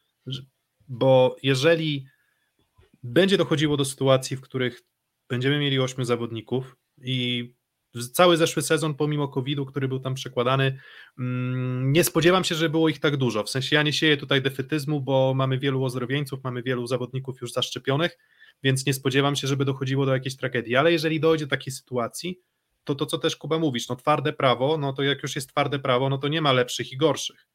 bo 0.88 1.36
jeżeli 1.42 2.06
będzie 3.02 3.36
dochodziło 3.36 3.76
do 3.76 3.84
sytuacji, 3.84 4.36
w 4.36 4.40
których 4.40 4.82
będziemy 5.28 5.58
mieli 5.58 5.78
ośmiu 5.78 6.04
zawodników 6.04 6.76
i 7.02 7.58
cały 8.12 8.36
zeszły 8.36 8.62
sezon, 8.62 8.94
pomimo 8.94 9.28
COVID-u, 9.28 9.66
który 9.66 9.88
był 9.88 10.00
tam 10.00 10.14
przekładany, 10.14 10.78
mm, 11.18 11.92
nie 11.92 12.04
spodziewam 12.04 12.44
się, 12.44 12.54
że 12.54 12.68
było 12.68 12.88
ich 12.88 13.00
tak 13.00 13.16
dużo. 13.16 13.44
W 13.44 13.50
sensie 13.50 13.76
ja 13.76 13.82
nie 13.82 13.92
sieję 13.92 14.16
tutaj 14.16 14.42
defetyzmu, 14.42 15.00
bo 15.00 15.34
mamy 15.36 15.58
wielu 15.58 15.84
ozdrowieńców, 15.84 16.44
mamy 16.44 16.62
wielu 16.62 16.86
zawodników 16.86 17.40
już 17.40 17.52
zaszczepionych, 17.52 18.18
więc 18.62 18.86
nie 18.86 18.94
spodziewam 18.94 19.36
się, 19.36 19.46
żeby 19.46 19.64
dochodziło 19.64 20.06
do 20.06 20.12
jakiejś 20.12 20.36
tragedii. 20.36 20.76
Ale 20.76 20.92
jeżeli 20.92 21.20
dojdzie 21.20 21.46
do 21.46 21.50
takiej 21.50 21.72
sytuacji, 21.72 22.40
to 22.84 22.94
to, 22.94 23.06
co 23.06 23.18
też 23.18 23.36
Kuba 23.36 23.58
mówisz, 23.58 23.88
no 23.88 23.96
twarde 23.96 24.32
prawo, 24.32 24.78
no 24.78 24.92
to 24.92 25.02
jak 25.02 25.22
już 25.22 25.36
jest 25.36 25.48
twarde 25.48 25.78
prawo, 25.78 26.08
no 26.08 26.18
to 26.18 26.28
nie 26.28 26.40
ma 26.40 26.52
lepszych 26.52 26.92
i 26.92 26.96
gorszych. 26.96 27.48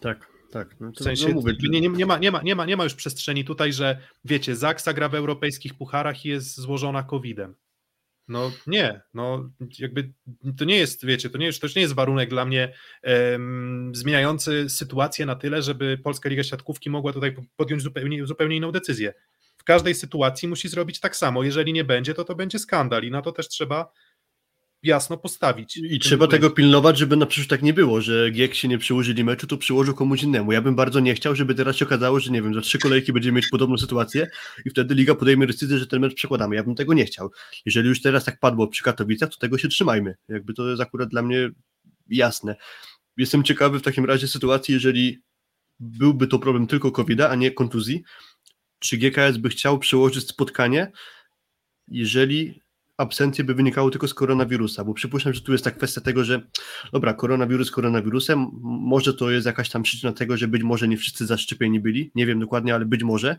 Tak. 0.00 0.31
Tak, 0.52 0.80
no 0.80 0.90
w 0.90 0.98
sensie 0.98 1.28
no 1.28 1.34
mówię, 1.34 1.52
nie, 1.62 1.80
nie, 1.80 1.88
nie, 1.88 2.06
ma, 2.06 2.18
nie, 2.18 2.30
ma, 2.30 2.42
nie, 2.42 2.54
ma, 2.54 2.66
nie 2.66 2.76
ma 2.76 2.84
już 2.84 2.94
przestrzeni 2.94 3.44
tutaj, 3.44 3.72
że 3.72 3.98
wiecie, 4.24 4.56
Zaksa 4.56 4.92
gra 4.92 5.08
w 5.08 5.14
europejskich 5.14 5.74
pucharach 5.74 6.24
i 6.24 6.28
jest 6.28 6.60
złożona 6.60 7.02
COVID-em. 7.02 7.54
No 8.28 8.52
nie, 8.66 9.00
no 9.14 9.50
jakby 9.78 10.12
to 10.56 10.64
nie 10.64 10.76
jest, 10.76 11.06
wiecie, 11.06 11.30
to 11.30 11.38
nie, 11.38 11.46
jest, 11.46 11.60
to 11.60 11.68
nie 11.76 11.82
jest 11.82 11.94
warunek 11.94 12.30
dla 12.30 12.44
mnie 12.44 12.74
um, 13.02 13.92
zmieniający 13.94 14.70
sytuację 14.70 15.26
na 15.26 15.36
tyle, 15.36 15.62
żeby 15.62 15.98
Polska 15.98 16.28
Liga 16.28 16.42
Siatkówki 16.42 16.90
mogła 16.90 17.12
tutaj 17.12 17.36
podjąć 17.56 17.82
zupełnie, 17.82 18.26
zupełnie 18.26 18.56
inną 18.56 18.72
decyzję. 18.72 19.14
W 19.56 19.64
każdej 19.64 19.94
sytuacji 19.94 20.48
musi 20.48 20.68
zrobić 20.68 21.00
tak 21.00 21.16
samo. 21.16 21.44
Jeżeli 21.44 21.72
nie 21.72 21.84
będzie, 21.84 22.14
to 22.14 22.24
to 22.24 22.34
będzie 22.34 22.58
skandal 22.58 23.04
i 23.04 23.10
na 23.10 23.22
to 23.22 23.32
też 23.32 23.48
trzeba 23.48 23.92
jasno 24.82 25.16
postawić. 25.16 25.76
I 25.76 25.98
trzeba 25.98 26.26
tego 26.26 26.50
pilnować, 26.50 26.98
żeby 26.98 27.16
na 27.16 27.26
przyszłość 27.26 27.50
tak 27.50 27.62
nie 27.62 27.74
było, 27.74 28.00
że 28.00 28.30
jak 28.34 28.54
się 28.54 28.68
nie 28.68 28.78
przyłożyli 28.78 29.24
meczu, 29.24 29.46
to 29.46 29.56
przyłożył 29.56 29.94
komuś 29.94 30.22
innemu. 30.22 30.52
Ja 30.52 30.62
bym 30.62 30.74
bardzo 30.74 31.00
nie 31.00 31.14
chciał, 31.14 31.36
żeby 31.36 31.54
teraz 31.54 31.76
się 31.76 31.84
okazało, 31.84 32.20
że 32.20 32.30
nie 32.30 32.42
wiem, 32.42 32.54
za 32.54 32.60
trzy 32.60 32.78
kolejki 32.78 33.12
będziemy 33.12 33.36
mieć 33.36 33.48
podobną 33.48 33.78
sytuację 33.78 34.30
i 34.64 34.70
wtedy 34.70 34.94
liga 34.94 35.14
podejmie 35.14 35.46
decyzję, 35.46 35.78
że 35.78 35.86
ten 35.86 36.00
mecz 36.00 36.14
przekładamy. 36.14 36.56
Ja 36.56 36.64
bym 36.64 36.74
tego 36.74 36.94
nie 36.94 37.04
chciał. 37.04 37.30
Jeżeli 37.66 37.88
już 37.88 38.02
teraz 38.02 38.24
tak 38.24 38.40
padło 38.40 38.68
przy 38.68 38.82
Katowicach, 38.82 39.30
to 39.30 39.36
tego 39.36 39.58
się 39.58 39.68
trzymajmy. 39.68 40.14
Jakby 40.28 40.54
to 40.54 40.68
jest 40.68 40.82
akurat 40.82 41.08
dla 41.08 41.22
mnie 41.22 41.50
jasne. 42.08 42.56
Jestem 43.16 43.44
ciekawy 43.44 43.78
w 43.78 43.82
takim 43.82 44.04
razie 44.04 44.28
sytuacji, 44.28 44.74
jeżeli 44.74 45.22
byłby 45.80 46.26
to 46.26 46.38
problem 46.38 46.66
tylko 46.66 46.90
covid 46.90 47.20
a 47.20 47.34
nie 47.34 47.50
kontuzji, 47.50 48.02
czy 48.78 48.96
GKS 48.96 49.36
by 49.36 49.48
chciał 49.48 49.78
przełożyć 49.78 50.28
spotkanie, 50.28 50.92
jeżeli 51.88 52.62
absencje 53.02 53.44
by 53.44 53.54
wynikały 53.54 53.90
tylko 53.90 54.08
z 54.08 54.14
koronawirusa, 54.14 54.84
bo 54.84 54.94
przypuszczam, 54.94 55.34
że 55.34 55.40
tu 55.40 55.52
jest 55.52 55.64
ta 55.64 55.70
kwestia 55.70 56.00
tego, 56.00 56.24
że 56.24 56.42
dobra, 56.92 57.14
koronawirus 57.14 57.70
koronawirusem, 57.70 58.46
może 58.62 59.14
to 59.14 59.30
jest 59.30 59.46
jakaś 59.46 59.70
tam 59.70 59.82
przyczyna 59.82 60.12
tego, 60.12 60.36
że 60.36 60.48
być 60.48 60.62
może 60.62 60.88
nie 60.88 60.96
wszyscy 60.96 61.26
zaszczepieni 61.26 61.80
byli, 61.80 62.10
nie 62.14 62.26
wiem 62.26 62.40
dokładnie, 62.40 62.74
ale 62.74 62.84
być 62.84 63.02
może, 63.02 63.36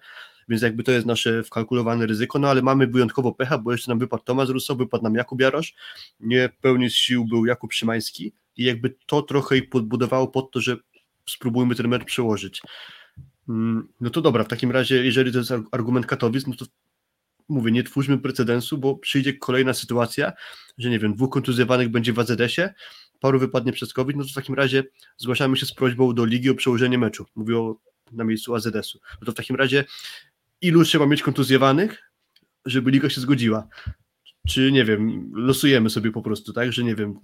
więc 0.50 0.62
jakby 0.62 0.84
to 0.84 0.92
jest 0.92 1.06
nasze 1.06 1.44
wkalkulowane 1.44 2.06
ryzyko, 2.06 2.40
no 2.40 2.50
ale 2.50 2.62
mamy 2.62 2.88
wyjątkowo 2.88 3.32
pecha, 3.32 3.58
bo 3.58 3.72
jeszcze 3.72 3.92
nam 3.92 4.00
wypadł 4.00 4.24
Tomasz 4.24 4.50
Russo, 4.50 4.76
wypadł 4.76 5.04
nam 5.04 5.16
Jakub 5.16 5.42
Jarosz, 5.42 5.74
nie 6.20 6.50
pełni 6.62 6.90
sił 6.90 7.26
był 7.26 7.46
Jakub 7.46 7.74
Szymański 7.74 8.34
i 8.58 8.64
jakby 8.64 8.96
to 9.06 9.22
trochę 9.22 9.58
ich 9.58 9.70
podbudowało 9.70 10.28
pod 10.28 10.52
to, 10.52 10.62
że 10.62 10.78
spróbujmy 11.30 11.76
ten 11.76 11.88
mecz 11.88 12.04
przełożyć. 12.04 12.62
Mm, 13.50 13.88
no 14.02 14.10
to 14.10 14.22
dobra, 14.22 14.44
w 14.44 14.48
takim 14.48 14.72
razie, 14.72 15.06
jeżeli 15.06 15.32
to 15.32 15.38
jest 15.38 15.54
argument 15.72 16.06
Katowic, 16.06 16.48
no 16.48 16.56
to 16.56 16.66
mówię, 17.50 17.72
nie 17.72 17.84
twórzmy 17.84 18.18
precedensu, 18.18 18.78
bo 18.78 18.96
przyjdzie 18.96 19.34
kolejna 19.34 19.74
sytuacja, 19.74 20.34
że 20.78 20.90
nie 20.90 21.00
wiem, 21.00 21.14
dwóch 21.14 21.30
kontuzjowanych 21.30 21.90
będzie 21.90 22.14
w 22.14 22.20
AZS-ie, 22.20 22.74
paru 23.20 23.40
wypadnie 23.40 23.74
przez 23.74 23.94
COVID, 23.94 24.18
no 24.18 24.24
to 24.24 24.30
w 24.30 24.34
takim 24.34 24.56
razie 24.56 24.84
zgłaszamy 25.18 25.58
się 25.58 25.66
z 25.66 25.74
prośbą 25.74 26.14
do 26.16 26.26
ligi 26.26 26.50
o 26.50 26.56
przełożenie 26.56 26.98
meczu. 26.98 27.26
Mówię 27.36 27.58
o, 27.58 27.76
na 28.12 28.24
miejscu 28.24 28.56
AZS-u. 28.56 29.00
No 29.22 29.26
to 29.26 29.32
w 29.32 29.36
takim 29.36 29.56
razie 29.56 29.86
ilu 30.62 30.84
trzeba 30.84 31.06
mieć 31.06 31.22
kontuzjowanych, 31.22 32.12
żeby 32.66 32.92
liga 32.92 33.10
się 33.10 33.22
zgodziła? 33.22 33.68
Czy 34.48 34.72
nie 34.72 34.86
wiem, 34.86 35.32
losujemy 35.36 35.90
sobie 35.90 36.12
po 36.12 36.22
prostu, 36.22 36.54
tak, 36.54 36.74
że 36.74 36.84
nie 36.84 36.96
wiem, 36.96 37.20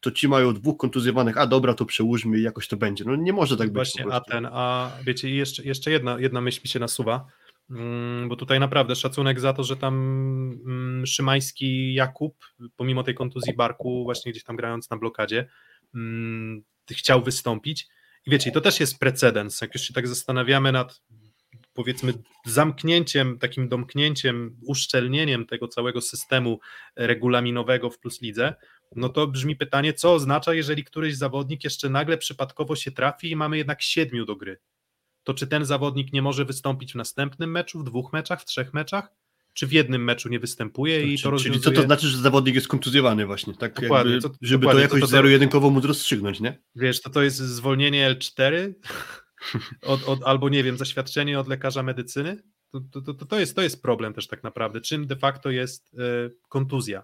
to 0.00 0.10
ci 0.10 0.28
mają 0.28 0.54
dwóch 0.54 0.76
kontuzjowanych, 0.76 1.38
a 1.38 1.46
dobra, 1.46 1.74
to 1.74 1.84
przełóżmy 1.84 2.38
i 2.38 2.42
jakoś 2.42 2.68
to 2.68 2.76
będzie. 2.76 3.04
No 3.04 3.16
nie 3.16 3.32
może 3.32 3.56
tak 3.56 3.72
Właśnie, 3.72 4.04
być. 4.04 4.12
Właśnie, 4.12 4.32
a 4.32 4.34
ten, 4.34 4.48
a 4.52 4.92
wiecie, 5.06 5.30
jeszcze, 5.30 5.64
jeszcze 5.64 5.90
jedna, 5.90 6.20
jedna 6.20 6.40
myśl 6.40 6.60
mi 6.64 6.68
się 6.68 6.78
nasuwa 6.78 7.26
bo 8.28 8.36
tutaj 8.36 8.60
naprawdę 8.60 8.96
szacunek 8.96 9.40
za 9.40 9.52
to, 9.52 9.64
że 9.64 9.76
tam 9.76 9.94
mm, 10.66 11.06
Szymański 11.06 11.94
Jakub, 11.94 12.44
pomimo 12.76 13.02
tej 13.02 13.14
kontuzji 13.14 13.54
barku, 13.54 14.04
właśnie 14.04 14.32
gdzieś 14.32 14.44
tam 14.44 14.56
grając 14.56 14.90
na 14.90 14.96
blokadzie, 14.96 15.48
mm, 15.94 16.62
chciał 16.90 17.22
wystąpić. 17.22 17.88
I 18.26 18.30
wiecie, 18.30 18.52
to 18.52 18.60
też 18.60 18.80
jest 18.80 18.98
precedens. 18.98 19.60
Jak 19.60 19.74
już 19.74 19.82
się 19.82 19.94
tak 19.94 20.08
zastanawiamy 20.08 20.72
nad 20.72 21.02
powiedzmy 21.72 22.12
zamknięciem, 22.46 23.38
takim 23.38 23.68
domknięciem, 23.68 24.56
uszczelnieniem 24.66 25.46
tego 25.46 25.68
całego 25.68 26.00
systemu 26.00 26.60
regulaminowego 26.96 27.90
w 27.90 27.98
Plus 27.98 28.22
Lidze, 28.22 28.54
no 28.96 29.08
to 29.08 29.26
brzmi 29.26 29.56
pytanie, 29.56 29.92
co 29.92 30.14
oznacza, 30.14 30.54
jeżeli 30.54 30.84
któryś 30.84 31.16
zawodnik 31.16 31.64
jeszcze 31.64 31.90
nagle 31.90 32.18
przypadkowo 32.18 32.76
się 32.76 32.90
trafi 32.90 33.30
i 33.30 33.36
mamy 33.36 33.58
jednak 33.58 33.82
siedmiu 33.82 34.24
do 34.24 34.36
gry. 34.36 34.58
To 35.22 35.34
czy 35.34 35.46
ten 35.46 35.64
zawodnik 35.64 36.12
nie 36.12 36.22
może 36.22 36.44
wystąpić 36.44 36.92
w 36.92 36.96
następnym 36.96 37.50
meczu, 37.50 37.78
w 37.78 37.84
dwóch 37.84 38.12
meczach, 38.12 38.40
w 38.42 38.44
trzech 38.44 38.74
meczach? 38.74 39.12
Czy 39.54 39.66
w 39.66 39.72
jednym 39.72 40.04
meczu 40.04 40.28
nie 40.28 40.40
występuje 40.40 41.02
i 41.02 41.16
to 41.16 41.22
Czyli 41.22 41.30
rozwiązuje... 41.30 41.60
co 41.60 41.70
to 41.70 41.82
znaczy, 41.82 42.06
że 42.08 42.18
zawodnik 42.18 42.54
jest 42.54 42.68
kontuzjowany 42.68 43.26
właśnie, 43.26 43.54
tak 43.54 43.80
Dokładnie, 43.80 44.12
jakby, 44.12 44.28
co- 44.28 44.34
żeby 44.42 44.62
dokładnie, 44.62 44.78
to 44.78 44.82
jakoś 44.82 45.00
to- 45.00 45.06
zero-jedynkowo 45.06 45.70
móc 45.70 45.84
rozstrzygnąć, 45.84 46.40
nie? 46.40 46.58
Wiesz, 46.74 47.00
to 47.00 47.10
to 47.10 47.22
jest 47.22 47.36
zwolnienie 47.36 48.14
L4 48.14 48.72
od, 49.82 50.04
od, 50.08 50.22
albo 50.24 50.48
nie 50.48 50.64
wiem, 50.64 50.76
zaświadczenie 50.76 51.40
od 51.40 51.48
lekarza 51.48 51.82
medycyny? 51.82 52.42
To, 52.70 52.80
to, 52.92 53.14
to, 53.14 53.26
to, 53.26 53.38
jest, 53.38 53.56
to 53.56 53.62
jest 53.62 53.82
problem 53.82 54.14
też 54.14 54.26
tak 54.26 54.42
naprawdę, 54.42 54.80
czym 54.80 55.06
de 55.06 55.16
facto 55.16 55.50
jest 55.50 55.94
e, 55.94 56.30
kontuzja. 56.48 57.02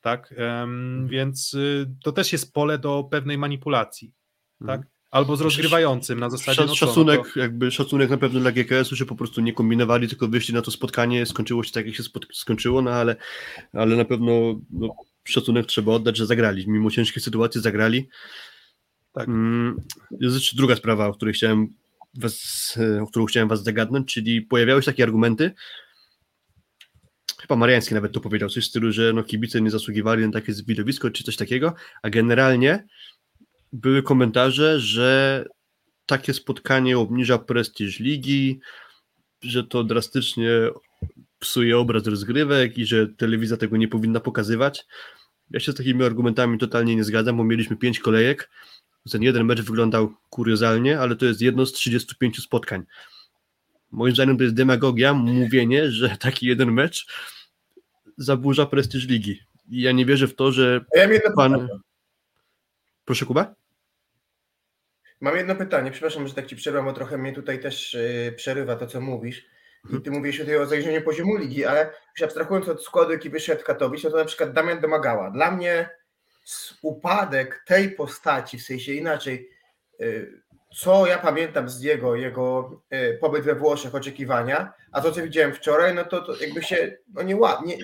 Tak? 0.00 0.34
Em, 0.36 1.08
więc 1.08 1.54
y, 1.54 1.86
to 2.02 2.12
też 2.12 2.32
jest 2.32 2.52
pole 2.52 2.78
do 2.78 3.04
pewnej 3.10 3.38
manipulacji. 3.38 4.14
Tak? 4.66 4.80
Albo 5.14 5.36
z 5.36 5.40
rozgrywającym 5.40 6.20
na 6.20 6.30
zasadzie. 6.30 6.56
Szac- 6.62 6.66
No 6.68 6.74
co, 6.74 6.86
no 6.86 6.92
szacunek, 6.92 7.32
to, 7.34 7.40
jakby 7.40 7.70
szacunek 7.70 8.10
na 8.10 8.16
pewno 8.18 8.40
dla 8.40 8.52
GKS-u, 8.52 8.96
że 8.96 9.06
po 9.06 9.16
prostu 9.16 9.40
nie 9.40 9.52
kombinowali, 9.52 10.08
tylko 10.08 10.28
wyszli 10.28 10.54
na 10.54 10.62
to 10.62 10.70
spotkanie, 10.70 11.26
skończyło 11.26 11.64
się 11.64 11.72
tak, 11.72 11.86
jak 11.86 11.94
się 11.94 12.02
skończyło, 12.32 12.82
no 12.82 12.90
ale, 12.90 13.16
ale 13.72 13.96
na 13.96 14.04
pewno 14.04 14.60
no, 14.70 14.88
szacunek 15.24 15.66
trzeba 15.66 15.92
oddać, 15.92 16.16
że 16.16 16.26
zagrali. 16.26 16.64
Mimo 16.68 16.90
ciężkiej 16.90 17.22
sytuacji 17.22 17.60
zagrali. 17.60 18.08
Tak. 19.12 19.28
Mm, 19.28 19.80
Jest 20.20 20.34
jeszcze 20.34 20.56
druga 20.56 20.76
sprawa, 20.76 21.06
o 21.06 21.14
której 21.14 21.34
chciałem 21.34 21.68
was, 22.14 22.78
o 23.02 23.06
którą 23.06 23.24
chciałem 23.26 23.48
was 23.48 23.62
zagadnąć, 23.62 24.14
czyli 24.14 24.42
pojawiały 24.42 24.82
się 24.82 24.86
takie 24.86 25.02
argumenty, 25.02 25.50
chyba 27.40 27.56
Mariański 27.56 27.94
nawet 27.94 28.12
to 28.12 28.20
powiedział, 28.20 28.48
coś 28.48 28.64
w 28.64 28.68
stylu, 28.68 28.92
że 28.92 29.12
no, 29.12 29.22
kibice 29.22 29.60
nie 29.60 29.70
zasługiwali 29.70 30.26
na 30.26 30.32
takie 30.32 30.52
widowisko, 30.66 31.10
czy 31.10 31.24
coś 31.24 31.36
takiego, 31.36 31.74
a 32.02 32.10
generalnie 32.10 32.86
były 33.74 34.02
komentarze, 34.02 34.80
że 34.80 35.44
takie 36.06 36.34
spotkanie 36.34 36.98
obniża 36.98 37.38
prestiż 37.38 38.00
ligi, 38.00 38.60
że 39.42 39.64
to 39.64 39.84
drastycznie 39.84 40.48
psuje 41.38 41.78
obraz 41.78 42.06
rozgrywek 42.06 42.78
i 42.78 42.86
że 42.86 43.08
telewizja 43.08 43.56
tego 43.56 43.76
nie 43.76 43.88
powinna 43.88 44.20
pokazywać. 44.20 44.86
Ja 45.50 45.60
się 45.60 45.72
z 45.72 45.74
takimi 45.74 46.04
argumentami 46.04 46.58
totalnie 46.58 46.96
nie 46.96 47.04
zgadzam, 47.04 47.36
bo 47.36 47.44
mieliśmy 47.44 47.76
pięć 47.76 48.00
kolejek. 48.00 48.50
Ten 49.10 49.22
jeden 49.22 49.44
mecz 49.44 49.60
wyglądał 49.60 50.14
kuriozalnie, 50.30 51.00
ale 51.00 51.16
to 51.16 51.26
jest 51.26 51.40
jedno 51.40 51.66
z 51.66 51.72
35 51.72 52.42
spotkań. 52.42 52.82
Moim 53.90 54.14
zdaniem 54.14 54.36
to 54.36 54.42
jest 54.42 54.54
demagogia, 54.54 55.14
mówienie, 55.14 55.90
że 55.90 56.16
taki 56.16 56.46
jeden 56.46 56.72
mecz 56.72 57.06
zaburza 58.16 58.66
prestiż 58.66 59.08
ligi. 59.08 59.40
I 59.68 59.80
ja 59.80 59.92
nie 59.92 60.06
wierzę 60.06 60.28
w 60.28 60.34
to, 60.34 60.52
że 60.52 60.84
Ja 60.94 61.08
pan... 61.36 61.68
Proszę 63.04 63.26
Kuba? 63.26 63.54
Mam 65.24 65.36
jedno 65.36 65.54
pytanie, 65.54 65.90
przepraszam, 65.90 66.28
że 66.28 66.34
tak 66.34 66.46
ci 66.46 66.56
przerwam, 66.56 66.84
bo 66.84 66.92
trochę 66.92 67.18
mnie 67.18 67.32
tutaj 67.32 67.60
też 67.60 67.94
yy, 67.94 68.32
przerywa 68.32 68.76
to, 68.76 68.86
co 68.86 69.00
mówisz. 69.00 69.46
I 69.98 70.00
ty 70.00 70.10
mówisz 70.10 70.38
tutaj 70.38 70.56
o 70.56 70.66
zajrzeniu 70.66 71.02
poziomu 71.02 71.36
ligi, 71.36 71.64
ale 71.64 71.90
już 72.16 72.22
abstrahując 72.22 72.68
od 72.68 72.84
składu, 72.84 73.12
jaki 73.12 73.30
wyszedł 73.30 73.64
Katowic, 73.64 74.04
no 74.04 74.10
to 74.10 74.16
na 74.16 74.24
przykład 74.24 74.52
Damian 74.52 74.80
Domagała. 74.80 75.30
Dla 75.30 75.50
mnie 75.50 75.88
upadek 76.82 77.64
tej 77.66 77.90
postaci, 77.90 78.58
w 78.58 78.62
sensie 78.62 78.92
inaczej, 78.92 79.50
yy, 79.98 80.42
co 80.76 81.06
ja 81.06 81.18
pamiętam 81.18 81.68
z 81.68 81.82
jego, 81.82 82.14
jego 82.14 82.80
yy, 82.90 83.18
pobyt 83.20 83.44
we 83.44 83.54
Włoszech, 83.54 83.94
oczekiwania, 83.94 84.72
a 84.92 85.00
to, 85.00 85.12
co 85.12 85.22
widziałem 85.22 85.54
wczoraj, 85.54 85.94
no 85.94 86.04
to, 86.04 86.20
to 86.20 86.36
jakby 86.40 86.62
się 86.62 86.96
no 87.14 87.22
nie, 87.22 87.34
nie, 87.66 87.76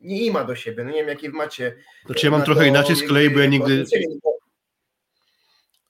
nie 0.00 0.22
ima 0.22 0.44
do 0.44 0.54
siebie. 0.54 0.84
No 0.84 0.90
nie 0.90 0.96
wiem, 1.00 1.08
jaki 1.08 1.30
wy 1.30 1.36
macie. 1.36 1.74
Znaczy 2.06 2.26
ja 2.26 2.30
mam 2.30 2.42
trochę 2.42 2.68
inaczej 2.68 2.96
z 2.96 3.08
kolei, 3.08 3.30
bo 3.30 3.40
ja 3.40 3.46
nigdy, 3.46 3.84
bo- 4.24 4.33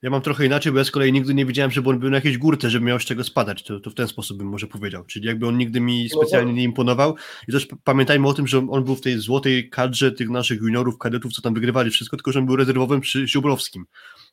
ja 0.05 0.11
mam 0.11 0.21
trochę 0.21 0.45
inaczej, 0.45 0.71
bo 0.71 0.77
ja 0.77 0.83
z 0.83 0.91
kolei 0.91 1.11
nigdy 1.13 1.33
nie 1.33 1.45
widziałem, 1.45 1.71
żeby 1.71 1.89
on 1.89 1.99
był 1.99 2.09
na 2.09 2.15
jakiejś 2.17 2.37
górce, 2.37 2.69
żeby 2.69 2.85
miał 2.85 2.99
z 2.99 3.05
czego 3.05 3.23
spadać, 3.23 3.63
to, 3.63 3.79
to 3.79 3.89
w 3.89 3.93
ten 3.93 4.07
sposób 4.07 4.37
bym 4.37 4.47
może 4.47 4.67
powiedział, 4.67 5.05
czyli 5.05 5.27
jakby 5.27 5.47
on 5.47 5.57
nigdy 5.57 5.81
mi 5.81 6.09
No 6.13 6.21
specjalnie 6.21 6.51
to- 6.51 6.57
nie 6.57 6.63
imponował. 6.63 7.15
I 7.47 7.51
też 7.51 7.67
pamiętajmy 7.83 8.27
o 8.27 8.33
tym, 8.33 8.47
że 8.47 8.67
on 8.69 8.83
był 8.83 8.95
w 8.95 9.01
tej 9.01 9.19
złotej 9.19 9.69
kadrze 9.69 10.11
tych 10.11 10.29
naszych 10.29 10.61
juniorów, 10.61 10.97
kadetów, 10.97 11.33
co 11.33 11.41
tam 11.41 11.53
wygrywali 11.53 11.91
wszystko, 11.91 12.17
tylko 12.17 12.31
że 12.31 12.39
on 12.39 12.45
był 12.45 12.55
rezerwowym 12.55 13.01
przy 13.01 13.27
Ziobrowskim, 13.27 13.85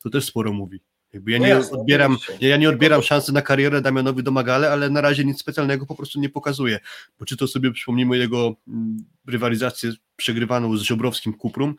to 0.03 0.09
też 0.09 0.25
sporo 0.25 0.53
mówi. 0.53 0.79
Jakby 1.13 1.31
ja 1.31 1.39
No 1.39 1.45
nie 1.45 1.49
jasne, 1.49 1.77
odbieram, 1.77 2.17
ja, 2.41 2.47
ja 2.47 2.57
nie 2.57 2.69
odbieram 2.69 2.99
Tylko- 3.01 3.07
szansy 3.07 3.33
na 3.33 3.41
karierę 3.41 3.81
Damianowi 3.81 4.23
Domagale, 4.23 4.71
ale 4.71 4.89
na 4.89 5.01
razie 5.01 5.25
nic 5.25 5.39
specjalnego 5.39 5.85
po 5.85 5.95
prostu 5.95 6.19
nie 6.19 6.29
pokazuje, 6.29 6.79
bo 7.19 7.25
czy 7.25 7.37
to 7.37 7.47
sobie 7.47 7.71
przypomnijmy 7.71 8.17
jego 8.17 8.55
mm, 8.67 8.97
rywalizację 9.27 9.91
przegrywaną 10.15 10.77
z 10.77 10.83
Ziobrowskim 10.83 11.33
Kuprum, 11.33 11.75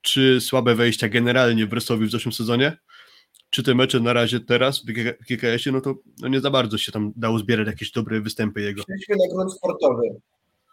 czy 0.00 0.40
słabe 0.40 0.74
wejścia 0.74 1.08
generalnie 1.08 1.66
w 1.66 1.68
Bresowi 1.68 2.06
w 2.06 2.10
zeszłym 2.10 2.32
sezonie, 2.32 2.76
czy 3.58 3.62
te 3.62 3.74
mecze 3.74 4.00
na 4.00 4.12
razie 4.12 4.40
teraz 4.40 4.82
w 4.82 4.84
GK 4.84 5.18
w 5.20 5.26
GKS-ie, 5.26 5.72
no 5.72 5.80
to 5.80 5.94
no 6.20 6.28
nie 6.28 6.40
za 6.40 6.50
bardzo 6.50 6.78
się 6.78 6.92
tam 6.92 7.12
dało 7.16 7.38
zbierać 7.38 7.66
jakieś 7.66 7.90
dobre 7.92 8.20
występy 8.20 8.60
jego. 8.60 8.82
Przejdźmy 8.84 9.16
na 9.16 9.34
grunt 9.34 9.52
sportowy. 9.52 10.02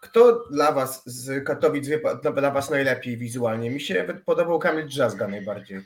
Kto 0.01 0.43
dla 0.51 0.71
Was 0.71 1.03
z 1.05 1.43
Katowic 1.45 1.87
wie 1.87 1.99
pa- 1.99 2.15
dla 2.15 2.51
Was 2.51 2.69
najlepiej 2.69 3.17
wizualnie? 3.17 3.69
Mi 3.69 3.81
się 3.81 4.07
podobał 4.25 4.59
Kamil 4.59 4.87
Drzazga 4.87 5.27
najbardziej. 5.27 5.79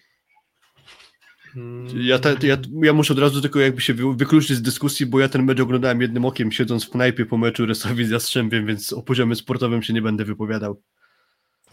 Ja, 1.95 2.20
te, 2.20 2.36
ja, 2.47 2.58
ja 2.84 2.93
muszę 2.93 3.14
od 3.14 3.20
razu 3.20 3.41
tylko 3.41 3.60
jakby 3.60 3.82
się 3.82 3.93
wy- 3.93 4.16
wykluczyć 4.16 4.58
z 4.58 4.62
dyskusji, 4.62 5.06
bo 5.06 5.20
ja 5.20 5.30
ten 5.30 5.43
mecz 5.43 5.60
oglądałem 5.60 6.02
jednym 6.02 6.26
okiem, 6.26 6.52
siedząc 6.52 6.86
w 6.86 6.89
knajpie 6.89 7.26
po 7.26 7.38
meczu 7.38 7.66
Resowi 7.66 8.06
z 8.06 8.10
Jastrzębiem, 8.10 8.66
więc 8.66 8.93
o 8.93 9.02
poziomie 9.02 9.36
sportowym 9.36 9.84
się 9.84 9.93
nie 9.93 10.02
będę 10.02 10.26
wypowiadał. 10.26 10.82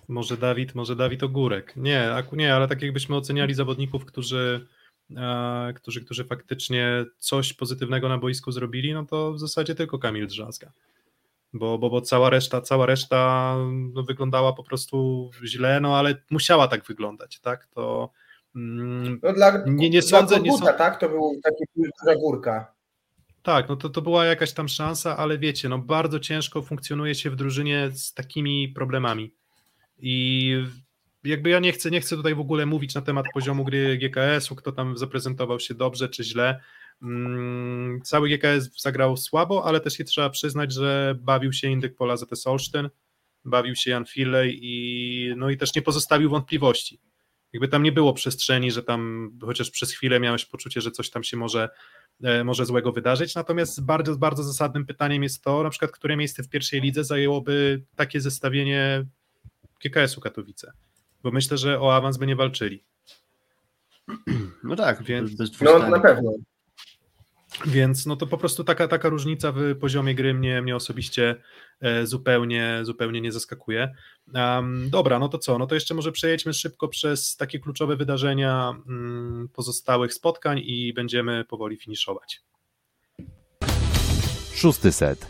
Może 0.09 0.37
Dawid, 0.37 0.75
może 0.75 0.97
Dawid 0.97 1.23
Ogórek. 1.23 1.73
Nie, 1.77 2.11
nie, 2.33 2.55
ale 2.55 2.69
tak 2.69 2.83
jakbyśmy 2.83 3.17
oceniali 3.17 3.55
zawodników, 3.55 4.05
którzy, 4.05 4.67
którzy, 5.75 6.05
którzy 6.05 6.25
faktycznie 6.25 7.05
coś 7.19 7.53
pozytywnego 7.53 8.09
na 8.09 8.19
boisku 8.19 8.53
zrobili, 8.53 8.95
no 8.95 9.05
to 9.07 9.33
w 9.33 9.39
zasadzie 9.41 9.75
tylko 9.75 9.99
Kamil 9.99 10.27
Drzazga. 10.27 10.73
Bo, 11.53 11.79
bo, 11.79 11.91
bo 11.91 12.01
cała 12.01 12.31
reszta, 12.31 12.61
cała 12.61 12.87
reszta 12.87 13.55
no, 13.95 14.03
wyglądała 14.03 14.53
po 14.53 14.63
prostu 14.65 15.31
źle, 15.45 15.81
no 15.81 15.97
ale 15.99 16.15
musiała 16.31 16.69
tak 16.69 16.85
wyglądać, 16.87 17.41
tak? 17.41 17.67
To 17.67 18.11
mm, 18.57 19.21
No 19.23 19.33
dla, 19.33 19.63
Nie- 19.67 19.91
nie 19.91 20.01
dla 20.01 20.11
sądzę- 20.11 20.41
nie 20.41 20.51
Koguta, 20.51 20.67
sąd- 20.67 20.79
tak? 20.79 21.01
To 21.01 21.09
był 21.09 21.41
taki 21.45 21.65
duża 21.77 22.19
górka. 22.21 22.73
Tak, 23.43 23.69
no 23.69 23.77
to, 23.77 23.89
to 23.89 24.03
była 24.03 24.25
jakaś 24.25 24.53
tam 24.53 24.69
szansa, 24.69 25.17
ale 25.17 25.39
wiecie, 25.39 25.69
no 25.69 25.79
bardzo 25.79 26.21
ciężko 26.21 26.63
funkcjonuje 26.63 27.15
się 27.15 27.31
w 27.31 27.37
drużynie 27.37 27.91
z 27.93 28.15
takimi 28.15 28.69
problemami. 28.69 29.33
I 29.99 30.55
jakby 31.27 31.51
ja 31.51 31.61
nie 31.61 31.73
chcę, 31.73 31.91
nie 31.91 32.01
chcę 32.01 32.17
tutaj 32.17 32.35
w 32.35 32.41
ogóle 32.41 32.67
mówić 32.67 32.95
na 32.95 33.03
temat 33.03 33.27
poziomu 33.35 33.65
gry 33.65 33.99
GKS-u, 33.99 34.55
kto 34.55 34.73
tam 34.73 34.99
zaprezentował 34.99 35.61
się 35.61 35.75
dobrze 35.75 36.09
czy 36.09 36.25
źle. 36.25 36.61
Mm, 37.03 38.01
Cały 38.05 38.29
GKS 38.29 38.81
zagrał 38.83 39.17
słabo, 39.17 39.65
ale 39.65 39.81
też 39.81 39.97
się 39.97 40.05
trzeba 40.05 40.31
przyznać, 40.31 40.73
że 40.73 41.15
bawił 41.21 41.53
się 41.53 41.69
Indyk 41.69 41.97
Pola 41.97 42.17
ZS 42.17 42.47
Olsztyn, 42.47 42.91
bawił 43.45 43.77
się 43.77 43.91
Jan 43.91 44.05
Filley 44.05 44.59
i, 44.63 45.35
no 45.37 45.51
i 45.51 45.57
też 45.57 45.75
nie 45.75 45.83
pozostawił 45.83 46.31
wątpliwości. 46.31 47.01
Jakby 47.53 47.69
tam 47.69 47.83
nie 47.83 47.93
było 47.93 48.13
przestrzeni, 48.13 48.71
że 48.71 48.83
tam 48.83 49.31
chociaż 49.41 49.71
przez 49.71 49.93
chwilę 49.93 50.21
miałeś 50.21 50.45
poczucie, 50.45 50.81
że 50.81 50.91
coś 50.91 51.11
tam 51.11 51.25
się 51.25 51.37
może 51.37 51.69
e, 52.23 52.45
może 52.45 52.67
złego 52.67 52.93
wydarzyć. 52.93 53.35
Natomiast 53.35 53.85
bardzo, 53.85 54.17
bardzo 54.17 54.43
zasadnym 54.43 54.87
pytaniem 54.87 55.23
jest 55.23 55.43
to, 55.43 55.63
na 55.63 55.71
przykład, 55.71 55.91
które 55.91 56.17
miejsce 56.17 56.43
w 56.43 56.49
pierwszej 56.49 56.81
lidze 56.81 57.05
zajęłoby 57.05 57.83
takie 57.97 58.21
zestawienie 58.21 59.07
GKS-u 59.85 60.21
Katowice. 60.21 60.73
Bo 61.23 61.31
myślę, 61.31 61.59
że 61.59 61.81
o 61.81 61.95
awans 61.97 62.17
by 62.17 62.27
nie 62.27 62.37
walczyli. 62.37 62.85
No 64.65 64.77
tak, 64.77 65.03
Więc- 65.03 65.61
No 65.61 65.79
na 65.79 66.01
pewno. 66.01 66.33
Więc 67.67 68.07
no 68.07 68.17
to 68.17 68.27
po 68.27 68.39
prostu 68.39 68.65
taka, 68.65 68.89
taka 68.89 69.09
różnica 69.09 69.53
w 69.53 69.77
poziomie 69.81 70.15
gry 70.15 70.35
mnie, 70.35 70.63
mnie 70.63 70.77
osobiście 70.77 71.37
e, 71.81 72.07
zupełnie, 72.07 72.79
zupełnie 72.83 73.21
nie 73.21 73.33
zaskakuje. 73.33 73.95
Em, 74.35 74.91
dobra, 74.91 75.19
no 75.19 75.29
to 75.29 75.39
co? 75.39 75.59
No 75.59 75.67
to 75.67 75.75
jeszcze 75.75 75.95
może 75.95 76.13
przejedźmy 76.13 76.55
szybko 76.55 76.89
przez 76.89 77.37
takie 77.37 77.59
kluczowe 77.59 77.97
wydarzenia 77.97 78.75
mm, 78.89 79.49
pozostałych 79.53 80.15
spotkań 80.15 80.59
i 80.65 80.93
będziemy 80.95 81.45
powoli 81.45 81.77
finiszować. 81.77 82.43
Szósty 84.55 84.93
set. 84.93 85.27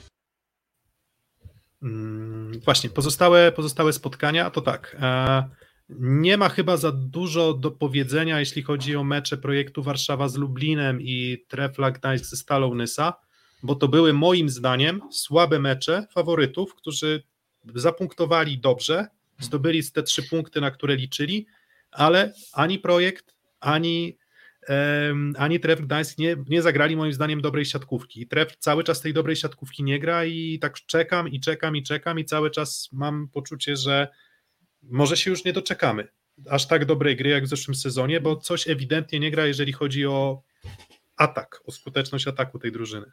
Mm, 1.82 2.60
Właśnie, 2.64 2.90
pozostałe, 2.90 3.52
pozostałe 3.52 3.92
spotkania 3.92 4.50
to 4.50 4.60
tak. 4.60 4.96
e, 5.00 5.44
Nie 5.88 6.36
ma 6.36 6.48
chyba 6.48 6.76
za 6.76 6.92
dużo 6.92 7.54
do 7.54 7.70
powiedzenia, 7.70 8.40
jeśli 8.40 8.62
chodzi 8.62 8.96
o 8.96 9.04
mecze 9.04 9.36
projektu 9.36 9.82
Warszawa 9.82 10.28
z 10.28 10.36
Lublinem 10.36 11.00
i 11.00 11.44
Trefla 11.48 11.90
Gdańsk 11.90 12.24
ze 12.24 12.36
Stalą 12.36 12.74
Nysa, 12.74 13.12
bo 13.62 13.74
to 13.74 13.88
były 13.88 14.12
moim 14.12 14.48
zdaniem 14.48 15.00
słabe 15.10 15.58
mecze 15.58 16.06
faworytów, 16.14 16.74
którzy 16.74 17.22
zapunktowali 17.74 18.58
dobrze, 18.58 19.06
zdobyli 19.38 19.90
te 19.90 20.02
trzy 20.02 20.22
punkty, 20.22 20.60
na 20.60 20.70
które 20.70 20.96
liczyli, 20.96 21.46
ale 21.90 22.32
ani 22.52 22.78
projekt, 22.78 23.34
ani 23.60 24.18
em, 24.68 25.34
ani 25.38 25.60
Tref 25.60 25.80
Gdańsk 25.80 26.18
nie, 26.18 26.36
nie 26.48 26.62
zagrali 26.62 26.96
moim 26.96 27.12
zdaniem 27.12 27.40
dobrej 27.40 27.64
siatkówki. 27.64 28.26
Tref 28.26 28.56
cały 28.56 28.84
czas 28.84 29.00
tej 29.00 29.12
dobrej 29.12 29.36
siatkówki 29.36 29.82
nie 29.82 29.98
gra 29.98 30.24
i 30.24 30.58
tak 30.58 30.74
czekam 30.74 31.28
i 31.28 31.40
czekam 31.40 31.76
i 31.76 31.82
czekam 31.82 32.18
i 32.18 32.24
cały 32.24 32.50
czas 32.50 32.88
mam 32.92 33.28
poczucie, 33.28 33.76
że 33.76 34.08
może 34.90 35.16
się 35.16 35.30
już 35.30 35.44
nie 35.44 35.52
doczekamy 35.52 36.08
aż 36.50 36.66
tak 36.66 36.84
dobrej 36.84 37.16
gry 37.16 37.30
jak 37.30 37.44
w 37.44 37.48
zeszłym 37.48 37.74
sezonie, 37.74 38.20
bo 38.20 38.36
coś 38.36 38.68
ewidentnie 38.68 39.20
nie 39.20 39.30
gra, 39.30 39.46
jeżeli 39.46 39.72
chodzi 39.72 40.06
o 40.06 40.42
atak, 41.16 41.60
o 41.64 41.72
skuteczność 41.72 42.26
ataku 42.28 42.58
tej 42.58 42.72
drużyny. 42.72 43.12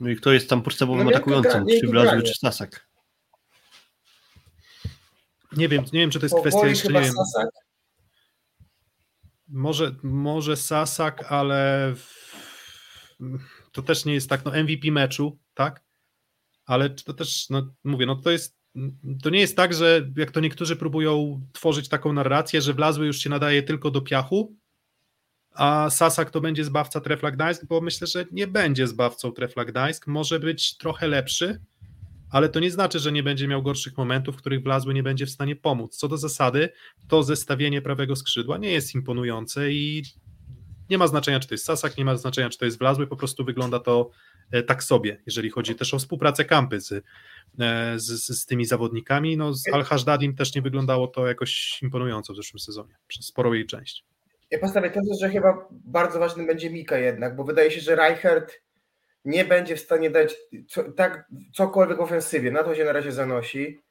No 0.00 0.08
i 0.10 0.16
kto 0.16 0.32
jest 0.32 0.48
tam 0.50 0.62
podstawowym 0.62 1.04
No 1.04 1.10
atakującym? 1.10 1.66
Czy 1.80 1.86
granie. 1.88 2.22
czy 2.22 2.34
Stasak? 2.34 2.88
Nie 5.52 5.68
wiem, 5.68 5.84
nie 5.92 6.00
wiem, 6.00 6.10
czy 6.10 6.20
to 6.20 6.24
jest 6.26 6.34
kwestia 6.36 6.50
Powoli 6.50 6.70
jeszcze, 6.70 6.88
chyba 6.88 7.00
nie 7.00 7.06
wiem, 7.06 7.14
Sasak. 7.14 7.48
może, 9.48 9.94
może 10.02 10.56
Sasak, 10.56 11.32
ale 11.32 11.92
w- 11.96 12.38
to 13.72 13.82
też 13.82 14.04
nie 14.04 14.14
jest 14.14 14.28
tak, 14.28 14.44
no 14.44 14.50
MVP 14.56 14.90
meczu, 14.90 15.38
tak? 15.54 15.84
Ale 16.66 16.90
to 16.90 17.14
też, 17.14 17.50
no 17.50 17.74
mówię, 17.84 18.06
no 18.06 18.16
to 18.16 18.30
jest, 18.30 18.57
to 19.22 19.30
nie 19.30 19.40
jest 19.40 19.56
tak, 19.56 19.74
że 19.74 20.10
jak 20.16 20.30
to 20.30 20.40
niektórzy 20.40 20.76
próbują 20.76 21.40
tworzyć 21.52 21.88
taką 21.88 22.12
narrację, 22.12 22.60
że 22.60 22.74
Wlazły 22.74 23.06
już 23.06 23.18
się 23.18 23.30
nadaje 23.30 23.62
tylko 23.62 23.90
do 23.90 24.00
piachu, 24.00 24.56
a 25.54 25.90
Sasak 25.90 26.30
to 26.30 26.40
będzie 26.40 26.64
zbawca 26.64 27.00
Trefla 27.00 27.30
Gdańsk, 27.30 27.66
bo 27.66 27.80
myślę, 27.80 28.06
że 28.06 28.24
nie 28.32 28.46
będzie 28.46 28.86
zbawcą 28.86 29.32
Trefla 29.32 29.64
Gdańsk, 29.64 30.06
może 30.06 30.40
być 30.40 30.76
trochę 30.76 31.08
lepszy, 31.08 31.60
ale 32.30 32.48
to 32.48 32.60
nie 32.60 32.70
znaczy, 32.70 32.98
że 32.98 33.12
nie 33.12 33.22
będzie 33.22 33.48
miał 33.48 33.62
gorszych 33.62 33.96
momentów, 33.96 34.34
w 34.34 34.38
których 34.38 34.62
Wlazły 34.62 34.94
nie 34.94 35.02
będzie 35.02 35.26
w 35.26 35.30
stanie 35.30 35.56
pomóc. 35.56 35.96
Co 35.96 36.08
do 36.08 36.18
zasady, 36.18 36.68
to 37.08 37.22
zestawienie 37.22 37.82
prawego 37.82 38.16
skrzydła 38.16 38.58
nie 38.58 38.70
jest 38.70 38.94
imponujące 38.94 39.72
i 39.72 40.02
nie 40.90 40.98
ma 40.98 41.06
znaczenia, 41.06 41.40
czy 41.40 41.48
to 41.48 41.54
jest 41.54 41.64
Sasak, 41.64 41.96
nie 41.96 42.04
ma 42.04 42.16
znaczenia, 42.16 42.50
czy 42.50 42.58
to 42.58 42.64
jest 42.64 42.78
Wlazły, 42.78 43.06
po 43.06 43.16
prostu 43.16 43.44
wygląda 43.44 43.78
to 43.78 44.10
e, 44.52 44.62
tak 44.62 44.82
sobie, 44.82 45.22
jeżeli 45.26 45.50
chodzi 45.50 45.74
też 45.74 45.94
o 45.94 45.98
współpracę 45.98 46.44
Kampy 46.44 46.80
z, 46.80 46.92
e, 46.92 47.02
z, 47.96 48.26
z, 48.26 48.46
tymi 48.46 48.64
zawodnikami. 48.64 49.36
No, 49.36 49.54
z 49.54 49.68
Al-Hajdadim 49.72 50.36
też 50.36 50.54
nie 50.54 50.62
wyglądało 50.62 51.08
to 51.08 51.26
jakoś 51.26 51.82
imponująco 51.82 52.32
w 52.32 52.36
zeszłym 52.36 52.60
sezonie, 52.60 52.94
przez 53.06 53.26
sporą 53.26 53.52
jej 53.52 53.66
część. 53.66 54.04
Ja 54.50 54.58
postawię 54.58 54.90
tezę, 54.90 55.14
że 55.20 55.30
chyba 55.30 55.68
bardzo 55.70 56.18
ważny 56.18 56.46
będzie 56.46 56.70
Mika 56.70 56.98
jednak, 56.98 57.36
bo 57.36 57.44
wydaje 57.44 57.70
się, 57.70 57.80
że 57.80 57.96
Reichert 57.96 58.52
nie 59.24 59.44
będzie 59.44 59.76
w 59.76 59.80
stanie 59.80 60.10
dać 60.10 60.36
co, 60.68 60.92
tak 60.92 61.28
cokolwiek 61.54 61.98
w 61.98 62.00
ofensywie. 62.00 62.50
Na 62.50 62.64
to 62.64 62.74
się 62.74 62.84
na 62.84 62.92
razie 62.92 63.12
zanosi. 63.12 63.82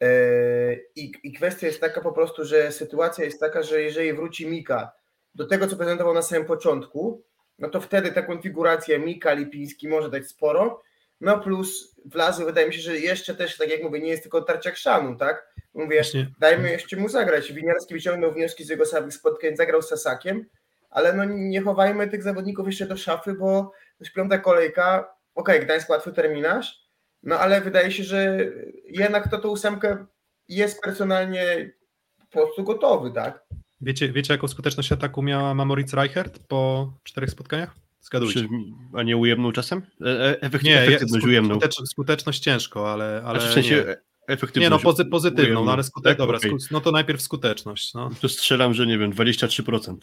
Yy, 0.00 0.86
I, 0.96 1.12
I 1.22 1.32
kwestia 1.32 1.66
jest 1.66 1.80
taka 1.80 2.00
po 2.00 2.12
prostu, 2.12 2.44
że 2.44 2.72
sytuacja 2.72 3.24
jest 3.24 3.40
taka, 3.40 3.62
że 3.62 3.82
jeżeli 3.82 4.12
wróci 4.12 4.46
Mika 4.46 4.92
do 5.34 5.46
tego, 5.46 5.66
co 5.66 5.76
prezentował 5.76 6.14
na 6.14 6.22
samym 6.22 6.44
początku, 6.44 7.22
no 7.58 7.68
to 7.68 7.80
wtedy 7.80 8.12
ta 8.12 8.22
konfiguracja 8.22 8.98
Mika, 8.98 9.32
Lipiński 9.32 9.88
może 9.88 10.10
dać 10.10 10.26
sporo. 10.26 10.82
No 11.20 11.40
plus 11.40 11.94
Wlazy 12.04 12.44
wydaje 12.44 12.66
mi 12.66 12.74
się, 12.74 12.80
że 12.80 12.98
jeszcze 12.98 13.34
też, 13.34 13.56
tak 13.56 13.70
jak 13.70 13.82
mówię, 13.82 14.00
nie 14.00 14.10
jest 14.10 14.22
tylko 14.22 14.42
tarcia 14.42 14.70
chrzanu, 14.70 15.16
tak? 15.16 15.54
Mówię, 15.74 15.96
Właśnie, 15.96 16.30
dajmy 16.38 16.70
jeszcze 16.70 16.96
mu 16.96 17.08
zagrać. 17.08 17.52
Winiarski 17.52 17.94
wyciągnął 17.94 18.32
wnioski 18.32 18.64
z 18.64 18.68
jego 18.68 18.86
samych 18.86 19.14
spotkań, 19.14 19.56
zagrał 19.56 19.82
z 19.82 19.88
Sasakiem, 19.88 20.46
ale 20.90 21.12
no 21.12 21.24
nie 21.24 21.60
chowajmy 21.60 22.08
tych 22.08 22.22
zawodników 22.22 22.66
jeszcze 22.66 22.86
do 22.86 22.96
szafy, 22.96 23.32
bo 23.32 23.62
to 23.98 24.04
jest 24.04 24.14
piąta 24.14 24.38
kolejka, 24.38 25.14
okej, 25.34 25.60
Gdańsk 25.60 25.90
łatwy 25.90 26.12
terminarz, 26.12 26.90
no 27.22 27.38
ale 27.38 27.60
wydaje 27.60 27.90
się, 27.90 28.02
że 28.02 28.38
jednak 28.84 29.30
to 29.30 29.38
tą 29.38 29.48
ósemkę 29.48 30.06
jest 30.48 30.80
personalnie 30.80 31.70
po 32.18 32.40
prostu 32.40 32.64
gotowy, 32.64 33.10
tak? 33.10 33.44
Wiecie, 33.80 34.12
wiecie, 34.12 34.34
jaką 34.34 34.48
skuteczność 34.48 34.92
ataku 34.92 35.22
miała 35.22 35.54
Mamoritz 35.54 35.92
Reichert 35.94 36.38
po 36.48 36.92
czterech 37.04 37.30
spotkaniach? 37.30 37.74
Zgadujcie. 38.00 38.48
A 38.94 39.02
nie 39.02 39.16
ujemną 39.16 39.52
czasem? 39.52 39.82
E, 40.00 40.06
e, 40.06 40.40
efekty, 40.40 40.66
Nie, 40.66 40.80
efektywność 40.82 41.26
ujemną. 41.26 41.54
skutecz, 41.54 41.76
skuteczność 41.88 42.40
ciężko, 42.40 42.92
ale, 42.92 43.22
ale 43.24 43.40
Znaczy 43.40 43.50
w 43.50 43.54
sensie 43.54 43.74
nie. 43.76 43.96
efektywność 44.34 44.56
Nie, 44.56 44.70
no 44.70 44.78
pozy, 44.78 45.04
pozytywną, 45.04 45.44
ujemną. 45.44 45.64
no 45.64 45.72
ale 45.72 45.84
skute, 45.84 46.08
Tak, 46.10 46.18
dobra, 46.18 46.36
okej. 46.38 46.50
sku- 46.52 46.68
no 46.70 46.80
to 46.80 46.92
najpierw 46.92 47.22
skuteczność. 47.22 47.94
No. 47.94 48.10
To 48.20 48.28
strzelam, 48.28 48.74
że 48.74 48.86
nie 48.86 48.98
wiem, 48.98 49.12
23%. 49.12 49.96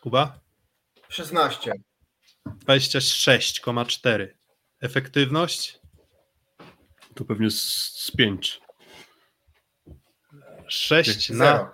Kuba? 0.00 0.38
16. 1.08 1.72
26,4. 2.66 4.28
Efektywność? 4.80 5.78
To 7.14 7.24
pewnie 7.24 7.50
z, 7.50 7.62
z 7.94 8.10
5. 8.10 8.60
6 10.68 11.30
na 11.30 11.36
Zero. 11.36 11.72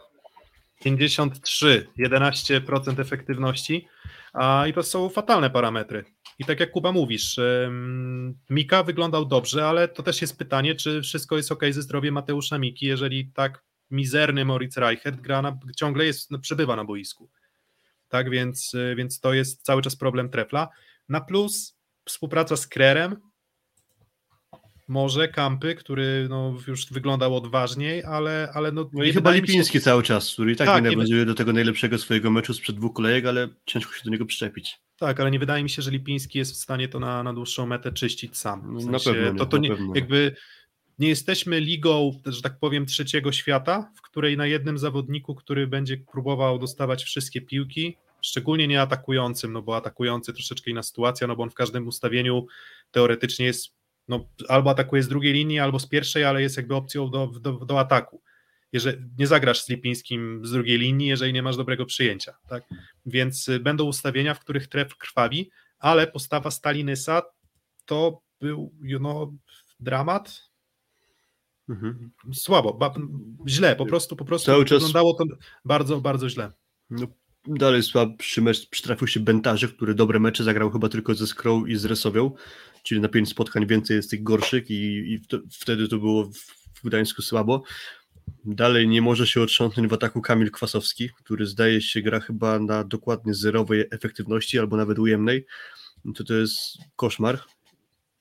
53, 0.84 1.86
11% 1.98 3.00
efektywności. 3.00 3.88
A, 4.32 4.66
I 4.66 4.72
to 4.72 4.82
są 4.82 5.08
fatalne 5.08 5.50
parametry. 5.50 6.04
I 6.38 6.44
tak 6.44 6.60
jak 6.60 6.70
Kuba 6.70 6.92
mówisz, 6.92 7.40
Mika 8.50 8.82
wyglądał 8.82 9.24
dobrze, 9.24 9.68
ale 9.68 9.88
to 9.88 10.02
też 10.02 10.20
jest 10.20 10.38
pytanie, 10.38 10.74
czy 10.74 11.02
wszystko 11.02 11.36
jest 11.36 11.52
ok 11.52 11.62
ze 11.70 11.82
zdrowiem 11.82 12.14
Mateusza 12.14 12.58
Miki, 12.58 12.86
jeżeli 12.86 13.26
tak 13.34 13.64
mizerny 13.90 14.44
Moritz 14.44 14.76
Reichert 14.76 15.20
gra 15.20 15.42
na, 15.42 15.58
ciągle 15.76 16.04
jest, 16.04 16.30
no, 16.30 16.38
przebywa 16.38 16.76
na 16.76 16.84
boisku. 16.84 17.30
Tak 18.08 18.30
więc, 18.30 18.74
y, 18.74 18.94
więc 18.96 19.20
to 19.20 19.34
jest 19.34 19.62
cały 19.62 19.82
czas 19.82 19.96
problem 19.96 20.30
trefla. 20.30 20.68
Na 21.08 21.20
plus 21.20 21.78
współpraca 22.04 22.56
z 22.56 22.66
Krerem, 22.66 23.16
może 24.88 25.28
Kampy, 25.28 25.74
który 25.74 26.26
no, 26.30 26.54
już 26.68 26.92
wyglądał 26.92 27.36
odważniej, 27.36 28.04
ale, 28.04 28.48
ale 28.54 28.72
no, 28.72 28.90
No 28.92 29.04
i 29.04 29.12
chyba 29.12 29.30
mi 29.30 29.36
się- 29.36 29.40
Lipiński 29.42 29.80
cały 29.80 30.02
czas, 30.02 30.32
który 30.32 30.52
i 30.52 30.56
tak, 30.56 30.66
Tak, 30.66 30.84
nie 30.84 31.24
do 31.26 31.34
tego 31.34 31.52
najlepszego 31.52 31.98
swojego 31.98 32.30
meczu 32.30 32.54
sprzed 32.54 32.76
dwóch 32.76 32.92
kolejek, 32.94 33.26
ale 33.26 33.48
ciężko 33.66 33.92
się 33.92 34.00
do 34.04 34.10
niego 34.10 34.26
przyczepić. 34.26 34.78
Tak, 34.98 35.20
ale 35.20 35.30
nie 35.30 35.38
wydaje 35.38 35.62
mi 35.62 35.70
się, 35.70 35.82
że 35.82 35.90
Lipiński 35.90 36.38
jest 36.38 36.52
w 36.52 36.56
stanie 36.56 36.88
to 36.88 37.00
na, 37.00 37.22
na 37.22 37.32
dłuższą 37.34 37.66
metę 37.66 37.92
czyścić 37.92 38.36
sam. 38.38 38.60
W 38.60 38.84
No, 38.84 38.90
na 38.90 38.98
sensie, 38.98 39.20
pewno 39.20 39.32
nie, 39.32 39.38
to, 39.38 39.46
to 39.46 39.56
na 39.56 39.62
nie, 39.62 39.68
pewno 39.68 39.92
jakby 39.94 40.36
nie 40.98 41.08
jesteśmy 41.08 41.60
ligą, 41.60 42.20
że 42.26 42.42
tak 42.42 42.58
powiem, 42.58 42.86
trzeciego 42.86 43.32
świata, 43.32 43.92
w 43.96 44.02
której 44.02 44.36
na 44.36 44.46
jednym 44.46 44.78
zawodniku, 44.78 45.34
który 45.34 45.66
będzie 45.66 45.96
próbował 45.96 46.58
dostawać 46.58 47.04
wszystkie 47.04 47.40
piłki, 47.40 47.96
szczególnie 48.22 48.68
nie 48.68 48.80
atakującym, 48.82 49.52
no 49.52 49.62
bo 49.62 49.76
atakujący 49.76 50.32
troszeczkę 50.32 50.70
inna 50.70 50.82
sytuacja, 50.82 51.26
no 51.26 51.36
bo 51.36 51.42
on 51.42 51.50
w 51.50 51.54
każdym 51.54 51.88
ustawieniu 51.88 52.46
teoretycznie 52.90 53.46
jest, 53.46 53.75
no 54.08 54.28
albo 54.48 54.70
atakuje 54.70 55.02
z 55.02 55.08
drugiej 55.08 55.32
linii, 55.32 55.58
albo 55.58 55.78
z 55.78 55.88
pierwszej, 55.88 56.24
ale 56.24 56.42
jest 56.42 56.56
jakby 56.56 56.74
opcją 56.74 57.10
do, 57.10 57.26
do, 57.26 57.52
do 57.52 57.80
ataku. 57.80 58.22
Jeżeli 58.72 58.98
nie 59.18 59.26
zagrasz 59.26 59.62
z 59.62 59.68
Lipińskim 59.68 60.40
z 60.46 60.50
drugiej 60.50 60.78
linii, 60.78 61.08
jeżeli 61.08 61.32
nie 61.32 61.42
masz 61.42 61.56
dobrego 61.56 61.86
przyjęcia, 61.86 62.34
tak? 62.48 62.64
Więc 63.06 63.48
y, 63.48 63.60
będą 63.60 63.84
ustawienia, 63.84 64.34
w 64.34 64.40
których 64.40 64.66
tref 64.68 64.96
krwawi, 64.96 65.50
ale 65.78 66.06
postawa 66.06 66.50
Stalinysa 66.50 67.22
to 67.84 68.20
był 68.40 68.72
no, 68.80 69.32
dramat. 69.80 70.42
Mhm. 71.68 72.10
Słabo, 72.32 72.74
ba, 72.74 72.94
źle, 73.48 73.76
po 73.76 73.86
prostu, 73.86 74.16
po 74.16 74.24
prostu 74.24 74.46
Cały 74.46 74.64
czas- 74.64 74.78
wyglądało 74.78 75.14
to 75.14 75.24
bardzo, 75.64 76.00
bardzo 76.00 76.28
źle. 76.28 76.52
No, 76.90 77.06
dalej 77.46 77.82
słabszy 77.82 78.42
mecz 78.42 78.68
przytrafił 78.68 79.06
się 79.06 79.20
Bentarze, 79.20 79.68
który 79.68 79.94
dobre 79.94 80.20
mecze 80.20 80.44
zagrał 80.44 80.70
chyba 80.70 80.88
tylko 80.88 81.14
ze 81.14 81.26
Skrą 81.26 81.66
i 81.66 81.76
z 81.76 81.84
Resowią, 81.84 82.30
czyli 82.86 83.00
na 83.00 83.08
pięć 83.08 83.28
spotkań 83.28 83.66
więcej 83.66 83.96
jest 83.96 84.10
tych 84.10 84.22
gorszych 84.22 84.70
i, 84.70 85.12
i 85.12 85.20
to, 85.20 85.38
wtedy 85.52 85.88
to 85.88 85.98
było 85.98 86.24
w, 86.24 86.56
Gdańsku 86.84 87.22
słabo. 87.22 87.62
Dalej 88.44 88.88
nie 88.88 89.02
może 89.02 89.26
się 89.26 89.42
otrząsnąć 89.42 89.88
w 89.88 89.92
ataku 89.92 90.22
Kamil 90.22 90.50
Kwasowski, 90.50 91.10
który 91.10 91.46
zdaje 91.46 91.80
się 91.80 92.02
gra 92.02 92.20
chyba 92.20 92.58
na 92.58 92.84
dokładnie 92.84 93.34
zerowej 93.34 93.84
efektywności 93.90 94.58
albo 94.58 94.76
nawet 94.76 94.98
ujemnej. 94.98 95.46
To 96.14 96.24
to 96.24 96.34
jest 96.34 96.56
koszmar. 96.96 97.38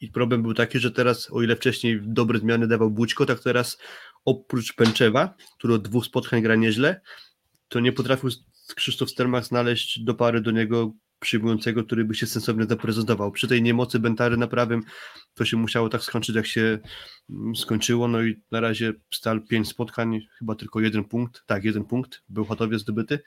I 0.01 0.11
problem 0.11 0.43
był 0.43 0.53
taki, 0.53 0.79
że 0.79 0.91
teraz, 0.91 1.31
o 1.31 1.41
ile 1.41 1.55
wcześniej 1.55 1.99
dobre 2.03 2.39
zmiany 2.39 2.67
dawał 2.67 2.91
Bućko, 2.91 3.25
tak 3.25 3.39
teraz 3.39 3.77
oprócz 4.25 4.73
Pęczewa, 4.73 5.35
który 5.57 5.73
od 5.73 5.87
dwóch 5.87 6.05
spotkań 6.05 6.41
gra 6.41 6.55
nieźle, 6.55 7.01
to 7.67 7.79
nie 7.79 7.91
potrafił 7.91 8.29
Krzysztof 8.75 9.09
Stermach 9.09 9.45
znaleźć 9.45 9.99
do 9.99 10.13
pary 10.13 10.41
do 10.41 10.51
niego 10.51 10.93
przyjmującego, 11.26 11.84
który 11.84 12.06
by 12.06 12.15
się 12.15 12.26
sensownie 12.26 12.65
zaprezentował. 12.65 13.31
Przy 13.31 13.47
tej 13.47 13.61
niemocy 13.61 13.99
Bentary 13.99 14.38
na 14.38 14.47
prawym 14.47 14.84
to 15.34 15.45
się 15.45 15.57
musiało 15.57 15.89
tak 15.89 16.02
skończyć, 16.02 16.35
jak 16.35 16.47
się 16.47 16.80
mm, 17.30 17.56
skończyło. 17.56 18.07
No 18.07 18.23
i 18.23 18.41
na 18.52 18.60
razie 18.60 18.93
Stal 19.11 19.41
pięć 19.41 19.68
spotkań, 19.68 20.19
chyba 20.39 20.56
tylko 20.56 20.80
jeden 20.80 21.03
punkt. 21.03 21.43
Tak, 21.45 21.64
jeden 21.64 21.84
punkt 21.84 22.22
był 22.30 22.45
Chatowie 22.45 22.80
zdobyty. 22.80 23.19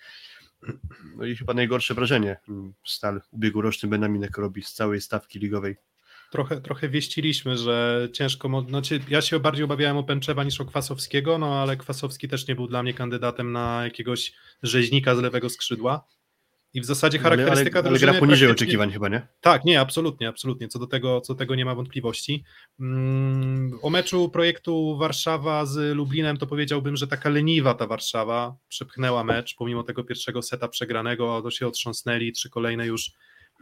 No 1.17 1.25
i 1.25 1.37
chyba 1.37 1.55
najgorsze 1.55 1.95
wrażenie 1.95 2.37
mm, 2.49 2.73
Stal 2.85 3.21
ubiegłoroczny 3.31 3.89
Benaminek 3.89 4.39
robi 4.39 4.63
z 4.63 4.73
całej 4.73 5.01
stawki 5.01 5.39
ligowej. 5.39 5.77
Trochę, 6.31 6.61
trochę 6.61 6.89
wieściliśmy, 6.89 7.57
że 7.57 8.09
ciężko. 8.13 8.65
Znaczy, 8.69 9.01
ja 9.09 9.21
się 9.21 9.41
bardziej 9.41 9.65
obawiałem 9.65 9.97
o 9.97 10.05
Pęczewa 10.05 10.45
niż 10.45 10.61
o 10.61 10.65
Kwasowskiego, 10.65 11.39
no 11.39 11.63
ale 11.63 11.77
Kwasowski 11.77 12.29
też 12.29 12.49
nie 12.49 12.55
był 12.55 12.67
dla 12.67 12.83
mnie 12.83 12.95
kandydatem 12.95 13.53
na 13.53 13.85
jakiegoś 13.85 14.33
rzeźnika 14.63 15.17
z 15.17 15.19
lewego 15.19 15.51
skrzydła. 15.51 16.05
I 16.75 16.81
w 16.81 16.85
zasadzie 16.85 17.19
Ale, 17.19 17.27
ale, 17.27 17.37
charakterystyka 17.37 17.79
ale 17.79 17.89
drużyny 17.89 18.13
gra 18.13 18.21
poniżej 18.21 18.51
oczekiwań 18.51 18.93
chyba, 18.93 19.09
nie? 19.09 19.27
Tak, 19.41 19.65
nie, 19.65 19.81
absolutnie, 19.81 20.29
absolutnie. 20.29 20.69
Co 20.69 20.79
do 20.79 20.87
tego, 20.87 21.21
co 21.21 21.35
do 21.35 21.39
tego 21.39 21.55
nie 21.55 21.65
ma 21.65 21.75
wątpliwości. 21.75 22.45
Mm, 22.81 23.79
O 23.83 23.91
meczu 23.91 24.29
projektu 24.29 24.97
Warszawa 24.97 25.67
z 25.67 25.97
Lublinem 25.97 26.37
to 26.37 26.47
powiedziałbym, 26.47 26.97
że 26.97 27.07
taka 27.07 27.31
leniwa 27.31 27.75
ta 27.75 27.87
Warszawa 27.87 28.57
przepchnęła 28.69 29.25
mecz, 29.25 29.55
pomimo 29.59 29.83
tego 29.83 30.05
pierwszego 30.05 30.43
seta 30.43 30.69
przegranego, 30.69 31.43
to 31.43 31.51
się 31.51 31.67
otrząsnęli, 31.67 32.33
trzy 32.33 32.51
kolejne 32.51 32.87
już 32.87 33.13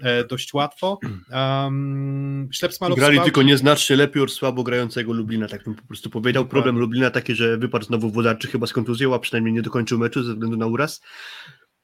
e, 0.02 0.24
dość 0.24 0.54
łatwo. 0.54 0.98
Um, 1.32 2.48
Grali 2.96 3.20
tylko 3.20 3.42
nieznacznie 3.42 3.96
lepiej 3.96 4.22
od 4.22 4.32
słabo 4.32 4.62
grającego 4.62 5.12
Lublina, 5.12 5.48
tak 5.48 5.64
bym 5.64 5.74
po 5.74 5.86
prostu 5.86 6.10
powiedział. 6.10 6.44
Dokładnie. 6.44 6.62
Problem 6.62 6.78
Lublina 6.78 7.10
taki, 7.10 7.34
że 7.34 7.58
wypadł 7.58 7.84
znowu 7.84 8.10
Wodarczy 8.10 8.48
chyba 8.48 8.66
z 8.66 8.72
kontuzją, 8.72 9.14
a 9.14 9.18
przynajmniej 9.18 9.54
nie 9.54 9.62
dokończył 9.62 9.98
meczu 9.98 10.22
ze 10.22 10.32
względu 10.32 10.56
na 10.56 10.66
uraz. 10.66 11.02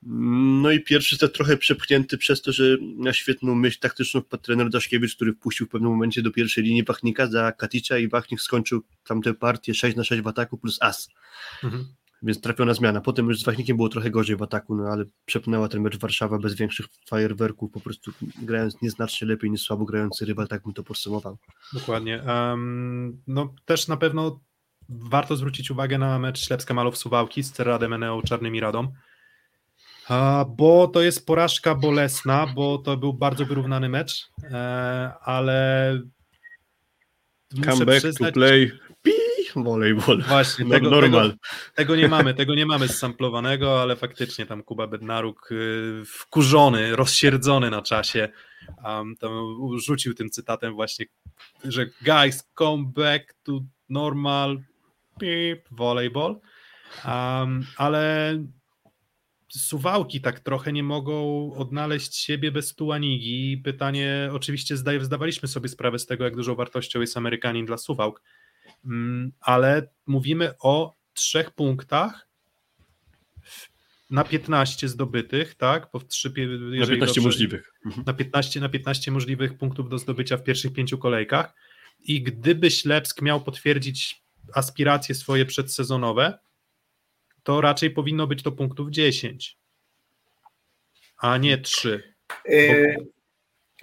No 0.07 0.71
i 0.71 0.81
pierwszy 0.81 1.17
set 1.17 1.33
trochę 1.33 1.57
przepchnięty 1.57 2.19
przez 2.19 2.43
to, 2.43 2.53
że 2.53 2.77
na 2.81 3.13
świetną 3.13 3.55
myśl 3.55 3.79
taktyczną 3.81 4.21
wpadł 4.21 4.43
trener 4.43 4.71
Daszkiewicz, 4.71 5.17
który 5.17 5.33
wpuścił 5.33 5.67
w 5.67 5.71
pewnym 5.71 5.91
momencie 5.91 6.23
do 6.23 6.31
pierwszej 6.31 6.65
linii 6.65 6.85
Wachnika 6.85 7.27
za 7.27 7.53
Katicza 7.53 7.99
i 7.99 8.09
Wachnik 8.09 8.41
skończył 8.41 8.83
tamtę 9.05 9.35
partię 9.35 9.75
6 9.75 9.97
na 9.97 10.05
6 10.05 10.23
w 10.23 10.27
ataku 10.27 10.59
plus 10.59 10.79
as. 10.81 11.09
Mhm. 11.65 11.85
Więc 12.23 12.41
trafiona 12.41 12.75
zmiana. 12.75 13.01
Potem 13.01 13.29
już 13.29 13.41
z 13.41 13.45
Wachnikiem 13.45 13.77
było 13.77 13.89
trochę 13.89 14.11
gorzej 14.11 14.37
w 14.37 14.43
ataku, 14.43 14.77
no 14.77 14.85
ale 14.85 15.05
przepnęła 15.25 15.69
ten 15.69 15.83
mecz 15.83 15.99
Warszawa 15.99 16.39
bez 16.39 16.55
większych 16.55 16.87
fajerwerków, 17.07 17.73
po 17.73 17.81
prostu 17.81 18.13
grając 18.43 18.83
nieznacznie 18.83 19.29
lepiej 19.29 19.51
niż 19.51 19.63
słabo 19.63 19.85
grający 19.85 20.25
rywal, 20.25 20.49
tak 20.49 20.63
bym 20.63 20.73
to 20.73 20.83
podsumował. 20.83 21.39
Dokładnie. 21.73 22.23
Em, 22.23 23.23
no 23.27 23.55
też 23.65 23.89
na 23.89 23.97
pewno 23.97 24.41
warto 24.89 25.37
zwrócić 25.37 25.71
uwagę 25.71 25.99
na 25.99 26.19
mecz 26.19 26.47
Ślepska 26.47 26.75
Malow 26.75 26.99
Suwałki 26.99 27.43
z 27.43 27.53
Cerradem 27.53 27.93
Eneo 27.93 28.23
Czarnymi 28.23 28.61
Radą. 28.61 28.93
Bo 30.49 30.89
to 30.89 31.03
jest 31.03 31.27
porażka 31.27 31.75
bolesna, 31.75 32.47
bo 32.55 32.79
to 32.79 32.97
był 32.97 33.13
bardzo 33.13 33.47
wyrównany 33.47 33.89
mecz, 33.89 34.31
e, 34.45 35.13
ale 35.23 35.99
muszę 37.55 37.71
Comeback 37.71 37.99
przyznać, 37.99 38.35
to 38.35 38.41
play, 38.41 38.73
volejbol. 39.57 40.23
Właśnie, 40.23 40.65
No, 40.65 40.71
tego, 40.71 40.91
normal. 40.91 41.31
Tego, 41.31 41.41
tego 41.75 41.97
nie 41.97 42.09
mamy, 42.09 42.35
tego 42.35 42.55
nie 42.55 42.67
mamy 42.67 42.89
samplowanego, 42.89 43.83
ale 43.83 43.97
faktycznie 43.97 44.47
tam 44.47 44.63
Kuba 44.63 44.87
Bednaruk 44.87 45.53
y, 45.53 46.03
wkurzony, 46.07 46.97
rozsierdzony 46.97 47.71
na 47.71 47.83
czasie, 47.83 48.29
um, 48.85 49.17
tam 49.17 49.33
rzucił 49.79 50.15
tym 50.15 50.31
cytatem 50.31 50.75
właśnie, 50.75 51.07
że 51.65 51.87
guys, 52.03 52.49
come 52.59 52.85
back 52.97 53.35
to 53.43 53.61
normal 53.89 54.61
beep, 55.19 55.69
volleyball, 55.71 56.41
um, 57.05 57.67
ale 57.77 58.35
Suwałki 59.59 60.21
tak 60.21 60.41
trochę 60.41 60.73
nie 60.73 60.83
mogą 60.83 61.51
odnaleźć 61.55 62.17
siebie 62.17 62.53
bez 62.53 62.75
Tuanigi. 62.75 63.59
Pytanie, 63.65 64.31
oczywiście 64.33 64.77
zdaje, 64.77 65.05
zdawaliśmy 65.05 65.49
sobie 65.49 65.69
sprawę 65.69 65.99
z 65.99 66.07
tego, 66.07 66.25
jak 66.25 66.37
dużą 66.37 66.55
wartością 66.55 67.01
jest 67.01 67.17
Amerykanin 67.17 67.67
dla 67.67 67.77
Suwałk, 67.77 68.23
Mm, 68.85 69.33
ale 69.41 69.89
mówimy 70.07 70.53
o 70.61 70.95
trzech 71.15 71.51
punktach 71.51 72.29
na 74.11 74.25
15 74.25 74.89
zdobytych, 74.89 75.55
tak? 75.55 75.91
Pie- 75.93 76.47
Na 76.71 76.77
jeżeli 76.77 76.99
15 77.01 77.07
dobrze- 77.07 77.21
możliwych. 77.21 77.73
Na 78.07 78.13
15, 78.13 78.61
na 78.61 78.69
15 78.69 79.11
możliwych 79.11 79.59
punktów 79.59 79.89
do 79.89 79.99
zdobycia 79.99 80.37
w 80.37 80.43
pierwszych 80.45 80.73
pięciu 80.73 80.99
kolejkach. 80.99 81.55
I 82.01 82.23
gdyby 82.23 82.71
Ślepsk 82.71 83.23
miał 83.23 83.41
potwierdzić 83.45 84.23
aspiracje 84.55 85.15
swoje 85.15 85.47
przedsezonowe, 85.47 86.39
to 87.43 87.61
raczej 87.61 87.91
powinno 87.91 88.27
być 88.27 88.43
to 88.43 88.53
punktów 88.53 88.91
10, 88.91 89.59
a 91.19 91.39
nie 91.39 91.59
3. 91.59 92.15
Yy, 92.45 92.97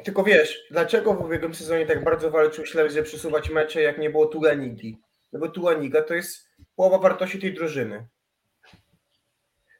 tylko 0.03 0.23
wiesz, 0.23 0.59
dlaczego 0.71 1.13
w 1.13 1.21
ubiegłym 1.21 1.55
sezonie 1.55 1.85
tak 1.85 2.03
bardzo 2.03 2.31
walczył 2.31 2.65
Ślepsk, 2.65 2.95
żeby 2.95 3.07
przesuwać 3.07 3.49
mecze, 3.49 3.81
jak 3.81 3.97
nie 3.97 4.09
było 4.09 4.25
Tulanigi? 4.25 4.97
No 5.33 5.39
bo 5.39 5.49
Tulaniga 5.49 6.01
to 6.01 6.13
jest 6.13 6.49
połowa 6.75 6.97
wartości 6.97 7.39
tej 7.39 7.53
drużyny. 7.53 8.07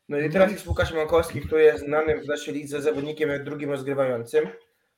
No 0.09 0.19
i 0.19 0.29
teraz 0.29 0.51
jest 0.51 0.67
Łukasz 0.67 0.93
Mankowski, 0.93 1.41
który 1.41 1.63
jest 1.63 1.83
znanym 1.83 2.21
w 2.21 2.27
naszej 2.27 2.53
lidze 2.53 2.81
zawodnikiem 2.81 3.43
drugim 3.43 3.69
rozgrywającym, 3.69 4.49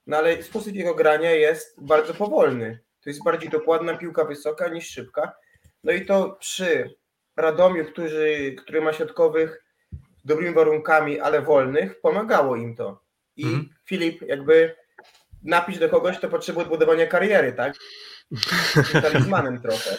no 0.08 0.18
ale 0.18 0.44
sposób 0.44 0.74
jego 0.74 0.96
grania 0.96 1.32
jest 1.32 1.84
bardzo 1.86 2.14
powolny. 2.14 2.80
To 3.02 3.10
jest 3.10 3.24
bardziej 3.24 3.50
dokładna 3.50 3.98
piłka 3.98 4.26
wysoka 4.26 4.68
niż 4.68 4.90
szybka. 4.90 5.34
No 5.84 5.92
i 5.92 6.06
to 6.06 6.38
przy 6.40 6.96
Radomiu, 7.42 7.86
który, 7.86 8.56
który 8.58 8.82
ma 8.82 8.94
środkowych 8.94 9.64
z 10.24 10.26
dobrymi 10.26 10.56
warunkami, 10.56 11.20
ale 11.20 11.42
wolnych, 11.42 12.02
pomagało 12.02 12.56
im 12.56 12.76
to. 12.76 13.02
I 13.36 13.44
Mhm. 13.46 13.70
Filip, 13.86 14.22
jakby 14.22 14.76
napisz 15.44 15.80
do 15.80 15.90
kogoś, 15.90 16.18
kto 16.18 16.30
potrzebuje 16.30 16.66
budowania 16.66 17.08
kariery, 17.08 17.54
tak? 17.54 17.74
Talizmanem 19.02 19.62
trochę. 19.62 19.96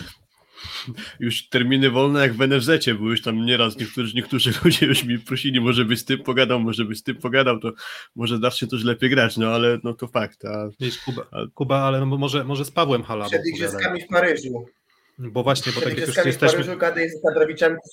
Już 1.20 1.48
terminy 1.48 1.90
wolne 1.90 2.20
jak 2.20 2.32
w 2.34 2.40
NFZ-cie, 2.48 2.94
bo 2.94 3.04
już 3.10 3.22
tam 3.22 3.44
nieraz 3.46 3.76
niektórzy, 3.76 4.14
niektórzy 4.16 4.52
ludzie 4.64 4.86
już 4.86 5.04
mi 5.04 5.18
prosili, 5.18 5.60
może 5.60 5.84
byś 5.84 5.98
z 5.98 6.04
tym 6.04 6.18
pogadał, 6.22 6.60
może 6.60 6.84
byś 6.84 6.98
z 6.98 7.02
tym 7.02 7.16
pogadał, 7.16 7.58
to 7.60 7.72
może 8.16 8.38
zawsze 8.38 8.66
też 8.66 8.84
lepiej 8.84 9.10
grać, 9.10 9.36
no 9.36 9.46
ale 9.54 9.78
no 9.84 9.94
to 9.94 10.06
fakt. 10.08 10.44
A 10.44 10.68
Wiesz, 10.80 10.98
Kuba, 10.98 11.22
A- 11.30 11.46
Kuba 11.54 11.78
ale 11.80 12.00
no 12.00 12.06
może, 12.06 12.44
może 12.44 12.64
z 12.64 12.70
Pawłem 12.70 13.02
Halabą 13.02 13.30
Przed 13.30 13.46
igrzyskami 13.46 14.00
w 14.02 14.06
Paryżu. 14.08 14.66
Bo 15.18 15.42
właśnie, 15.42 15.72
bo 15.72 15.80
tak 15.80 15.88
jak 15.88 15.98
już 15.98 16.16
jesteśmy, 16.16 16.64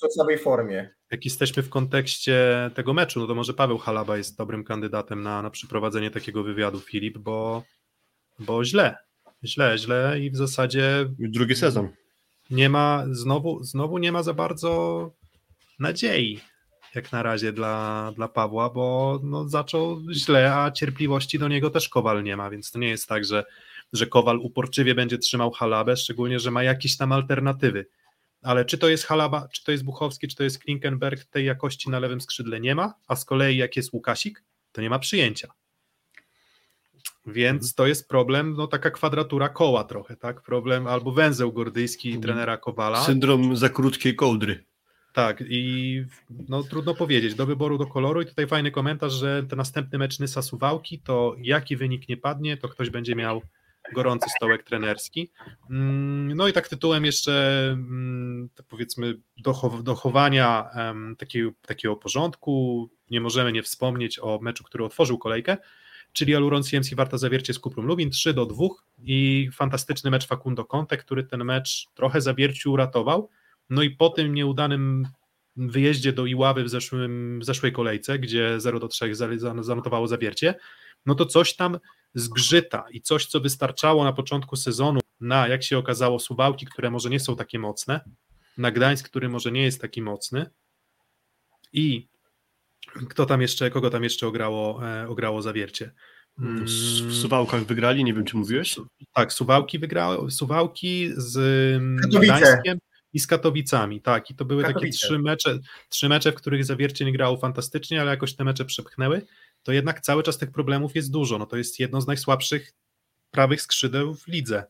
są 0.00 0.08
w 0.08 0.12
słabej 0.12 0.38
formie. 0.38 0.90
jak 1.10 1.24
jesteśmy 1.24 1.62
w 1.62 1.68
kontekście 1.68 2.70
tego 2.74 2.94
meczu, 2.94 3.20
no 3.20 3.26
to 3.26 3.34
może 3.34 3.54
Paweł 3.54 3.78
Halaba 3.78 4.16
jest 4.16 4.36
dobrym 4.36 4.64
kandydatem 4.64 5.22
na, 5.22 5.42
na 5.42 5.50
przeprowadzenie 5.50 6.10
takiego 6.10 6.42
wywiadu, 6.42 6.80
Filip, 6.80 7.18
bo, 7.18 7.64
bo 8.38 8.64
źle, 8.64 8.96
źle, 9.44 9.78
źle 9.78 10.20
i 10.20 10.30
w 10.30 10.36
zasadzie 10.36 11.06
drugi 11.18 11.56
sezon. 11.56 11.88
nie 12.50 12.68
ma, 12.68 13.04
znowu, 13.10 13.64
znowu 13.64 13.98
nie 13.98 14.12
ma 14.12 14.22
za 14.22 14.34
bardzo 14.34 15.10
nadziei 15.78 16.40
jak 16.94 17.12
na 17.12 17.22
razie 17.22 17.52
dla, 17.52 18.12
dla 18.16 18.28
Pawła, 18.28 18.70
bo 18.70 19.18
no, 19.22 19.48
zaczął 19.48 20.00
źle, 20.12 20.54
a 20.54 20.70
cierpliwości 20.70 21.38
do 21.38 21.48
niego 21.48 21.70
też 21.70 21.88
Kowal 21.88 22.22
nie 22.22 22.36
ma, 22.36 22.50
więc 22.50 22.70
to 22.70 22.78
nie 22.78 22.88
jest 22.88 23.08
tak, 23.08 23.24
że, 23.24 23.44
że 23.92 24.06
Kowal 24.06 24.38
uporczywie 24.38 24.94
będzie 24.94 25.18
trzymał 25.18 25.50
Halabę, 25.50 25.96
szczególnie, 25.96 26.38
że 26.38 26.50
ma 26.50 26.62
jakieś 26.62 26.96
tam 26.96 27.12
alternatywy. 27.12 27.86
Ale 28.42 28.64
czy 28.64 28.78
to 28.78 28.88
jest 28.88 29.04
Halaba, 29.04 29.48
czy 29.52 29.64
to 29.64 29.72
jest 29.72 29.84
Buchowski, 29.84 30.28
czy 30.28 30.36
to 30.36 30.44
jest 30.44 30.58
Klinkenberg, 30.58 31.24
tej 31.24 31.44
jakości 31.44 31.90
na 31.90 31.98
lewym 31.98 32.20
skrzydle 32.20 32.60
nie 32.60 32.74
ma, 32.74 32.94
a 33.08 33.16
z 33.16 33.24
kolei 33.24 33.56
jak 33.56 33.76
jest 33.76 33.92
Łukasik, 33.92 34.44
to 34.72 34.80
nie 34.80 34.90
ma 34.90 34.98
przyjęcia. 34.98 35.48
Więc 37.26 37.74
to 37.74 37.86
jest 37.86 38.08
problem, 38.08 38.54
no 38.56 38.66
taka 38.66 38.90
kwadratura 38.90 39.48
koła 39.48 39.84
trochę, 39.84 40.16
tak? 40.16 40.42
Problem 40.42 40.86
albo 40.86 41.12
węzeł 41.12 41.52
gordyjski 41.52 42.18
trenera 42.18 42.56
Kowala. 42.56 43.04
Syndrom 43.04 43.56
za 43.56 43.68
krótkiej 43.68 44.16
kołdry. 44.16 44.64
Tak, 45.12 45.44
i 45.48 46.04
no 46.48 46.62
trudno 46.62 46.94
powiedzieć, 46.94 47.34
do 47.34 47.46
wyboru, 47.46 47.78
do 47.78 47.86
koloru 47.86 48.22
i 48.22 48.26
tutaj 48.26 48.46
fajny 48.46 48.70
komentarz, 48.70 49.12
że 49.12 49.42
ten 49.48 49.56
następny 49.56 49.98
mecz 49.98 50.20
Nysa 50.20 50.42
Suwałki, 50.42 50.98
to 50.98 51.34
jaki 51.38 51.76
wynik 51.76 52.08
nie 52.08 52.16
padnie, 52.16 52.56
to 52.56 52.68
ktoś 52.68 52.90
będzie 52.90 53.14
miał 53.14 53.42
gorący 53.94 54.30
stołek 54.36 54.62
trenerski. 54.62 55.30
Mm, 55.70 56.36
No 56.36 56.48
i 56.48 56.52
tak 56.52 56.68
tytułem 56.68 57.04
jeszcze 57.04 57.60
mm, 57.72 58.48
powiedzmy 58.68 59.14
dochow- 59.46 59.82
dochowania 59.82 60.70
takiego, 61.18 61.50
takiego 61.66 61.96
porządku, 61.96 62.88
nie 63.10 63.20
możemy 63.20 63.52
nie 63.52 63.62
wspomnieć 63.62 64.18
o 64.18 64.38
meczu, 64.42 64.64
który 64.64 64.84
otworzył 64.84 65.18
kolejkę, 65.18 65.56
czyli 66.12 66.36
Aluron 66.36 66.62
CMC 66.62 66.94
Warta 66.94 67.18
Zawiercie 67.18 67.54
z 67.54 67.58
Kuprą 67.58 67.82
Lubin 67.82 68.10
3 68.10 68.34
do 68.34 68.46
2 68.46 68.64
i 69.02 69.48
fantastyczny 69.52 70.10
mecz 70.10 70.26
Facundo 70.26 70.64
Conte, 70.64 70.96
który 70.96 71.24
ten 71.24 71.44
mecz 71.44 71.86
trochę 71.94 72.20
Zawierciu 72.20 72.72
uratował, 72.72 73.28
no 73.70 73.82
i 73.82 73.90
po 73.90 74.08
tym 74.10 74.34
nieudanym 74.34 75.08
wyjeździe 75.56 76.12
do 76.12 76.26
Iławy 76.26 76.64
w, 76.64 76.68
zeszłym, 76.68 77.40
w 77.40 77.44
zeszłej 77.44 77.72
kolejce, 77.72 78.18
gdzie 78.18 78.60
0 78.60 78.78
do 78.80 78.88
3 78.88 79.14
za- 79.14 79.38
za- 79.38 79.62
zanotowało 79.62 80.08
zawiercie, 80.08 80.54
no 81.06 81.14
to 81.14 81.26
coś 81.26 81.56
tam 81.56 81.78
zgrzyta 82.14 82.84
i 82.90 83.00
coś, 83.00 83.26
co 83.26 83.40
wystarczało 83.40 84.04
na 84.04 84.12
początku 84.12 84.56
sezonu 84.56 85.00
na, 85.20 85.48
jak 85.48 85.62
się 85.62 85.78
okazało, 85.78 86.18
Suwałki, 86.18 86.66
które 86.66 86.90
może 86.90 87.10
nie 87.10 87.20
są 87.20 87.36
takie 87.36 87.58
mocne, 87.58 88.00
na 88.58 88.70
Gdańsk, 88.70 89.08
który 89.08 89.28
może 89.28 89.52
nie 89.52 89.62
jest 89.62 89.80
taki 89.80 90.02
mocny 90.02 90.50
i 91.72 92.08
kto 93.08 93.26
tam 93.26 93.40
jeszcze, 93.42 93.70
kogo 93.70 93.90
tam 93.90 94.04
jeszcze 94.04 94.26
ograło, 94.26 94.88
e, 94.88 95.08
ograło 95.08 95.42
zawiercie. 95.42 95.92
Mm, 96.38 96.64
W 96.64 96.68
w 97.08 97.14
Suwałkach 97.14 97.64
wygrali, 97.64 98.04
nie 98.04 98.14
wiem 98.14 98.24
czy 98.24 98.36
mówiłeś? 98.36 98.76
tak, 99.14 99.32
Suwałki 99.32 99.78
wygrały, 99.78 100.30
Suwałki 100.30 101.10
z 101.16 101.36
mm, 101.76 101.98
Katowice. 101.98 102.36
Gdańskiem 102.36 102.78
i 103.12 103.20
z 103.20 103.26
Katowicami, 103.26 104.00
tak, 104.00 104.30
i 104.30 104.34
to 104.34 104.44
były 104.44 104.62
takie 104.62 104.74
Katowice. 104.74 104.98
trzy 104.98 105.18
mecze, 105.18 105.58
trzy 105.88 106.08
mecze, 106.08 106.32
w 106.32 106.34
których 106.34 106.64
Zawiercie 106.64 107.04
nie 107.04 107.12
grało 107.12 107.36
fantastycznie, 107.36 108.00
ale 108.00 108.10
jakoś 108.10 108.36
te 108.36 108.44
mecze 108.44 108.64
przepchnęły, 108.64 109.26
to 109.62 109.72
jednak 109.72 110.00
cały 110.00 110.22
czas 110.22 110.38
tych 110.38 110.50
problemów 110.52 110.96
jest 110.96 111.10
dużo, 111.10 111.38
no 111.38 111.46
to 111.46 111.56
jest 111.56 111.80
jedno 111.80 112.00
z 112.00 112.06
najsłabszych 112.06 112.72
prawych 113.30 113.62
skrzydeł 113.62 114.14
w 114.14 114.26
lidze. 114.26 114.64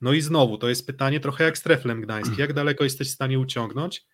No 0.00 0.12
i 0.12 0.20
znowu, 0.20 0.58
to 0.58 0.68
jest 0.68 0.86
pytanie 0.86 1.20
trochę 1.20 1.44
jak 1.44 1.58
z 1.58 1.62
Treflem 1.62 2.06
jak 2.38 2.52
daleko 2.52 2.84
jesteś 2.84 3.08
w 3.08 3.14
stanie 3.14 3.38
uciągnąć 3.38 4.06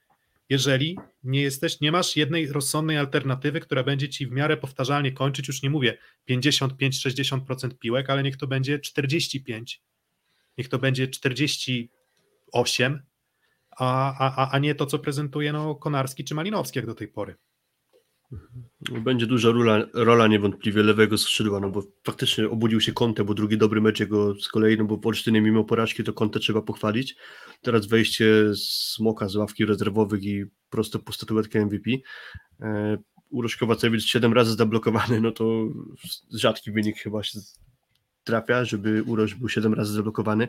jeżeli 0.48 0.98
nie 1.24 1.42
jesteś, 1.42 1.80
nie 1.80 1.92
masz 1.92 2.16
jednej 2.16 2.46
rozsądnej 2.52 2.98
alternatywy, 2.98 3.60
która 3.60 3.82
będzie 3.82 4.08
ci 4.08 4.26
w 4.26 4.30
miarę 4.30 4.56
powtarzalnie 4.56 5.12
kończyć, 5.12 5.48
już 5.48 5.62
nie 5.62 5.70
mówię 5.70 5.98
55-60% 6.30 7.78
piłek, 7.78 8.10
ale 8.10 8.22
niech 8.22 8.36
to 8.36 8.46
będzie 8.46 8.78
45, 8.78 9.82
niech 10.58 10.68
to 10.68 10.78
będzie 10.78 11.08
48, 11.08 13.02
a, 13.70 14.18
a, 14.18 14.50
a 14.50 14.58
nie 14.58 14.74
to, 14.74 14.86
co 14.86 14.98
prezentuje 14.98 15.52
no, 15.52 15.74
Konarski 15.74 16.24
czy 16.24 16.34
Malinowski 16.34 16.78
jak 16.78 16.86
do 16.86 16.94
tej 16.94 17.08
pory. 17.08 17.34
Będzie 19.04 19.26
duża 19.26 19.50
rola, 19.50 19.86
rola 19.94 20.26
niewątpliwie 20.26 20.82
lewego 20.82 21.18
skrzydła, 21.18 21.60
no 21.60 21.70
bo 21.70 21.82
faktycznie 22.04 22.48
obudził 22.48 22.80
się 22.80 22.92
Conte, 22.92 23.24
bo 23.24 23.34
drugi 23.34 23.58
dobry 23.58 23.80
mecz 23.80 24.00
jego 24.00 24.34
z 24.34 24.48
kolei, 24.48 24.78
no 24.78 24.84
bo 24.84 24.96
w 24.96 25.06
Olsztynie 25.06 25.40
mimo 25.40 25.64
porażki 25.64 26.04
to 26.04 26.12
Conte 26.12 26.40
trzeba 26.40 26.62
pochwalić. 26.62 27.16
Teraz 27.62 27.86
wejście 27.86 28.26
Smoka 28.56 29.28
z 29.28 29.36
ławki 29.36 29.66
rezerwowych 29.66 30.24
i 30.24 30.44
prosto 30.70 30.98
po 30.98 31.12
statuetkę 31.12 31.66
MVP. 31.66 31.90
E, 32.60 32.98
Uroś 33.30 33.56
Kowacewicz 33.56 34.04
7 34.04 34.32
razy 34.32 34.54
zablokowany, 34.54 35.20
no 35.20 35.32
to 35.32 35.68
rzadki 36.34 36.72
wynik 36.72 36.98
chyba 36.98 37.22
się 37.22 37.40
trafia, 38.24 38.64
żeby 38.64 39.02
Uroś 39.02 39.34
był 39.34 39.48
7 39.48 39.74
razy 39.74 39.92
zablokowany 39.92 40.48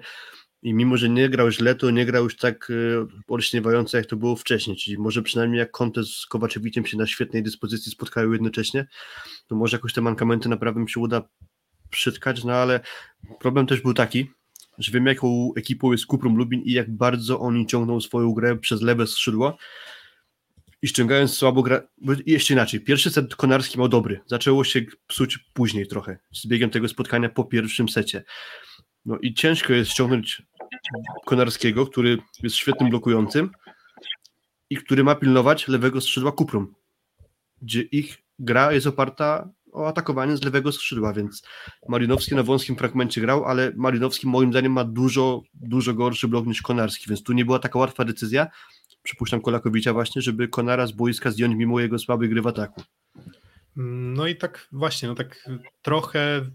i 0.62 0.74
mimo, 0.74 0.98
że 0.98 1.10
nie 1.10 1.30
grał 1.30 1.52
źle, 1.52 1.76
to 1.76 1.92
nie 1.92 2.06
grał 2.06 2.24
już 2.24 2.38
tak 2.38 2.72
e, 2.72 3.08
olśniewająco, 3.28 3.98
jak 3.98 4.06
to 4.06 4.16
było 4.16 4.36
wcześniej, 4.36 4.78
czyli 4.78 4.98
może 4.98 5.22
przynajmniej 5.22 5.60
jak 5.60 5.72
Conte 5.72 6.04
z 6.04 6.26
Kowaczewiciem 6.26 6.86
się 6.86 6.98
na 6.98 7.08
świetnej 7.08 7.44
dyspozycji 7.44 7.92
spotkają 7.92 8.32
jednocześnie, 8.32 8.88
to 9.48 9.56
może 9.56 9.78
jakoś 9.78 9.94
te 9.94 10.02
mankamenty 10.02 10.50
naprawdę 10.50 10.82
mi 10.82 10.90
się 10.90 11.00
uda 11.00 11.22
przytkać, 11.90 12.44
no 12.44 12.54
ale 12.54 12.80
problem 13.40 13.68
też 13.68 13.82
był 13.82 13.94
taki, 13.94 14.32
że 14.78 14.92
wiem 14.92 15.06
jaką 15.06 15.52
ekipą 15.58 15.92
jest 15.92 16.06
Kuprum 16.06 16.38
Lubin 16.38 16.62
i 16.62 16.72
jak 16.72 16.92
bardzo 16.92 17.40
oni 17.40 17.68
ciągną 17.68 18.02
swoją 18.02 18.34
grę 18.34 18.58
przez 18.58 18.82
lewe 18.82 19.08
skrzydło 19.08 19.58
i 20.82 20.88
ściągając 20.88 21.34
słabo 21.34 21.64
gra... 21.64 21.82
Jeszcze 22.26 22.54
inaczej, 22.54 22.80
pierwszy 22.80 23.10
set 23.12 23.36
Konarski 23.36 23.80
miał 23.80 23.88
dobry, 23.88 24.20
zaczęło 24.26 24.64
się 24.64 24.82
psuć 25.08 25.38
później 25.54 25.88
trochę, 25.88 26.18
z 26.32 26.48
biegiem 26.48 26.70
tego 26.70 26.88
spotkania 26.88 27.30
po 27.30 27.44
pierwszym 27.44 27.90
secie. 27.90 28.24
No 29.08 29.18
i 29.18 29.34
ciężko 29.34 29.74
jest 29.74 29.92
ściągnąć 29.92 30.42
Konarskiego, 31.26 31.86
który 31.86 32.18
jest 32.44 32.56
świetnym 32.56 32.90
blokującym 32.90 33.52
i 34.70 34.78
który 34.78 35.04
ma 35.04 35.16
pilnować 35.16 35.68
lewego 35.68 36.02
skrzydła 36.02 36.32
Kuprum, 36.32 36.74
gdzie 37.62 37.82
ich 37.82 38.18
gra 38.40 38.72
jest 38.72 38.88
oparta 38.88 39.50
o 39.72 39.88
atakowanie 39.88 40.38
z 40.38 40.44
lewego 40.44 40.72
skrzydła, 40.72 41.14
więc 41.14 41.44
Malinowski 41.88 42.36
na 42.36 42.44
wąskim 42.44 42.76
fragmencie 42.76 43.22
grał, 43.22 43.46
ale 43.46 43.72
Malinowski 43.76 44.28
moim 44.28 44.52
zdaniem 44.52 44.72
ma 44.72 44.84
dużo, 44.84 45.42
dużo 45.54 45.94
gorszy 45.94 46.28
blok 46.28 46.46
niż 46.46 46.62
Konarski, 46.62 47.06
więc 47.10 47.24
tu 47.24 47.34
nie 47.34 47.46
była 47.46 47.60
taka 47.60 47.80
łatwa 47.80 48.06
decyzja, 48.06 48.48
przypuszczam 49.04 49.42
Kolakowicza 49.42 49.94
właśnie, 49.94 50.22
żeby 50.22 50.48
Konara 50.48 50.88
z 50.88 50.92
boiska 50.92 51.32
zdjąć 51.32 51.56
mimo 51.56 51.80
jego 51.80 52.00
słabej 52.00 52.30
gry 52.30 52.42
w 52.42 52.48
ataku. 52.48 52.84
No 53.76 54.28
i 54.28 54.36
tak 54.36 54.68
właśnie, 54.72 55.10
no 55.10 55.16
tak 55.16 55.50
trochę 55.82 56.46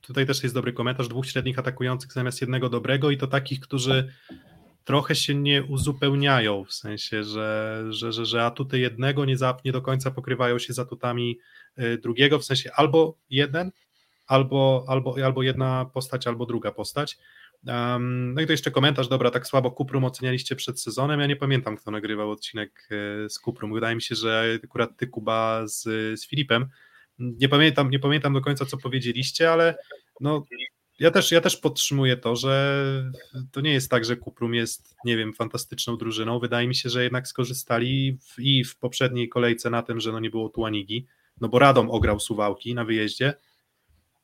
tutaj 0.00 0.26
też 0.26 0.42
jest 0.42 0.54
dobry 0.54 0.72
komentarz, 0.72 1.08
dwóch 1.08 1.26
średnich 1.26 1.58
atakujących 1.58 2.12
zamiast 2.12 2.40
jednego 2.40 2.68
dobrego 2.68 3.10
i 3.10 3.16
to 3.16 3.26
takich, 3.26 3.60
którzy 3.60 4.12
trochę 4.84 5.14
się 5.14 5.34
nie 5.34 5.62
uzupełniają, 5.62 6.64
w 6.64 6.72
sensie, 6.72 7.24
że, 7.24 7.84
że, 7.88 8.12
że, 8.12 8.26
że 8.26 8.44
atuty 8.44 8.78
jednego 8.78 9.24
nie, 9.24 9.36
za, 9.36 9.56
nie 9.64 9.72
do 9.72 9.82
końca 9.82 10.10
pokrywają 10.10 10.58
się 10.58 10.72
z 10.72 10.78
atutami 10.78 11.38
y, 11.78 11.98
drugiego, 11.98 12.38
w 12.38 12.44
sensie 12.44 12.70
albo 12.72 13.18
jeden, 13.30 13.72
albo, 14.26 14.84
albo, 14.88 15.14
albo 15.24 15.42
jedna 15.42 15.84
postać, 15.84 16.26
albo 16.26 16.46
druga 16.46 16.72
postać. 16.72 17.18
Um, 17.66 18.34
no 18.34 18.40
i 18.40 18.46
to 18.46 18.52
jeszcze 18.52 18.70
komentarz, 18.70 19.08
dobra, 19.08 19.30
tak 19.30 19.46
słabo 19.46 19.70
Kuprum 19.70 20.04
ocenialiście 20.04 20.56
przed 20.56 20.80
sezonem, 20.80 21.20
ja 21.20 21.26
nie 21.26 21.36
pamiętam, 21.36 21.76
kto 21.76 21.90
nagrywał 21.90 22.30
odcinek 22.30 22.88
y, 23.26 23.30
z 23.30 23.38
Kuprum, 23.38 23.74
wydaje 23.74 23.94
mi 23.94 24.02
się, 24.02 24.14
że 24.14 24.58
akurat 24.64 24.96
ty, 24.96 25.06
Kuba, 25.06 25.66
z, 25.66 25.82
z 26.20 26.26
Filipem, 26.26 26.68
nie 27.18 27.48
pamiętam, 27.48 27.90
nie 27.90 27.98
pamiętam 27.98 28.32
do 28.32 28.40
końca, 28.40 28.66
co 28.66 28.76
powiedzieliście, 28.76 29.52
ale 29.52 29.76
no, 30.20 30.44
ja 30.98 31.10
też, 31.10 31.32
ja 31.32 31.40
też 31.40 31.56
podtrzymuję 31.56 32.16
to, 32.16 32.36
że 32.36 33.10
to 33.52 33.60
nie 33.60 33.72
jest 33.72 33.90
tak, 33.90 34.04
że 34.04 34.16
Kuprum 34.16 34.54
jest, 34.54 34.96
nie 35.04 35.16
wiem, 35.16 35.32
fantastyczną 35.32 35.96
drużyną. 35.96 36.38
Wydaje 36.38 36.68
mi 36.68 36.74
się, 36.74 36.88
że 36.88 37.02
jednak 37.02 37.28
skorzystali 37.28 38.18
w, 38.20 38.38
i 38.38 38.64
w 38.64 38.78
poprzedniej 38.78 39.28
kolejce 39.28 39.70
na 39.70 39.82
tym, 39.82 40.00
że 40.00 40.12
no 40.12 40.20
nie 40.20 40.30
było 40.30 40.48
Tuanigi, 40.48 41.06
no 41.40 41.48
bo 41.48 41.58
Radom 41.58 41.90
ograł 41.90 42.20
Suwałki 42.20 42.74
na 42.74 42.84
wyjeździe, 42.84 43.34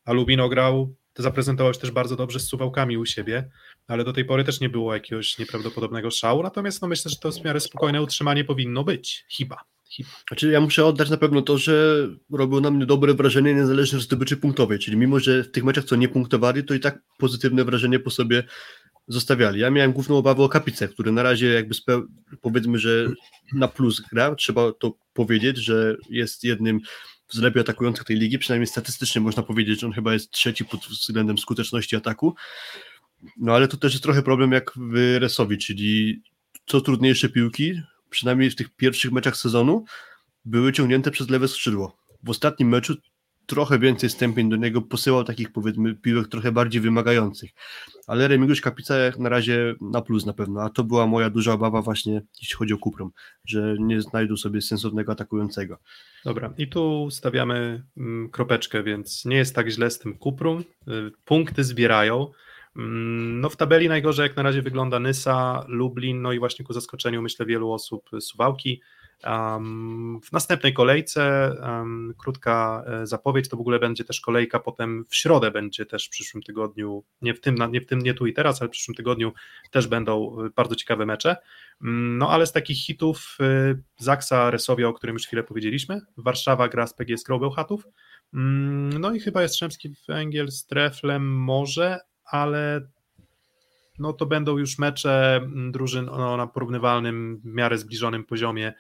a 0.05 0.13
Lubin 0.13 0.41
ograł, 0.41 0.95
to 1.13 1.23
zaprezentował 1.23 1.75
się 1.75 1.81
też 1.81 1.91
bardzo 1.91 2.17
dobrze 2.17 2.41
z 2.41 2.47
Suwałkami 2.47 2.97
u 2.97 3.07
siebie, 3.07 3.51
ale 3.89 4.05
do 4.05 4.13
tej 4.13 4.25
pory 4.25 4.45
też 4.45 4.61
nie 4.61 4.69
było 4.69 4.95
jakiegoś 4.95 5.39
nieprawdopodobnego 5.39 6.11
szału, 6.11 6.43
natomiast 6.43 6.83
no 6.83 6.89
myślę, 6.89 7.11
że 7.11 7.17
to 7.17 7.33
w 7.33 7.45
miarę 7.45 7.61
spokojne 7.61 8.03
utrzymanie 8.03 8.45
powinno 8.45 8.85
być, 8.85 9.25
chyba. 9.39 9.74
Znaczy 10.29 10.51
ja 10.51 10.61
muszę 10.61 10.87
oddać 10.87 11.11
na 11.11 11.17
pewno 11.17 11.43
to, 11.43 11.59
że 11.59 12.09
robił 12.33 12.61
na 12.61 12.71
mnie 12.71 12.87
dobre 12.87 13.15
wrażenie 13.15 13.55
niezależnie 13.55 13.99
od 13.99 14.05
zdobyczy 14.05 14.37
punktowej, 14.37 14.79
czyli 14.79 14.97
mimo, 14.97 15.21
że 15.21 15.45
w 15.45 15.51
tych 15.51 15.65
meczach 15.65 15.85
co 15.85 15.97
nie 15.97 16.09
punktowali, 16.09 16.65
to 16.65 16.75
i 16.75 16.81
tak 16.81 17.03
pozytywne 17.19 17.65
wrażenie 17.65 17.99
po 17.99 18.11
sobie 18.11 18.45
zostawiali. 19.09 19.61
Ja 19.61 19.71
miałem 19.71 19.93
główną 19.93 20.17
obawę 20.17 20.43
o 20.43 20.49
Kapicę, 20.49 20.89
który 20.89 21.13
na 21.13 21.23
razie 21.23 21.47
jakby 21.47 21.75
speł... 21.75 22.07
powiedzmy, 22.41 22.79
że 22.79 23.09
na 23.53 23.69
plus 23.69 24.01
gra, 24.01 24.35
trzeba 24.35 24.73
to 24.73 24.97
powiedzieć, 25.13 25.57
że 25.57 25.97
jest 26.11 26.45
jednym 26.45 26.81
z 27.29 27.39
lepiej 27.39 27.61
atakujących 27.61 28.05
tej 28.05 28.17
ligi, 28.17 28.39
przynajmniej 28.39 28.67
statystycznie 28.67 29.21
można 29.21 29.43
powiedzieć, 29.43 29.81
że 29.81 29.87
on 29.87 29.93
chyba 29.93 30.13
jest 30.13 30.31
trzeci 30.31 30.65
pod 30.65 30.81
względem 30.81 31.39
skuteczności 31.39 31.97
ataku. 31.97 32.35
No 33.37 33.55
ale 33.55 33.69
to 33.69 33.77
też 33.77 33.93
jest 33.93 34.03
trochę 34.03 34.23
problem 34.23 34.53
jak 34.53 34.73
w 34.77 35.17
Resowi, 35.19 35.59
czyli 35.59 36.23
co 36.67 36.81
trudniejsze 36.81 37.29
piłki, 37.29 37.81
przynajmniej 38.15 38.51
w 38.51 38.57
tych 38.57 38.77
pierwszych 38.77 39.13
meczach 39.13 39.37
sezonu, 39.37 39.85
były 40.45 40.73
ciągnięte 40.73 41.11
przez 41.11 41.31
lewe 41.31 41.49
skrzydło. 41.49 41.97
W 42.23 42.31
ostatnim 42.31 42.69
meczu 42.69 42.95
trochę 43.47 43.79
więcej 43.79 44.11
stępień 44.11 44.51
do 44.51 44.57
niego 44.57 44.83
posyłał 44.83 45.25
takich 45.25 45.53
powiedzmy 45.53 45.95
piłek 45.95 46.29
trochę 46.29 46.53
bardziej 46.53 46.81
wymagających. 46.81 47.51
Ale 48.07 48.29
Remigiusz 48.29 48.61
Kapica 48.61 48.97
jak 48.97 49.19
na 49.19 49.29
razie 49.29 49.75
na 49.81 50.03
plus 50.03 50.27
na 50.27 50.33
pewno, 50.33 50.63
a 50.63 50.71
to 50.71 50.85
była 50.85 51.07
moja 51.07 51.31
duża 51.31 51.53
obawa 51.53 51.83
właśnie 51.83 52.23
jeśli 52.41 52.57
chodzi 52.57 52.75
o 52.75 52.79
Kuprom, 52.79 53.11
że 53.45 53.77
nie 53.79 54.01
znajdą 54.01 54.37
sobie 54.37 54.63
sensownego 54.63 55.13
atakującego. 55.13 55.79
Dobra, 56.25 56.55
i 56.59 56.69
tu 56.69 57.09
stawiamy 57.11 57.85
mm, 57.97 58.31
kropeczkę, 58.31 58.83
więc 58.83 59.25
nie 59.25 59.37
jest 59.37 59.55
tak 59.55 59.69
źle 59.69 59.91
z 59.91 59.99
tym 59.99 60.19
Kuprum. 60.19 60.65
Y, 60.89 61.11
punkty 61.25 61.65
zbierają. 61.65 62.31
Mm, 62.77 63.41
no 63.41 63.51
w 63.51 63.57
tabeli 63.57 63.89
najgorzej 63.89 64.23
jak 64.23 64.37
na 64.37 64.43
razie 64.43 64.63
wygląda 64.63 65.01
Nysa, 65.01 65.65
Lublin, 65.69 66.23
no 66.23 66.33
i 66.33 66.39
właśnie 66.39 66.65
ku 66.65 66.73
zaskoczeniu 66.73 67.23
myślę 67.23 67.47
wielu 67.47 67.73
osób 67.73 68.11
Suwałki. 68.21 68.81
Um, 69.27 70.21
w 70.25 70.33
następnej 70.33 70.73
kolejce 70.73 71.53
um, 71.63 72.15
krótka 72.19 72.85
e, 72.87 73.07
zapowiedź, 73.07 73.49
to 73.49 73.57
w 73.57 73.61
ogóle 73.61 73.79
będzie 73.79 74.05
też 74.05 74.21
kolejka 74.21 74.61
potem 74.61 75.05
w 75.09 75.17
środę 75.17 75.51
będzie 75.51 75.87
też 75.87 76.07
w 76.07 76.11
przyszłym 76.11 76.43
tygodniu, 76.43 77.05
nie 77.23 77.35
w 77.35 77.41
tym, 77.41 77.57
nie 77.71 77.81
w 77.81 77.87
tym, 77.87 77.99
nie 77.99 78.15
tu 78.15 78.27
i 78.27 78.33
teraz, 78.33 78.61
ale 78.61 78.69
w 78.69 78.73
przyszłym 78.73 78.95
tygodniu 78.95 79.33
też 79.71 79.87
będą 79.87 80.37
e, 80.41 80.51
bardzo 80.57 80.75
ciekawe 80.75 81.07
mecze. 81.07 81.37
Um, 81.81 82.19
no 82.19 82.31
ale 82.31 82.47
z 82.47 82.53
takich 82.53 82.79
hitów 82.79 83.39
y, 83.41 83.83
Zaksa 83.97 84.51
Resowia, 84.51 84.89
o 84.89 84.93
którym 84.93 85.15
już 85.15 85.27
chwilę 85.27 85.43
powiedzieliśmy, 85.43 86.01
Warszawa 86.17 86.69
gra 86.69 86.87
z 86.87 86.95
PGS 86.95 87.23
Grą 87.23 87.39
Bełchatów, 87.39 87.87
mm, 88.35 89.01
no 89.01 89.15
i 89.15 89.21
chyba 89.21 89.43
Jastrzębski 89.43 89.95
Węgiel 90.09 90.51
z 90.51 90.67
Treflem 90.67 91.37
może, 91.37 92.01
ale 92.25 92.89
no 93.99 94.13
to 94.13 94.27
będą 94.27 94.59
już 94.59 94.79
mecze 94.79 95.37
mm, 95.37 95.73
drużyn 95.73 96.05
no, 96.05 96.37
na 96.37 96.47
porównywalnym, 96.47 97.41
w 97.45 97.45
miarę 97.45 97.79
zbliżonym 97.79 98.25
poziomie. 98.25 98.73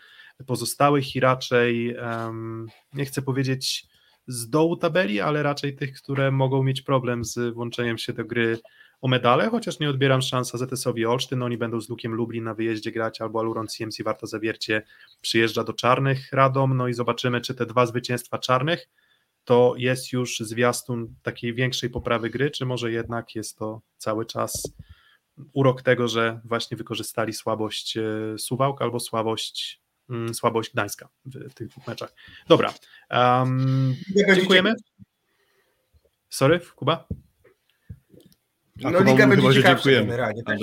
Pozostałych 0.46 1.16
i 1.16 1.20
raczej 1.20 1.96
um, 1.96 2.66
nie 2.94 3.04
chcę 3.04 3.22
powiedzieć 3.22 3.86
z 4.26 4.50
dołu 4.50 4.76
tabeli, 4.76 5.20
ale 5.20 5.42
raczej 5.42 5.76
tych, 5.76 5.92
które 5.92 6.30
mogą 6.30 6.62
mieć 6.62 6.82
problem 6.82 7.24
z 7.24 7.54
włączeniem 7.54 7.98
się 7.98 8.12
do 8.12 8.24
gry 8.24 8.58
o 9.00 9.08
medale, 9.08 9.50
chociaż 9.50 9.80
nie 9.80 9.90
odbieram 9.90 10.22
szans 10.22 10.54
AZS-owi 10.54 11.06
Olsztyn, 11.06 11.42
oni 11.42 11.58
będą 11.58 11.80
z 11.80 11.88
Lukiem 11.88 12.14
Lublin 12.14 12.44
na 12.44 12.54
wyjeździe 12.54 12.92
grać, 12.92 13.20
albo 13.20 13.40
Aluron 13.40 13.66
CMC 13.66 14.02
Warta 14.02 14.26
Zawiercie 14.26 14.82
przyjeżdża 15.20 15.64
do 15.64 15.72
Czarnych 15.72 16.32
Radom, 16.32 16.76
no 16.76 16.88
i 16.88 16.94
zobaczymy, 16.94 17.40
czy 17.40 17.54
te 17.54 17.66
dwa 17.66 17.86
zwycięstwa 17.86 18.38
Czarnych 18.38 18.88
to 19.44 19.74
jest 19.76 20.12
już 20.12 20.38
zwiastun 20.38 21.14
takiej 21.22 21.54
większej 21.54 21.90
poprawy 21.90 22.30
gry, 22.30 22.50
czy 22.50 22.66
może 22.66 22.92
jednak 22.92 23.34
jest 23.34 23.58
to 23.58 23.80
cały 23.98 24.26
czas 24.26 24.72
urok 25.52 25.82
tego, 25.82 26.08
że 26.08 26.40
właśnie 26.44 26.76
wykorzystali 26.76 27.32
słabość 27.32 27.96
e, 27.96 28.02
Suwałka 28.38 28.84
albo 28.84 29.00
słabość, 29.00 29.80
mm, 30.10 30.34
słabość 30.34 30.72
Gdańska 30.72 31.08
w 31.24 31.54
tych 31.54 31.68
dwóch 31.68 31.86
meczach. 31.86 32.14
Dobra, 32.48 32.74
um, 33.10 33.94
dziękujemy. 34.34 34.74
Sorry, 36.30 36.60
Kuba? 36.76 37.06
A 38.84 38.90
no 38.90 39.00
Liga 39.00 39.26
będzie 39.26 39.54
ciekawsza 39.54 39.90
generalnie. 39.90 40.42
Tak, 40.42 40.58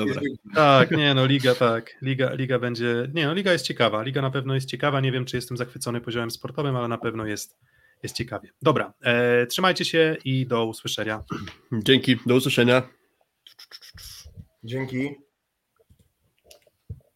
tak, 0.55 0.91
nie 0.91 1.13
no, 1.13 1.25
Liga 1.25 1.55
tak, 1.55 1.97
Liga, 2.01 2.33
Liga 2.33 2.59
będzie, 2.59 3.07
nie 3.13 3.25
no, 3.25 3.33
Liga 3.33 3.51
jest 3.51 3.65
ciekawa, 3.65 4.03
Liga 4.03 4.21
na 4.21 4.31
pewno 4.31 4.55
jest 4.55 4.69
ciekawa, 4.69 5.01
nie 5.01 5.11
wiem 5.11 5.25
czy 5.25 5.35
jestem 5.35 5.57
zachwycony 5.57 6.01
poziomem 6.01 6.31
sportowym, 6.31 6.75
ale 6.75 6.87
na 6.87 6.97
pewno 6.97 7.25
jest 7.25 7.57
jest 8.03 8.15
ciekawie. 8.15 8.49
Dobra, 8.61 8.93
e, 9.01 9.47
trzymajcie 9.47 9.85
się 9.85 10.17
i 10.25 10.45
do 10.47 10.65
usłyszenia. 10.65 11.23
Dzięki, 11.71 12.17
do 12.25 12.35
usłyszenia. 12.35 12.89
Dzięki. 14.63 15.30